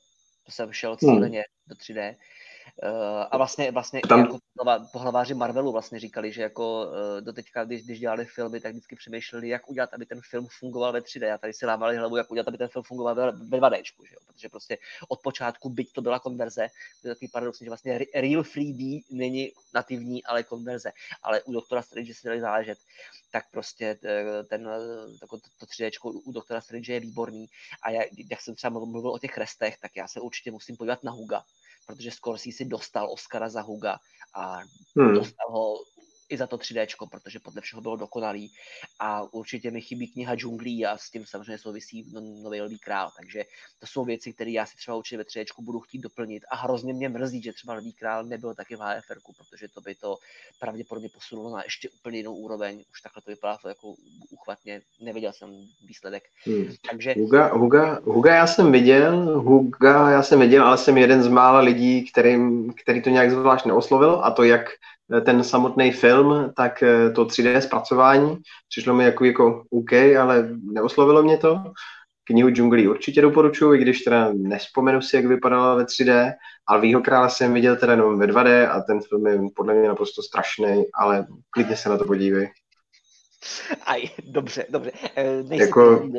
To 0.45 0.51
jsem 0.51 0.73
šel 0.73 0.95
cíleně 0.95 1.37
hmm. 1.37 1.67
do 1.67 1.75
3D 1.75 2.09
Uh, 2.09 2.15
a 3.31 3.37
vlastně, 3.37 3.71
vlastně 3.71 4.01
Tam... 4.09 4.19
jako 4.19 4.39
pohlaváři 4.91 5.33
Marvelu 5.33 5.71
vlastně 5.71 5.99
říkali, 5.99 6.31
že 6.31 6.41
jako 6.41 6.85
uh, 6.85 7.21
do 7.21 7.33
teďka, 7.33 7.63
když, 7.63 7.83
když 7.83 7.99
dělali 7.99 8.25
filmy, 8.25 8.59
tak 8.59 8.71
vždycky 8.71 8.95
přemýšleli, 8.95 9.49
jak 9.49 9.69
udělat, 9.69 9.93
aby 9.93 10.05
ten 10.05 10.21
film 10.29 10.47
fungoval 10.59 10.93
ve 10.93 10.99
3D. 10.99 11.33
A 11.33 11.37
tady 11.37 11.53
si 11.53 11.65
lámali 11.65 11.97
hlavu, 11.97 12.17
jak 12.17 12.31
udělat, 12.31 12.47
aby 12.47 12.57
ten 12.57 12.67
film 12.67 12.83
fungoval 12.83 13.15
ve, 13.15 13.31
ve 13.31 13.57
2D, 13.57 13.75
že 13.83 14.13
jo? 14.13 14.19
protože 14.27 14.49
prostě 14.49 14.77
od 15.07 15.19
počátku, 15.21 15.69
byť 15.69 15.93
to 15.93 16.01
byla 16.01 16.19
konverze, 16.19 16.67
to 17.01 17.07
je 17.07 17.15
takový 17.15 17.27
paradoxní, 17.27 17.65
že 17.65 17.69
vlastně 17.69 17.97
Real 17.97 18.41
3D 18.41 19.03
není 19.11 19.51
nativní, 19.73 20.23
ale 20.23 20.43
konverze. 20.43 20.91
Ale 21.23 21.43
u 21.43 21.53
Doktora 21.53 21.81
Strange 21.81 22.13
si 22.13 22.27
dali 22.27 22.41
záležet, 22.41 22.77
tak 23.31 23.51
prostě 23.51 23.99
eh, 24.05 24.43
ten, 24.43 24.69
to, 25.19 25.37
to 25.37 25.65
3D 25.65 25.91
u 26.03 26.31
Doktora 26.31 26.61
Strange 26.61 26.93
je 26.93 26.99
výborný. 26.99 27.47
A 27.81 27.91
já, 27.91 28.01
jak 28.29 28.41
jsem 28.41 28.55
třeba 28.55 28.79
mluvil 28.79 29.11
o 29.11 29.19
těch 29.19 29.37
restech, 29.37 29.77
tak 29.77 29.91
já 29.95 30.07
se 30.07 30.19
určitě 30.19 30.51
musím 30.51 30.77
podívat 30.77 31.03
na 31.03 31.11
Huga, 31.11 31.43
protože 31.89 32.11
Scorsese 32.11 32.65
dostal 32.65 33.11
Oscara 33.11 33.49
za 33.49 33.61
Huga 33.61 33.97
a 34.33 34.61
hmm. 34.97 35.13
dostal 35.13 35.49
ho 35.49 35.77
i 36.29 36.37
za 36.37 36.47
to 36.47 36.57
3D, 36.57 36.87
protože 37.11 37.39
podle 37.39 37.61
všeho 37.61 37.81
bylo 37.81 37.95
dokonalý. 37.95 38.51
A 38.99 39.33
určitě 39.33 39.71
mi 39.71 39.81
chybí 39.81 40.07
kniha 40.07 40.35
džunglí 40.35 40.85
a 40.85 40.97
s 40.97 41.09
tím 41.09 41.25
samozřejmě 41.25 41.57
souvisí 41.57 42.05
no, 42.13 42.21
nový 42.43 42.61
Lví 42.61 42.79
král, 42.79 43.11
takže 43.17 43.43
to 43.79 43.87
jsou 43.87 44.05
věci, 44.05 44.33
které 44.33 44.51
já 44.51 44.65
si 44.65 44.77
třeba 44.77 44.97
určitě 44.97 45.17
ve 45.17 45.23
3D 45.23 45.45
budu 45.59 45.79
chtít 45.79 45.99
doplnit. 45.99 46.43
A 46.51 46.55
hrozně 46.55 46.93
mě 46.93 47.09
mrzí, 47.09 47.41
že 47.41 47.53
třeba 47.53 47.73
Lví 47.73 47.93
král 47.93 48.25
nebyl 48.25 48.55
taky 48.55 48.75
v 48.75 48.79
HFR, 48.79 49.19
protože 49.37 49.67
to 49.67 49.81
by 49.81 49.95
to 49.95 50.17
pravděpodobně 50.59 51.09
posunulo 51.09 51.55
na 51.55 51.63
ještě 51.63 51.89
úplně 51.89 52.17
jinou 52.17 52.35
úroveň, 52.35 52.83
už 52.91 53.01
takhle 53.01 53.21
to 53.21 53.31
vypadá 53.31 53.57
to 53.61 53.67
jako 53.67 53.95
uchvatně, 54.31 54.81
neviděl 55.01 55.33
jsem 55.33 55.49
výsledek. 55.85 56.23
Hmm. 56.45 56.65
Takže... 56.89 57.13
Huga, 57.17 57.53
Huga, 57.53 57.99
Huga, 58.03 58.35
já 58.35 58.47
jsem 58.47 58.71
viděl, 58.71 59.39
Huga 59.41 60.11
já 60.11 60.23
jsem 60.23 60.39
viděl, 60.39 60.65
ale 60.65 60.77
jsem 60.77 60.97
jeden 60.97 61.23
z 61.23 61.27
mála 61.27 61.59
lidí, 61.59 62.05
kterým, 62.11 62.73
který 62.73 63.01
to 63.01 63.09
nějak 63.09 63.31
zvlášť 63.31 63.65
neoslovil 63.65 64.21
a 64.23 64.31
to 64.31 64.43
jak 64.43 64.69
ten 65.25 65.43
samotný 65.43 65.91
film, 65.91 66.53
tak 66.55 66.83
eh, 66.83 67.09
to 67.09 67.25
3D 67.25 67.59
zpracování 67.59 68.37
přišlo 68.69 68.93
mi 68.93 69.03
jako, 69.03 69.25
jako 69.25 69.63
OK, 69.69 69.93
ale 69.93 70.49
neoslovilo 70.73 71.23
mě 71.23 71.37
to. 71.37 71.63
Knihu 72.23 72.49
džunglí 72.49 72.87
určitě 72.87 73.21
doporučuji, 73.21 73.73
i 73.73 73.81
když 73.81 74.01
teda 74.01 74.33
nespomenu 74.33 75.01
si, 75.01 75.15
jak 75.15 75.25
vypadala 75.25 75.75
ve 75.75 75.83
3D, 75.83 76.33
ale 76.67 76.81
Výho 76.81 77.01
krále 77.01 77.29
jsem 77.29 77.53
viděl 77.53 77.75
teda 77.75 77.93
jenom 77.93 78.19
ve 78.19 78.27
2D 78.27 78.71
a 78.71 78.81
ten 78.81 78.99
film 79.01 79.27
je 79.27 79.39
podle 79.55 79.73
mě 79.73 79.87
naprosto 79.87 80.23
strašný, 80.23 80.83
ale 80.93 81.25
klidně 81.49 81.77
se 81.77 81.89
na 81.89 81.97
to 81.97 82.05
podívej. 82.05 82.49
Aj, 83.85 84.09
dobře, 84.23 84.65
dobře. 84.69 84.91
E, 85.15 85.55
jako, 85.55 86.09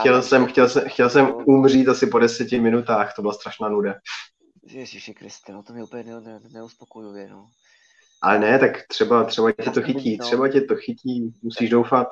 chtěl, 0.00 0.22
jsem, 0.22 0.46
chtěl, 0.46 0.68
jsem, 0.68 0.88
chtěl 0.88 1.10
jsem 1.10 1.34
umřít 1.46 1.88
asi 1.88 2.06
po 2.06 2.18
deseti 2.18 2.60
minutách, 2.60 3.14
to 3.14 3.22
byla 3.22 3.34
strašná 3.34 3.68
nuda. 3.68 3.94
Ježiši 4.66 5.14
Kriste, 5.14 5.52
no 5.52 5.62
to 5.62 5.72
mě 5.72 5.82
úplně 5.82 6.02
ne, 6.04 6.20
ne, 6.20 6.40
neuspokojuje, 6.52 7.28
no. 7.28 7.48
Ale 8.24 8.38
ne, 8.38 8.58
tak 8.58 8.86
třeba, 8.88 9.24
třeba 9.24 9.52
tě 9.52 9.70
to 9.70 9.82
chytí, 9.82 10.18
třeba 10.18 10.48
tě 10.48 10.60
to 10.60 10.76
chytí, 10.76 11.32
musíš 11.42 11.70
doufat. 11.70 12.08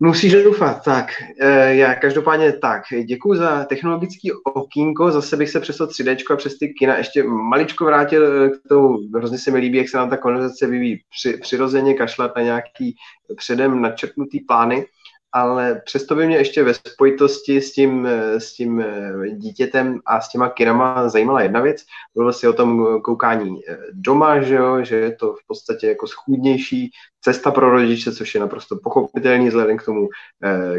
Musíš 0.00 0.32
doufat, 0.32 0.84
tak. 0.84 1.10
E, 1.40 1.74
já 1.74 1.94
každopádně 1.94 2.52
tak, 2.52 2.82
děkuji 3.04 3.34
za 3.34 3.64
technologický 3.64 4.32
okýnko, 4.32 5.10
zase 5.10 5.36
bych 5.36 5.50
se 5.50 5.60
přes 5.60 5.76
to 5.76 5.86
3D 5.86 6.16
a 6.32 6.36
přes 6.36 6.58
ty 6.58 6.68
kina 6.68 6.96
ještě 6.96 7.22
maličko 7.22 7.84
vrátil 7.84 8.50
k 8.50 8.68
tomu, 8.68 8.98
hrozně 9.14 9.38
se 9.38 9.50
mi 9.50 9.58
líbí, 9.58 9.78
jak 9.78 9.88
se 9.88 9.96
nám 9.96 10.10
ta 10.10 10.16
konverzace 10.16 10.66
vyvíjí 10.66 11.00
při, 11.10 11.36
přirozeně, 11.36 11.94
kašlat 11.94 12.36
na 12.36 12.42
nějaký 12.42 12.96
předem 13.36 13.82
načrtnutý 13.82 14.40
plány 14.40 14.86
ale 15.32 15.82
přesto 15.84 16.14
by 16.14 16.26
mě 16.26 16.36
ještě 16.36 16.62
ve 16.62 16.74
spojitosti 16.74 17.60
s 17.60 17.72
tím, 17.72 18.08
s 18.38 18.52
tím 18.52 18.84
dítětem 19.32 20.00
a 20.06 20.20
s 20.20 20.28
těma 20.28 20.48
kinama 20.48 21.08
zajímala 21.08 21.42
jedna 21.42 21.60
věc. 21.60 21.84
Bylo 22.14 22.32
si 22.32 22.48
o 22.48 22.52
tom 22.52 23.00
koukání 23.02 23.60
doma, 23.92 24.40
že, 24.40 24.54
jo, 24.54 24.84
že 24.84 24.96
je 24.96 25.16
to 25.16 25.32
v 25.32 25.46
podstatě 25.46 25.86
jako 25.86 26.06
schůdnější 26.06 26.90
cesta 27.20 27.50
pro 27.50 27.70
rodiče, 27.70 28.12
což 28.12 28.34
je 28.34 28.40
naprosto 28.40 28.76
pochopitelný 28.82 29.48
vzhledem 29.48 29.76
k 29.76 29.84
tomu, 29.84 30.08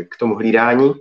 k 0.09 0.17
tomu 0.19 0.35
hlídání. 0.35 0.93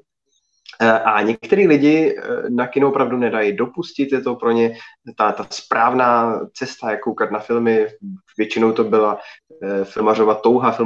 A 1.04 1.22
některý 1.22 1.66
lidi 1.66 2.16
na 2.48 2.66
kino 2.66 2.88
opravdu 2.88 3.16
nedají 3.16 3.56
dopustit, 3.56 4.12
je 4.12 4.20
to 4.20 4.34
pro 4.34 4.50
ně 4.50 4.74
ta, 5.16 5.32
ta 5.32 5.46
správná 5.50 6.40
cesta, 6.54 6.90
jak 6.90 7.00
koukat 7.00 7.30
na 7.30 7.38
filmy. 7.38 7.86
Většinou 8.38 8.72
to 8.72 8.84
byla 8.84 9.14
Eh, 9.14 9.18
filmařova 9.84 10.34
touha, 10.34 10.76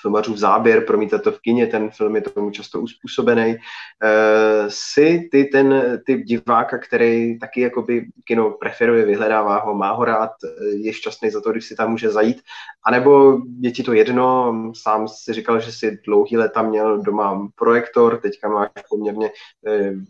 filmařův 0.00 0.36
záběr, 0.36 0.84
promítat 0.84 1.22
to 1.22 1.32
v 1.32 1.40
kině, 1.40 1.66
ten 1.66 1.90
film 1.90 2.16
je 2.16 2.22
tomu 2.22 2.50
často 2.50 2.80
uspůsobený. 2.80 3.56
Eh, 4.04 4.64
si 4.68 5.28
ty 5.32 5.44
ten 5.44 6.00
typ 6.06 6.24
diváka, 6.24 6.78
který 6.78 7.38
taky 7.38 7.60
jakoby 7.60 8.06
kino 8.24 8.50
preferuje, 8.50 9.04
vyhledává 9.04 9.58
ho, 9.58 9.74
má 9.74 9.92
ho 9.92 10.04
rád, 10.04 10.30
eh, 10.44 10.66
je 10.66 10.92
šťastný 10.92 11.30
za 11.30 11.40
to, 11.40 11.52
když 11.52 11.66
si 11.66 11.76
tam 11.76 11.90
může 11.90 12.10
zajít, 12.10 12.42
anebo 12.86 13.38
je 13.60 13.70
ti 13.70 13.82
to 13.82 13.92
jedno, 13.92 14.54
sám 14.82 15.08
si 15.08 15.32
říkal, 15.32 15.60
že 15.60 15.72
si 15.72 15.98
dlouhý 16.06 16.36
leta 16.36 16.62
měl 16.62 17.02
doma 17.02 17.48
projektor, 17.54 18.20
teďka 18.20 18.48
máš 18.48 18.68
poměrně 18.90 19.30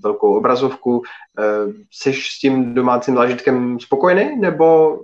velkou 0.02 0.36
obrazovku, 0.36 1.02
jsi 1.92 2.12
s 2.12 2.38
tím 2.38 2.74
domácím 2.74 3.14
zážitkem 3.14 3.80
spokojený, 3.80 4.40
nebo 4.40 4.98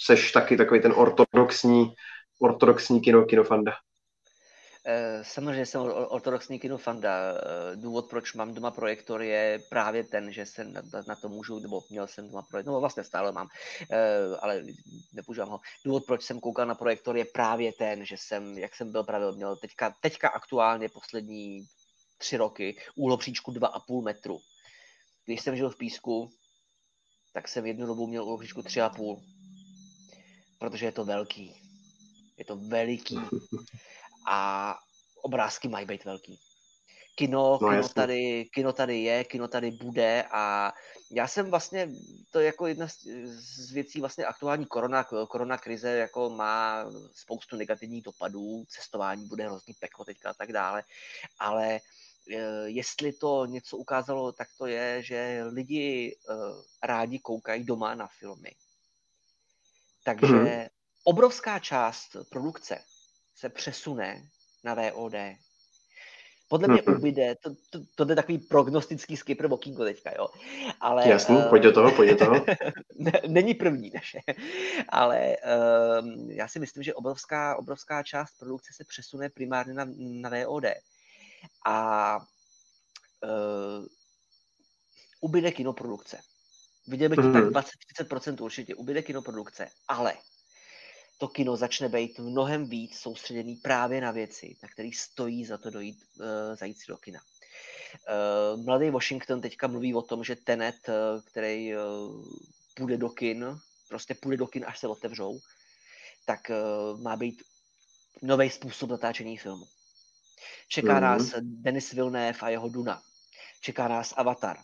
seš 0.00 0.32
taky 0.32 0.56
takový 0.56 0.80
ten 0.80 0.92
ortodoxní 0.96 1.92
ortodoxní 2.38 3.00
kino, 3.00 3.24
kinofanda? 3.24 3.72
Eh, 4.88 5.24
samozřejmě 5.24 5.66
jsem 5.66 5.80
ortodoxní 6.08 6.58
kinofanda. 6.58 7.10
Eh, 7.12 7.76
důvod, 7.76 8.10
proč 8.10 8.34
mám 8.34 8.54
doma 8.54 8.70
projektor, 8.70 9.22
je 9.22 9.58
právě 9.68 10.04
ten, 10.04 10.32
že 10.32 10.46
se 10.46 10.64
na, 10.64 10.82
na 11.08 11.14
to 11.16 11.28
můžu, 11.28 11.58
nebo 11.58 11.82
měl 11.90 12.06
jsem 12.06 12.26
doma 12.28 12.42
projektor, 12.42 12.74
no 12.74 12.80
vlastně 12.80 13.04
stále 13.04 13.32
mám, 13.32 13.48
eh, 13.90 14.36
ale 14.40 14.62
nepoužívám 15.12 15.48
ho. 15.48 15.60
Důvod, 15.84 16.06
proč 16.06 16.22
jsem 16.22 16.40
koukal 16.40 16.66
na 16.66 16.74
projektor, 16.74 17.16
je 17.16 17.24
právě 17.24 17.72
ten, 17.72 18.04
že 18.04 18.16
jsem, 18.18 18.58
jak 18.58 18.76
jsem 18.76 18.92
byl 18.92 19.04
právě 19.04 19.32
měl 19.32 19.56
teďka, 19.56 19.94
teďka 20.00 20.28
aktuálně 20.28 20.88
poslední 20.88 21.66
tři 22.18 22.36
roky 22.36 22.76
úhlopříčku 22.96 23.52
2,5 23.52 24.02
metru. 24.04 24.38
Když 25.24 25.40
jsem 25.40 25.56
žil 25.56 25.70
v 25.70 25.78
Písku, 25.78 26.30
tak 27.32 27.48
jsem 27.48 27.66
jednu 27.66 27.86
dobu 27.86 28.06
měl 28.06 28.24
úhlopříčku 28.24 28.60
3,5, 28.60 29.20
protože 30.58 30.86
je 30.86 30.92
to 30.92 31.04
velký 31.04 31.65
je 32.36 32.44
to 32.44 32.56
veliký 32.56 33.18
a 34.28 34.78
obrázky 35.22 35.68
mají 35.68 35.86
být 35.86 36.04
velký. 36.04 36.38
Kino, 37.16 37.58
no, 37.62 37.68
kino, 37.68 37.88
tady, 37.88 38.44
kino 38.54 38.72
tady 38.72 39.02
je, 39.02 39.24
kino 39.24 39.48
tady 39.48 39.70
bude 39.70 40.24
a 40.30 40.72
já 41.10 41.28
jsem 41.28 41.50
vlastně, 41.50 41.90
to 42.30 42.40
je 42.40 42.46
jako 42.46 42.66
jedna 42.66 42.88
z, 42.88 43.72
věcí 43.72 44.00
vlastně 44.00 44.24
aktuální 44.24 44.66
korona, 44.66 45.04
korona 45.04 45.58
krize 45.58 45.90
jako 45.90 46.30
má 46.30 46.84
spoustu 47.12 47.56
negativních 47.56 48.02
dopadů, 48.02 48.64
cestování 48.68 49.26
bude 49.26 49.44
hrozný 49.44 49.74
peklo 49.80 50.04
teďka 50.04 50.30
a 50.30 50.34
tak 50.34 50.52
dále, 50.52 50.82
ale 51.38 51.74
e, 51.74 51.80
jestli 52.66 53.12
to 53.12 53.46
něco 53.46 53.76
ukázalo, 53.76 54.32
tak 54.32 54.48
to 54.58 54.66
je, 54.66 55.02
že 55.02 55.44
lidi 55.48 56.16
uh, 56.28 56.36
rádi 56.82 57.18
koukají 57.18 57.64
doma 57.64 57.94
na 57.94 58.06
filmy. 58.06 58.50
Takže 60.04 60.26
mm-hmm 60.26 60.68
obrovská 61.06 61.58
část 61.58 62.16
produkce 62.30 62.78
se 63.34 63.48
přesune 63.48 64.28
na 64.64 64.74
VOD. 64.74 65.14
Podle 66.48 66.68
mě 66.68 66.80
mm-hmm. 66.80 66.96
ubyde, 66.96 67.34
to, 67.42 67.50
to, 67.70 68.04
to 68.04 68.12
je 68.12 68.16
takový 68.16 68.38
prognostický 68.38 69.16
skipper 69.16 69.52
okýnko 69.52 69.84
teďka, 69.84 70.10
jo. 70.18 70.28
Ale, 70.80 71.08
Jasný, 71.08 71.36
uh, 71.36 71.48
pojď 71.48 71.62
do 71.62 71.72
toho, 71.72 71.92
pojď 71.92 72.10
do 72.10 72.16
toho. 72.16 72.44
není 73.28 73.54
první 73.54 73.90
naše, 73.94 74.18
ale 74.88 75.36
uh, 75.36 76.30
já 76.30 76.48
si 76.48 76.58
myslím, 76.58 76.82
že 76.82 76.94
obrovská, 76.94 77.56
obrovská 77.56 78.02
část 78.02 78.38
produkce 78.38 78.72
se 78.72 78.84
přesune 78.84 79.28
primárně 79.28 79.74
na, 79.74 79.86
na 79.98 80.30
VOD. 80.30 80.64
A 81.66 82.16
uh, 83.24 83.86
ubyde 85.20 85.50
kinoprodukce. 85.50 86.18
Viděl 86.86 87.08
bych 87.08 87.18
mm-hmm. 87.18 87.52
tak 87.52 87.64
20-30% 88.04 88.44
určitě, 88.44 88.74
ubyde 88.74 89.02
kinoprodukce, 89.02 89.68
ale 89.88 90.14
to 91.18 91.28
kino 91.28 91.56
začne 91.56 91.88
být 91.88 92.18
mnohem 92.18 92.68
víc 92.68 92.98
soustředěný 92.98 93.56
právě 93.56 94.00
na 94.00 94.10
věci, 94.10 94.56
na 94.62 94.68
které 94.68 94.90
stojí 94.94 95.44
za 95.44 95.58
to 95.58 95.70
dojít, 95.70 96.04
uh, 96.20 96.56
zajít 96.56 96.78
si 96.78 96.84
do 96.88 96.96
kina. 96.96 97.20
Uh, 98.50 98.64
Mladý 98.64 98.90
Washington 98.90 99.40
teďka 99.40 99.66
mluví 99.66 99.94
o 99.94 100.02
tom, 100.02 100.24
že 100.24 100.36
Tenet, 100.36 100.88
uh, 100.88 101.22
který 101.24 101.76
uh, 101.76 102.24
půjde 102.74 102.96
do 102.96 103.08
kin, 103.08 103.58
prostě 103.88 104.14
půjde 104.14 104.36
do 104.36 104.46
kin, 104.46 104.64
až 104.66 104.78
se 104.78 104.88
otevřou, 104.88 105.40
tak 106.24 106.40
uh, 106.50 107.00
má 107.00 107.16
být 107.16 107.42
nový 108.22 108.50
způsob 108.50 108.90
natáčení 108.90 109.36
filmu. 109.36 109.66
Čeká 110.68 110.88
mm-hmm. 110.88 111.00
nás 111.00 111.34
Denis 111.40 111.92
Villeneuve 111.92 112.38
a 112.40 112.48
jeho 112.48 112.68
Duna. 112.68 113.02
Čeká 113.60 113.88
nás 113.88 114.14
Avatar. 114.16 114.58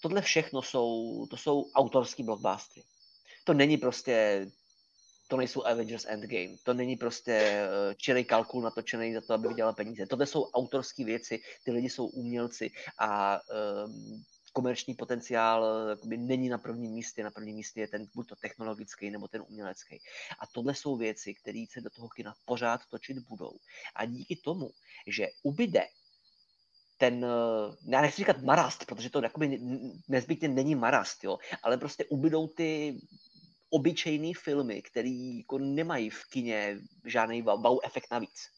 Tohle 0.00 0.22
všechno 0.22 0.62
jsou, 0.62 1.26
to 1.30 1.36
jsou 1.36 1.70
autorský 1.74 2.22
blockbustery. 2.22 2.86
To 3.44 3.54
není 3.54 3.76
prostě 3.76 4.46
to 5.32 5.36
nejsou 5.36 5.64
Avengers 5.64 6.04
Endgame, 6.08 6.56
to 6.62 6.74
není 6.74 6.96
prostě 6.96 7.64
uh, 7.64 7.94
čirý 7.94 8.24
kalkul 8.24 8.62
natočený 8.62 9.14
za 9.14 9.20
to, 9.20 9.34
aby 9.34 9.48
vydělal 9.48 9.72
peníze. 9.72 10.06
Tohle 10.06 10.26
jsou 10.26 10.44
autorské 10.44 11.04
věci, 11.04 11.40
ty 11.64 11.72
lidi 11.72 11.90
jsou 11.90 12.06
umělci 12.06 12.70
a 12.98 13.40
um, 13.40 14.24
komerční 14.52 14.94
potenciál 14.94 15.64
eh, 15.64 15.90
jakoby, 15.90 16.16
není 16.16 16.48
na 16.48 16.58
prvním 16.58 16.92
místě, 16.92 17.24
na 17.24 17.30
prvním 17.30 17.56
místě 17.56 17.80
je 17.80 17.88
ten 17.88 18.06
buď 18.14 18.28
to 18.28 18.36
technologický 18.36 19.10
nebo 19.10 19.28
ten 19.28 19.42
umělecký. 19.48 19.98
A 20.40 20.46
tohle 20.52 20.74
jsou 20.74 20.96
věci, 20.96 21.34
které 21.34 21.64
se 21.70 21.80
do 21.80 21.90
toho 21.90 22.08
kina 22.08 22.34
pořád 22.44 22.80
točit 22.90 23.18
budou. 23.28 23.56
A 23.96 24.04
díky 24.04 24.36
tomu, 24.36 24.70
že 25.06 25.28
ubyde 25.42 25.86
ten, 26.98 27.24
eh, 27.24 27.76
já 27.88 28.00
nechci 28.00 28.16
říkat 28.16 28.42
marast, 28.42 28.84
protože 28.84 29.10
to 29.10 29.22
jakoby 29.22 29.60
nezbytně 30.08 30.48
není 30.48 30.74
marast, 30.74 31.24
jo, 31.24 31.38
ale 31.62 31.76
prostě 31.76 32.04
ubydou 32.04 32.46
ty 32.46 33.00
obyčejné 33.72 34.32
filmy, 34.44 34.82
které 34.82 35.08
jako 35.38 35.58
nemají 35.58 36.10
v 36.10 36.24
kině 36.30 36.78
žádný 37.04 37.42
wow 37.42 37.78
efekt 37.84 38.06
navíc. 38.12 38.48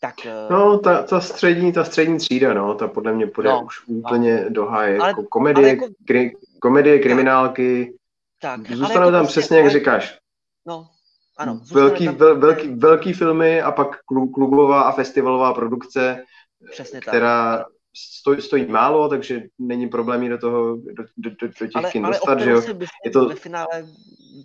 Tak, 0.00 0.14
eh, 0.26 0.46
no, 0.50 0.78
ta, 0.78 1.02
ta, 1.02 1.20
střední, 1.20 1.72
ta 1.72 1.84
střední 1.84 2.18
třída, 2.18 2.54
no, 2.54 2.74
ta 2.74 2.88
podle 2.88 3.12
mě 3.12 3.26
půjde 3.26 3.50
no, 3.50 3.64
už 3.64 3.86
úplně 3.86 4.40
no. 4.44 4.50
do 4.50 4.66
háje. 4.66 4.98
Ale, 4.98 5.08
jako 5.08 5.22
komedie, 5.22 5.66
ale 5.66 5.68
jako, 5.68 5.94
kri, 6.06 6.36
komedie, 6.60 6.98
kriminálky, 6.98 7.94
tak, 8.40 8.70
zůstanou 8.70 9.00
jako 9.00 9.12
tam 9.12 9.24
prostě, 9.24 9.40
přesně, 9.40 9.58
jak 9.58 9.70
říkáš. 9.70 10.18
No, 10.66 10.88
ano. 11.36 11.60
Velký, 11.72 12.04
tam, 12.04 12.14
vel, 12.14 12.38
velký, 12.38 12.68
velký 12.68 13.12
filmy 13.12 13.62
a 13.62 13.72
pak 13.72 13.98
klubová 14.34 14.82
a 14.82 14.92
festivalová 14.92 15.54
produkce, 15.54 16.24
Přesně 16.70 17.00
která 17.00 17.56
tak 17.56 17.66
stojí, 17.96 18.42
stojí 18.42 18.66
málo, 18.66 19.08
takže 19.08 19.42
není 19.58 19.88
problém 19.88 20.28
do 20.28 20.38
toho, 20.38 20.76
do, 20.76 21.04
do, 21.16 21.30
do, 21.30 21.48
do 21.48 21.66
těch 21.66 21.76
ale, 21.76 21.90
kin 21.90 22.04
ale 22.04 22.14
dostat, 22.14 22.40
že 22.40 22.50
jo. 22.50 22.62
Je 23.04 23.10
to... 23.10 23.28
Ve 23.28 23.34
finále 23.34 23.86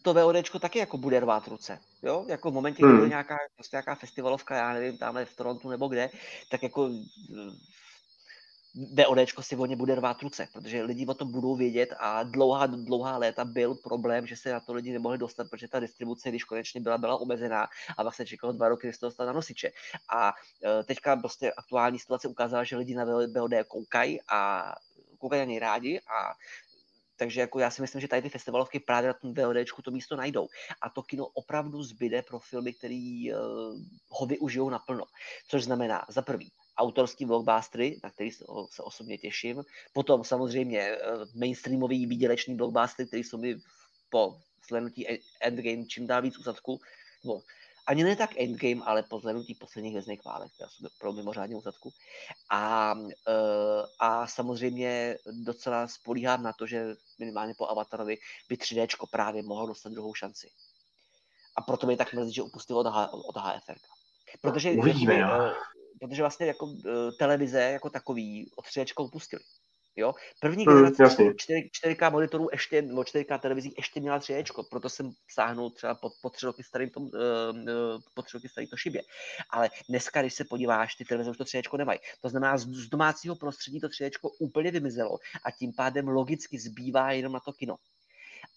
to 0.01 0.13
VODčko 0.13 0.59
taky 0.59 0.79
jako 0.79 0.97
bude 0.97 1.19
rvát 1.19 1.47
ruce, 1.47 1.79
jo, 2.03 2.25
jako 2.27 2.51
v 2.51 2.53
momentě, 2.53 2.83
kdy 2.83 2.91
hmm. 2.91 3.09
nějaká, 3.09 3.37
prostě 3.55 3.75
nějaká 3.75 3.95
festivalovka, 3.95 4.55
já 4.55 4.73
nevím, 4.73 4.97
tamhle 4.97 5.25
v 5.25 5.35
Torontu 5.35 5.69
nebo 5.69 5.87
kde, 5.87 6.09
tak 6.51 6.63
jako 6.63 6.89
VODčko 8.75 9.43
si 9.43 9.55
o 9.55 9.65
ně 9.65 9.75
bude 9.75 9.95
rvát 9.95 10.21
ruce, 10.21 10.47
protože 10.53 10.83
lidi 10.83 11.05
o 11.05 11.13
tom 11.13 11.31
budou 11.31 11.55
vědět 11.55 11.93
a 11.99 12.23
dlouhá, 12.23 12.65
dlouhá 12.65 13.17
léta 13.17 13.45
byl 13.45 13.75
problém, 13.75 14.27
že 14.27 14.35
se 14.35 14.51
na 14.51 14.59
to 14.59 14.73
lidi 14.73 14.91
nemohli 14.91 15.17
dostat, 15.17 15.49
protože 15.49 15.67
ta 15.67 15.79
distribuce, 15.79 16.29
když 16.29 16.43
konečně 16.43 16.81
byla, 16.81 16.97
byla 16.97 17.17
omezená 17.17 17.67
a 17.97 18.03
vlastně 18.03 18.25
čekalo 18.25 18.53
dva 18.53 18.69
roky, 18.69 18.87
než 18.87 18.97
to 18.97 19.05
dostal 19.05 19.25
na 19.25 19.33
nosiče. 19.33 19.71
A 20.15 20.33
e, 20.63 20.83
teďka 20.83 21.15
prostě 21.15 21.51
aktuální 21.51 21.99
situace 21.99 22.27
ukázala, 22.27 22.63
že 22.63 22.77
lidi 22.77 22.95
na 22.95 23.05
VOD 23.05 23.53
koukají 23.67 24.19
a 24.27 24.71
koukají 25.17 25.39
na 25.39 25.45
něj 25.45 25.59
rádi 25.59 25.99
a 25.99 26.33
takže 27.15 27.41
jako 27.41 27.59
já 27.59 27.71
si 27.71 27.81
myslím, 27.81 28.01
že 28.01 28.07
tady 28.07 28.21
ty 28.21 28.29
festivalovky 28.29 28.79
právě 28.79 29.07
na 29.07 29.13
tom 29.13 29.33
VODčku 29.33 29.81
to 29.81 29.91
místo 29.91 30.15
najdou. 30.15 30.47
A 30.81 30.89
to 30.89 31.03
kino 31.03 31.25
opravdu 31.25 31.83
zbyde 31.83 32.21
pro 32.21 32.39
filmy, 32.39 32.73
které 32.73 33.23
uh, 33.31 33.79
ho 34.09 34.25
využijou 34.25 34.69
naplno. 34.69 35.05
Což 35.47 35.63
znamená, 35.63 36.05
za 36.09 36.21
prvý, 36.21 36.51
autorský 36.77 37.25
blockbustery, 37.25 37.99
na 38.03 38.09
který 38.09 38.31
se, 38.31 38.45
se 38.69 38.83
osobně 38.83 39.17
těším. 39.17 39.63
Potom 39.93 40.23
samozřejmě 40.23 40.79
eh, 40.79 40.99
mainstreamový 41.35 42.05
výdělečný 42.05 42.55
blockbustery, 42.55 43.07
který 43.07 43.23
jsou 43.23 43.37
mi 43.37 43.55
po 44.09 44.37
zhlednutí 44.67 45.07
Endgame 45.41 45.85
čím 45.85 46.07
dál 46.07 46.21
víc 46.21 46.37
úsadku, 46.37 46.79
no, 47.23 47.41
ani 47.87 48.03
ne 48.03 48.15
tak 48.15 48.37
Endgame, 48.37 48.81
ale 48.85 49.03
po 49.03 49.19
zhlednutí 49.19 49.55
posledních 49.55 49.93
hvězdných 49.93 50.25
válek, 50.25 50.51
která 50.53 50.69
jsou 50.69 50.87
pro 50.99 51.13
mimořádně 51.13 51.55
úsadku. 51.55 51.93
A, 52.49 52.93
uh, 52.93 53.85
a 53.99 54.27
samozřejmě 54.27 55.17
docela 55.31 55.87
spolíhám 55.87 56.43
na 56.43 56.53
to, 56.53 56.67
že 56.67 56.95
minimálně 57.19 57.53
po 57.57 57.69
Avatarovi 57.69 58.17
by 58.49 58.55
3D 58.55 58.87
právě 59.11 59.43
mohlo 59.43 59.67
dostat 59.67 59.91
druhou 59.91 60.13
šanci. 60.13 60.49
A 61.55 61.61
proto 61.61 61.87
mi 61.87 61.97
tak 61.97 62.13
mrzí, 62.13 62.33
že 62.33 62.41
upustil 62.41 62.77
od, 62.77 62.87
H, 62.87 63.13
od 63.13 63.37
HFR. 63.37 63.77
Protože 64.41 64.71
Uvidíme, 64.71 65.19
no. 65.19 65.53
Eh, 66.03 66.07
protože 66.07 66.21
vlastně 66.21 66.45
jako 66.45 66.65
uh, 66.65 66.81
televize 67.19 67.61
jako 67.61 67.89
takový 67.89 68.51
od 68.55 68.65
3 68.65 68.85
upustili. 68.99 69.43
Jo? 69.95 70.13
První 70.39 70.65
hmm, 70.65 70.75
generace 70.75 71.33
4, 71.37 71.69
4K 71.85 72.11
monitorů 72.11 72.47
ještě, 72.51 72.81
nebo 72.81 73.01
4K 73.01 73.39
televizí 73.39 73.73
ještě 73.77 73.99
měla 73.99 74.19
3 74.19 74.43
proto 74.69 74.89
jsem 74.89 75.11
sáhnul 75.31 75.69
třeba 75.69 75.95
po, 75.95 76.09
po 76.21 76.29
tři 76.29 76.45
roky 76.45 76.63
starým 76.63 76.89
tom, 76.89 77.03
uh, 77.03 77.11
po 78.13 78.21
tři 78.21 78.37
roky 78.37 78.49
starý 78.49 78.67
to 78.67 78.77
šibě. 78.77 79.01
Ale 79.49 79.69
dneska, 79.89 80.21
když 80.21 80.33
se 80.33 80.45
podíváš, 80.45 80.95
ty 80.95 81.05
televize 81.05 81.31
už 81.31 81.37
to 81.37 81.45
3 81.45 81.61
nemají. 81.77 81.99
To 82.21 82.29
znamená, 82.29 82.57
z, 82.57 82.67
z 82.67 82.89
domácího 82.89 83.35
prostředí 83.35 83.79
to 83.79 83.89
3 83.89 84.11
úplně 84.39 84.71
vymizelo 84.71 85.17
a 85.43 85.51
tím 85.51 85.73
pádem 85.73 86.07
logicky 86.07 86.59
zbývá 86.59 87.11
jenom 87.11 87.33
na 87.33 87.39
to 87.39 87.53
kino. 87.53 87.75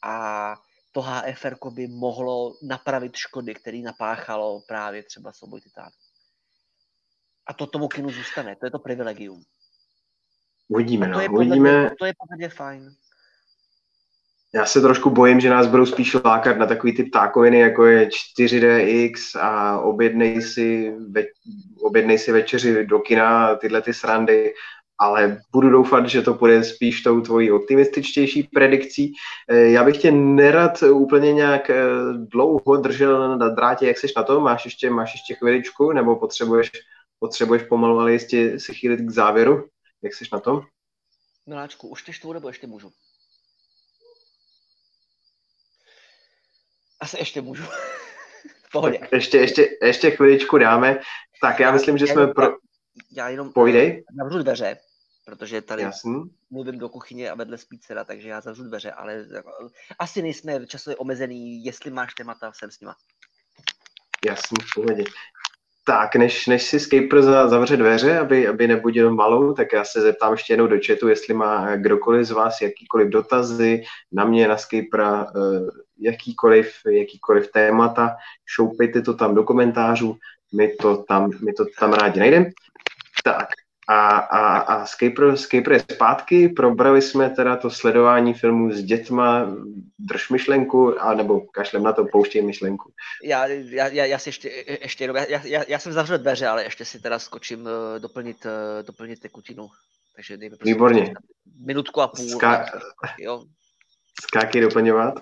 A 0.02 0.56
to 0.92 1.02
HFR 1.02 1.56
by 1.70 1.86
mohlo 1.86 2.56
napravit 2.62 3.16
škody, 3.16 3.54
které 3.54 3.78
napáchalo 3.78 4.60
právě 4.60 5.02
třeba 5.02 5.32
souboj 5.32 5.60
titánů. 5.60 5.92
A 7.46 7.52
to 7.52 7.66
tomu 7.66 7.88
kinu 7.88 8.10
zůstane, 8.10 8.56
to 8.56 8.66
je 8.66 8.70
to 8.70 8.78
privilegium. 8.78 9.42
Uvidíme, 10.68 11.08
no. 11.08 11.14
To 11.14 11.20
je, 11.20 11.28
Uvidíme. 11.28 11.90
to 11.98 12.06
je 12.06 12.12
podle 12.30 12.48
fajn. 12.48 12.90
Já 14.54 14.66
se 14.66 14.80
trošku 14.80 15.10
bojím, 15.10 15.40
že 15.40 15.50
nás 15.50 15.66
budou 15.66 15.86
spíš 15.86 16.16
lákat 16.24 16.58
na 16.58 16.66
takový 16.66 16.96
ty 16.96 17.04
ptákoviny, 17.04 17.58
jako 17.58 17.86
je 17.86 18.08
4DX 18.38 19.40
a 19.40 19.80
objednej 19.80 20.42
si, 20.42 20.92
ve, 21.10 21.22
objednej 21.82 22.18
si 22.18 22.32
večeři 22.32 22.86
do 22.86 22.98
kina 22.98 23.56
tyhle 23.56 23.82
ty 23.82 23.94
srandy, 23.94 24.54
ale 24.98 25.40
budu 25.52 25.70
doufat, 25.70 26.06
že 26.06 26.22
to 26.22 26.34
bude 26.34 26.64
spíš 26.64 27.02
tou 27.02 27.20
tvojí 27.20 27.52
optimističtější 27.52 28.42
predikcí. 28.42 29.12
Eh, 29.48 29.58
já 29.58 29.84
bych 29.84 29.96
tě 29.96 30.10
nerad 30.10 30.82
úplně 30.82 31.32
nějak 31.32 31.70
eh, 31.70 31.84
dlouho 32.12 32.76
držel 32.76 33.38
na 33.38 33.48
drátě, 33.48 33.86
jak 33.86 33.98
jsi 33.98 34.06
na 34.16 34.22
to? 34.22 34.40
Máš 34.40 34.64
ještě, 34.64 34.90
máš 34.90 35.14
ještě 35.14 35.34
chviličku, 35.34 35.92
nebo 35.92 36.16
potřebuješ 36.16 36.70
potřebuješ 37.18 37.62
pomalu, 37.62 37.98
ale 37.98 38.12
jistě 38.12 38.60
se 38.60 38.74
chýlit 38.74 39.00
k 39.00 39.10
závěru. 39.10 39.68
Jak 40.02 40.14
jsi 40.14 40.24
na 40.32 40.40
tom? 40.40 40.62
Miláčku, 41.46 41.88
už 41.88 42.02
ty 42.02 42.12
štvou 42.12 42.32
nebo 42.32 42.48
ještě 42.48 42.66
můžu? 42.66 42.92
Asi 47.00 47.18
ještě 47.18 47.40
můžu. 47.40 47.64
pohodě. 48.72 48.98
Tak 48.98 49.12
ještě, 49.12 49.38
ještě, 49.38 49.68
ještě 49.82 50.10
chviličku 50.10 50.58
dáme. 50.58 51.00
Tak 51.40 51.60
já, 51.60 51.72
myslím, 51.72 51.98
že 51.98 52.06
já 52.06 52.12
jsme 52.12 52.22
jenom, 52.22 52.34
pro... 52.34 52.46
Já 53.10 53.28
jenom 53.28 53.52
Pojdej. 53.52 54.04
Navřu 54.12 54.38
dveře, 54.38 54.78
protože 55.24 55.62
tady 55.62 55.82
Jasný. 55.82 56.22
mluvím 56.50 56.78
do 56.78 56.88
kuchyně 56.88 57.30
a 57.30 57.34
vedle 57.34 57.58
spí 57.58 57.78
dcera, 57.78 58.04
takže 58.04 58.28
já 58.28 58.40
zavřu 58.40 58.64
dveře, 58.64 58.92
ale 58.92 59.26
jako, 59.34 59.50
asi 59.98 60.22
nejsme 60.22 60.66
časově 60.66 60.96
omezený, 60.96 61.64
jestli 61.64 61.90
máš 61.90 62.14
témata, 62.14 62.52
jsem 62.52 62.70
s 62.70 62.80
nima. 62.80 62.96
Jasný, 64.26 64.56
pohodě. 64.74 65.04
Tak, 65.88 66.16
než, 66.16 66.46
než 66.46 66.62
si 66.62 66.80
Skyper 66.80 67.22
zavře 67.22 67.76
dveře, 67.76 68.18
aby, 68.18 68.48
aby 68.48 68.68
nebudil 68.68 69.14
malou, 69.14 69.52
tak 69.54 69.72
já 69.72 69.84
se 69.84 70.00
zeptám 70.00 70.32
ještě 70.32 70.52
jednou 70.52 70.66
do 70.66 70.76
chatu, 70.86 71.08
jestli 71.08 71.34
má 71.34 71.76
kdokoliv 71.76 72.26
z 72.26 72.30
vás 72.30 72.60
jakýkoliv 72.60 73.08
dotazy 73.08 73.82
na 74.12 74.24
mě, 74.24 74.48
na 74.48 74.56
Skypera, 74.56 75.26
eh, 75.36 75.70
jakýkoliv, 75.98 76.72
jakýkoliv 76.90 77.52
témata, 77.52 78.16
šoupejte 78.46 79.02
to 79.02 79.14
tam 79.14 79.34
do 79.34 79.44
komentářů, 79.44 80.16
my 80.56 80.68
to 80.68 80.96
tam, 80.96 81.30
my 81.44 81.52
to 81.52 81.64
tam 81.80 81.92
rádi 81.92 82.20
najdeme. 82.20 82.46
Tak, 83.24 83.48
a, 83.88 84.18
a, 84.18 84.58
a 84.58 84.86
Scaper, 84.86 85.36
Scaper 85.36 85.72
je 85.72 85.84
zpátky, 85.92 86.48
probrali 86.48 87.02
jsme 87.02 87.30
teda 87.30 87.56
to 87.56 87.70
sledování 87.70 88.34
filmů 88.34 88.72
s 88.72 88.82
dětma, 88.82 89.46
drž 89.98 90.30
myšlenku, 90.30 91.00
a 91.00 91.14
nebo 91.14 91.40
kašlem 91.40 91.82
na 91.82 91.92
to, 91.92 92.04
pouštěj 92.04 92.42
myšlenku. 92.42 92.92
Já, 93.24 93.46
já, 93.46 93.88
já, 93.88 94.18
si 94.18 94.28
ještě, 94.28 94.48
ještě 94.82 95.04
jenom, 95.04 95.16
já, 95.16 95.40
já, 95.44 95.62
já 95.68 95.78
jsem 95.78 95.92
zavřel 95.92 96.18
dveře, 96.18 96.46
ale 96.46 96.64
ještě 96.64 96.84
si 96.84 97.00
teda 97.00 97.18
skočím 97.18 97.60
uh, 97.60 97.68
doplnit, 97.98 98.44
uh, 98.44 98.86
doplnit 98.86 99.20
tekutinu. 99.20 99.68
Takže 100.16 100.36
dejme 100.36 100.56
prostě 100.56 100.74
Výborně. 100.74 101.14
minutku 101.66 102.00
a 102.00 102.08
půl. 102.08 102.28
Ska... 102.28 102.66
jo. 103.18 103.44
Skáky 104.22 104.60
doplňovat 104.60 105.14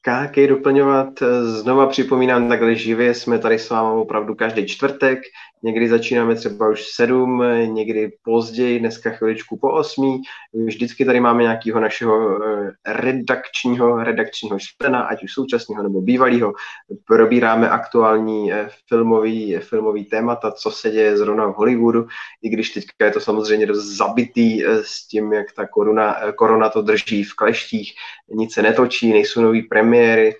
skáky 0.00 0.46
doplňovat. 0.46 1.08
Znova 1.42 1.86
připomínám, 1.86 2.48
takhle 2.48 2.74
živě 2.74 3.14
jsme 3.14 3.38
tady 3.38 3.58
s 3.58 3.70
vámi 3.70 4.00
opravdu 4.00 4.34
každý 4.34 4.66
čtvrtek. 4.66 5.18
Někdy 5.62 5.88
začínáme 5.88 6.34
třeba 6.34 6.68
už 6.68 6.88
sedm, 6.88 7.42
někdy 7.64 8.12
později, 8.22 8.78
dneska 8.78 9.10
chviličku 9.10 9.58
po 9.58 9.72
osmí. 9.72 10.22
Vždycky 10.66 11.04
tady 11.04 11.20
máme 11.20 11.42
nějakého 11.42 11.80
našeho 11.80 12.44
eh, 12.44 12.72
redakčního, 12.86 14.04
redakčního 14.04 14.58
člena, 14.58 15.00
ať 15.00 15.24
už 15.24 15.32
současného 15.32 15.82
nebo 15.82 16.00
bývalého. 16.00 16.52
Probíráme 17.04 17.70
aktuální 17.70 18.52
eh, 18.52 18.68
filmový, 18.88 19.56
filmový 19.56 20.04
témata, 20.04 20.52
co 20.52 20.70
se 20.70 20.90
děje 20.90 21.16
zrovna 21.16 21.46
v 21.46 21.54
Hollywoodu, 21.54 22.06
i 22.42 22.48
když 22.48 22.70
teďka 22.70 23.04
je 23.04 23.10
to 23.10 23.20
samozřejmě 23.20 23.66
dost 23.66 23.84
zabitý 23.84 24.64
eh, 24.64 24.82
s 24.84 25.06
tím, 25.06 25.32
jak 25.32 25.52
ta 25.52 25.66
koruna, 25.66 26.16
korona 26.32 26.68
to 26.68 26.82
drží 26.82 27.24
v 27.24 27.34
kleštích, 27.34 27.94
nic 28.34 28.54
se 28.54 28.62
netočí, 28.62 29.12
nejsou 29.12 29.40
nový 29.40 29.62
premiéry, 29.62 30.34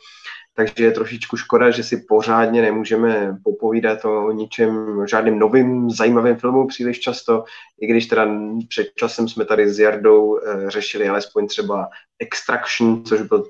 takže 0.60 0.84
je 0.84 0.92
trošičku 0.92 1.36
škoda, 1.36 1.70
že 1.70 1.82
si 1.84 1.96
pořádně 2.08 2.62
nemůžeme 2.62 3.36
popovídat 3.44 4.04
o 4.04 4.32
ničem, 4.32 4.98
o 4.98 5.06
žádným 5.06 5.38
novým 5.38 5.90
zajímavým 5.90 6.36
filmu 6.36 6.66
příliš 6.66 7.00
často, 7.00 7.44
i 7.80 7.86
když 7.86 8.06
teda 8.06 8.28
před 8.68 8.86
časem 8.94 9.28
jsme 9.28 9.44
tady 9.44 9.70
s 9.72 9.78
Jardou 9.78 10.38
e, 10.38 10.70
řešili 10.70 11.08
alespoň 11.08 11.46
třeba 11.46 11.88
Extraction, 12.18 13.04
což 13.04 13.22
byl 13.22 13.44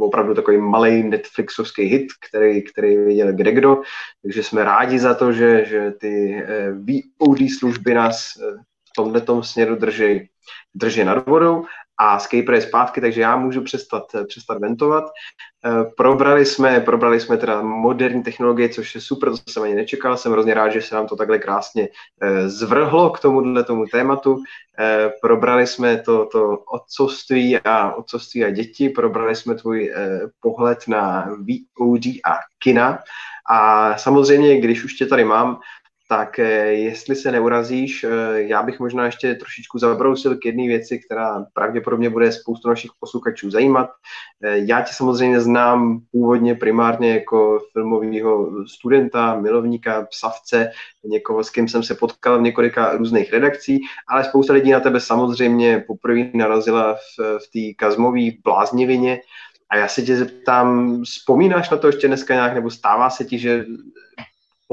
opravdu 0.00 0.34
takový 0.34 0.58
malý 0.58 1.02
Netflixovský 1.02 1.82
hit, 1.82 2.06
který, 2.28 2.62
který 2.62 2.96
viděl 2.96 3.32
kdekdo, 3.32 3.82
takže 4.22 4.42
jsme 4.42 4.64
rádi 4.64 4.98
za 4.98 5.14
to, 5.14 5.32
že, 5.32 5.64
že 5.64 5.90
ty 5.90 6.34
e, 6.34 6.72
VOD 6.72 7.38
služby 7.58 7.94
nás 7.94 8.36
e, 8.36 8.56
v 8.88 8.92
tomhle 8.96 9.22
směru 9.42 9.76
drží, 9.76 10.28
drží 10.74 11.04
nad 11.04 11.26
vodou 11.26 11.64
a 11.98 12.18
Skyper 12.18 12.54
je 12.54 12.60
zpátky, 12.60 13.00
takže 13.00 13.20
já 13.20 13.36
můžu 13.36 13.60
přestat, 13.60 14.02
přestat 14.26 14.58
ventovat. 14.58 15.04
Eh, 15.66 15.84
probrali 15.96 16.46
jsme, 16.46 16.80
probrali 16.80 17.20
jsme 17.20 17.36
teda 17.36 17.62
moderní 17.62 18.22
technologie, 18.22 18.68
což 18.68 18.94
je 18.94 19.00
super, 19.00 19.30
to 19.30 19.36
jsem 19.50 19.62
ani 19.62 19.74
nečekal. 19.74 20.16
Jsem 20.16 20.32
hrozně 20.32 20.54
rád, 20.54 20.68
že 20.68 20.82
se 20.82 20.94
nám 20.94 21.06
to 21.06 21.16
takhle 21.16 21.38
krásně 21.38 21.88
eh, 22.22 22.48
zvrhlo 22.48 23.10
k 23.10 23.20
tomuhle 23.20 23.64
tomu 23.64 23.86
tématu. 23.86 24.42
Eh, 24.78 25.10
probrali 25.22 25.66
jsme 25.66 25.98
to, 25.98 26.26
to 26.32 26.58
otcovství 26.72 27.58
a 27.58 27.94
otcovství 27.94 28.44
a 28.44 28.50
děti, 28.50 28.88
probrali 28.88 29.36
jsme 29.36 29.54
tvůj 29.54 29.92
pohled 30.40 30.88
na 30.88 31.28
VOD 31.78 32.06
a 32.06 32.38
kina. 32.58 32.98
A 33.50 33.98
samozřejmě, 33.98 34.60
když 34.60 34.84
už 34.84 34.94
tě 34.94 35.06
tady 35.06 35.24
mám, 35.24 35.60
tak 36.12 36.38
eh, 36.38 36.44
jestli 36.72 37.16
se 37.16 37.32
neurazíš, 37.32 38.04
eh, 38.04 38.42
já 38.42 38.62
bych 38.62 38.80
možná 38.80 39.06
ještě 39.06 39.34
trošičku 39.34 39.78
zabrousil 39.78 40.36
k 40.36 40.44
jedné 40.44 40.66
věci, 40.66 40.98
která 40.98 41.46
pravděpodobně 41.52 42.10
bude 42.10 42.32
spoustu 42.32 42.68
našich 42.68 42.90
posluchačů 43.00 43.50
zajímat. 43.50 43.90
Eh, 44.42 44.58
já 44.58 44.80
tě 44.82 44.92
samozřejmě 44.94 45.40
znám 45.40 46.00
původně 46.10 46.54
primárně 46.54 47.12
jako 47.12 47.58
filmového 47.72 48.50
studenta, 48.66 49.40
milovníka, 49.40 50.06
psavce, 50.10 50.70
někoho, 51.04 51.44
s 51.44 51.50
kým 51.50 51.68
jsem 51.68 51.82
se 51.82 51.94
potkal 51.94 52.38
v 52.38 52.42
několika 52.42 52.96
různých 52.96 53.32
redakcí, 53.32 53.80
ale 54.08 54.24
spousta 54.24 54.52
lidí 54.52 54.70
na 54.70 54.80
tebe 54.80 55.00
samozřejmě 55.00 55.84
poprvé 55.86 56.30
narazila 56.34 56.94
v, 56.94 57.38
v 57.38 57.50
té 57.52 57.74
kazmové 57.76 58.30
bláznivině, 58.44 59.20
a 59.70 59.76
já 59.76 59.88
se 59.88 60.02
tě 60.02 60.16
zeptám, 60.16 61.02
vzpomínáš 61.02 61.70
na 61.70 61.76
to 61.76 61.86
ještě 61.86 62.08
dneska 62.08 62.34
nějak, 62.34 62.54
nebo 62.54 62.70
stává 62.70 63.10
se 63.10 63.24
ti, 63.24 63.38
že 63.38 63.64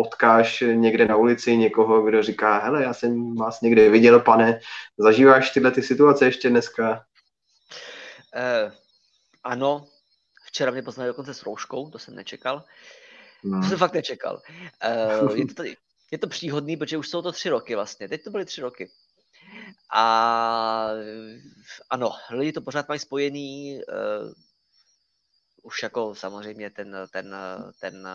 potkáš 0.03 0.63
někde 0.73 1.05
na 1.05 1.15
ulici 1.15 1.57
někoho, 1.57 2.01
kdo 2.01 2.23
říká, 2.23 2.59
hele, 2.59 2.83
já 2.83 2.93
jsem 2.93 3.35
vás 3.35 3.61
někde 3.61 3.89
viděl, 3.89 4.19
pane, 4.19 4.59
zažíváš 4.97 5.51
tyhle 5.51 5.71
ty 5.71 5.83
situace 5.83 6.25
ještě 6.25 6.49
dneska? 6.49 7.05
Uh, 8.35 8.71
ano, 9.43 9.87
včera 10.45 10.71
mě 10.71 10.81
poznali 10.81 11.07
dokonce 11.07 11.33
s 11.33 11.43
rouškou, 11.43 11.89
to 11.89 11.99
jsem 11.99 12.15
nečekal. 12.15 12.63
No. 13.43 13.61
To 13.61 13.67
jsem 13.67 13.77
fakt 13.77 13.93
nečekal. 13.93 14.41
Uh, 15.21 15.37
je, 15.37 15.47
to 15.47 15.53
tady, 15.53 15.75
je 16.11 16.17
to 16.17 16.27
příhodný, 16.27 16.77
protože 16.77 16.97
už 16.97 17.09
jsou 17.09 17.21
to 17.21 17.31
tři 17.31 17.49
roky 17.49 17.75
vlastně. 17.75 18.09
Teď 18.09 18.23
to 18.23 18.29
byly 18.29 18.45
tři 18.45 18.61
roky. 18.61 18.91
A 19.93 20.89
ano, 21.89 22.11
lidi 22.31 22.51
to 22.51 22.61
pořád 22.61 22.87
mají 22.87 22.99
spojený. 22.99 23.81
Uh, 23.87 24.31
už 25.63 25.83
jako 25.83 26.15
samozřejmě 26.15 26.69
ten, 26.69 26.97
ten, 27.11 27.35
ten 27.79 28.07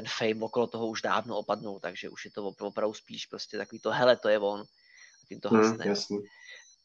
ten 0.00 0.08
fame 0.18 0.44
okolo 0.44 0.66
toho 0.66 0.86
už 0.86 1.02
dávno 1.02 1.36
opadnul, 1.36 1.80
takže 1.80 2.08
už 2.08 2.24
je 2.24 2.30
to 2.30 2.46
opravdu 2.46 2.94
spíš 2.94 3.26
prostě 3.26 3.58
takový 3.58 3.80
to, 3.80 3.90
hele, 3.90 4.16
to 4.16 4.28
je 4.28 4.38
on, 4.38 4.60
a 4.60 5.26
tím 5.28 5.40
to 5.40 5.48
hmm, 5.48 5.60
hasne. 5.60 5.84
Hmm, 5.84 6.22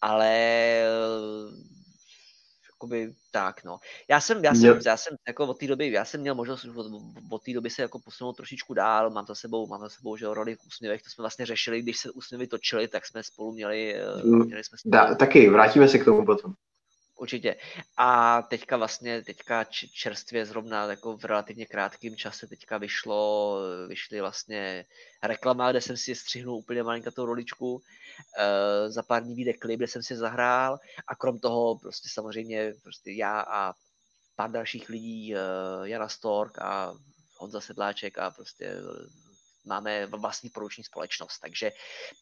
Ale 0.01 0.31
jakoby 2.71 3.13
tak, 3.31 3.63
no. 3.63 3.79
Já 4.09 4.21
jsem, 4.21 4.43
já 4.43 4.55
jsem, 4.55 4.79
já 4.85 4.97
jsem 4.97 5.15
jako 5.27 5.47
od 5.47 5.59
té 5.59 5.67
doby, 5.67 5.91
já 5.91 6.05
jsem 6.05 6.21
měl 6.21 6.35
možnost 6.35 6.65
od, 6.65 6.85
od 7.31 7.43
té 7.43 7.53
doby 7.53 7.69
se 7.69 7.81
jako 7.81 7.99
posunout 7.99 8.33
trošičku 8.33 8.73
dál, 8.73 9.09
mám 9.09 9.25
za 9.25 9.35
sebou, 9.35 9.67
mám 9.67 9.81
za 9.81 9.89
sebou, 9.89 10.17
že 10.17 10.25
roli 10.25 10.55
v 10.55 10.65
úsměvech, 10.67 11.01
to 11.01 11.09
jsme 11.09 11.21
vlastně 11.21 11.45
řešili, 11.45 11.81
když 11.81 11.97
se 11.99 12.11
úsměvy 12.11 12.47
točili, 12.47 12.87
tak 12.87 13.05
jsme 13.05 13.23
spolu 13.23 13.51
měli, 13.51 13.95
hmm. 14.23 14.45
měli 14.45 14.63
jsme 14.63 14.77
spolu... 14.77 14.91
Da, 14.91 15.15
taky, 15.15 15.49
vrátíme 15.49 15.87
se 15.87 15.99
k 15.99 16.05
tomu 16.05 16.25
potom. 16.25 16.53
Určitě. 17.17 17.55
A 17.97 18.41
teďka 18.41 18.77
vlastně, 18.77 19.21
teďka 19.21 19.63
čerstvě 19.93 20.45
zrovna 20.45 20.85
jako 20.85 21.17
v 21.17 21.25
relativně 21.25 21.65
krátkém 21.65 22.15
čase 22.15 22.47
teďka 22.47 22.77
vyšlo, 22.77 23.57
vyšly 23.87 24.21
vlastně 24.21 24.85
reklama, 25.23 25.71
kde 25.71 25.81
jsem 25.81 25.97
si 25.97 26.15
střihnul 26.15 26.55
úplně 26.55 26.83
malinkatou 26.83 27.25
roličku. 27.25 27.81
E, 28.37 28.89
za 28.89 29.03
pár 29.03 29.23
dní 29.23 29.35
vyjde 29.35 29.53
klip, 29.53 29.77
kde 29.77 29.87
jsem 29.87 30.03
si 30.03 30.15
zahrál 30.15 30.79
a 31.07 31.15
krom 31.15 31.39
toho 31.39 31.77
prostě 31.77 32.09
samozřejmě 32.09 32.73
prostě 32.83 33.11
já 33.11 33.41
a 33.41 33.73
pár 34.35 34.51
dalších 34.51 34.89
lidí, 34.89 35.35
e, 35.35 35.39
Jana 35.83 36.09
Stork 36.09 36.59
a 36.61 36.93
Honza 37.37 37.61
Sedláček 37.61 38.17
a 38.17 38.31
prostě 38.31 38.75
máme 39.65 40.05
vlastní 40.05 40.49
produční 40.49 40.83
společnost, 40.83 41.39
takže, 41.39 41.71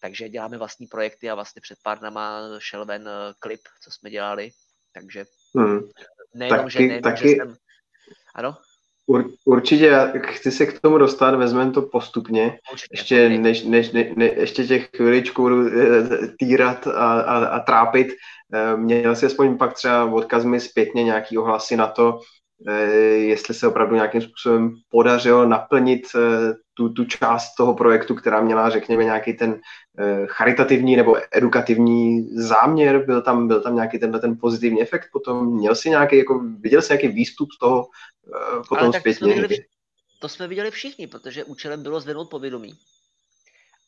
takže 0.01 0.29
děláme 0.29 0.57
vlastní 0.57 0.87
projekty 0.87 1.29
a 1.29 1.35
vlastně 1.35 1.61
před 1.61 1.79
pár 1.83 1.99
dnama 1.99 2.41
šel 2.59 2.85
ven 2.85 3.07
eh, 3.07 3.33
klip, 3.39 3.61
co 3.81 3.91
jsme 3.91 4.09
dělali, 4.09 4.51
takže 4.93 5.25
hmm. 5.55 5.79
nejenom, 6.35 6.59
taky, 6.59 6.71
že, 6.71 6.79
nejenom, 6.79 7.01
taky, 7.01 7.29
že 7.29 7.35
jsem... 7.35 7.55
Ano? 8.35 8.57
Ur, 9.05 9.29
určitě, 9.45 10.13
chci 10.21 10.51
se 10.51 10.65
k 10.65 10.79
tomu 10.79 10.97
dostat, 10.97 11.35
vezmeme 11.35 11.71
to 11.71 11.81
postupně. 11.81 12.59
Určitě, 12.71 12.87
ještě, 12.91 13.29
než, 13.29 13.63
než, 13.63 13.91
ne, 13.91 14.13
ne, 14.15 14.25
ještě 14.25 14.63
těch 14.63 14.89
chviličku 14.95 15.41
budu 15.41 15.67
eh, 15.67 16.27
týrat 16.39 16.87
a, 16.87 17.21
a, 17.21 17.45
a 17.45 17.59
trápit. 17.59 18.07
Eh, 18.53 18.77
měl 18.77 19.15
si 19.15 19.25
aspoň 19.25 19.57
pak 19.57 19.73
třeba 19.73 20.05
odkaz 20.05 20.45
mi 20.45 20.59
zpětně 20.59 21.03
nějaký 21.03 21.37
ohlasy 21.37 21.77
na 21.77 21.87
to, 21.87 22.19
jestli 23.15 23.53
se 23.53 23.67
opravdu 23.67 23.95
nějakým 23.95 24.21
způsobem 24.21 24.75
podařilo 24.89 25.45
naplnit 25.45 26.01
tu, 26.73 26.89
tu 26.89 27.05
část 27.05 27.55
toho 27.55 27.73
projektu, 27.73 28.15
která 28.15 28.41
měla, 28.41 28.69
řekněme, 28.69 29.03
nějaký 29.03 29.33
ten 29.33 29.59
eh, 29.99 30.25
charitativní 30.25 30.95
nebo 30.95 31.17
edukativní 31.31 32.27
záměr, 32.37 33.05
byl 33.05 33.21
tam, 33.21 33.47
byl 33.47 33.61
tam 33.61 33.75
nějaký 33.75 33.99
tenhle 33.99 34.19
ten 34.19 34.37
pozitivní 34.41 34.81
efekt 34.81 35.09
potom, 35.11 35.57
měl 35.57 35.75
jsi 35.75 35.89
nějaký, 35.89 36.17
jako, 36.17 36.41
viděl 36.59 36.81
jsi 36.81 36.93
nějaký 36.93 37.07
výstup 37.07 37.51
z 37.51 37.59
toho 37.59 37.87
eh, 38.27 38.61
potom 38.69 38.87
Ale 38.87 38.99
zpětně? 38.99 39.27
To 39.27 39.33
jsme, 39.33 39.41
viděli, 39.41 39.65
to 40.19 40.29
jsme 40.29 40.47
viděli 40.47 40.71
všichni, 40.71 41.07
protože 41.07 41.43
účelem 41.43 41.83
bylo 41.83 41.99
zvednout 41.99 42.29
povědomí. 42.29 42.73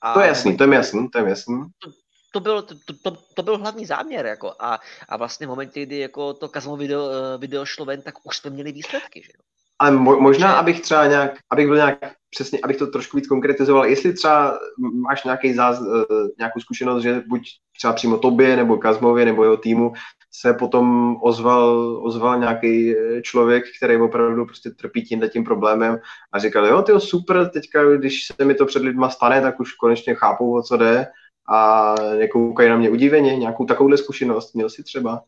A 0.01 0.13
to 0.13 0.19
je 0.19 0.27
jasný, 0.27 0.57
to 0.57 0.63
je 0.63 0.75
jasný, 0.75 1.09
to 1.09 1.17
je 1.17 1.29
jasný. 1.29 1.63
To, 1.79 1.91
to 2.35 2.39
byl, 2.39 2.61
to, 2.61 2.75
to, 3.01 3.17
to 3.33 3.43
byl 3.43 3.57
hlavní 3.57 3.85
záměr, 3.85 4.25
jako, 4.25 4.53
a, 4.59 4.79
a 5.09 5.17
vlastně 5.17 5.47
v 5.47 5.49
momentě, 5.49 5.85
kdy 5.85 5.99
jako 5.99 6.33
to 6.33 6.47
Kazmo 6.47 6.77
video, 6.77 7.09
eh, 7.09 7.37
video 7.37 7.65
šlo 7.65 7.85
ven, 7.85 8.01
tak 8.01 8.15
už 8.23 8.37
jsme 8.37 8.49
měli 8.49 8.71
výsledky, 8.71 9.21
že. 9.23 9.31
Ale 9.79 9.91
mo- 9.91 10.19
možná, 10.19 10.53
abych 10.53 10.81
třeba 10.81 11.07
nějak, 11.07 11.31
abych 11.51 11.67
byl 11.67 11.75
nějak 11.75 11.97
přesně, 12.29 12.59
abych 12.63 12.77
to 12.77 12.87
trošku 12.87 13.17
víc 13.17 13.27
konkretizoval, 13.27 13.85
jestli 13.85 14.13
třeba 14.13 14.59
máš 14.93 15.23
nějaký 15.23 15.53
záz, 15.53 15.79
eh, 15.81 16.15
nějakou 16.39 16.59
zkušenost, 16.59 17.03
že 17.03 17.23
buď 17.27 17.41
třeba 17.77 17.93
přímo 17.93 18.17
tobě, 18.17 18.55
nebo 18.55 18.77
Kazmově, 18.77 19.25
nebo 19.25 19.43
jeho 19.43 19.57
týmu 19.57 19.93
se 20.31 20.53
potom 20.53 21.15
ozval, 21.21 21.99
ozval 22.03 22.39
nějaký 22.39 22.95
eh, 22.97 23.21
člověk, 23.21 23.63
který 23.77 23.97
opravdu 23.97 24.45
prostě 24.45 24.69
trpí 24.69 25.03
tímhle 25.03 25.29
tím 25.29 25.43
problémem 25.43 25.99
a 26.31 26.39
říkal, 26.39 26.65
jo, 26.65 26.81
ty 26.81 26.91
super, 26.99 27.49
teďka, 27.49 27.95
když 27.95 28.27
se 28.27 28.45
mi 28.45 28.55
to 28.55 28.65
před 28.65 28.83
lidma 28.83 29.09
stane, 29.09 29.41
tak 29.41 29.59
už 29.59 29.73
konečně 29.73 30.15
chápou, 30.15 30.57
o 30.57 30.63
co 30.63 30.77
jde 30.77 31.07
a 31.47 31.95
nekoukají 32.17 32.69
na 32.69 32.77
mě 32.77 32.89
udiveně, 32.89 33.35
nějakou 33.35 33.65
takovouhle 33.65 33.97
zkušenost 33.97 34.55
měl 34.55 34.69
si 34.69 34.83
třeba? 34.83 35.23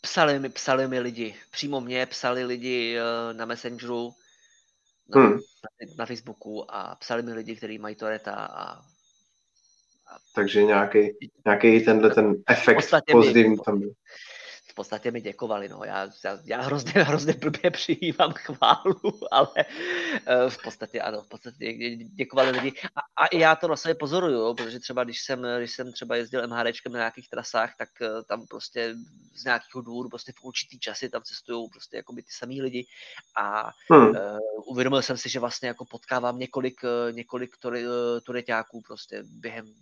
Psali 0.00 0.38
mi, 0.38 0.48
psali 0.48 0.88
mi 0.88 1.00
lidi, 1.00 1.34
přímo 1.50 1.80
mě 1.80 2.06
psali 2.06 2.44
lidi 2.44 2.96
uh, 2.98 3.36
na 3.36 3.44
Messengeru, 3.44 4.12
na, 5.14 5.20
hmm. 5.20 5.32
na, 5.32 5.38
na 5.98 6.06
Facebooku 6.06 6.64
a 6.68 6.94
psali 6.94 7.22
mi 7.22 7.32
lidi, 7.32 7.56
kteří 7.56 7.78
mají 7.78 7.94
Toreta 7.94 8.32
a, 8.32 8.72
a 8.72 8.82
takže 10.34 10.64
nějaký, 10.64 11.16
nějaký 11.44 11.84
tenhle 11.84 12.10
ten 12.10 12.34
efekt 12.48 12.90
pozitivní 13.10 13.56
tam 13.64 13.80
byl. 13.80 13.90
V 14.74 14.82
podstatě 14.82 15.10
mi 15.10 15.20
děkovali, 15.20 15.68
no. 15.68 15.80
Já, 15.84 16.10
já, 16.24 16.38
já 16.44 16.60
hrozně, 16.60 16.92
hrozně 17.02 17.32
blbě 17.32 17.70
přijímám 17.70 18.32
chválu, 18.32 19.00
ale 19.30 19.48
uh, 19.54 20.50
v 20.50 20.62
podstatě 20.62 21.00
ano, 21.00 21.22
v 21.22 21.28
podstatě 21.28 21.72
děkovali 21.96 22.50
lidi. 22.50 22.72
A, 22.96 23.24
a 23.24 23.36
já 23.36 23.56
to 23.56 23.68
na 23.68 23.76
sebe 23.76 23.94
pozoruju, 23.94 24.54
protože 24.54 24.80
třeba 24.80 25.04
když 25.04 25.22
jsem, 25.22 25.46
když 25.58 25.72
jsem 25.72 25.92
třeba 25.92 26.16
jezdil 26.16 26.48
MHDčkem 26.48 26.92
na 26.92 26.98
nějakých 26.98 27.28
trasách, 27.28 27.76
tak 27.78 27.88
uh, 28.00 28.22
tam 28.22 28.46
prostě 28.46 28.94
z 29.34 29.44
nějakého 29.44 29.82
důvodu 29.82 30.08
prostě 30.08 30.32
v 30.32 30.44
určitý 30.44 30.78
časy 30.78 31.08
tam 31.08 31.22
cestují 31.22 31.68
prostě 31.70 31.96
jako 31.96 32.12
by 32.12 32.22
ty 32.22 32.32
samý 32.32 32.62
lidi 32.62 32.86
a 33.36 33.70
hmm. 33.90 34.08
uh, 34.08 34.38
uvědomil 34.66 35.02
jsem 35.02 35.16
si, 35.16 35.28
že 35.28 35.40
vlastně 35.40 35.68
jako 35.68 35.84
potkávám 35.84 36.38
několik, 36.38 36.80
několik 37.10 37.50
tureťáků 38.24 38.80
prostě 38.80 39.22
během 39.22 39.74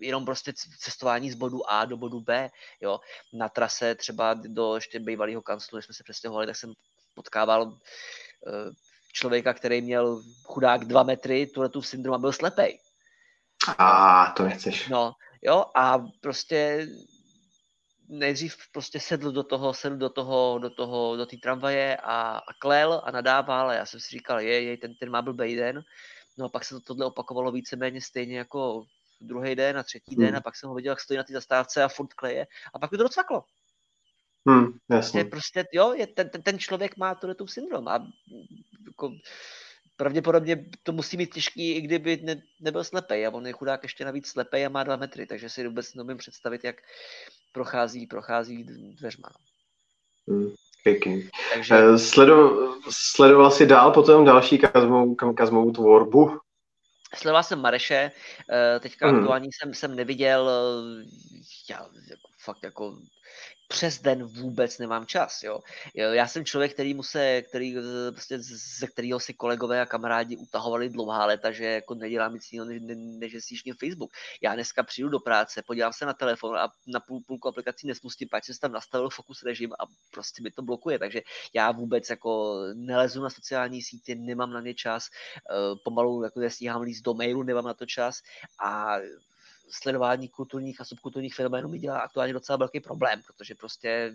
jenom 0.00 0.24
prostě 0.24 0.52
cestování 0.78 1.30
z 1.30 1.34
bodu 1.34 1.70
A 1.70 1.84
do 1.84 1.96
bodu 1.96 2.20
B, 2.20 2.50
jo. 2.80 3.00
Na 3.32 3.48
trase 3.48 3.94
třeba 3.94 4.34
do 4.34 4.74
ještě 4.74 5.00
bývalého 5.00 5.42
kanclu, 5.42 5.78
když 5.78 5.84
jsme 5.84 5.94
se 5.94 6.04
přestěhovali, 6.04 6.46
tak 6.46 6.56
jsem 6.56 6.72
potkával 7.14 7.78
eh, 8.46 8.72
člověka, 9.12 9.54
který 9.54 9.80
měl 9.82 10.22
chudák 10.44 10.84
dva 10.84 11.02
metry, 11.02 11.46
tuhle 11.46 11.68
tu 11.68 11.82
syndrom 11.82 12.14
a 12.14 12.18
byl 12.18 12.32
slepej. 12.32 12.78
A 13.78 14.32
to 14.36 14.42
nechceš. 14.42 14.88
No, 14.88 15.12
jo, 15.42 15.64
a 15.74 15.98
prostě 16.20 16.88
nejdřív 18.08 18.56
prostě 18.72 19.00
sedl 19.00 19.32
do 19.32 19.42
toho, 19.42 19.74
sedl 19.74 19.96
do 19.96 20.10
toho, 20.10 20.58
do 20.58 20.70
toho, 20.70 21.16
do 21.16 21.26
té 21.26 21.36
tramvaje 21.36 21.96
a, 21.96 22.38
a 22.38 22.52
klel 22.58 23.02
a 23.04 23.10
nadával 23.10 23.70
a 23.70 23.74
já 23.74 23.86
jsem 23.86 24.00
si 24.00 24.08
říkal, 24.10 24.40
je, 24.40 24.62
je, 24.62 24.76
ten, 24.76 24.94
ten 24.94 25.10
má 25.10 25.22
blbý 25.22 25.56
den. 25.56 25.82
No 26.38 26.46
a 26.46 26.48
pak 26.48 26.64
se 26.64 26.74
to 26.74 26.80
tohle 26.80 27.06
opakovalo 27.06 27.52
víceméně 27.52 28.00
stejně 28.00 28.38
jako 28.38 28.84
druhý 29.20 29.54
den 29.54 29.78
a 29.78 29.82
třetí 29.82 30.16
den 30.16 30.28
hmm. 30.28 30.36
a 30.36 30.40
pak 30.40 30.56
jsem 30.56 30.68
ho 30.68 30.74
viděl, 30.74 30.92
jak 30.92 31.00
stojí 31.00 31.18
na 31.18 31.24
té 31.24 31.32
zastávce 31.32 31.82
a 31.82 31.88
furt 31.88 32.14
kleje 32.14 32.46
a 32.74 32.78
pak 32.78 32.92
mi 32.92 32.98
to 32.98 33.04
docvaklo. 33.04 33.44
Hmm, 34.46 34.78
jasně. 34.90 35.20
Je 35.20 35.24
prostě, 35.24 35.64
jo, 35.72 35.92
je, 35.92 36.06
ten, 36.06 36.28
ten, 36.28 36.42
ten 36.42 36.58
člověk 36.58 36.96
má 36.96 37.14
tohle 37.14 37.34
tu 37.34 37.46
syndrom 37.46 37.88
a 37.88 38.06
jako, 38.86 39.12
pravděpodobně 39.96 40.64
to 40.82 40.92
musí 40.92 41.16
mít 41.16 41.34
těžký, 41.34 41.72
i 41.72 41.80
kdyby 41.80 42.20
ne, 42.22 42.42
nebyl 42.60 42.84
slepej 42.84 43.26
a 43.26 43.30
on 43.30 43.46
je 43.46 43.52
chudák 43.52 43.82
ještě 43.82 44.04
navíc 44.04 44.28
slepej 44.28 44.66
a 44.66 44.68
má 44.68 44.84
dva 44.84 44.96
metry, 44.96 45.26
takže 45.26 45.48
si 45.48 45.68
vůbec 45.68 45.94
nemůžu 45.94 46.16
představit, 46.16 46.64
jak 46.64 46.76
prochází, 47.52 48.06
prochází 48.06 48.64
dveřma. 49.00 49.28
No. 50.28 50.34
Hmm, 50.34 50.54
pěkný. 50.84 51.28
Takže... 51.54 51.74
Eh, 51.74 51.98
sledo, 51.98 52.68
sledoval 52.90 53.50
si 53.50 53.66
dál 53.66 53.92
potom 53.92 54.24
další 54.24 54.58
kazmovou, 54.58 55.14
kazmovou 55.14 55.70
tvorbu? 55.70 56.38
Sledoval 57.14 57.42
jsem 57.42 57.60
Mareše, 57.60 58.12
eh, 58.50 58.80
teďka 58.80 59.10
mm. 59.10 59.18
aktuální 59.18 59.48
jsem, 59.52 59.74
jsem 59.74 59.96
neviděl, 59.96 60.50
eh, 60.50 61.04
já 61.70 61.78
jako, 62.10 62.28
fakt 62.38 62.62
jako 62.62 62.98
přes 63.70 64.00
den 64.00 64.24
vůbec 64.24 64.78
nemám 64.78 65.06
čas, 65.06 65.42
jo. 65.42 65.60
Já 65.94 66.26
jsem 66.26 66.44
člověk, 66.44 66.72
který 66.72 66.94
mu 66.94 67.02
se, 67.02 67.42
který, 67.42 67.78
eh, 67.78 68.12
prostě 68.12 68.38
ze 68.80 68.86
kterého 68.86 69.20
si 69.20 69.34
kolegové 69.34 69.80
a 69.80 69.86
kamarádi 69.86 70.36
utahovali 70.36 70.88
dlouhá 70.88 71.26
léta, 71.26 71.52
že 71.52 71.64
jako 71.64 71.94
nedělám 71.94 72.34
nic 72.34 72.52
jiného, 72.52 72.68
než, 72.68 72.80
než 73.20 73.32
že 73.32 73.72
Facebook. 73.80 74.10
Já 74.42 74.54
dneska 74.54 74.82
přijdu 74.82 75.08
do 75.08 75.18
práce, 75.18 75.62
podívám 75.62 75.92
se 75.92 76.06
na 76.06 76.14
telefon 76.14 76.56
a 76.58 76.68
na 76.86 77.00
půl, 77.00 77.20
půlku 77.26 77.48
aplikací 77.48 77.86
nespustím, 77.86 78.28
pak 78.28 78.44
jsem 78.44 78.54
tam 78.60 78.72
nastavil 78.72 79.10
fokus 79.10 79.42
režim 79.42 79.72
a 79.72 79.86
prostě 80.10 80.42
mi 80.42 80.50
to 80.50 80.62
blokuje, 80.62 80.98
takže 80.98 81.22
já 81.54 81.70
vůbec 81.72 82.10
jako 82.10 82.62
nelezu 82.74 83.22
na 83.22 83.30
sociální 83.30 83.82
sítě, 83.82 84.14
nemám 84.14 84.52
na 84.52 84.60
ně 84.60 84.74
čas, 84.74 85.06
eh, 85.06 85.76
pomalu 85.84 86.24
jako 86.24 86.40
nestíhám 86.40 86.82
líst 86.82 87.04
do 87.04 87.14
mailu, 87.14 87.42
nemám 87.42 87.64
na 87.64 87.74
to 87.74 87.86
čas 87.86 88.18
a 88.64 88.98
sledování 89.70 90.28
kulturních 90.28 90.80
a 90.80 90.84
subkulturních 90.84 91.34
fenoménů 91.34 91.68
mi 91.68 91.78
dělá 91.78 91.98
aktuálně 91.98 92.32
docela 92.32 92.56
velký 92.56 92.80
problém, 92.80 93.22
protože 93.26 93.54
prostě 93.54 94.12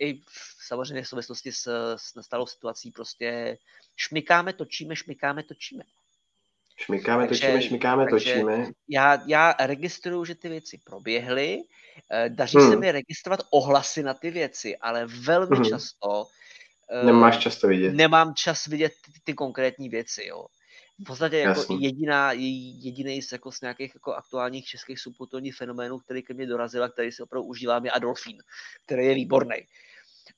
i 0.00 0.20
samozřejmě 0.66 1.02
v 1.02 1.08
souvislosti 1.08 1.52
s, 1.52 1.94
s 1.96 2.14
nastalou 2.14 2.46
situací 2.46 2.90
prostě 2.90 3.58
šmikáme, 3.96 4.52
točíme, 4.52 4.96
šmikáme, 4.96 5.42
točíme. 5.42 5.84
Šmikáme, 6.76 7.28
takže, 7.28 7.46
točíme, 7.46 7.62
šmikáme, 7.62 8.06
takže 8.10 8.32
točíme. 8.32 8.66
Já, 8.88 9.18
já 9.26 9.54
registruju, 9.60 10.24
že 10.24 10.34
ty 10.34 10.48
věci 10.48 10.80
proběhly, 10.84 11.58
eh, 12.10 12.28
daří 12.28 12.58
hmm. 12.58 12.70
se 12.70 12.76
mi 12.76 12.92
registrovat 12.92 13.40
ohlasy 13.50 14.02
na 14.02 14.14
ty 14.14 14.30
věci, 14.30 14.76
ale 14.76 15.06
velmi 15.06 15.56
hmm. 15.56 15.64
často 15.64 16.26
Nemáš 17.04 17.38
čas 17.38 17.56
to 17.56 17.68
vidět. 17.68 17.92
Nemám 17.92 18.34
čas 18.34 18.66
vidět 18.66 18.92
ty, 19.04 19.12
ty 19.24 19.34
konkrétní 19.34 19.88
věci, 19.88 20.24
jo 20.26 20.46
v 21.00 21.04
podstatě 21.06 21.38
jako 21.38 21.76
jediná, 21.80 22.32
jediný 22.32 23.22
z, 23.22 23.32
jako 23.32 23.52
z 23.52 23.60
nějakých 23.60 23.94
jako 23.94 24.14
aktuálních 24.14 24.64
českých 24.64 25.00
subkulturních 25.00 25.56
fenoménů, 25.56 25.98
který 25.98 26.22
ke 26.22 26.34
mně 26.34 26.46
dorazil 26.46 26.84
a 26.84 26.88
který 26.88 27.12
si 27.12 27.22
opravdu 27.22 27.48
užívám, 27.48 27.84
je 27.84 27.90
Adolfín, 27.90 28.38
který 28.86 29.06
je 29.06 29.14
výborný. 29.14 29.56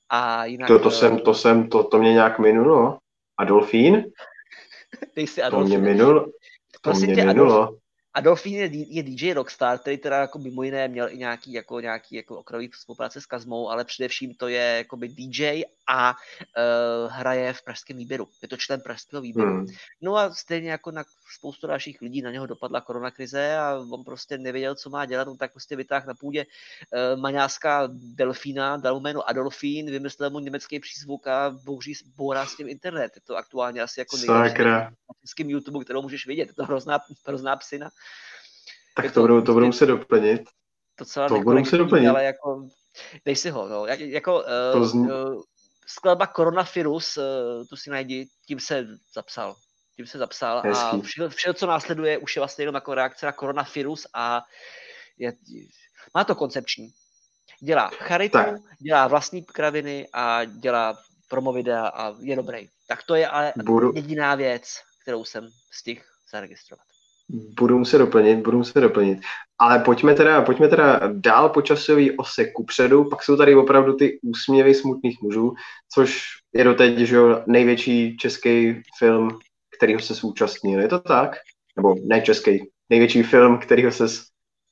A 0.09 0.45
jinak... 0.45 0.67
To, 0.67 0.79
to, 0.79 0.91
jsem, 0.91 1.19
to 1.19 1.33
jsem, 1.33 1.69
to, 1.69 1.83
to 1.83 1.97
mě 1.97 2.13
nějak 2.13 2.39
minulo. 2.39 2.97
Adolfín? 3.37 4.03
Ty 5.13 5.41
Adolfín. 5.43 5.73
To 5.73 5.79
mě 5.79 5.93
minulo. 5.93 6.25
To 6.83 6.89
Prosím 6.89 7.05
mě 7.05 7.15
tě, 7.15 7.25
minulo. 7.25 7.61
Adolf, 7.61 7.79
Adolfín 8.15 8.53
je, 8.53 8.69
je 8.71 9.03
DJ 9.03 9.33
Rockstar, 9.33 9.79
který 9.79 9.97
teda 9.97 10.17
jako 10.17 10.39
mimo 10.39 10.63
jiné 10.63 10.87
měl 10.87 11.09
i 11.09 11.17
nějaký, 11.17 11.53
jako, 11.53 11.79
nějaký 11.79 12.15
jako 12.15 12.39
okrajový 12.39 12.69
spolupráce 12.73 13.21
s 13.21 13.25
Kazmou, 13.25 13.69
ale 13.69 13.85
především 13.85 14.33
to 14.33 14.47
je 14.47 14.77
jakoby 14.77 15.07
DJ 15.07 15.63
a 15.87 16.11
uh, 16.11 17.11
hraje 17.11 17.53
v 17.53 17.63
pražském 17.63 17.97
výběru. 17.97 18.27
Je 18.41 18.47
to 18.47 18.57
člen 18.57 18.81
pražského 18.81 19.21
výběru. 19.21 19.51
Hmm. 19.51 19.67
No 20.01 20.17
a 20.17 20.33
stejně 20.33 20.71
jako 20.71 20.91
na 20.91 21.03
spoustu 21.33 21.67
dalších 21.67 22.01
lidí 22.01 22.21
na 22.21 22.31
něho 22.31 22.45
dopadla 22.45 22.81
koronakrize 22.81 23.57
a 23.57 23.79
on 23.91 24.03
prostě 24.03 24.37
nevěděl, 24.37 24.75
co 24.75 24.89
má 24.89 25.05
dělat, 25.05 25.27
on 25.27 25.37
tak 25.37 25.51
prostě 25.51 25.75
vytáhl 25.75 26.07
na 26.07 26.13
půdě 26.13 26.45
uh, 26.45 27.19
maňáská 27.21 27.89
delfína, 27.91 28.77
dal 28.77 28.93
mu 28.93 28.99
jméno 28.99 29.29
Adolfín, 29.29 29.91
vymyslel 29.91 30.29
mu 30.29 30.39
německý 30.39 30.79
přízvuk 30.79 31.27
a 31.27 31.49
bouří, 31.63 31.93
bourá 32.15 32.45
s 32.45 32.55
tím 32.55 32.69
internet. 32.69 33.11
Je 33.15 33.21
to 33.21 33.35
aktuálně 33.35 33.81
asi 33.81 33.99
jako 33.99 34.17
nejlepší 34.17 34.63
na 34.63 34.91
YouTube, 35.37 35.83
kterou 35.83 36.01
můžeš 36.01 36.27
vidět. 36.27 36.47
Je 36.47 36.53
to 36.53 36.65
hrozná, 36.65 36.99
hrozná 37.27 37.55
psina. 37.55 37.89
Tak 38.95 39.05
to, 39.05 39.11
to, 39.11 39.21
budou, 39.21 39.41
to 39.41 39.53
budou 39.53 39.65
muset 39.65 39.85
doplnit. 39.85 40.41
To, 40.95 41.05
celá 41.05 41.27
to 41.27 41.39
budou 41.39 41.59
muset 41.59 41.77
doplnit. 41.77 42.07
Ale 42.07 42.23
jako, 42.23 42.67
dej 43.25 43.35
si 43.35 43.49
ho, 43.49 43.67
no. 43.67 43.85
Jak, 43.85 43.99
jako, 43.99 44.43
to 44.73 44.79
uh, 44.79 44.85
zní... 44.85 45.01
uh, 45.01 45.41
skladba 45.87 46.27
Coronavirus, 46.27 47.17
uh, 47.17 47.23
tu 47.69 47.75
si 47.75 47.89
najdi, 47.89 48.27
tím 48.47 48.59
se 48.59 48.87
zapsal. 49.13 49.55
Tím 49.95 50.07
se 50.07 50.17
zapsal 50.17 50.61
Hezký. 50.65 50.83
a 50.83 50.99
vše, 51.01 51.29
vše, 51.29 51.53
co 51.53 51.67
následuje, 51.67 52.17
už 52.17 52.35
je 52.35 52.39
vlastně 52.39 52.61
jenom 52.61 52.75
jako 52.75 52.93
reakce 52.93 53.25
na 53.25 53.31
koronavirus 53.31 54.07
a 54.13 54.43
je, 55.17 55.33
má 56.15 56.23
to 56.23 56.35
koncepční. 56.35 56.89
Dělá 57.61 57.87
charitu, 57.87 58.37
tak. 58.37 58.55
dělá 58.79 59.07
vlastní 59.07 59.43
kraviny 59.43 60.07
a 60.13 60.45
dělá 60.45 60.97
promo 61.29 61.53
videa 61.53 61.87
a 61.87 62.13
je 62.19 62.35
dobrý. 62.35 62.69
Tak 62.87 63.03
to 63.03 63.15
je 63.15 63.27
ale 63.27 63.53
Budu... 63.63 63.91
jediná 63.95 64.35
věc, 64.35 64.63
kterou 65.01 65.25
jsem 65.25 65.49
stihl 65.71 66.01
zaregistrovat. 66.31 66.85
Budu 67.29 67.77
muset 67.77 67.97
doplnit, 67.97 68.35
budu 68.35 68.57
muset 68.57 68.81
doplnit. 68.81 69.19
Ale 69.59 69.79
pojďme 69.79 70.15
teda, 70.15 70.41
pojďme 70.41 70.67
teda 70.67 71.01
dál 71.13 71.49
po 71.49 71.61
časový 71.61 72.17
ose 72.17 72.45
kupředu, 72.45 73.09
pak 73.09 73.23
jsou 73.23 73.37
tady 73.37 73.55
opravdu 73.55 73.93
ty 73.93 74.19
úsměvy 74.23 74.73
smutných 74.73 75.21
mužů, 75.21 75.53
což 75.93 76.23
je 76.53 76.63
doteď 76.63 76.97
že 76.97 77.15
jo, 77.15 77.43
největší 77.47 78.17
český 78.17 78.83
film, 78.99 79.39
kterýho 79.77 79.99
se 79.99 80.13
zúčastnil. 80.13 80.81
Je 80.81 80.87
to 80.87 80.99
tak? 80.99 81.35
Nebo 81.77 81.95
ne 82.03 82.21
český, 82.21 82.71
největší 82.89 83.23
film, 83.23 83.57
kterýho 83.57 83.91
se, 83.91 84.05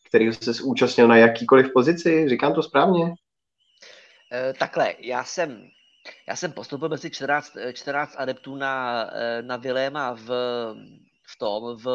kterýho 0.07 0.33
se 0.33 0.53
zúčastnil 0.53 1.07
na 1.07 1.17
jakýkoliv 1.17 1.73
pozici? 1.73 2.29
Říkám 2.29 2.53
to 2.53 2.63
správně? 2.63 3.13
E, 4.33 4.53
takhle, 4.53 4.95
já 4.99 5.23
jsem 5.23 5.69
já 6.27 6.35
jsem 6.35 6.51
postoupil 6.51 6.89
mezi 6.89 7.09
14, 7.09 7.57
14 7.73 8.15
adeptů 8.17 8.55
na, 8.55 9.05
eh, 9.13 9.41
na 9.41 9.57
Viléma 9.57 10.13
v 10.13 10.29
v 11.27 11.37
tom, 11.37 11.77
v, 11.77 11.85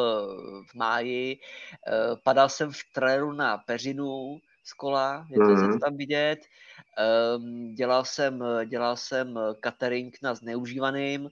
v 0.71 0.75
máji. 0.75 1.37
Eh, 1.37 2.15
padal 2.23 2.49
jsem 2.49 2.71
v 2.71 2.79
traileru 2.93 3.31
na 3.31 3.57
Peřinu 3.57 4.37
z 4.63 4.73
kola, 4.73 5.27
je 5.29 5.37
to 5.37 5.43
mm-hmm. 5.43 5.79
tam 5.79 5.97
vidět. 5.97 6.39
Ehm, 6.97 7.73
dělal 7.75 8.05
jsem, 8.05 8.43
dělal 8.65 8.97
jsem 8.97 9.39
catering 9.63 10.17
na 10.23 10.35
zneužívaným, 10.35 11.29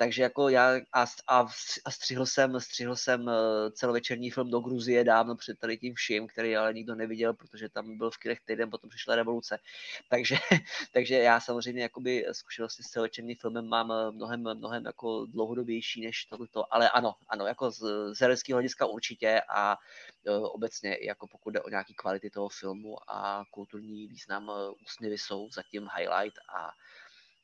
takže 0.00 0.22
jako 0.22 0.48
já 0.48 0.80
a, 0.92 1.06
a, 1.28 1.46
a 1.84 1.90
střihl 1.90 2.26
jsem, 2.26 2.60
střihl 2.60 2.96
jsem 2.96 3.28
eh, 3.28 3.70
celovečerní 3.70 4.30
film 4.30 4.50
do 4.50 4.60
Gruzie 4.60 5.04
dávno 5.04 5.36
před 5.36 5.58
tady 5.58 5.78
tím 5.78 5.94
vším, 5.94 6.26
který 6.26 6.56
ale 6.56 6.74
nikdo 6.74 6.94
neviděl, 6.94 7.34
protože 7.34 7.68
tam 7.68 7.98
byl 7.98 8.10
v 8.10 8.18
kinech 8.18 8.40
týden, 8.40 8.70
potom 8.70 8.90
přišla 8.90 9.16
revoluce. 9.16 9.58
Takže, 10.08 10.36
takže 10.92 11.14
já 11.14 11.40
samozřejmě 11.40 11.82
jakoby 11.82 12.26
zkušenosti 12.32 12.82
s 12.82 12.86
celovečerním 12.86 13.36
filmem 13.36 13.66
mám 13.66 13.92
eh, 13.92 14.10
mnohem, 14.10 14.40
mnohem 14.40 14.84
jako 14.86 15.26
dlouhodobější 15.26 16.00
než 16.00 16.24
tohleto, 16.24 16.74
ale 16.74 16.90
ano, 16.90 17.14
ano, 17.28 17.46
jako 17.46 17.70
z, 17.70 17.80
z 18.14 18.20
hereckého 18.20 18.56
hlediska 18.56 18.86
určitě 18.86 19.42
a 19.48 19.76
uh, 20.28 20.46
obecně 20.46 20.98
jako 21.02 21.26
pokud 21.26 21.50
jde 21.50 21.60
o 21.60 21.68
nějaký 21.68 21.94
kvality 21.94 22.30
toho 22.30 22.48
filmu 22.48 22.96
a 23.10 23.44
kulturní 23.50 24.06
význam, 24.06 24.50
úsměvy 24.84 25.18
jsou 25.18 25.50
zatím 25.50 25.88
highlight 25.96 26.38
a 26.56 26.72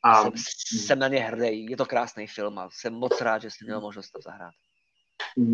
a... 0.07 0.23
Jsem, 0.23 0.33
jsem 0.78 0.99
na 0.99 1.09
ně 1.09 1.20
hrdý, 1.20 1.66
je 1.70 1.77
to 1.77 1.87
krásný 1.87 2.27
film 2.27 2.59
a 2.59 2.69
jsem 2.73 2.95
moc 2.95 3.20
rád, 3.20 3.43
že 3.43 3.49
jsem 3.51 3.66
měl 3.66 3.81
možnost 3.81 4.11
to 4.11 4.19
zahrát. 4.24 4.53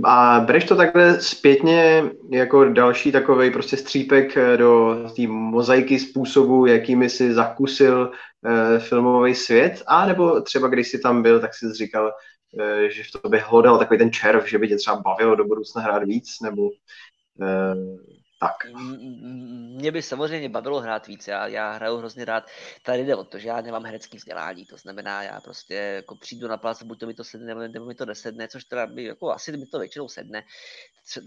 A 0.05 0.41
bereš 0.41 0.65
to 0.65 0.77
takhle 0.77 1.20
zpětně 1.20 2.05
jako 2.31 2.65
další 2.65 3.12
takový 3.12 3.51
prostě 3.51 3.77
střípek 3.77 4.37
eh, 4.37 4.57
do 4.57 4.97
té 5.16 5.27
mozaiky 5.27 5.99
způsobu, 5.99 6.66
jakými 6.66 7.11
si 7.11 7.35
zakusil 7.35 8.12
uh, 8.43 8.79
filmový 8.79 9.35
svět, 9.35 9.83
a 9.87 10.07
nebo 10.07 10.41
třeba 10.41 10.69
když 10.69 10.89
jsi 10.89 10.99
tam 10.99 11.23
byl, 11.23 11.41
tak 11.41 11.55
jsi 11.55 11.73
říkal, 11.73 12.12
uh, 12.53 12.89
že 12.89 13.03
v 13.03 13.23
tobě 13.23 13.41
hlodal 13.41 13.79
takový 13.79 13.99
ten 13.99 14.12
červ, 14.12 14.49
že 14.49 14.59
by 14.59 14.69
tě 14.69 14.77
třeba 14.77 14.97
bavilo 14.97 15.37
do 15.37 15.45
budoucna 15.45 15.83
hrát 15.83 16.05
víc, 16.05 16.41
nebo 16.43 16.62
uh, 16.62 17.97
tak. 18.43 18.73
Mě 18.74 19.93
by 19.93 20.02
samozřejmě 20.02 20.48
bavilo 20.48 20.81
hrát 20.81 21.06
víc, 21.06 21.28
já, 21.28 21.47
já 21.47 21.73
hraju 21.73 21.97
hrozně 21.97 22.24
rád. 22.24 22.47
Tady 22.82 23.05
jde 23.05 23.16
o 23.16 23.24
to, 23.24 23.39
že 23.39 23.48
já 23.48 23.60
nemám 23.60 23.85
herecký 23.85 24.16
vzdělání, 24.16 24.66
to 24.66 24.77
znamená, 24.77 25.23
já 25.23 25.40
prostě 25.40 25.74
jako 25.74 26.16
přijdu 26.16 26.48
na 26.48 26.56
plác, 26.56 26.82
buď 26.82 27.01
to 27.01 27.06
mi 27.06 27.14
to 27.14 27.24
sedne, 27.24 27.47
nebo, 27.47 27.60
nebo 27.60 27.86
mi 27.86 27.94
to 27.94 28.06
nesedne, 28.06 28.48
což 28.48 28.64
teda 28.64 28.86
by, 28.86 29.05
jako 29.05 29.32
asi 29.32 29.56
mi 29.56 29.66
to 29.66 29.78
většinou 29.78 30.09
sedne. 30.09 30.44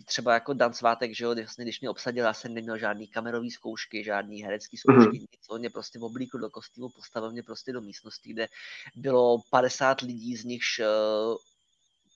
Třeba 0.06 0.34
jako 0.34 0.54
Dan 0.54 0.74
Svátek, 0.74 1.16
že 1.16 1.26
jo, 1.26 1.36
vlastně, 1.36 1.66
když 1.66 1.82
mě 1.82 1.90
obsadil, 1.90 2.26
já 2.26 2.34
jsem 2.34 2.54
neměl 2.54 2.78
žádný 2.78 3.08
kamerový 3.08 3.52
zkoušky, 3.52 4.04
žádný 4.04 4.44
herecký 4.44 4.78
zkoušky, 4.78 5.10
mm-hmm. 5.10 5.22
nic, 5.22 5.50
on 5.50 5.60
mě 5.60 5.70
prostě 5.70 6.00
oblíkl 6.00 6.38
do 6.40 6.50
kostýmu, 6.50 6.90
postavil 6.90 7.32
mě 7.32 7.44
prostě 7.44 7.74
do 7.74 7.82
místnosti, 7.82 8.34
kde 8.34 8.48
bylo 8.96 9.42
50 9.50 10.02
lidí, 10.02 10.36
z 10.36 10.44
nichž 10.44 10.80
uh, 10.80 11.36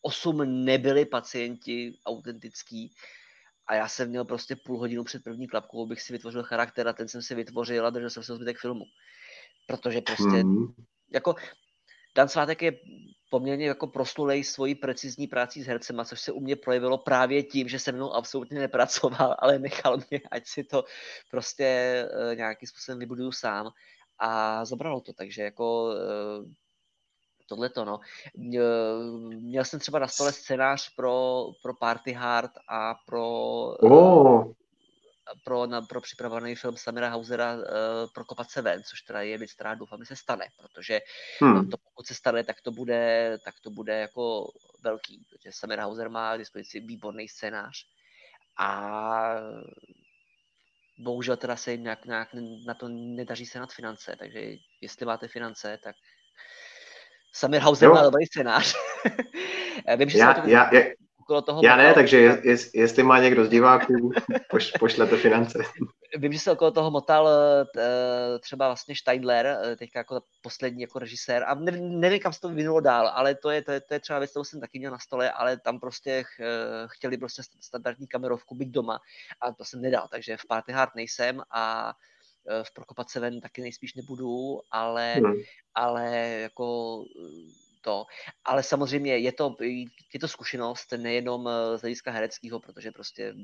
8 0.02 0.66
nebyli 0.66 1.06
pacienti 1.06 1.94
autentický, 2.06 2.92
a 3.70 3.76
já 3.76 3.88
jsem 3.88 4.10
měl 4.10 4.26
prostě 4.26 4.56
půl 4.56 4.80
hodinu 4.80 5.04
před 5.04 5.24
první 5.24 5.48
klapkou, 5.48 5.86
abych 5.86 6.02
si 6.02 6.14
vytvořil 6.14 6.44
charakter 6.44 6.88
a 6.88 6.94
ten 6.94 7.08
jsem 7.08 7.22
si 7.22 7.36
vytvořil 7.36 7.88
a 7.88 7.90
držel 7.90 8.10
jsem 8.10 8.24
se 8.24 8.36
zbytek 8.36 8.58
filmu. 8.58 8.86
Protože 9.68 10.02
prostě, 10.02 10.44
mm. 10.44 10.66
jako 11.14 11.36
Dan 12.16 12.30
Svátek 12.30 12.62
je 12.62 12.72
poměrně 13.30 13.68
jako 13.68 13.88
proslulej 13.88 14.44
svojí 14.44 14.76
precizní 14.76 15.28
práci 15.28 15.64
s 15.64 15.68
hercema, 15.68 16.06
což 16.06 16.22
se 16.22 16.32
u 16.32 16.40
mě 16.40 16.56
projevilo 16.56 16.98
právě 16.98 17.44
tím, 17.44 17.68
že 17.68 17.80
se 17.80 17.92
mnou 17.92 18.14
absolutně 18.14 18.60
nepracoval, 18.60 19.36
ale 19.40 19.60
nechal 19.60 19.98
mě, 20.10 20.22
ať 20.32 20.48
si 20.48 20.64
to 20.64 20.84
prostě 21.32 22.06
uh, 22.14 22.36
nějakým 22.36 22.68
způsobem 22.68 23.00
vybuduju 23.00 23.32
sám 23.32 23.70
a 24.20 24.66
zabralo 24.66 25.02
to, 25.02 25.14
takže 25.14 25.42
jako 25.42 25.94
uh, 27.52 27.58
tohle 27.58 27.70
to, 27.70 27.86
no. 27.86 28.00
Měl 28.36 29.66
jsem 29.66 29.80
třeba 29.80 30.00
na 30.00 30.08
stole 30.08 30.32
scénář 30.32 30.96
pro, 30.96 31.46
pro 31.62 31.74
Party 31.74 32.12
Hard 32.12 32.52
a 32.68 32.94
pro, 33.06 33.28
oh. 33.66 34.54
pro, 35.44 35.66
na, 35.66 35.82
pro 35.82 36.02
připravený 36.02 36.56
film 36.56 36.78
Samira 36.78 37.10
Hausera 37.10 37.56
uh, 37.56 37.64
pro 38.14 38.26
Kopat 38.26 38.50
se 38.50 38.62
ven, 38.62 38.84
což 38.84 39.02
teda 39.02 39.22
je 39.22 39.38
věc, 39.38 39.54
která 39.54 39.76
doufám, 39.76 40.00
že 40.00 40.06
se 40.06 40.16
stane, 40.16 40.46
protože 40.58 41.00
hmm. 41.42 41.70
to, 41.70 41.78
pokud 41.78 42.08
se 42.08 42.16
stane, 42.16 42.44
tak 42.44 42.62
to 42.62 42.72
bude, 42.72 43.38
tak 43.46 43.56
to 43.64 43.70
bude 43.70 44.00
jako 44.00 44.52
velký, 44.84 45.26
protože 45.30 45.52
Samir 45.52 45.80
Hauser 45.80 46.10
má 46.10 46.36
k 46.36 46.40
dispozici 46.40 46.80
výborný 46.80 47.28
scénář 47.28 47.86
a 48.60 49.36
bohužel 51.00 51.38
teda 51.38 51.56
se 51.56 51.72
jim 51.72 51.84
nějak, 51.84 52.06
nějak 52.06 52.30
na 52.66 52.74
to 52.74 52.88
nedaří 52.88 53.46
se 53.46 53.60
nad 53.60 53.74
finance, 53.74 54.16
takže 54.20 54.40
jestli 54.82 55.06
máte 55.06 55.28
finance, 55.28 55.80
tak 55.84 55.96
Samir 57.34 57.62
Hauser 57.62 57.90
má 57.90 58.04
dobrý 58.04 58.26
scénář. 58.26 58.76
Vím, 59.98 60.10
že 60.10 60.18
já, 60.18 60.34
to 60.34 60.50
já, 60.50 60.76
já, 60.76 60.82
okolo 61.30 61.42
toho... 61.42 61.62
Já 61.64 61.76
ne, 61.76 61.94
takže 61.94 62.18
je, 62.18 62.42
je, 62.44 62.58
jestli 62.74 63.04
má 63.04 63.20
někdo 63.20 63.46
z 63.46 63.50
diváků, 63.50 64.12
poš, 64.50 64.72
pošlete 64.72 65.18
finance. 65.18 65.60
Vím, 66.18 66.34
že 66.34 66.40
se 66.40 66.52
okolo 66.52 66.72
toho 66.72 66.92
motal 66.92 67.30
eh, 67.30 68.40
třeba 68.40 68.68
vlastně 68.68 68.96
Steindler, 68.96 69.46
eh, 69.46 69.76
teďka 69.76 70.00
jako 70.00 70.22
poslední 70.42 70.82
jako 70.82 71.00
režisér, 71.00 71.44
a 71.48 71.56
nevím, 71.56 72.00
nevím 72.00 72.20
kam 72.20 72.34
se 72.34 72.42
to 72.42 72.50
vyvinulo 72.50 72.80
dál, 72.80 73.08
ale 73.08 73.36
to 73.36 73.50
je, 73.50 73.62
to 73.62 73.72
je, 73.72 73.82
to 73.82 73.94
je 73.94 74.00
třeba 74.00 74.20
věc, 74.20 74.32
kterou 74.32 74.44
jsem 74.44 74.60
taky 74.60 74.80
měl 74.80 74.92
na 74.92 75.00
stole, 75.00 75.32
ale 75.32 75.58
tam 75.58 75.80
prostě 75.80 76.24
ch, 76.24 76.40
eh, 76.40 76.46
chtěli 76.88 77.18
prostě 77.18 77.42
standardní 77.60 78.08
kamerovku 78.08 78.56
být 78.56 78.70
doma 78.70 79.00
a 79.42 79.54
to 79.54 79.66
jsem 79.66 79.82
nedal, 79.82 80.08
takže 80.12 80.38
v 80.38 80.48
Party 80.48 80.72
Hard 80.72 80.96
nejsem 80.96 81.42
a 81.52 81.94
Eh, 81.94 82.19
v 82.64 82.74
Prokopat 82.74 83.10
Seven 83.10 83.42
taky 83.42 83.62
nejspíš 83.62 83.94
nebudu, 83.94 84.62
ale, 84.72 85.14
hmm. 85.14 85.34
ale 85.76 86.18
jako 86.18 87.04
eh, 87.06 87.52
to. 87.82 88.06
Ale 88.46 88.64
samozřejmě 88.64 89.18
je 89.18 89.32
to, 89.32 89.56
je 90.14 90.20
to 90.20 90.28
zkušenost 90.28 90.92
nejenom 90.98 91.48
eh, 91.48 91.78
z 91.78 91.82
hlediska 91.82 92.12
hereckého, 92.12 92.60
protože 92.60 92.92
prostě 92.92 93.36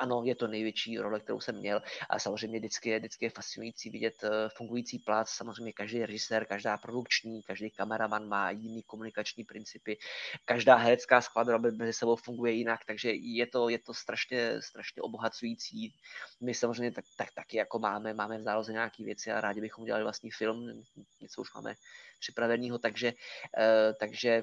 ano, 0.00 0.22
je 0.24 0.34
to 0.34 0.46
největší 0.46 0.98
role, 0.98 1.20
kterou 1.20 1.40
jsem 1.40 1.56
měl, 1.56 1.82
a 2.08 2.18
samozřejmě 2.18 2.58
vždycky 2.58 2.88
je, 2.88 2.98
vždycky 2.98 3.24
je 3.24 3.30
fascinující 3.30 3.90
vidět 3.90 4.14
uh, 4.24 4.30
fungující 4.56 4.98
plác. 4.98 5.28
Samozřejmě 5.28 5.72
každý 5.72 6.06
režisér, 6.06 6.46
každá 6.46 6.76
produkční, 6.76 7.42
každý 7.42 7.70
kameraman 7.70 8.28
má 8.28 8.50
jiný 8.50 8.82
komunikační 8.82 9.44
principy, 9.44 9.98
každá 10.44 10.76
herecká 10.76 11.20
skladba 11.20 11.58
mezi 11.58 11.92
sebou 11.92 12.16
funguje 12.16 12.52
jinak, 12.52 12.80
takže 12.86 13.12
je 13.12 13.46
to, 13.46 13.68
je 13.68 13.78
to 13.78 13.94
strašně, 13.94 14.62
strašně 14.62 15.02
obohacující. 15.02 15.94
My 16.40 16.54
samozřejmě 16.54 16.92
tak, 16.92 17.04
tak, 17.16 17.28
taky 17.34 17.56
jako 17.56 17.78
máme, 17.78 18.14
máme 18.14 18.38
v 18.38 18.42
záloze 18.42 18.72
nějaké 18.72 19.04
věci 19.04 19.30
a 19.30 19.40
rádi 19.40 19.60
bychom 19.60 19.84
dělali 19.84 20.04
vlastní 20.04 20.30
film, 20.30 20.82
něco 21.20 21.40
už 21.40 21.54
máme 21.54 21.74
připraveného, 22.20 22.78
takže, 22.78 23.12
uh, 23.12 23.94
takže 24.00 24.42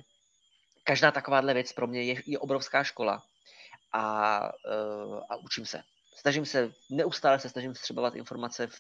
každá 0.84 1.12
takováhle 1.12 1.54
věc 1.54 1.74
pro 1.74 1.88
mě 1.88 2.04
je, 2.04 2.22
je 2.26 2.40
obrovská 2.40 2.84
škola 2.84 3.24
a, 3.94 4.40
uh, 5.10 5.22
a 5.30 5.36
učím 5.36 5.66
se. 5.66 5.82
Snažím 6.16 6.46
se, 6.46 6.72
neustále 6.90 7.40
se 7.40 7.50
snažím 7.50 7.76
střebovat 7.76 8.16
informace 8.16 8.68
v, 8.68 8.74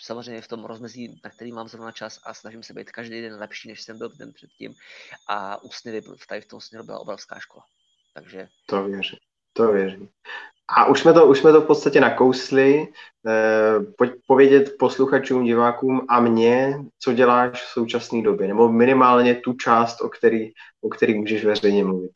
samozřejmě 0.00 0.40
v 0.40 0.48
tom 0.48 0.64
rozmezí, 0.64 1.20
na 1.24 1.30
který 1.30 1.52
mám 1.52 1.68
zrovna 1.68 1.92
čas 1.92 2.20
a 2.24 2.34
snažím 2.34 2.62
se 2.62 2.74
být 2.74 2.90
každý 2.90 3.20
den 3.20 3.34
lepší, 3.34 3.68
než 3.68 3.82
jsem 3.82 3.98
byl 3.98 4.10
den 4.18 4.32
předtím 4.32 4.74
a 5.28 5.62
úsnivy 5.62 6.00
v 6.00 6.26
tady 6.26 6.40
v 6.40 6.48
tom 6.48 6.60
směru 6.60 6.86
byla 6.86 6.98
obrovská 6.98 7.38
škola. 7.38 7.64
Takže... 8.14 8.48
To 8.66 8.84
věřím, 8.84 9.18
to 9.52 9.72
věřím. 9.72 10.08
A 10.76 10.86
už 10.86 11.00
jsme 11.00 11.12
to, 11.12 11.26
už 11.26 11.38
jsme 11.38 11.52
to 11.52 11.60
v 11.60 11.66
podstatě 11.66 12.00
nakousli. 12.00 12.88
Eh, 13.26 13.80
pojď 13.98 14.12
povědět 14.26 14.74
posluchačům, 14.78 15.44
divákům 15.44 16.06
a 16.08 16.20
mně, 16.20 16.78
co 16.98 17.12
děláš 17.12 17.62
v 17.62 17.68
současné 17.68 18.22
době, 18.22 18.48
nebo 18.48 18.72
minimálně 18.72 19.34
tu 19.34 19.52
část, 19.52 20.00
o 20.00 20.08
který, 20.08 20.52
o 20.82 20.88
který 20.88 21.14
můžeš 21.14 21.44
veřejně 21.44 21.84
mluvit. 21.84 22.12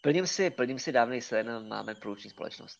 Plním 0.00 0.26
si, 0.26 0.50
plním 0.50 0.78
si 0.78 0.92
dávný 0.92 1.20
sen, 1.20 1.68
máme 1.68 1.94
produkční 1.94 2.30
společnost. 2.30 2.78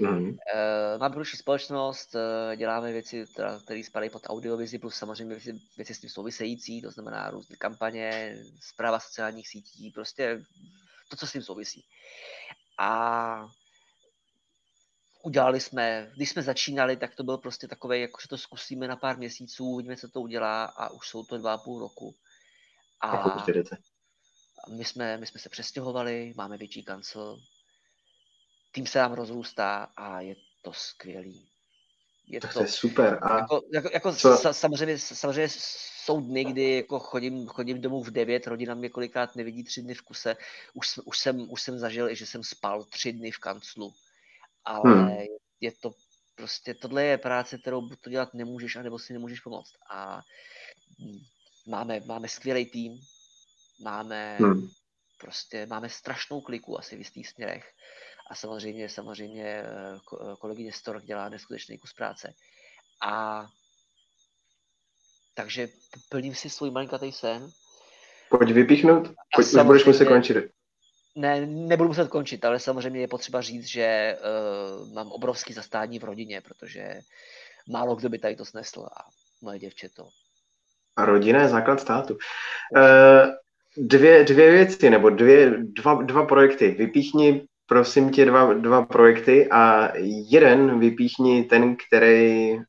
Mm-hmm. 0.00 0.28
Uh, 0.28 1.00
máme 1.00 1.12
produkční 1.12 1.38
společnost, 1.38 2.14
uh, 2.14 2.56
děláme 2.56 2.92
věci, 2.92 3.24
které 3.64 3.84
spadají 3.84 4.10
pod 4.10 4.22
audiovizi, 4.26 4.78
plus 4.78 4.94
samozřejmě 4.94 5.34
věci, 5.34 5.60
věci 5.76 5.94
s 5.94 6.00
tím 6.00 6.10
související, 6.10 6.82
to 6.82 6.90
znamená 6.90 7.30
různé 7.30 7.56
kampaně, 7.56 8.36
zpráva 8.60 9.00
sociálních 9.00 9.48
sítí, 9.48 9.90
prostě 9.90 10.44
to, 11.08 11.16
co 11.16 11.26
s 11.26 11.32
tím 11.32 11.42
souvisí. 11.42 11.84
A 12.78 13.46
udělali 15.22 15.60
jsme, 15.60 16.10
když 16.16 16.30
jsme 16.30 16.42
začínali, 16.42 16.96
tak 16.96 17.14
to 17.14 17.24
byl 17.24 17.38
prostě 17.38 17.68
takové, 17.68 17.98
jako 17.98 18.20
že 18.22 18.28
to 18.28 18.38
zkusíme 18.38 18.88
na 18.88 18.96
pár 18.96 19.18
měsíců, 19.18 19.64
uvidíme, 19.64 19.96
co 19.96 20.08
to 20.08 20.20
udělá 20.20 20.64
a 20.64 20.90
už 20.90 21.08
jsou 21.08 21.24
to 21.24 21.38
dva 21.38 21.54
a 21.54 21.58
půl 21.58 21.80
roku. 21.80 22.14
A, 23.00 23.44
my 24.68 24.84
jsme, 24.84 25.16
my 25.16 25.26
jsme 25.26 25.40
se 25.40 25.48
přestěhovali, 25.48 26.34
máme 26.36 26.56
větší 26.56 26.84
kancel, 26.84 27.40
tým 28.72 28.86
se 28.86 28.98
nám 28.98 29.12
rozrůstá 29.12 29.92
a 29.96 30.20
je 30.20 30.34
to 30.62 30.72
skvělý. 30.72 31.48
Je 32.26 32.40
to, 32.40 32.48
to 32.48 32.62
je 32.62 32.68
super. 32.68 33.18
A 33.22 33.38
jako, 33.38 33.60
jako, 33.74 33.88
jako 33.92 34.12
sa, 34.12 34.52
samozřejmě, 34.52 34.98
samozřejmě 34.98 35.48
jsou 36.04 36.20
dny, 36.20 36.44
kdy 36.44 36.76
jako 36.76 36.98
chodím, 36.98 37.46
chodím 37.46 37.80
domů 37.80 38.02
v 38.02 38.10
9, 38.10 38.46
rodina 38.46 38.74
mě 38.74 38.88
kolikrát 38.88 39.36
nevidí 39.36 39.64
tři 39.64 39.82
dny 39.82 39.94
v 39.94 40.02
kuse. 40.02 40.36
Už, 40.74 40.98
už, 41.04 41.18
jsem, 41.18 41.50
už 41.50 41.62
jsem 41.62 41.78
zažil 41.78 42.10
i, 42.10 42.16
že 42.16 42.26
jsem 42.26 42.42
spal 42.44 42.84
tři 42.84 43.12
dny 43.12 43.30
v 43.30 43.38
kanclu. 43.38 43.92
Ale 44.64 44.94
hmm. 44.94 45.16
je 45.60 45.72
to 45.72 45.90
prostě, 46.34 46.74
tohle 46.74 47.04
je 47.04 47.18
práce, 47.18 47.58
kterou 47.58 47.88
to 47.88 48.10
dělat 48.10 48.34
nemůžeš, 48.34 48.76
anebo 48.76 48.98
si 48.98 49.12
nemůžeš 49.12 49.40
pomoct. 49.40 49.72
A 49.90 50.20
máme, 51.66 52.00
máme 52.00 52.28
skvělý 52.28 52.66
tým, 52.66 53.00
Máme 53.82 54.36
hmm. 54.36 54.68
prostě, 55.20 55.66
máme 55.66 55.88
strašnou 55.88 56.40
kliku 56.40 56.78
asi 56.78 56.96
v 56.96 56.98
jistých 56.98 57.28
směrech. 57.28 57.64
A 58.30 58.34
samozřejmě, 58.34 58.88
samozřejmě 58.88 59.62
kolegyně 60.38 60.72
Stork 60.72 61.04
dělá 61.04 61.28
neskutečný 61.28 61.78
kus 61.78 61.92
práce. 61.92 62.34
A 63.06 63.46
takže 65.34 65.68
plním 66.08 66.34
si 66.34 66.50
svůj 66.50 66.70
malinkatý 66.70 67.12
sen. 67.12 67.50
Pojď 68.30 68.50
vypíchnout, 68.50 69.08
pojď, 69.36 69.46
už 69.46 69.62
budeš 69.62 69.84
muset 69.84 70.04
končit. 70.04 70.36
Ne, 71.14 71.46
nebudu 71.46 71.88
muset 71.88 72.08
končit, 72.08 72.44
ale 72.44 72.60
samozřejmě 72.60 73.00
je 73.00 73.08
potřeba 73.08 73.40
říct, 73.40 73.66
že 73.66 74.18
uh, 74.18 74.92
mám 74.92 75.12
obrovský 75.12 75.52
zastání 75.52 75.98
v 75.98 76.04
rodině, 76.04 76.40
protože 76.40 77.00
málo 77.68 77.96
kdo 77.96 78.08
by 78.08 78.18
tady 78.18 78.36
to 78.36 78.44
snesl 78.44 78.82
a 78.82 79.04
moje 79.42 79.58
děvče 79.58 79.88
to. 79.88 80.08
A 80.96 81.04
rodina 81.04 81.42
je 81.42 81.48
základ 81.48 81.80
státu. 81.80 82.18
Uh, 82.76 82.80
dvě, 83.76 84.24
dvě 84.24 84.50
věci, 84.50 84.90
nebo 84.90 85.10
dvě, 85.10 85.54
dva, 85.58 86.02
dva 86.02 86.26
projekty. 86.26 86.70
Vypíchni, 86.78 87.42
prosím 87.66 88.10
tě, 88.10 88.24
dva, 88.24 88.52
dva 88.52 88.86
projekty 88.86 89.48
a 89.50 89.92
jeden 90.30 90.78
vypíchni 90.78 91.44
ten, 91.44 91.76
který 91.86 92.52
eh, 92.54 92.62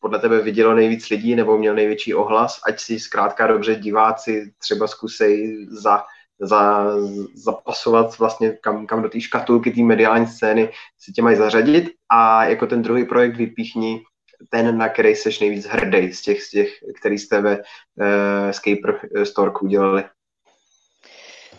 podle 0.00 0.18
tebe 0.18 0.42
vidělo 0.42 0.74
nejvíc 0.74 1.10
lidí 1.10 1.34
nebo 1.34 1.58
měl 1.58 1.74
největší 1.74 2.14
ohlas, 2.14 2.60
ať 2.66 2.80
si 2.80 2.98
zkrátka 2.98 3.46
dobře 3.46 3.74
diváci 3.74 4.52
třeba 4.58 4.86
zkusej 4.86 5.66
za 5.70 6.02
za, 6.40 6.86
zapasovat 7.34 8.18
vlastně 8.18 8.52
kam, 8.60 8.86
kam 8.86 9.02
do 9.02 9.08
té 9.08 9.20
škatulky 9.20 9.70
té 9.70 9.82
mediální 9.82 10.26
scény 10.26 10.70
si 10.98 11.12
tě 11.12 11.22
mají 11.22 11.36
zařadit 11.36 11.90
a 12.08 12.44
jako 12.44 12.66
ten 12.66 12.82
druhý 12.82 13.04
projekt 13.04 13.36
vypíchni 13.36 14.02
ten, 14.48 14.78
na 14.78 14.88
který 14.88 15.14
seš 15.14 15.40
nejvíc 15.40 15.66
hrdý 15.66 16.12
z 16.12 16.22
těch, 16.22 16.42
z 16.42 16.50
těch 16.50 16.68
který 17.00 17.18
jste 17.18 17.40
ve 17.40 17.58
uh, 17.58 18.50
Scaper 18.50 19.08
Stork 19.24 19.62
udělali. 19.62 20.04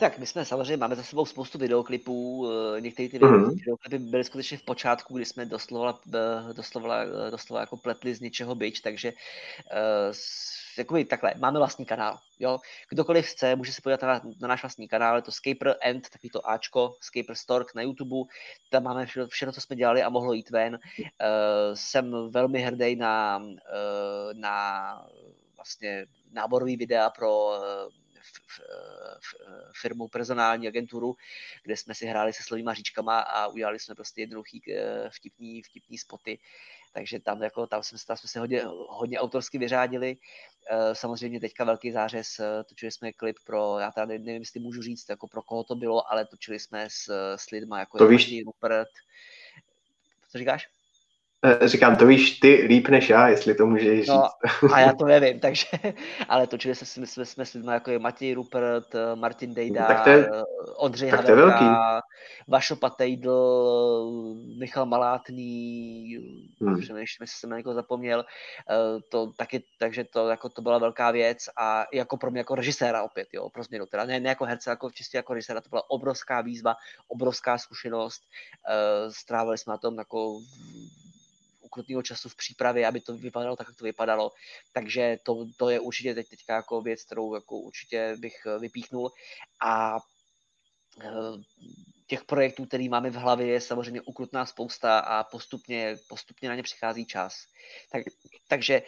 Tak 0.02 0.18
my 0.18 0.26
jsme 0.26 0.46
samozřejmě, 0.46 0.78
máme 0.78 0.96
za 0.96 1.04
sebou 1.04 1.26
spoustu 1.26 1.58
videoklipů, 1.58 2.48
eh, 2.78 2.82
některé 2.82 3.10
ty 3.10 3.20
mm-hmm. 3.20 3.56
videoklipy 3.56 4.00
byly 4.00 4.24
skutečně 4.24 4.58
v 4.58 4.64
počátku, 4.64 5.16
kdy 5.16 5.26
jsme 5.26 5.46
doslova, 5.46 6.00
eh, 6.16 6.54
doslova, 6.54 7.04
eh, 7.04 7.32
doslova 7.32 7.62
jako 7.62 7.78
pletli 7.78 8.16
z 8.16 8.20
něčeho 8.20 8.56
byč, 8.56 8.80
takže 8.80 9.14
jakoby 10.78 11.06
takhle, 11.06 11.34
máme 11.38 11.60
vlastní 11.60 11.86
kanál, 11.86 12.18
jo, 12.40 12.60
kdokoliv 12.90 13.26
chce, 13.26 13.56
může 13.56 13.74
se 13.74 13.82
podívat 13.82 14.02
na, 14.02 14.22
na 14.42 14.48
náš 14.48 14.64
vlastní 14.64 14.88
kanál, 14.88 15.16
je 15.16 15.22
to 15.22 15.32
Scaper 15.32 15.76
End, 15.82 16.10
takový 16.10 16.30
to 16.30 16.50
Ačko, 16.50 16.96
Scaper 17.02 17.36
Stork 17.36 17.76
na 17.76 17.82
YouTube, 17.82 18.32
tam 18.70 18.84
máme 18.84 19.06
všechno, 19.06 19.28
všechno 19.28 19.54
co 19.54 19.62
jsme 19.62 19.76
dělali 19.76 20.04
a 20.04 20.10
mohlo 20.10 20.34
jít 20.34 20.50
ven. 20.50 20.80
Uh, 21.00 21.08
jsem 21.74 22.32
velmi 22.32 22.62
hrdý 22.62 22.96
na, 22.96 23.38
uh, 23.38 24.34
na 24.34 25.06
vlastně 25.56 26.06
náborový 26.32 26.78
videa 26.78 27.10
pro 27.10 27.52
firmu 29.82 30.08
personální 30.08 30.68
agenturu, 30.68 31.16
kde 31.64 31.78
jsme 31.78 31.96
si 31.96 32.06
hráli 32.06 32.34
se 32.34 32.44
slovýma 32.44 32.74
říčkama 32.74 33.20
a 33.20 33.48
udělali 33.48 33.80
jsme 33.80 33.96
prostě 33.96 34.22
jednoduchý 34.22 34.62
eh, 34.74 35.10
vtipný, 35.10 35.62
vtipný 35.62 35.98
spoty. 35.98 36.40
Takže 36.94 37.20
tam, 37.20 37.44
jako, 37.44 37.68
tam, 37.68 37.84
jsme, 37.84 37.98
tam 38.08 38.18
jsme 38.18 38.30
se 38.30 38.40
hodně, 38.40 38.64
hodně 38.90 39.20
autorsky 39.20 39.58
vyřádili. 39.58 40.18
Eh, 40.72 40.96
samozřejmě 40.96 41.40
teďka 41.40 41.64
velký 41.64 41.92
zářez, 41.92 42.40
eh, 42.40 42.64
točili 42.64 42.92
jsme 42.92 43.14
klip 43.14 43.38
pro, 43.46 43.80
já 43.80 43.92
tady 43.92 44.20
nevím, 44.20 44.42
jestli 44.42 44.60
můžu 44.60 44.82
říct, 44.82 45.10
jako 45.10 45.28
pro 45.28 45.42
koho 45.42 45.64
to 45.64 45.76
bylo, 45.76 46.12
ale 46.12 46.26
točili 46.26 46.60
jsme 46.60 46.90
s, 46.90 47.36
s 47.36 47.50
lidma 47.50 47.80
jako 47.80 47.98
to 47.98 48.08
víš. 48.08 48.44
Rupert. 48.46 48.90
Co 50.32 50.38
říkáš? 50.38 50.68
Eh, 51.44 51.68
říkám, 51.68 51.96
to 51.96 52.06
víš 52.06 52.40
ty 52.40 52.66
líp 52.68 52.88
než 52.88 53.10
já, 53.10 53.28
jestli 53.28 53.56
to 53.56 53.66
můžeš 53.66 54.00
říct. 54.00 54.08
No, 54.08 54.24
a 54.74 54.80
já 54.80 54.94
to 55.00 55.06
nevím, 55.06 55.40
takže, 55.40 55.68
ale 56.30 56.48
točili 56.48 56.76
jsme, 56.76 56.88
jsme, 56.88 57.06
jsme, 57.06 57.26
jsme 57.26 57.46
s 57.46 57.54
lidmi 57.54 57.72
jako 57.72 57.92
je 57.92 58.00
Matěj 58.00 58.34
Rupert, 58.34 58.96
eh, 58.96 59.16
Martin 59.16 59.54
Dejda, 59.54 59.86
tak 59.86 60.04
to 60.04 60.10
je, 60.10 60.30
eh, 60.34 60.44
Ondřej 60.78 61.12
tak 61.12 61.20
Havelka, 61.20 61.58
to 61.58 61.64
je 61.64 61.70
velký. 61.70 62.02
Vašo 62.48 62.76
Patejdl, 62.76 64.12
Michal 64.60 64.86
Malátný, 64.86 66.18
hmm. 66.62 66.82
přemýšlím, 66.82 67.24
jestli 67.24 67.40
jsem 67.40 67.50
na 67.50 67.58
někoho 67.58 67.76
zapomněl, 67.76 68.26
to 69.10 69.32
taky, 69.38 69.64
takže 69.80 70.04
to, 70.04 70.30
jako, 70.30 70.50
to 70.50 70.62
byla 70.62 70.78
velká 70.78 71.12
věc 71.12 71.38
a 71.58 71.86
jako 71.94 72.18
pro 72.18 72.32
mě 72.32 72.40
jako 72.40 72.56
režiséra 72.56 73.04
opět, 73.04 73.28
jo, 73.34 73.50
pro 73.50 73.64
změnu, 73.64 73.86
teda 73.86 74.06
ne, 74.06 74.20
ne 74.20 74.30
jako 74.30 74.46
herce, 74.46 74.70
jako 74.70 74.92
čistě 74.92 75.18
jako 75.18 75.34
režiséra, 75.34 75.62
to 75.62 75.70
byla 75.70 75.90
obrovská 75.90 76.42
výzva, 76.42 76.76
obrovská 77.08 77.58
zkušenost, 77.58 78.22
strávili 79.10 79.58
jsme 79.58 79.72
na 79.72 79.78
tom 79.78 79.98
jako 79.98 80.40
ukrutného 81.72 82.04
času 82.04 82.30
v 82.30 82.36
přípravě, 82.36 82.88
aby 82.88 83.00
to 83.00 83.18
vypadalo 83.18 83.56
tak, 83.56 83.68
jak 83.68 83.78
to 83.78 83.86
vypadalo. 83.86 84.32
Takže 84.74 85.18
to, 85.24 85.48
to 85.58 85.70
je 85.70 85.80
určitě 85.80 86.16
teď, 86.16 86.30
teďka 86.30 86.56
jako 86.56 86.82
věc, 86.82 87.04
kterou 87.04 87.36
jako 87.36 87.56
určitě 87.58 88.16
bych 88.20 88.36
eh, 88.46 88.60
vypíchnul. 88.60 89.12
A 89.64 90.00
eh, 91.02 91.40
těch 92.08 92.26
projektů, 92.26 92.66
který 92.66 92.90
máme 92.90 93.10
v 93.10 93.16
hlavě, 93.16 93.48
je 93.48 93.62
samozřejmě 93.62 94.02
ukrutná 94.02 94.46
spousta 94.46 95.00
a 95.00 95.24
postupně, 95.24 95.98
postupně 96.10 96.50
na 96.50 96.56
ně 96.56 96.64
přichází 96.64 97.06
čas. 97.06 97.48
Tak, 97.92 98.04
takže 98.48 98.82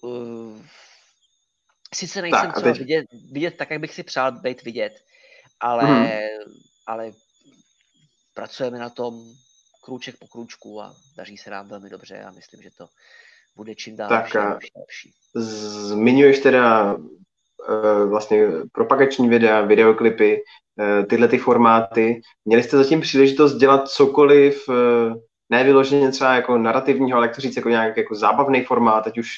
uh, 0.00 0.64
sice 1.94 2.22
nejsem 2.22 2.40
tak, 2.40 2.54
třeba 2.56 2.72
teď... 2.72 2.78
vidět, 2.78 3.06
vidět 3.32 3.56
tak, 3.56 3.70
jak 3.70 3.80
bych 3.80 3.94
si 3.94 4.02
přál 4.02 4.32
být 4.32 4.62
vidět, 4.62 4.92
ale, 5.60 5.84
hmm. 5.84 6.08
ale 6.86 7.12
pracujeme 8.34 8.78
na 8.78 8.90
tom, 8.90 9.34
krůček 9.84 10.14
po 10.18 10.26
krůčku 10.26 10.80
a 10.80 10.94
daří 11.16 11.36
se 11.36 11.50
nám 11.50 11.68
velmi 11.68 11.90
dobře 11.90 12.22
a 12.22 12.30
myslím, 12.30 12.62
že 12.62 12.70
to 12.78 12.86
bude 13.56 13.74
čím 13.74 13.96
dál 13.96 14.08
tak 14.08 14.34
lepší, 14.34 14.70
lepší. 14.76 15.12
Zmiňuješ 15.34 16.38
teda 16.38 16.94
uh, 16.94 18.08
vlastně 18.08 18.46
propagační 18.72 19.28
videa, 19.28 19.60
videoklipy, 19.60 20.42
uh, 20.76 21.06
tyhle 21.06 21.28
ty 21.28 21.38
formáty. 21.38 22.20
Měli 22.44 22.62
jste 22.62 22.76
zatím 22.76 23.00
příležitost 23.00 23.54
dělat 23.54 23.88
cokoliv, 23.88 24.68
uh, 24.68 24.74
ne 25.50 25.64
vyloženě 25.64 26.10
třeba 26.10 26.34
jako 26.34 26.58
narrativního, 26.58 27.16
ale 27.16 27.26
jak 27.26 27.34
to 27.34 27.40
říct, 27.40 27.56
jako 27.56 27.68
nějak 27.68 27.96
jako 27.96 28.14
zábavný 28.14 28.64
formát, 28.64 29.06
ať 29.06 29.18
už 29.18 29.28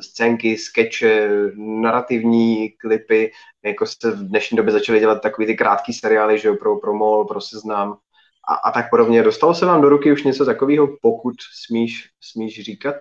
scénky, 0.00 0.56
skeče, 0.56 1.28
narrativní 1.56 2.70
klipy, 2.70 3.32
jako 3.64 3.86
se 3.86 4.10
v 4.10 4.28
dnešní 4.28 4.56
době 4.56 4.72
začaly 4.72 5.00
dělat 5.00 5.22
takový 5.22 5.46
ty 5.46 5.56
krátký 5.56 5.92
seriály, 5.92 6.38
že 6.38 6.48
jo, 6.48 6.56
pro, 6.56 6.76
pro 6.76 6.94
MOL, 6.94 7.24
pro 7.24 7.40
Seznam, 7.40 7.98
a, 8.50 8.54
a 8.54 8.72
tak 8.72 8.90
podobně. 8.90 9.22
Dostalo 9.22 9.54
se 9.54 9.66
vám 9.66 9.82
do 9.82 9.88
ruky 9.88 10.12
už 10.12 10.24
něco 10.24 10.44
takového, 10.44 10.88
pokud 11.02 11.34
smíš, 11.66 12.10
smíš 12.20 12.64
říkat? 12.64 12.96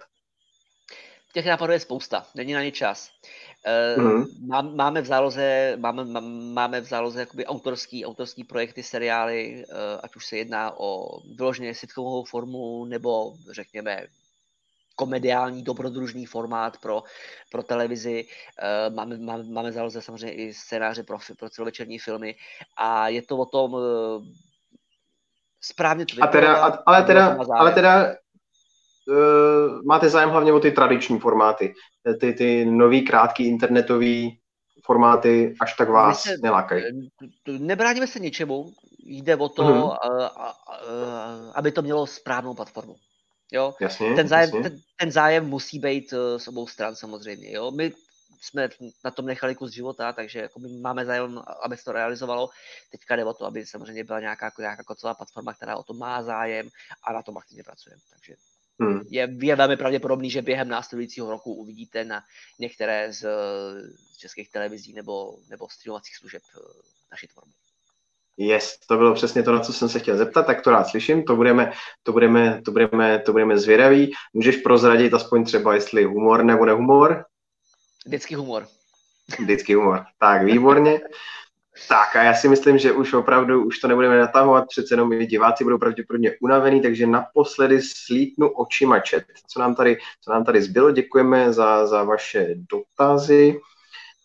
Těch 1.34 1.46
nápadů 1.46 1.74
je 1.74 1.80
spousta, 1.80 2.26
není 2.36 2.54
na 2.54 2.64
ně 2.64 2.72
čas. 2.72 3.10
mm 3.98 4.26
Máme 4.76 5.02
v 5.02 5.06
záloze, 5.06 5.78
máme, 5.78 6.22
máme 6.54 6.82
v 6.82 6.86
záloze 6.86 7.20
jakoby 7.20 7.46
autorský, 7.46 8.06
autorský 8.06 8.44
projekty, 8.44 8.84
seriály, 8.84 9.64
eh, 9.64 10.00
ať 10.04 10.16
už 10.16 10.26
se 10.26 10.38
jedná 10.38 10.80
o 10.80 11.20
vyloženě 11.38 11.76
sitcomovou 11.76 12.24
formu, 12.24 12.86
nebo 12.86 13.34
řekněme 13.52 14.08
komediální, 14.96 15.64
dobrodružný 15.64 16.26
formát 16.26 16.78
pro, 16.78 17.04
pro 17.52 17.64
televizi. 17.64 18.26
Eh, 18.60 18.90
máme, 18.90 19.18
máme, 19.18 19.44
máme 19.44 19.72
záloze 19.72 20.02
samozřejmě 20.02 20.36
i 20.36 20.54
scénáře 20.54 21.04
pro, 21.04 21.18
pro 21.40 21.50
celovečerní 21.50 22.00
filmy 22.00 22.36
a 22.78 23.10
je 23.10 23.22
to 23.22 23.38
o 23.38 23.46
tom 23.46 23.76
správně 25.62 26.06
to 26.06 26.16
vypadá. 26.16 26.30
A 26.30 26.32
teda, 26.32 26.56
a, 26.56 26.84
ale, 26.86 27.04
teda, 27.04 27.38
ale 27.58 27.72
teda 27.72 28.16
uh, 29.08 29.84
máte 29.86 30.10
zájem 30.10 30.30
hlavně 30.30 30.54
o 30.54 30.60
ty 30.60 30.72
tradiční 30.72 31.20
formáty, 31.20 31.74
ty, 32.20 32.34
ty 32.34 32.66
nový, 32.66 33.06
krátký 33.06 33.48
internetový 33.48 34.40
formáty 34.86 35.56
až 35.62 35.74
tak 35.74 35.90
vás 35.90 36.22
se, 36.22 36.36
nelákají. 36.44 36.84
Nebráníme 37.48 38.08
se 38.08 38.20
ničemu, 38.20 38.74
jde 39.06 39.36
o 39.36 39.50
to, 39.50 39.64
mm-hmm. 39.64 39.92
a, 39.92 40.26
a, 40.26 40.50
a, 40.50 40.56
aby 41.56 41.72
to 41.72 41.82
mělo 41.82 42.08
správnou 42.08 42.54
platformu. 42.54 42.96
Jo? 43.52 43.74
Jasně, 43.82 44.14
ten, 44.14 44.28
zájem, 44.28 44.50
jasně. 44.50 44.70
Ten, 44.70 44.80
ten 45.00 45.12
zájem 45.12 45.46
musí 45.46 45.80
být 45.80 46.14
uh, 46.14 46.20
s 46.38 46.48
obou 46.48 46.68
stran 46.68 46.96
samozřejmě. 46.96 47.52
Jo? 47.52 47.72
My 47.72 47.92
jsme 48.42 48.70
na 49.06 49.12
tom 49.12 49.26
nechali 49.26 49.56
kus 49.56 49.72
života, 49.72 50.14
takže 50.14 50.40
jako 50.40 50.60
my 50.60 50.68
máme 50.68 51.06
zájem, 51.06 51.42
aby 51.64 51.78
se 51.78 51.84
to 51.84 51.92
realizovalo. 51.92 52.50
Teďka 52.92 53.16
jde 53.16 53.26
o 53.26 53.34
to, 53.34 53.46
aby 53.46 53.66
samozřejmě 53.66 54.04
byla 54.04 54.20
nějaká, 54.20 54.52
nějaká 54.60 54.84
kocová 54.84 55.14
platforma, 55.14 55.54
která 55.54 55.78
o 55.78 55.84
to 55.84 55.94
má 55.94 56.24
zájem 56.24 56.70
a 57.04 57.14
na 57.14 57.22
tom 57.22 57.38
aktivně 57.38 57.64
pracujeme. 57.64 58.02
Takže 58.10 58.36
hmm. 58.80 59.02
je, 59.10 59.38
je 59.42 59.56
velmi 59.56 59.78
pravděpodobný, 59.78 60.32
že 60.32 60.42
během 60.42 60.68
následujícího 60.68 61.30
roku 61.30 61.54
uvidíte 61.54 62.06
na 62.06 62.24
některé 62.60 63.14
z, 63.14 63.22
z 64.14 64.18
českých 64.18 64.52
televizí 64.52 64.94
nebo, 64.94 65.36
nebo 65.50 65.70
streamovacích 65.70 66.16
služeb 66.16 66.44
eh, 66.56 66.60
naši 67.12 67.28
tvorbu. 67.28 67.52
Yes, 68.42 68.80
to 68.88 68.98
bylo 68.98 69.14
přesně 69.14 69.44
to, 69.44 69.54
na 69.54 69.60
co 69.60 69.74
jsem 69.74 69.90
se 69.90 70.00
chtěl 70.00 70.18
zeptat, 70.18 70.44
tak 70.44 70.62
to 70.62 70.70
rád 70.70 70.84
slyším, 70.84 71.24
to 71.24 71.36
budeme, 71.36 71.72
to 72.04 72.12
budeme, 72.12 72.62
to 72.66 72.72
budeme, 72.72 73.20
to 73.20 73.32
budeme 73.32 73.58
zvědaví. 73.58 74.14
Můžeš 74.34 74.58
prozradit 74.58 75.14
aspoň 75.14 75.46
třeba, 75.46 75.76
jestli 75.76 76.04
humor 76.04 76.44
nebo 76.44 76.66
nehumor? 76.66 77.26
Vždycky 78.10 78.36
humor. 78.36 78.68
Vždycky 79.40 79.74
humor. 79.74 80.06
Tak, 80.20 80.44
výborně. 80.44 81.02
Tak 81.90 82.16
a 82.16 82.24
já 82.24 82.34
si 82.34 82.48
myslím, 82.48 82.78
že 82.78 82.92
už 82.92 83.14
opravdu 83.14 83.66
už 83.66 83.80
to 83.80 83.88
nebudeme 83.88 84.20
natahovat, 84.20 84.68
přece 84.68 84.94
jenom 84.94 85.14
i 85.14 85.26
diváci 85.26 85.64
budou 85.64 85.78
pravděpodobně 85.78 86.32
unavení, 86.42 86.82
takže 86.82 87.08
naposledy 87.08 87.82
slítnu 87.82 88.50
očima 88.50 89.00
čet, 89.00 89.24
co 89.48 89.60
nám 89.60 89.76
tady, 89.76 89.98
co 90.22 90.32
nám 90.32 90.46
tady 90.46 90.62
zbylo. 90.62 90.92
Děkujeme 90.92 91.54
za, 91.54 91.88
za 91.88 92.04
vaše 92.04 92.56
dotazy. 92.56 93.60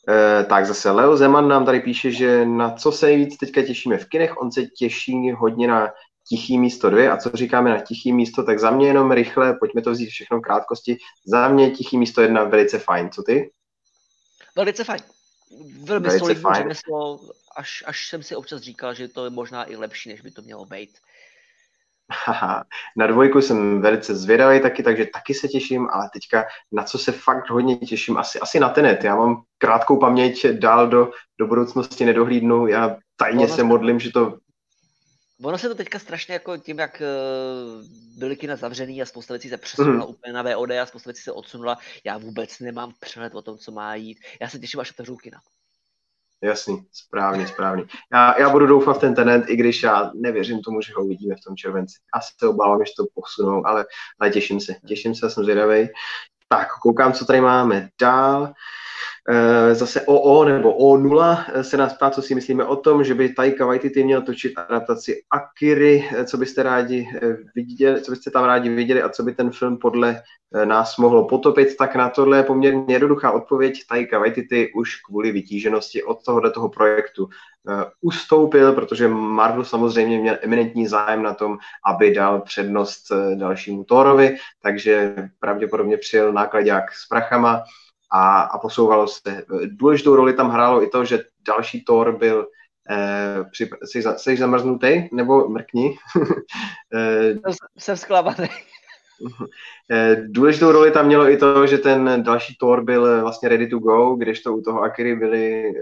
E, 0.09 0.45
tak 0.45 0.67
zase 0.67 0.91
Leo 0.91 1.17
Zeman 1.17 1.49
nám 1.49 1.65
tady 1.65 1.81
píše, 1.81 2.11
že 2.11 2.47
na 2.47 2.71
co 2.71 2.93
se 2.93 3.07
nejvíc 3.07 3.37
teďka 3.37 3.63
těšíme 3.63 3.99
v 3.99 4.09
kinech, 4.09 4.37
on 4.37 4.53
se 4.53 4.63
těší 4.67 5.33
hodně 5.33 5.69
na 5.69 5.89
tichý 6.29 6.59
místo 6.59 6.91
dvě. 6.91 7.11
A 7.11 7.17
co 7.17 7.31
říkáme 7.35 7.71
na 7.71 7.79
tichý 7.79 8.13
místo, 8.13 8.43
tak 8.43 8.59
za 8.59 8.71
mě 8.71 8.87
jenom 8.87 9.13
rychle, 9.13 9.57
pojďme 9.61 9.83
to 9.83 9.91
vzít 9.91 10.09
všechno 10.09 10.39
v 10.39 10.43
krátkosti. 10.43 10.97
Za 11.27 11.49
mě 11.49 11.71
tichý 11.71 11.99
místo 11.99 12.23
jedna 12.23 12.45
velice 12.45 12.79
fajn. 12.79 13.11
Co 13.11 13.23
ty? 13.23 13.51
Velice 14.57 14.85
fajn. 14.85 15.01
Velmi 15.85 16.07
Velice 16.07 16.19
solidní 16.19 16.43
fajn. 16.43 16.63
řemeslo, 16.63 17.21
až, 17.57 17.85
až 17.87 18.09
jsem 18.09 18.23
si 18.23 18.37
občas 18.37 18.61
říkal, 18.61 18.95
že 18.95 19.09
to 19.09 19.25
je 19.25 19.31
možná 19.31 19.71
i 19.71 19.77
lepší, 19.77 20.09
než 20.09 20.21
by 20.21 20.31
to 20.31 20.43
mělo 20.43 20.65
být. 20.65 20.91
Haha, 22.27 22.65
na 22.97 23.07
dvojku 23.07 23.43
jsem 23.43 23.81
velice 23.81 24.15
zvědavý 24.15 24.61
taky, 24.61 24.83
takže 24.83 25.07
taky 25.07 25.35
se 25.35 25.49
těším, 25.49 25.89
ale 25.93 26.11
teďka 26.13 26.45
na 26.73 26.83
co 26.83 26.99
se 26.99 27.13
fakt 27.13 27.51
hodně 27.51 27.77
těším, 27.77 28.17
asi, 28.17 28.41
asi 28.41 28.61
na 28.61 28.69
tenet. 28.69 29.05
Já 29.05 29.17
mám 29.17 29.43
krátkou 29.59 30.01
paměť 30.01 30.47
dál 30.47 30.89
do, 30.89 31.11
do 31.39 31.47
budoucnosti 31.47 32.05
nedohlídnu, 32.05 32.67
já 32.67 32.97
tajně 33.17 33.49
se 33.49 33.65
modlím, 33.65 34.01
že 34.01 34.13
to 34.13 34.39
Ono 35.43 35.59
se 35.59 35.69
to 35.69 35.75
teďka 35.75 35.99
strašně 35.99 36.35
jako 36.35 36.57
tím, 36.57 36.79
jak 36.79 37.03
eh, 37.03 37.07
byly 38.19 38.37
kina 38.37 38.57
zavřený 38.57 39.03
a 39.03 39.07
spousta 39.07 39.35
věcí 39.35 39.49
se 39.49 39.57
přesunula 39.57 40.05
mm. 40.05 40.11
úplně 40.11 40.33
na 40.33 40.43
VOD 40.43 40.71
a 40.71 40.87
spousta 40.87 41.11
věcí 41.11 41.23
se 41.23 41.33
odsunula, 41.33 41.79
já 42.05 42.19
vůbec 42.19 42.61
nemám 42.61 42.93
přehled 43.01 43.35
o 43.35 43.43
tom, 43.43 43.59
co 43.59 43.73
má 43.73 43.95
jít. 43.95 44.19
Já 44.41 44.49
se 44.49 44.59
těším, 44.59 44.81
až 44.81 44.91
otevřou 44.91 45.17
kina. 45.17 45.41
Jasný, 46.43 46.87
správně, 46.93 47.49
správně. 47.49 47.85
Já, 48.13 48.41
já 48.41 48.51
budu 48.51 48.67
doufat 48.67 48.97
v 48.97 49.01
ten 49.01 49.15
tenent, 49.15 49.45
i 49.49 49.57
když 49.57 49.83
já 49.83 50.11
nevěřím 50.15 50.61
tomu, 50.61 50.81
že 50.81 50.93
ho 50.97 51.05
uvidíme 51.05 51.35
v 51.35 51.45
tom 51.47 51.57
červenci. 51.57 51.95
Asi 52.13 52.33
se 52.39 52.49
obávám, 52.49 52.85
že 52.85 52.93
to 52.97 53.05
posunou, 53.15 53.67
ale, 53.67 53.87
ale 54.21 54.31
těším 54.31 54.61
se. 54.61 54.75
Těším 54.89 55.15
se, 55.15 55.31
jsem 55.31 55.45
zvědavý. 55.45 55.89
Tak, 56.49 56.69
koukám, 56.83 57.13
co 57.13 57.25
tady 57.25 57.41
máme 57.41 57.89
dál. 58.01 58.53
Eh, 59.29 59.75
zase 59.75 60.01
OO 60.07 60.45
nebo 60.45 60.79
O0 60.79 61.45
eh, 61.55 61.65
se 61.65 61.77
nás 61.77 61.95
ptá, 61.95 62.11
co 62.11 62.23
si 62.23 62.35
myslíme 62.35 62.65
o 62.65 62.77
tom, 62.77 63.05
že 63.05 63.15
by 63.15 63.29
Taika 63.29 63.67
Waititi 63.67 64.05
měl 64.05 64.23
točit 64.23 64.53
adaptaci 64.57 65.23
Akiry, 65.31 66.09
eh, 66.17 66.25
co 66.25 66.37
byste 66.37 66.63
rádi 66.63 67.09
viděli, 67.55 68.01
co 68.01 68.11
byste 68.11 68.31
tam 68.31 68.45
rádi 68.45 68.69
viděli 68.69 69.03
a 69.03 69.09
co 69.09 69.23
by 69.23 69.35
ten 69.35 69.51
film 69.51 69.77
podle 69.77 70.23
nás 70.65 70.97
mohlo 70.97 71.29
potopit, 71.29 71.77
tak 71.77 71.97
na 71.97 72.09
tohle 72.09 72.37
je 72.37 72.43
poměrně 72.43 72.95
jednoduchá 72.95 73.33
odpověď. 73.33 73.87
Taika 73.89 74.19
Waititi 74.19 74.73
už 74.73 74.97
kvůli 74.97 75.33
vytíženosti 75.33 76.03
od 76.03 76.25
tohohle 76.25 76.51
toho 76.51 76.69
projektu 76.69 77.29
ustoupil, 78.01 78.73
protože 78.73 79.09
Marvel 79.09 79.65
samozřejmě 79.65 80.19
měl 80.19 80.39
eminentní 80.43 80.87
zájem 80.87 81.23
na 81.23 81.35
tom, 81.35 81.59
aby 81.87 82.15
dal 82.15 82.41
přednost 82.41 83.05
dalšímu 83.35 83.85
Thorovi, 83.85 84.37
takže 84.63 85.15
pravděpodobně 85.41 85.97
přijel 85.97 86.33
nákladák 86.33 86.93
s 86.93 87.09
prachama 87.09 87.65
a, 88.13 88.41
a 88.43 88.59
posouvalo 88.59 89.09
se. 89.09 89.45
Důležitou 89.67 90.17
roli 90.17 90.33
tam 90.33 90.51
hrálo 90.51 90.83
i 90.83 90.87
to, 90.89 91.05
že 91.05 91.25
další 91.47 91.85
Thor 91.85 92.19
byl 92.19 92.47
eh, 92.91 93.45
při, 93.53 93.71
jsi, 93.85 94.03
jsi 94.17 94.37
zamrznutý 94.37 95.09
nebo 95.13 95.49
mrkni? 95.49 95.97
eh, 96.95 97.35
jsem 97.79 97.97
zklamaný. 97.97 98.49
Eh, 99.91 100.17
důležitou 100.27 100.73
roli 100.73 100.91
tam 100.91 101.07
mělo 101.07 101.31
i 101.31 101.37
to, 101.37 101.67
že 101.67 101.79
ten 101.79 102.23
další 102.23 102.57
Thor 102.57 102.85
byl 102.85 103.21
vlastně 103.21 103.49
ready 103.49 103.67
to 103.67 103.79
go, 103.79 104.15
když 104.15 104.43
to 104.43 104.57
u 104.57 104.61
toho 104.61 104.81
Akiry 104.83 105.17
byly 105.17 105.69
eh, 105.69 105.73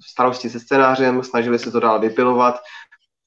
starosti 0.00 0.50
se 0.50 0.60
scénářem, 0.60 1.22
snažili 1.22 1.58
se 1.58 1.70
to 1.70 1.80
dál 1.80 2.00
vypilovat 2.00 2.60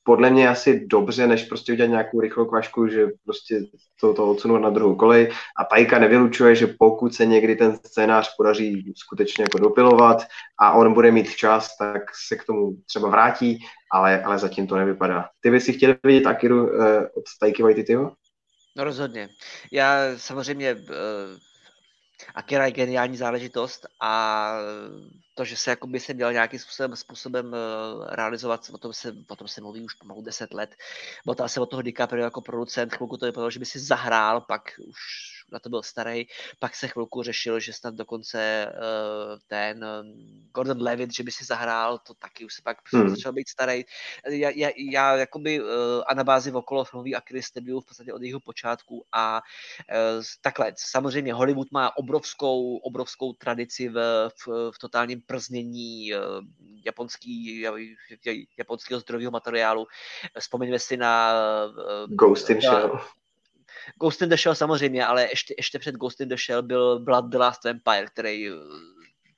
podle 0.05 0.29
mě 0.29 0.49
asi 0.49 0.85
dobře, 0.87 1.27
než 1.27 1.43
prostě 1.43 1.73
udělat 1.73 1.89
nějakou 1.89 2.19
rychlou 2.19 2.45
kvašku, 2.45 2.87
že 2.87 3.07
prostě 3.23 3.61
to, 3.99 4.13
to 4.13 4.31
odsunout 4.31 4.57
na 4.57 4.69
druhou 4.69 4.95
kolej. 4.95 5.31
A 5.57 5.63
Tajka 5.63 5.99
nevylučuje, 5.99 6.55
že 6.55 6.67
pokud 6.67 7.13
se 7.13 7.25
někdy 7.25 7.55
ten 7.55 7.77
scénář 7.77 8.35
podaří 8.37 8.93
skutečně 8.97 9.41
jako 9.41 9.57
dopilovat 9.57 10.23
a 10.59 10.73
on 10.73 10.93
bude 10.93 11.11
mít 11.11 11.35
čas, 11.35 11.77
tak 11.77 12.01
se 12.27 12.35
k 12.35 12.45
tomu 12.45 12.71
třeba 12.85 13.09
vrátí, 13.09 13.59
ale, 13.91 14.23
ale 14.23 14.39
zatím 14.39 14.67
to 14.67 14.75
nevypadá. 14.75 15.29
Ty 15.41 15.51
bys 15.51 15.65
si 15.65 15.73
chtěl 15.73 15.95
vidět 16.03 16.27
Akiru 16.27 16.63
uh, 16.63 16.69
od 17.15 17.23
Tajky 17.39 17.63
Waititiho? 17.63 18.11
No 18.77 18.83
rozhodně. 18.83 19.29
Já 19.71 19.97
samozřejmě 20.17 20.73
uh, 20.73 20.81
Akira 22.35 22.65
je 22.65 22.71
geniální 22.71 23.17
záležitost 23.17 23.85
a 24.01 24.51
to, 25.35 25.45
že 25.45 25.57
se 25.57 25.69
jakoby 25.69 25.99
se 25.99 26.13
měl 26.13 26.33
nějakým 26.33 26.59
způsobem, 26.59 26.95
způsobem 26.95 27.55
eh, 27.55 28.15
realizovat, 28.15 28.69
o 28.73 28.77
tom, 28.77 28.93
se, 28.93 29.15
o 29.27 29.35
tom 29.35 29.47
se 29.47 29.61
mluví 29.61 29.81
už 29.81 29.93
pomalu 29.93 30.21
10 30.21 30.53
let. 30.53 30.75
Botal 31.25 31.49
se 31.49 31.59
od 31.59 31.65
toho 31.65 31.81
DiCaprio 31.81 32.23
jako 32.23 32.41
producent, 32.41 32.95
chvilku 32.95 33.17
to 33.17 33.25
vypadalo, 33.25 33.51
že 33.51 33.59
by 33.59 33.65
si 33.65 33.79
zahrál, 33.79 34.41
pak 34.41 34.61
už 34.87 35.35
na 35.51 35.59
to 35.59 35.69
byl 35.69 35.83
starý, 35.83 36.25
pak 36.59 36.75
se 36.75 36.87
chvilku 36.87 37.23
řešil, 37.23 37.59
že 37.59 37.73
snad 37.73 37.95
dokonce 37.95 38.67
uh, 38.67 39.39
ten 39.47 39.85
um, 39.85 40.49
Gordon 40.53 40.81
Levitt, 40.81 41.13
že 41.13 41.23
by 41.23 41.31
si 41.31 41.45
zahrál, 41.45 41.97
to 41.97 42.13
taky 42.13 42.45
už 42.45 42.53
se 42.53 42.61
pak 42.61 42.77
hmm. 42.93 43.09
začal 43.09 43.33
být 43.33 43.49
starý. 43.49 43.83
Já, 44.29 44.49
já, 44.49 44.69
já 44.91 45.15
jakoby 45.15 45.61
uh, 45.61 45.67
a 46.07 46.13
na 46.13 46.23
bázi 46.23 46.51
okolo 46.51 46.85
filmový 46.85 47.15
Akily 47.15 47.43
sleduju 47.43 47.79
v 47.81 47.85
podstatě 47.85 48.13
od 48.13 48.21
jeho 48.21 48.39
počátku 48.39 49.05
a 49.11 49.41
uh, 49.41 50.23
takhle, 50.41 50.73
samozřejmě 50.77 51.33
Hollywood 51.33 51.71
má 51.71 51.97
obrovskou, 51.97 52.77
obrovskou 52.77 53.33
tradici 53.33 53.89
v, 53.89 54.29
v, 54.45 54.71
v 54.71 54.79
totálním 54.79 55.21
prznění 55.27 56.13
uh, 56.13 56.21
japonský, 56.85 57.65
japonského 58.57 58.99
zdrojového 58.99 59.31
materiálu. 59.31 59.87
Vzpomeňme 60.39 60.79
si 60.79 60.97
na 60.97 61.33
uh, 61.69 62.15
Ghost 62.15 62.49
in 62.49 62.61
Shell 62.61 62.99
Ghost 63.99 64.21
in 64.21 64.29
the 64.29 64.37
Shell 64.37 64.55
samozřejmě, 64.55 65.05
ale 65.05 65.29
ještě, 65.29 65.55
ještě 65.57 65.79
před 65.79 65.95
Ghost 65.95 66.21
in 66.21 66.29
the 66.29 66.35
Shell 66.37 66.63
byl 66.63 66.99
Blood 66.99 67.25
the 67.25 67.37
Last 67.37 67.63
Vampire, 67.63 68.05
který 68.05 68.49
eh, 68.49 68.53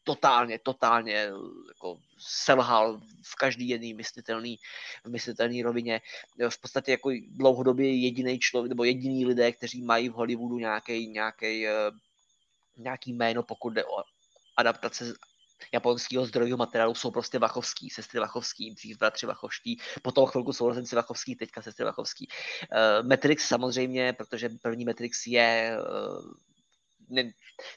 totálně, 0.03 0.59
totálně 0.59 1.15
eh, 1.15 1.31
jako 1.67 1.99
selhal 2.19 3.01
v 3.23 3.35
každý 3.35 3.69
jedný 3.69 3.93
myslitelný, 3.93 4.59
myslitelný 5.07 5.63
rovině. 5.63 6.01
V 6.49 6.61
podstatě 6.61 6.91
jako 6.91 7.11
dlouhodobě 7.29 7.95
jediný 7.95 8.39
člověk, 8.39 8.69
nebo 8.69 8.83
jediný 8.83 9.25
lidé, 9.25 9.51
kteří 9.51 9.81
mají 9.81 10.09
v 10.09 10.13
Hollywoodu 10.13 10.59
nějaký, 10.59 11.07
nějaký, 11.07 11.67
eh, 11.67 11.91
nějaký 12.77 13.13
jméno, 13.13 13.43
pokud 13.43 13.69
jde 13.69 13.85
o 13.85 14.03
adaptace 14.57 15.13
japonského 15.73 16.25
zdrojového 16.25 16.57
materiálu 16.57 16.95
jsou 16.95 17.11
prostě 17.11 17.39
Vachovský, 17.39 17.89
sestry 17.89 18.19
Vachovský, 18.19 18.71
dřív 18.71 18.97
bratři 18.97 19.25
Vachovští, 19.25 19.79
potom 20.01 20.25
chvilku 20.25 20.53
sourozenci 20.53 20.95
Vachovský, 20.95 21.35
teďka 21.35 21.61
sestry 21.61 21.85
Vachovský. 21.85 22.27
Uh, 22.71 23.07
Matrix 23.07 23.47
samozřejmě, 23.47 24.13
protože 24.13 24.49
první 24.61 24.85
Matrix 24.85 25.27
je 25.27 25.77
uh, 25.79 26.33
ne, 27.09 27.31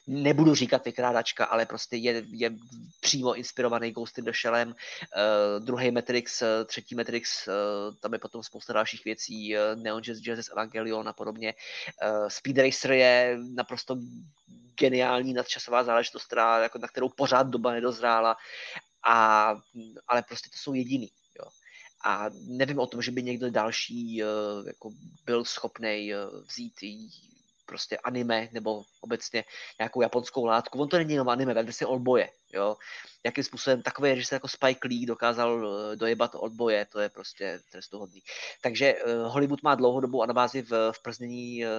nebudu 0.07 0.55
říkat 0.55 0.85
vykrádačka, 0.85 1.45
ale 1.45 1.65
prostě 1.65 1.95
je, 1.95 2.23
je 2.29 2.51
přímo 2.99 3.33
inspirovaný 3.33 3.91
Ghost 3.91 4.17
in 4.17 4.25
the 4.25 4.31
Shellem. 4.31 4.67
Uh, 4.67 5.65
druhý 5.65 5.91
Matrix, 5.91 6.41
uh, 6.41 6.47
třetí 6.65 6.95
Matrix, 6.95 7.47
uh, 7.47 7.53
tam 7.95 8.13
je 8.13 8.19
potom 8.19 8.43
spousta 8.43 8.73
dalších 8.73 9.05
věcí, 9.05 9.55
uh, 9.55 9.81
Neon 9.81 10.01
Genesis 10.01 10.23
Genesis 10.23 10.51
Evangelion 10.51 11.07
a 11.07 11.13
podobně. 11.13 11.53
Uh, 12.03 12.27
Speed 12.27 12.57
Racer 12.57 12.91
je 12.91 13.37
naprosto 13.55 13.97
geniální 14.79 15.33
nadčasová 15.33 15.83
záležitost, 15.83 16.25
která, 16.25 16.63
jako, 16.63 16.79
na 16.79 16.87
kterou 16.87 17.09
pořád 17.09 17.47
doba 17.47 17.71
nedozrála, 17.71 18.35
a, 19.03 19.55
ale 20.07 20.23
prostě 20.23 20.49
to 20.49 20.57
jsou 20.57 20.73
jediný. 20.73 21.09
Jo. 21.39 21.45
A 22.05 22.25
nevím 22.47 22.79
o 22.79 22.87
tom, 22.87 23.01
že 23.01 23.11
by 23.11 23.23
někdo 23.23 23.51
další 23.51 24.15
jako 24.67 24.89
byl 25.25 25.45
schopný 25.45 26.11
vzít 26.47 26.73
prostě 27.71 27.97
anime 27.97 28.49
nebo 28.51 28.83
obecně 29.01 29.43
nějakou 29.79 30.01
japonskou 30.01 30.45
látku. 30.45 30.79
On 30.81 30.89
to 30.89 30.97
není 30.97 31.13
jenom 31.13 31.29
anime, 31.29 31.53
vemte 31.53 31.71
si 31.71 31.85
Oldboye, 31.85 32.29
jo. 32.53 32.77
Jakým 33.23 33.43
způsobem 33.43 33.81
takový 33.81 34.09
režisér 34.09 34.35
jako 34.35 34.47
Spike 34.47 34.87
Lee 34.87 35.05
dokázal 35.05 35.51
eh, 35.63 35.95
dojebat 35.95 36.35
Oldboye, 36.35 36.85
to 36.85 36.99
je 36.99 37.09
prostě 37.09 37.59
trestuhodný. 37.71 38.21
Takže 38.61 38.95
uh, 38.95 39.31
Hollywood 39.31 39.63
má 39.63 39.75
dlouhodobou 39.75 40.23
anabázi 40.23 40.61
v, 40.61 40.91
v 40.91 41.03
prznění 41.03 41.65
uh, 41.65 41.71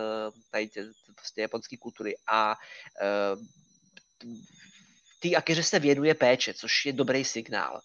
tady 0.51 0.69
tě, 0.69 0.87
prostě 1.15 1.41
japonské 1.41 1.77
kultury 1.77 2.17
a 2.27 2.55
té 5.21 5.29
Akiře 5.37 5.63
se 5.63 5.79
věnuje 5.79 6.15
péče, 6.15 6.55
což 6.55 6.87
je 6.87 6.93
dobrý 6.93 7.25
signál 7.25 7.81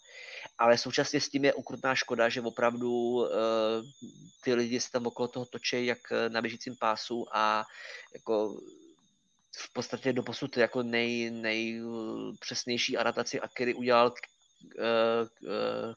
ale 0.57 0.77
současně 0.77 1.21
s 1.21 1.29
tím 1.29 1.45
je 1.45 1.53
ukrutná 1.53 1.95
škoda, 1.95 2.29
že 2.29 2.41
opravdu 2.41 2.91
uh, 2.91 3.27
ty 4.43 4.53
lidi 4.53 4.79
se 4.79 4.91
tam 4.91 5.07
okolo 5.07 5.27
toho 5.27 5.45
točí 5.45 5.85
jak 5.85 5.99
na 6.27 6.41
běžícím 6.41 6.75
pásu 6.75 7.25
a 7.31 7.65
jako 8.13 8.61
v 9.57 9.73
podstatě 9.73 10.13
do 10.13 10.23
posud 10.23 10.57
jako 10.57 10.83
nej, 10.83 11.31
nejpřesnější 11.31 12.97
adaptaci 12.97 13.39
Akiry 13.39 13.73
udělal 13.73 14.13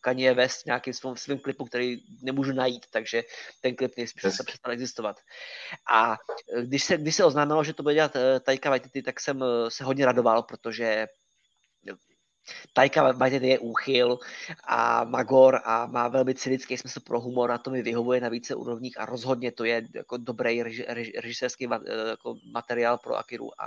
Kanye 0.00 0.34
West 0.34 0.66
nějakým 0.66 0.94
svým, 0.94 1.16
svým 1.16 1.38
klipu, 1.38 1.64
který 1.64 1.96
nemůžu 2.22 2.52
najít, 2.52 2.86
takže 2.90 3.22
ten 3.60 3.76
klip 3.76 3.96
nejspíš 3.96 4.34
se 4.34 4.44
přestal 4.44 4.72
existovat. 4.72 5.16
A 5.92 6.16
když 6.62 6.84
se, 6.84 6.96
když 6.96 7.16
se 7.16 7.24
oznámilo, 7.24 7.64
že 7.64 7.74
to 7.74 7.82
bude 7.82 7.94
dělat 7.94 8.16
Taika 8.44 8.70
Waititi, 8.70 9.02
tak 9.02 9.20
jsem 9.20 9.44
se 9.68 9.84
hodně 9.84 10.06
radoval, 10.06 10.42
protože 10.42 11.06
Taika 12.72 13.12
Waititi 13.12 13.48
je 13.48 13.58
úchyl 13.58 14.18
a 14.64 15.04
Magor 15.04 15.60
a 15.64 15.86
má 15.86 16.08
velmi 16.08 16.34
cynický 16.34 16.76
smysl 16.76 17.00
pro 17.00 17.20
humor 17.20 17.50
a 17.52 17.58
to 17.58 17.70
mi 17.70 17.82
vyhovuje 17.82 18.20
na 18.20 18.28
více 18.28 18.54
úrovních 18.54 19.00
a 19.00 19.06
rozhodně 19.06 19.52
to 19.52 19.64
je 19.64 19.88
jako 19.94 20.16
dobrý 20.16 20.62
reži, 20.62 20.84
reži, 20.88 21.12
režisérský 21.20 21.68
jako 22.08 22.34
materiál 22.52 22.98
pro 22.98 23.16
Akiru. 23.16 23.62
A 23.62 23.66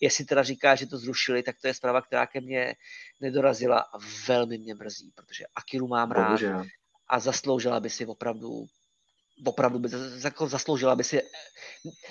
jestli 0.00 0.24
teda 0.24 0.42
říká, 0.42 0.74
že 0.74 0.86
to 0.86 0.98
zrušili, 0.98 1.42
tak 1.42 1.56
to 1.60 1.66
je 1.66 1.74
zpráva, 1.74 2.02
která 2.02 2.26
ke 2.26 2.40
mně 2.40 2.74
nedorazila 3.20 3.78
a 3.78 3.98
velmi 4.28 4.58
mě 4.58 4.74
mrzí, 4.74 5.12
protože 5.14 5.44
Akiru 5.54 5.88
mám 5.88 6.10
rád 6.10 6.40
a 7.08 7.20
zasloužila 7.20 7.80
by 7.80 7.90
si 7.90 8.06
opravdu 8.06 8.66
opravdu 9.44 9.78
by 9.78 9.88
jako 10.24 10.48
zasloužila 10.48 10.96
by 10.96 11.04
si, 11.04 11.20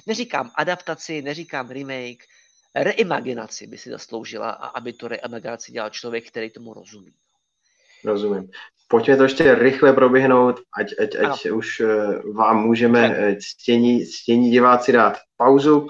neříkám 0.07 0.51
adaptaci, 0.55 1.21
neříkám 1.21 1.69
remake, 1.69 2.23
reimaginaci 2.83 3.67
by 3.67 3.77
si 3.77 3.89
zasloužila 3.89 4.49
a 4.49 4.67
aby 4.67 4.93
to 4.93 5.07
reimaginaci 5.07 5.71
dělal 5.71 5.89
člověk, 5.89 6.27
který 6.27 6.49
tomu 6.49 6.73
rozumí. 6.73 7.13
Rozumím. 8.05 8.49
Pojďme 8.87 9.17
to 9.17 9.23
ještě 9.23 9.55
rychle 9.55 9.93
proběhnout, 9.93 10.59
ať, 10.79 10.93
ať, 11.03 11.15
ať 11.15 11.49
už 11.49 11.79
eh, 11.79 11.87
vám 12.33 12.63
můžeme 12.63 13.15
eh, 13.17 13.35
ctění, 13.35 14.05
ctění 14.05 14.51
diváci 14.51 14.91
dát 14.91 15.17
pauzu. 15.37 15.87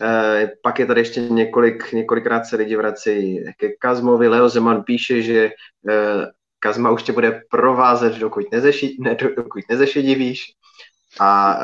E, 0.00 0.52
pak 0.62 0.78
je 0.78 0.86
tady 0.86 1.00
ještě 1.00 1.20
několik, 1.20 1.92
několikrát 1.92 2.44
se 2.44 2.56
lidi 2.56 2.76
vrací 2.76 3.44
ke 3.56 3.68
Kazmovi. 3.68 4.28
Leo 4.28 4.48
Zeman 4.48 4.82
píše, 4.82 5.22
že 5.22 5.44
e, 5.44 5.52
Kazma 6.58 6.90
už 6.90 7.02
tě 7.02 7.12
bude 7.12 7.42
provázet, 7.50 8.14
dokud, 8.14 8.52
nezeši, 8.52 8.96
ne, 9.00 9.16
dokud 9.36 9.62
nezešedivíš. 9.70 10.52
A 11.20 11.58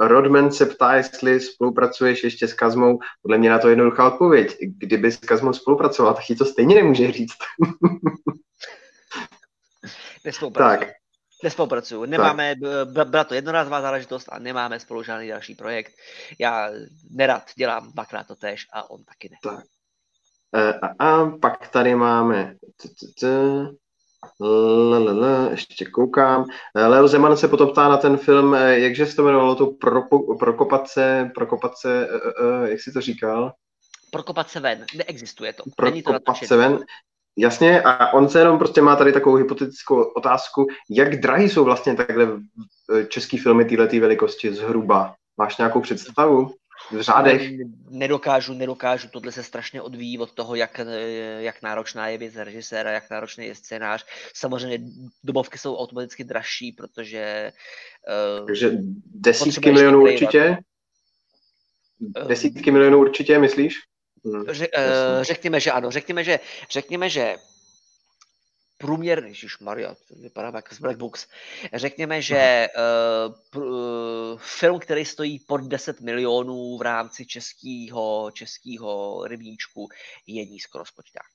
Rodman 0.00 0.52
se 0.52 0.66
ptá, 0.66 0.94
jestli 0.94 1.40
spolupracuješ 1.40 2.24
ještě 2.24 2.48
s 2.48 2.54
Kazmou. 2.54 2.98
Podle 3.22 3.38
mě 3.38 3.50
na 3.50 3.58
to 3.58 3.68
jednoduchá 3.68 4.12
odpověď. 4.12 4.56
Kdyby 4.60 5.12
s 5.12 5.16
Kazmou 5.16 5.52
spolupracoval, 5.52 6.14
tak 6.14 6.24
ti 6.24 6.34
to 6.34 6.44
stejně 6.44 6.74
nemůže 6.74 7.12
říct. 7.12 7.36
Tak. 10.54 10.88
Nespolupracuju. 11.42 12.04
Nemáme, 12.04 12.54
byla 13.04 13.24
to 13.24 13.34
jednorázová 13.34 13.80
záležitost 13.80 14.28
a 14.32 14.38
nemáme 14.38 14.80
spolu 14.80 15.02
žádný 15.02 15.28
další 15.28 15.54
projekt. 15.54 15.92
Já 16.38 16.70
nerad 17.10 17.50
dělám 17.56 17.92
dvakrát 17.92 18.26
to 18.26 18.36
tež 18.36 18.66
a 18.72 18.90
on 18.90 19.04
taky 19.04 19.28
ne. 19.28 19.36
Tak. 19.42 19.64
E, 20.54 20.72
a, 20.72 20.86
a 20.98 21.30
pak 21.30 21.68
tady 21.68 21.94
máme 21.94 22.54
Lalala, 24.90 25.50
ještě 25.50 25.84
koukám. 25.84 26.44
E, 26.76 26.86
Leo 26.86 27.08
Zeman 27.08 27.36
se 27.36 27.48
potom 27.48 27.70
ptá 27.70 27.88
na 27.88 27.96
ten 27.96 28.16
film, 28.16 28.54
e, 28.54 28.78
jakže 28.78 29.06
se 29.06 29.16
to 29.16 29.22
jmenovalo, 29.22 29.54
to 29.54 29.66
Prokopat 29.66 30.38
Prokopace, 30.38 31.30
Prokopace, 31.34 32.08
jak 32.64 32.80
si 32.80 32.92
to 32.92 33.00
říkal? 33.00 33.52
Prokopat 34.10 34.50
se 34.50 34.60
ven, 34.60 34.86
neexistuje 34.96 35.52
to. 35.52 35.62
Prokopat 35.76 36.36
se 36.44 36.56
ven. 36.56 36.84
Jasně, 37.36 37.82
a 37.82 38.12
on 38.12 38.28
se 38.28 38.38
jenom 38.38 38.58
prostě 38.58 38.82
má 38.82 38.96
tady 38.96 39.12
takovou 39.12 39.36
hypotetickou 39.36 40.02
otázku, 40.02 40.66
jak 40.90 41.20
drahý 41.20 41.48
jsou 41.48 41.64
vlastně 41.64 41.96
takhle 41.96 42.28
český 43.08 43.38
filmy 43.38 43.64
této 43.64 44.00
velikosti 44.00 44.54
zhruba? 44.54 45.14
Máš 45.36 45.58
nějakou 45.58 45.80
představu? 45.80 46.54
V 46.90 47.00
řádech? 47.00 47.42
Nedokážu, 47.88 48.54
nedokážu. 48.54 49.08
Tohle 49.08 49.32
se 49.32 49.42
strašně 49.42 49.82
odvíjí 49.82 50.18
od 50.18 50.32
toho, 50.32 50.54
jak, 50.54 50.80
jak 51.38 51.62
náročná 51.62 52.08
je 52.08 52.18
věc 52.18 52.34
režiséra, 52.36 52.90
jak 52.90 53.10
náročný 53.10 53.46
je 53.46 53.54
scénář. 53.54 54.06
Samozřejmě 54.34 54.78
dobovky 55.24 55.58
jsou 55.58 55.76
automaticky 55.76 56.24
dražší, 56.24 56.72
protože... 56.72 57.52
Uh, 58.40 58.46
Takže 58.46 58.70
desítky 59.14 59.72
milionů 59.72 60.02
určitě? 60.02 60.56
Desítky 62.26 62.70
milionů 62.70 62.98
určitě, 62.98 63.38
myslíš? 63.38 63.74
Hmm, 64.24 64.44
řekněme, 65.20 65.60
že 65.60 65.70
ano. 65.70 65.90
Řekněme, 65.90 66.24
že, 66.24 66.40
řekněme, 66.70 67.10
že 67.10 67.36
průměrný, 68.84 69.28
Ježíš 69.28 69.58
Maria, 69.58 69.94
to 69.94 70.14
vypadá 70.14 70.52
jako 70.54 70.74
z 70.74 70.78
Black 70.78 70.98
Books. 70.98 71.28
Řekněme, 71.72 72.22
že 72.22 72.68
uh, 72.76 73.34
pr- 73.52 74.36
film, 74.36 74.78
který 74.78 75.04
stojí 75.04 75.38
pod 75.38 75.60
10 75.60 76.00
milionů 76.00 76.78
v 76.78 76.82
rámci 76.82 77.26
českého 77.26 78.30
českého 78.34 79.20
rybníčku, 79.26 79.88
je 80.26 80.44
nízkorozpočták. 80.44 81.26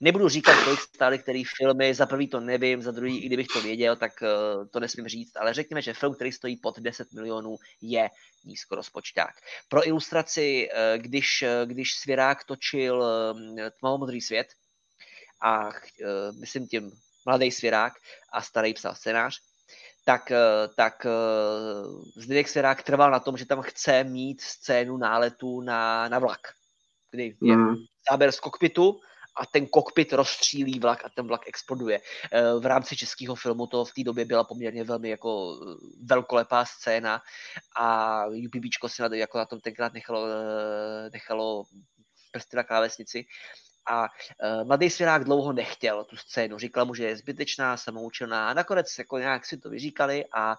Nebudu 0.00 0.28
říkat, 0.28 0.64
kolik 0.64 0.80
stály 0.80 1.18
který 1.18 1.44
filmy, 1.44 1.94
za 1.94 2.06
prvý 2.06 2.28
to 2.28 2.40
nevím, 2.40 2.82
za 2.82 2.90
druhý, 2.90 3.18
i 3.18 3.26
kdybych 3.26 3.46
to 3.46 3.60
věděl, 3.60 3.96
tak 3.96 4.12
uh, 4.22 4.66
to 4.68 4.80
nesmím 4.80 5.08
říct, 5.08 5.36
ale 5.36 5.54
řekněme, 5.54 5.82
že 5.82 5.94
film, 5.94 6.14
který 6.14 6.32
stojí 6.32 6.56
pod 6.56 6.78
10 6.78 7.12
milionů, 7.12 7.56
je 7.80 8.08
nízkorozpočták. 8.44 9.34
Pro 9.68 9.86
ilustraci, 9.86 10.68
uh, 10.72 11.02
když, 11.02 11.44
když 11.64 11.94
Svěrák 11.94 12.44
točil 12.44 13.04
Tmavomodrý 13.80 14.20
svět, 14.20 14.48
a 15.40 15.66
uh, 15.66 15.72
myslím 16.40 16.66
tím 16.66 16.90
mladý 17.26 17.50
svěrák 17.50 17.92
a 18.32 18.42
starý 18.42 18.74
psal 18.74 18.94
scénář, 18.94 19.38
tak, 20.04 20.30
uh, 20.30 20.74
tak 20.76 21.06
uh, 21.06 22.02
Zdeněk 22.16 22.48
Svěrák 22.48 22.82
trval 22.82 23.10
na 23.10 23.20
tom, 23.20 23.36
že 23.36 23.46
tam 23.46 23.62
chce 23.62 24.04
mít 24.04 24.40
scénu 24.40 24.96
náletu 24.96 25.60
na, 25.60 26.08
na 26.08 26.18
vlak, 26.18 26.40
kdy 27.10 27.36
je 27.42 27.56
mm. 27.56 27.74
záběr 28.10 28.32
z 28.32 28.40
kokpitu 28.40 29.00
a 29.40 29.46
ten 29.46 29.66
kokpit 29.66 30.12
rozstřílí 30.12 30.78
vlak 30.78 31.04
a 31.04 31.08
ten 31.08 31.26
vlak 31.26 31.48
exploduje. 31.48 32.00
V 32.58 32.66
rámci 32.66 32.96
českého 32.96 33.34
filmu 33.34 33.66
to 33.66 33.84
v 33.84 33.92
té 33.92 34.04
době 34.04 34.24
byla 34.24 34.44
poměrně 34.44 34.84
velmi 34.84 35.08
jako 35.08 35.60
velkolepá 36.04 36.64
scéna 36.64 37.22
a 37.76 38.24
UPBčko 38.26 38.88
si 38.88 39.02
na, 39.02 39.08
jako 39.12 39.38
na 39.38 39.44
tom 39.44 39.60
tenkrát 39.60 39.92
nechalo, 39.92 40.26
nechalo 41.12 41.64
prsty 42.32 42.56
na 42.56 42.62
klávesnici 42.62 43.26
a 43.88 44.02
uh, 44.02 44.66
mladý 44.66 44.90
svěrák 44.90 45.24
dlouho 45.24 45.52
nechtěl 45.52 46.04
tu 46.04 46.16
scénu, 46.16 46.58
říkal 46.58 46.86
mu, 46.86 46.94
že 46.94 47.04
je 47.04 47.16
zbytečná, 47.16 47.76
samoučená 47.76 48.50
a 48.50 48.54
nakonec 48.54 48.98
jako 48.98 49.18
nějak 49.18 49.46
si 49.46 49.56
to 49.56 49.70
vyříkali 49.70 50.24
a, 50.32 50.56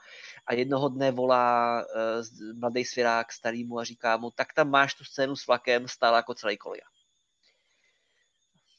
a 0.47 0.53
jednoho 0.53 0.89
dne 0.89 1.11
volá 1.11 1.81
uh, 1.81 2.59
mladý 2.59 2.85
svěrák 2.85 3.31
starýmu 3.31 3.79
a 3.79 3.83
říká 3.83 4.17
mu, 4.17 4.31
tak 4.31 4.53
tam 4.53 4.69
máš 4.69 4.93
tu 4.93 5.03
scénu 5.03 5.35
s 5.35 5.47
vlakem, 5.47 5.87
stále 5.87 6.17
jako 6.17 6.33
celý 6.33 6.57
kolia. 6.57 6.85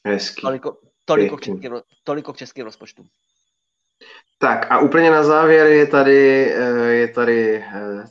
Hezký. 0.06 0.42
Toliko, 0.42 0.78
toliko, 1.04 1.36
k 1.36 1.40
českým, 1.40 1.80
toliko 2.04 2.32
k 2.32 2.36
českým 2.36 2.64
rozpočtům. 2.64 3.08
Tak 4.38 4.72
a 4.72 4.78
úplně 4.78 5.10
na 5.10 5.24
závěr 5.24 5.66
je 5.66 5.86
tady, 5.86 6.52
eh, 6.54 6.92
je 6.92 7.08
tady 7.08 7.64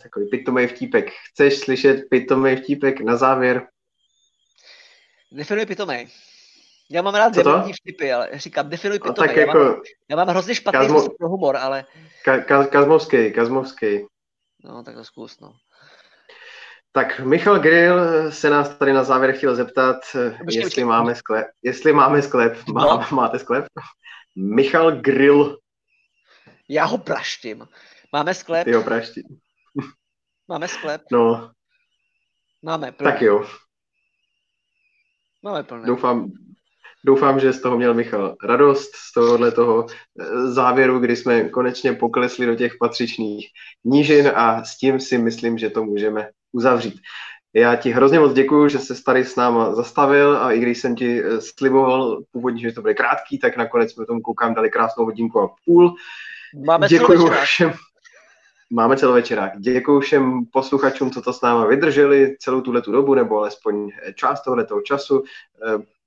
takový 0.03 0.29
pitomý 0.29 0.67
vtípek. 0.67 1.11
Chceš 1.29 1.59
slyšet 1.59 2.09
pitomý 2.09 2.55
vtípek 2.55 3.01
na 3.01 3.17
závěr? 3.17 3.67
Definuj 5.31 5.65
pitomej. 5.65 6.07
Já 6.91 7.01
mám 7.01 7.15
rád 7.15 7.33
debilní 7.33 7.73
vtipy, 7.73 8.13
ale 8.13 8.29
říkám, 8.33 8.69
definuj 8.69 8.99
pitomej. 8.99 9.15
No, 9.17 9.27
tak 9.27 9.35
já, 9.35 9.45
jako, 9.45 9.57
mám, 9.57 9.81
já 10.09 10.15
mám 10.15 10.27
hrozně 10.27 10.55
špatný 10.55 10.79
kazmo, 10.79 11.09
pro 11.09 11.29
humor, 11.29 11.57
ale... 11.57 11.85
Ka, 12.25 12.37
ka, 12.37 12.67
kazmovský, 12.67 13.33
kazmovský. 13.33 14.05
No, 14.63 14.83
tak 14.83 14.95
to 14.95 15.03
zkus, 15.03 15.39
no. 15.39 15.53
Tak 16.91 17.19
Michal 17.19 17.59
Grill 17.59 18.31
se 18.31 18.49
nás 18.49 18.69
tady 18.77 18.93
na 18.93 19.03
závěr 19.03 19.35
chtěl 19.37 19.55
zeptat, 19.55 19.95
počkej, 19.95 20.35
jestli 20.45 20.63
počkej. 20.63 20.83
máme 20.83 21.15
sklep. 21.15 21.47
Jestli 21.63 21.93
máme 21.93 22.21
sklep. 22.21 22.67
Má, 22.67 22.85
no. 22.85 23.05
Máte 23.15 23.39
sklep? 23.39 23.65
Michal 24.35 24.91
Grill. 24.91 25.57
Já 26.69 26.85
ho 26.85 26.97
praštím. 26.97 27.67
Máme 28.13 28.33
sklep? 28.33 28.65
Ty 28.65 28.73
ho 28.73 28.83
praštím. 28.83 29.23
Máme 30.47 30.67
sklep? 30.67 31.01
No. 31.11 31.51
Máme 32.61 32.91
plný. 32.91 33.11
Tak 33.11 33.21
jo. 33.21 33.45
Máme 35.43 35.63
plné. 35.63 35.85
Doufám, 35.87 36.31
Doufám, 37.05 37.39
že 37.39 37.53
z 37.53 37.61
toho 37.61 37.77
měl 37.77 37.93
Michal 37.93 38.35
radost, 38.43 38.95
z 38.95 39.13
tohohle 39.13 39.51
toho 39.51 39.85
eh, 39.89 40.47
závěru, 40.47 40.99
kdy 40.99 41.15
jsme 41.15 41.49
konečně 41.49 41.93
poklesli 41.93 42.45
do 42.45 42.55
těch 42.55 42.73
patřičných 42.79 43.47
nížin 43.85 44.31
a 44.35 44.63
s 44.63 44.77
tím 44.77 44.99
si 44.99 45.17
myslím, 45.17 45.57
že 45.57 45.69
to 45.69 45.83
můžeme 45.83 46.29
uzavřít. 46.51 46.99
Já 47.53 47.75
ti 47.75 47.91
hrozně 47.91 48.19
moc 48.19 48.33
děkuji, 48.33 48.69
že 48.69 48.79
se 48.79 49.03
tady 49.03 49.25
s 49.25 49.35
náma 49.35 49.75
zastavil 49.75 50.37
a 50.37 50.51
i 50.51 50.59
když 50.59 50.77
jsem 50.77 50.95
ti 50.95 51.23
eh, 51.23 51.41
sliboval 51.41 52.21
původně, 52.31 52.61
že 52.61 52.71
to 52.71 52.81
bude 52.81 52.93
krátký, 52.93 53.39
tak 53.39 53.57
nakonec 53.57 53.91
jsme 53.93 54.05
tomu 54.05 54.21
koukám 54.21 54.53
dali 54.53 54.69
krásnou 54.69 55.05
hodinku 55.05 55.41
a 55.41 55.49
půl. 55.65 55.95
Máme 56.65 56.87
děkuji 56.87 57.29
všem. 57.43 57.73
Máme 58.71 58.97
celovečerák. 58.97 59.59
Děkuji 59.59 59.99
všem 59.99 60.41
posluchačům, 60.53 61.11
co 61.11 61.21
to 61.21 61.33
s 61.33 61.41
náma 61.41 61.65
vydrželi 61.65 62.35
celou 62.39 62.61
tuhle 62.61 62.81
tu 62.81 62.91
dobu, 62.91 63.15
nebo 63.15 63.37
alespoň 63.37 63.91
část 64.15 64.41
tohoto 64.41 64.81
času. 64.81 65.23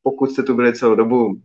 Pokud 0.03 0.31
jste 0.31 0.43
tu 0.43 0.55
byli 0.55 0.75
celou 0.75 0.95
dobu, 0.95 1.41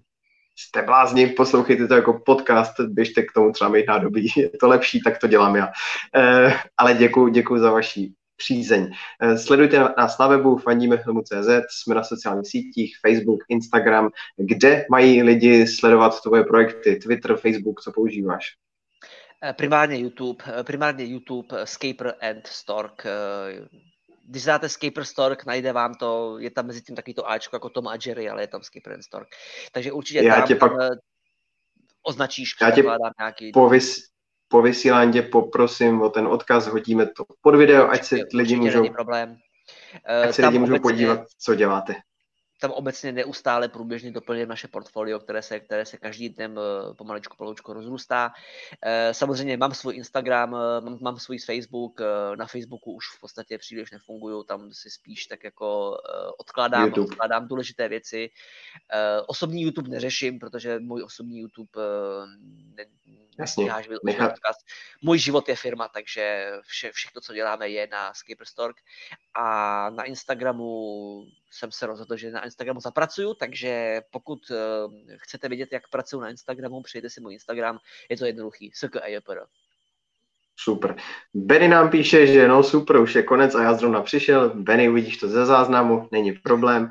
jste 0.59 0.81
blázni, 0.81 1.27
poslouchejte 1.27 1.87
to 1.87 1.93
jako 1.93 2.21
podcast, 2.25 2.79
běžte 2.79 3.21
k 3.21 3.31
tomu 3.31 3.51
třeba 3.51 3.69
mít 3.69 3.87
nádobí, 3.87 4.31
je 4.37 4.49
to 4.49 4.67
lepší, 4.67 5.01
tak 5.01 5.17
to 5.17 5.27
dělám 5.27 5.55
já. 5.55 5.69
Eh, 6.15 6.53
ale 6.77 6.93
děkuji, 6.93 7.27
děkuji 7.27 7.59
za 7.59 7.71
vaši 7.71 8.13
přízeň. 8.35 8.91
Eh, 9.21 9.37
sledujte 9.37 9.79
nás 9.97 10.17
na 10.17 10.27
webu 10.27 10.57
fandimefilmu.cz, 10.57 11.49
jsme 11.69 11.95
na 11.95 12.03
sociálních 12.03 12.47
sítích, 12.47 12.97
Facebook, 13.07 13.39
Instagram, 13.49 14.09
kde 14.37 14.85
mají 14.91 15.23
lidi 15.23 15.67
sledovat 15.67 16.21
tvoje 16.21 16.43
projekty, 16.43 16.95
Twitter, 16.95 17.37
Facebook, 17.37 17.81
co 17.81 17.91
používáš? 17.91 18.45
Eh, 19.43 19.53
primárně 19.53 19.97
YouTube, 19.97 20.43
primárně 20.63 21.05
YouTube, 21.05 21.47
Scaper 21.63 22.13
and 22.21 22.47
Stork, 22.47 23.05
když 24.27 24.43
dáte 24.43 24.69
Skipper 24.69 25.05
Stork, 25.05 25.45
najde 25.45 25.73
vám 25.73 25.93
to, 25.93 26.39
je 26.39 26.51
tam 26.51 26.67
mezi 26.67 26.81
tím 26.81 26.95
takový 26.95 27.13
to 27.13 27.29
Ačko 27.29 27.55
jako 27.55 27.69
Tom 27.69 27.87
a 27.87 27.97
Jerry, 28.05 28.29
ale 28.29 28.43
je 28.43 28.47
tam 28.47 28.63
Skipper 28.63 28.93
and 28.93 29.03
Stork. 29.03 29.27
Takže 29.71 29.91
určitě 29.91 30.23
já 30.23 30.35
tam, 30.35 30.47
tě 30.47 30.55
pak, 30.55 30.71
tam 30.71 30.89
označíš, 32.03 32.49
já 32.61 32.71
tě 32.71 32.83
nějaký... 33.19 33.51
Po, 33.51 33.69
vys, 33.69 33.97
po 34.47 34.61
vysílání 34.61 35.13
tě 35.13 35.21
poprosím 35.21 36.01
o 36.01 36.09
ten 36.09 36.27
odkaz, 36.27 36.67
hodíme 36.67 37.05
to 37.05 37.25
pod 37.41 37.55
video, 37.55 37.89
ať 37.89 38.03
se 38.03 38.15
lidi 38.33 38.55
můžou... 38.55 38.89
problém. 38.89 39.37
Ať 40.23 40.35
se 40.35 40.45
lidi 40.45 40.59
můžou 40.59 40.79
podívat, 40.79 41.19
co 41.39 41.55
děláte 41.55 41.95
tam 42.59 42.71
obecně 42.71 43.11
neustále 43.11 43.69
průběžně 43.69 44.11
doplňujeme 44.11 44.49
naše 44.49 44.67
portfolio, 44.67 45.19
které 45.19 45.41
se, 45.41 45.59
které 45.59 45.85
se 45.85 45.97
každý 45.97 46.29
den 46.29 46.59
eh, 46.59 46.93
pomaličku 46.93 47.37
poloučku 47.37 47.73
rozrůstá. 47.73 48.31
Eh, 48.85 49.13
samozřejmě 49.13 49.57
mám 49.57 49.73
svůj 49.73 49.95
Instagram, 49.95 50.55
eh, 50.55 50.81
mám, 50.81 50.97
mám 51.01 51.19
svůj 51.19 51.39
Facebook, 51.39 52.01
na 52.35 52.45
Facebooku 52.45 52.91
už 52.91 53.05
v 53.17 53.19
podstatě 53.19 53.57
příliš 53.57 53.91
nefungují, 53.91 54.45
tam 54.47 54.73
si 54.73 54.89
spíš 54.89 55.25
tak 55.25 55.43
jako 55.43 55.97
odkládám, 56.37 56.93
odkládám 56.93 57.47
důležité 57.47 57.87
věci. 57.87 58.29
Osobní 59.27 59.61
YouTube 59.61 59.89
neřeším, 59.89 60.39
protože 60.39 60.79
můj 60.79 61.03
osobní 61.03 61.39
YouTube 61.39 61.81
ne, 62.75 62.85
nestíháš 63.37 63.87
odkaz. 63.87 64.57
Můj 65.01 65.19
život 65.19 65.49
je 65.49 65.55
firma, 65.55 65.87
takže 65.87 66.51
vše, 66.61 66.91
všechno, 66.91 67.21
co 67.21 67.33
děláme, 67.33 67.69
je 67.69 67.87
na 67.91 68.13
Skipperstork 68.13 68.77
a 69.33 69.89
na 69.89 70.03
Instagramu 70.03 71.25
jsem 71.51 71.71
se 71.71 71.85
rozhodl, 71.85 72.17
že 72.17 72.31
na 72.31 72.45
Instagramu 72.45 72.79
zapracuju, 72.79 73.33
takže 73.33 74.01
pokud 74.11 74.39
uh, 74.49 74.57
chcete 75.17 75.49
vidět, 75.49 75.69
jak 75.71 75.89
pracuji 75.89 76.21
na 76.21 76.29
Instagramu, 76.29 76.81
přijďte 76.81 77.09
si 77.09 77.21
můj 77.21 77.33
Instagram, 77.33 77.79
je 78.09 78.17
to 78.17 78.25
jednoduchý, 78.25 78.71
SKAJPR. 78.75 79.39
Super. 80.59 80.95
Benny 81.33 81.67
nám 81.67 81.89
píše, 81.89 82.27
že 82.27 82.47
no 82.47 82.63
super, 82.63 82.97
už 82.97 83.15
je 83.15 83.23
konec 83.23 83.55
a 83.55 83.63
já 83.63 83.73
zrovna 83.73 84.01
přišel. 84.01 84.51
Benny, 84.55 84.89
uvidíš 84.89 85.17
to 85.17 85.27
ze 85.27 85.45
záznamu, 85.45 86.09
není 86.11 86.31
problém. 86.31 86.89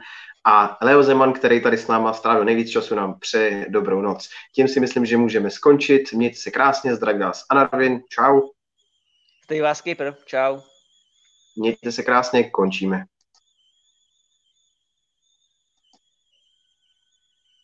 A 0.48 0.78
Leo 0.82 1.02
Zeman, 1.02 1.32
který 1.32 1.62
tady 1.62 1.78
s 1.78 1.86
náma 1.88 2.12
strávil 2.12 2.44
nejvíc 2.44 2.70
času, 2.70 2.94
nám 2.94 3.18
přeje 3.18 3.66
dobrou 3.68 4.00
noc. 4.00 4.28
Tím 4.54 4.68
si 4.68 4.80
myslím, 4.80 5.06
že 5.06 5.16
můžeme 5.16 5.50
skončit. 5.50 6.12
Mějte 6.12 6.36
se 6.36 6.50
krásně, 6.50 6.94
zdraví 6.94 7.18
vás 7.18 7.44
Anarvin, 7.50 8.00
čau. 8.08 8.40
Stay 9.44 9.60
vás, 9.60 9.82
Čau. 10.24 10.60
Mějte 11.56 11.92
se 11.92 12.02
krásně, 12.02 12.50
končíme. 12.50 13.04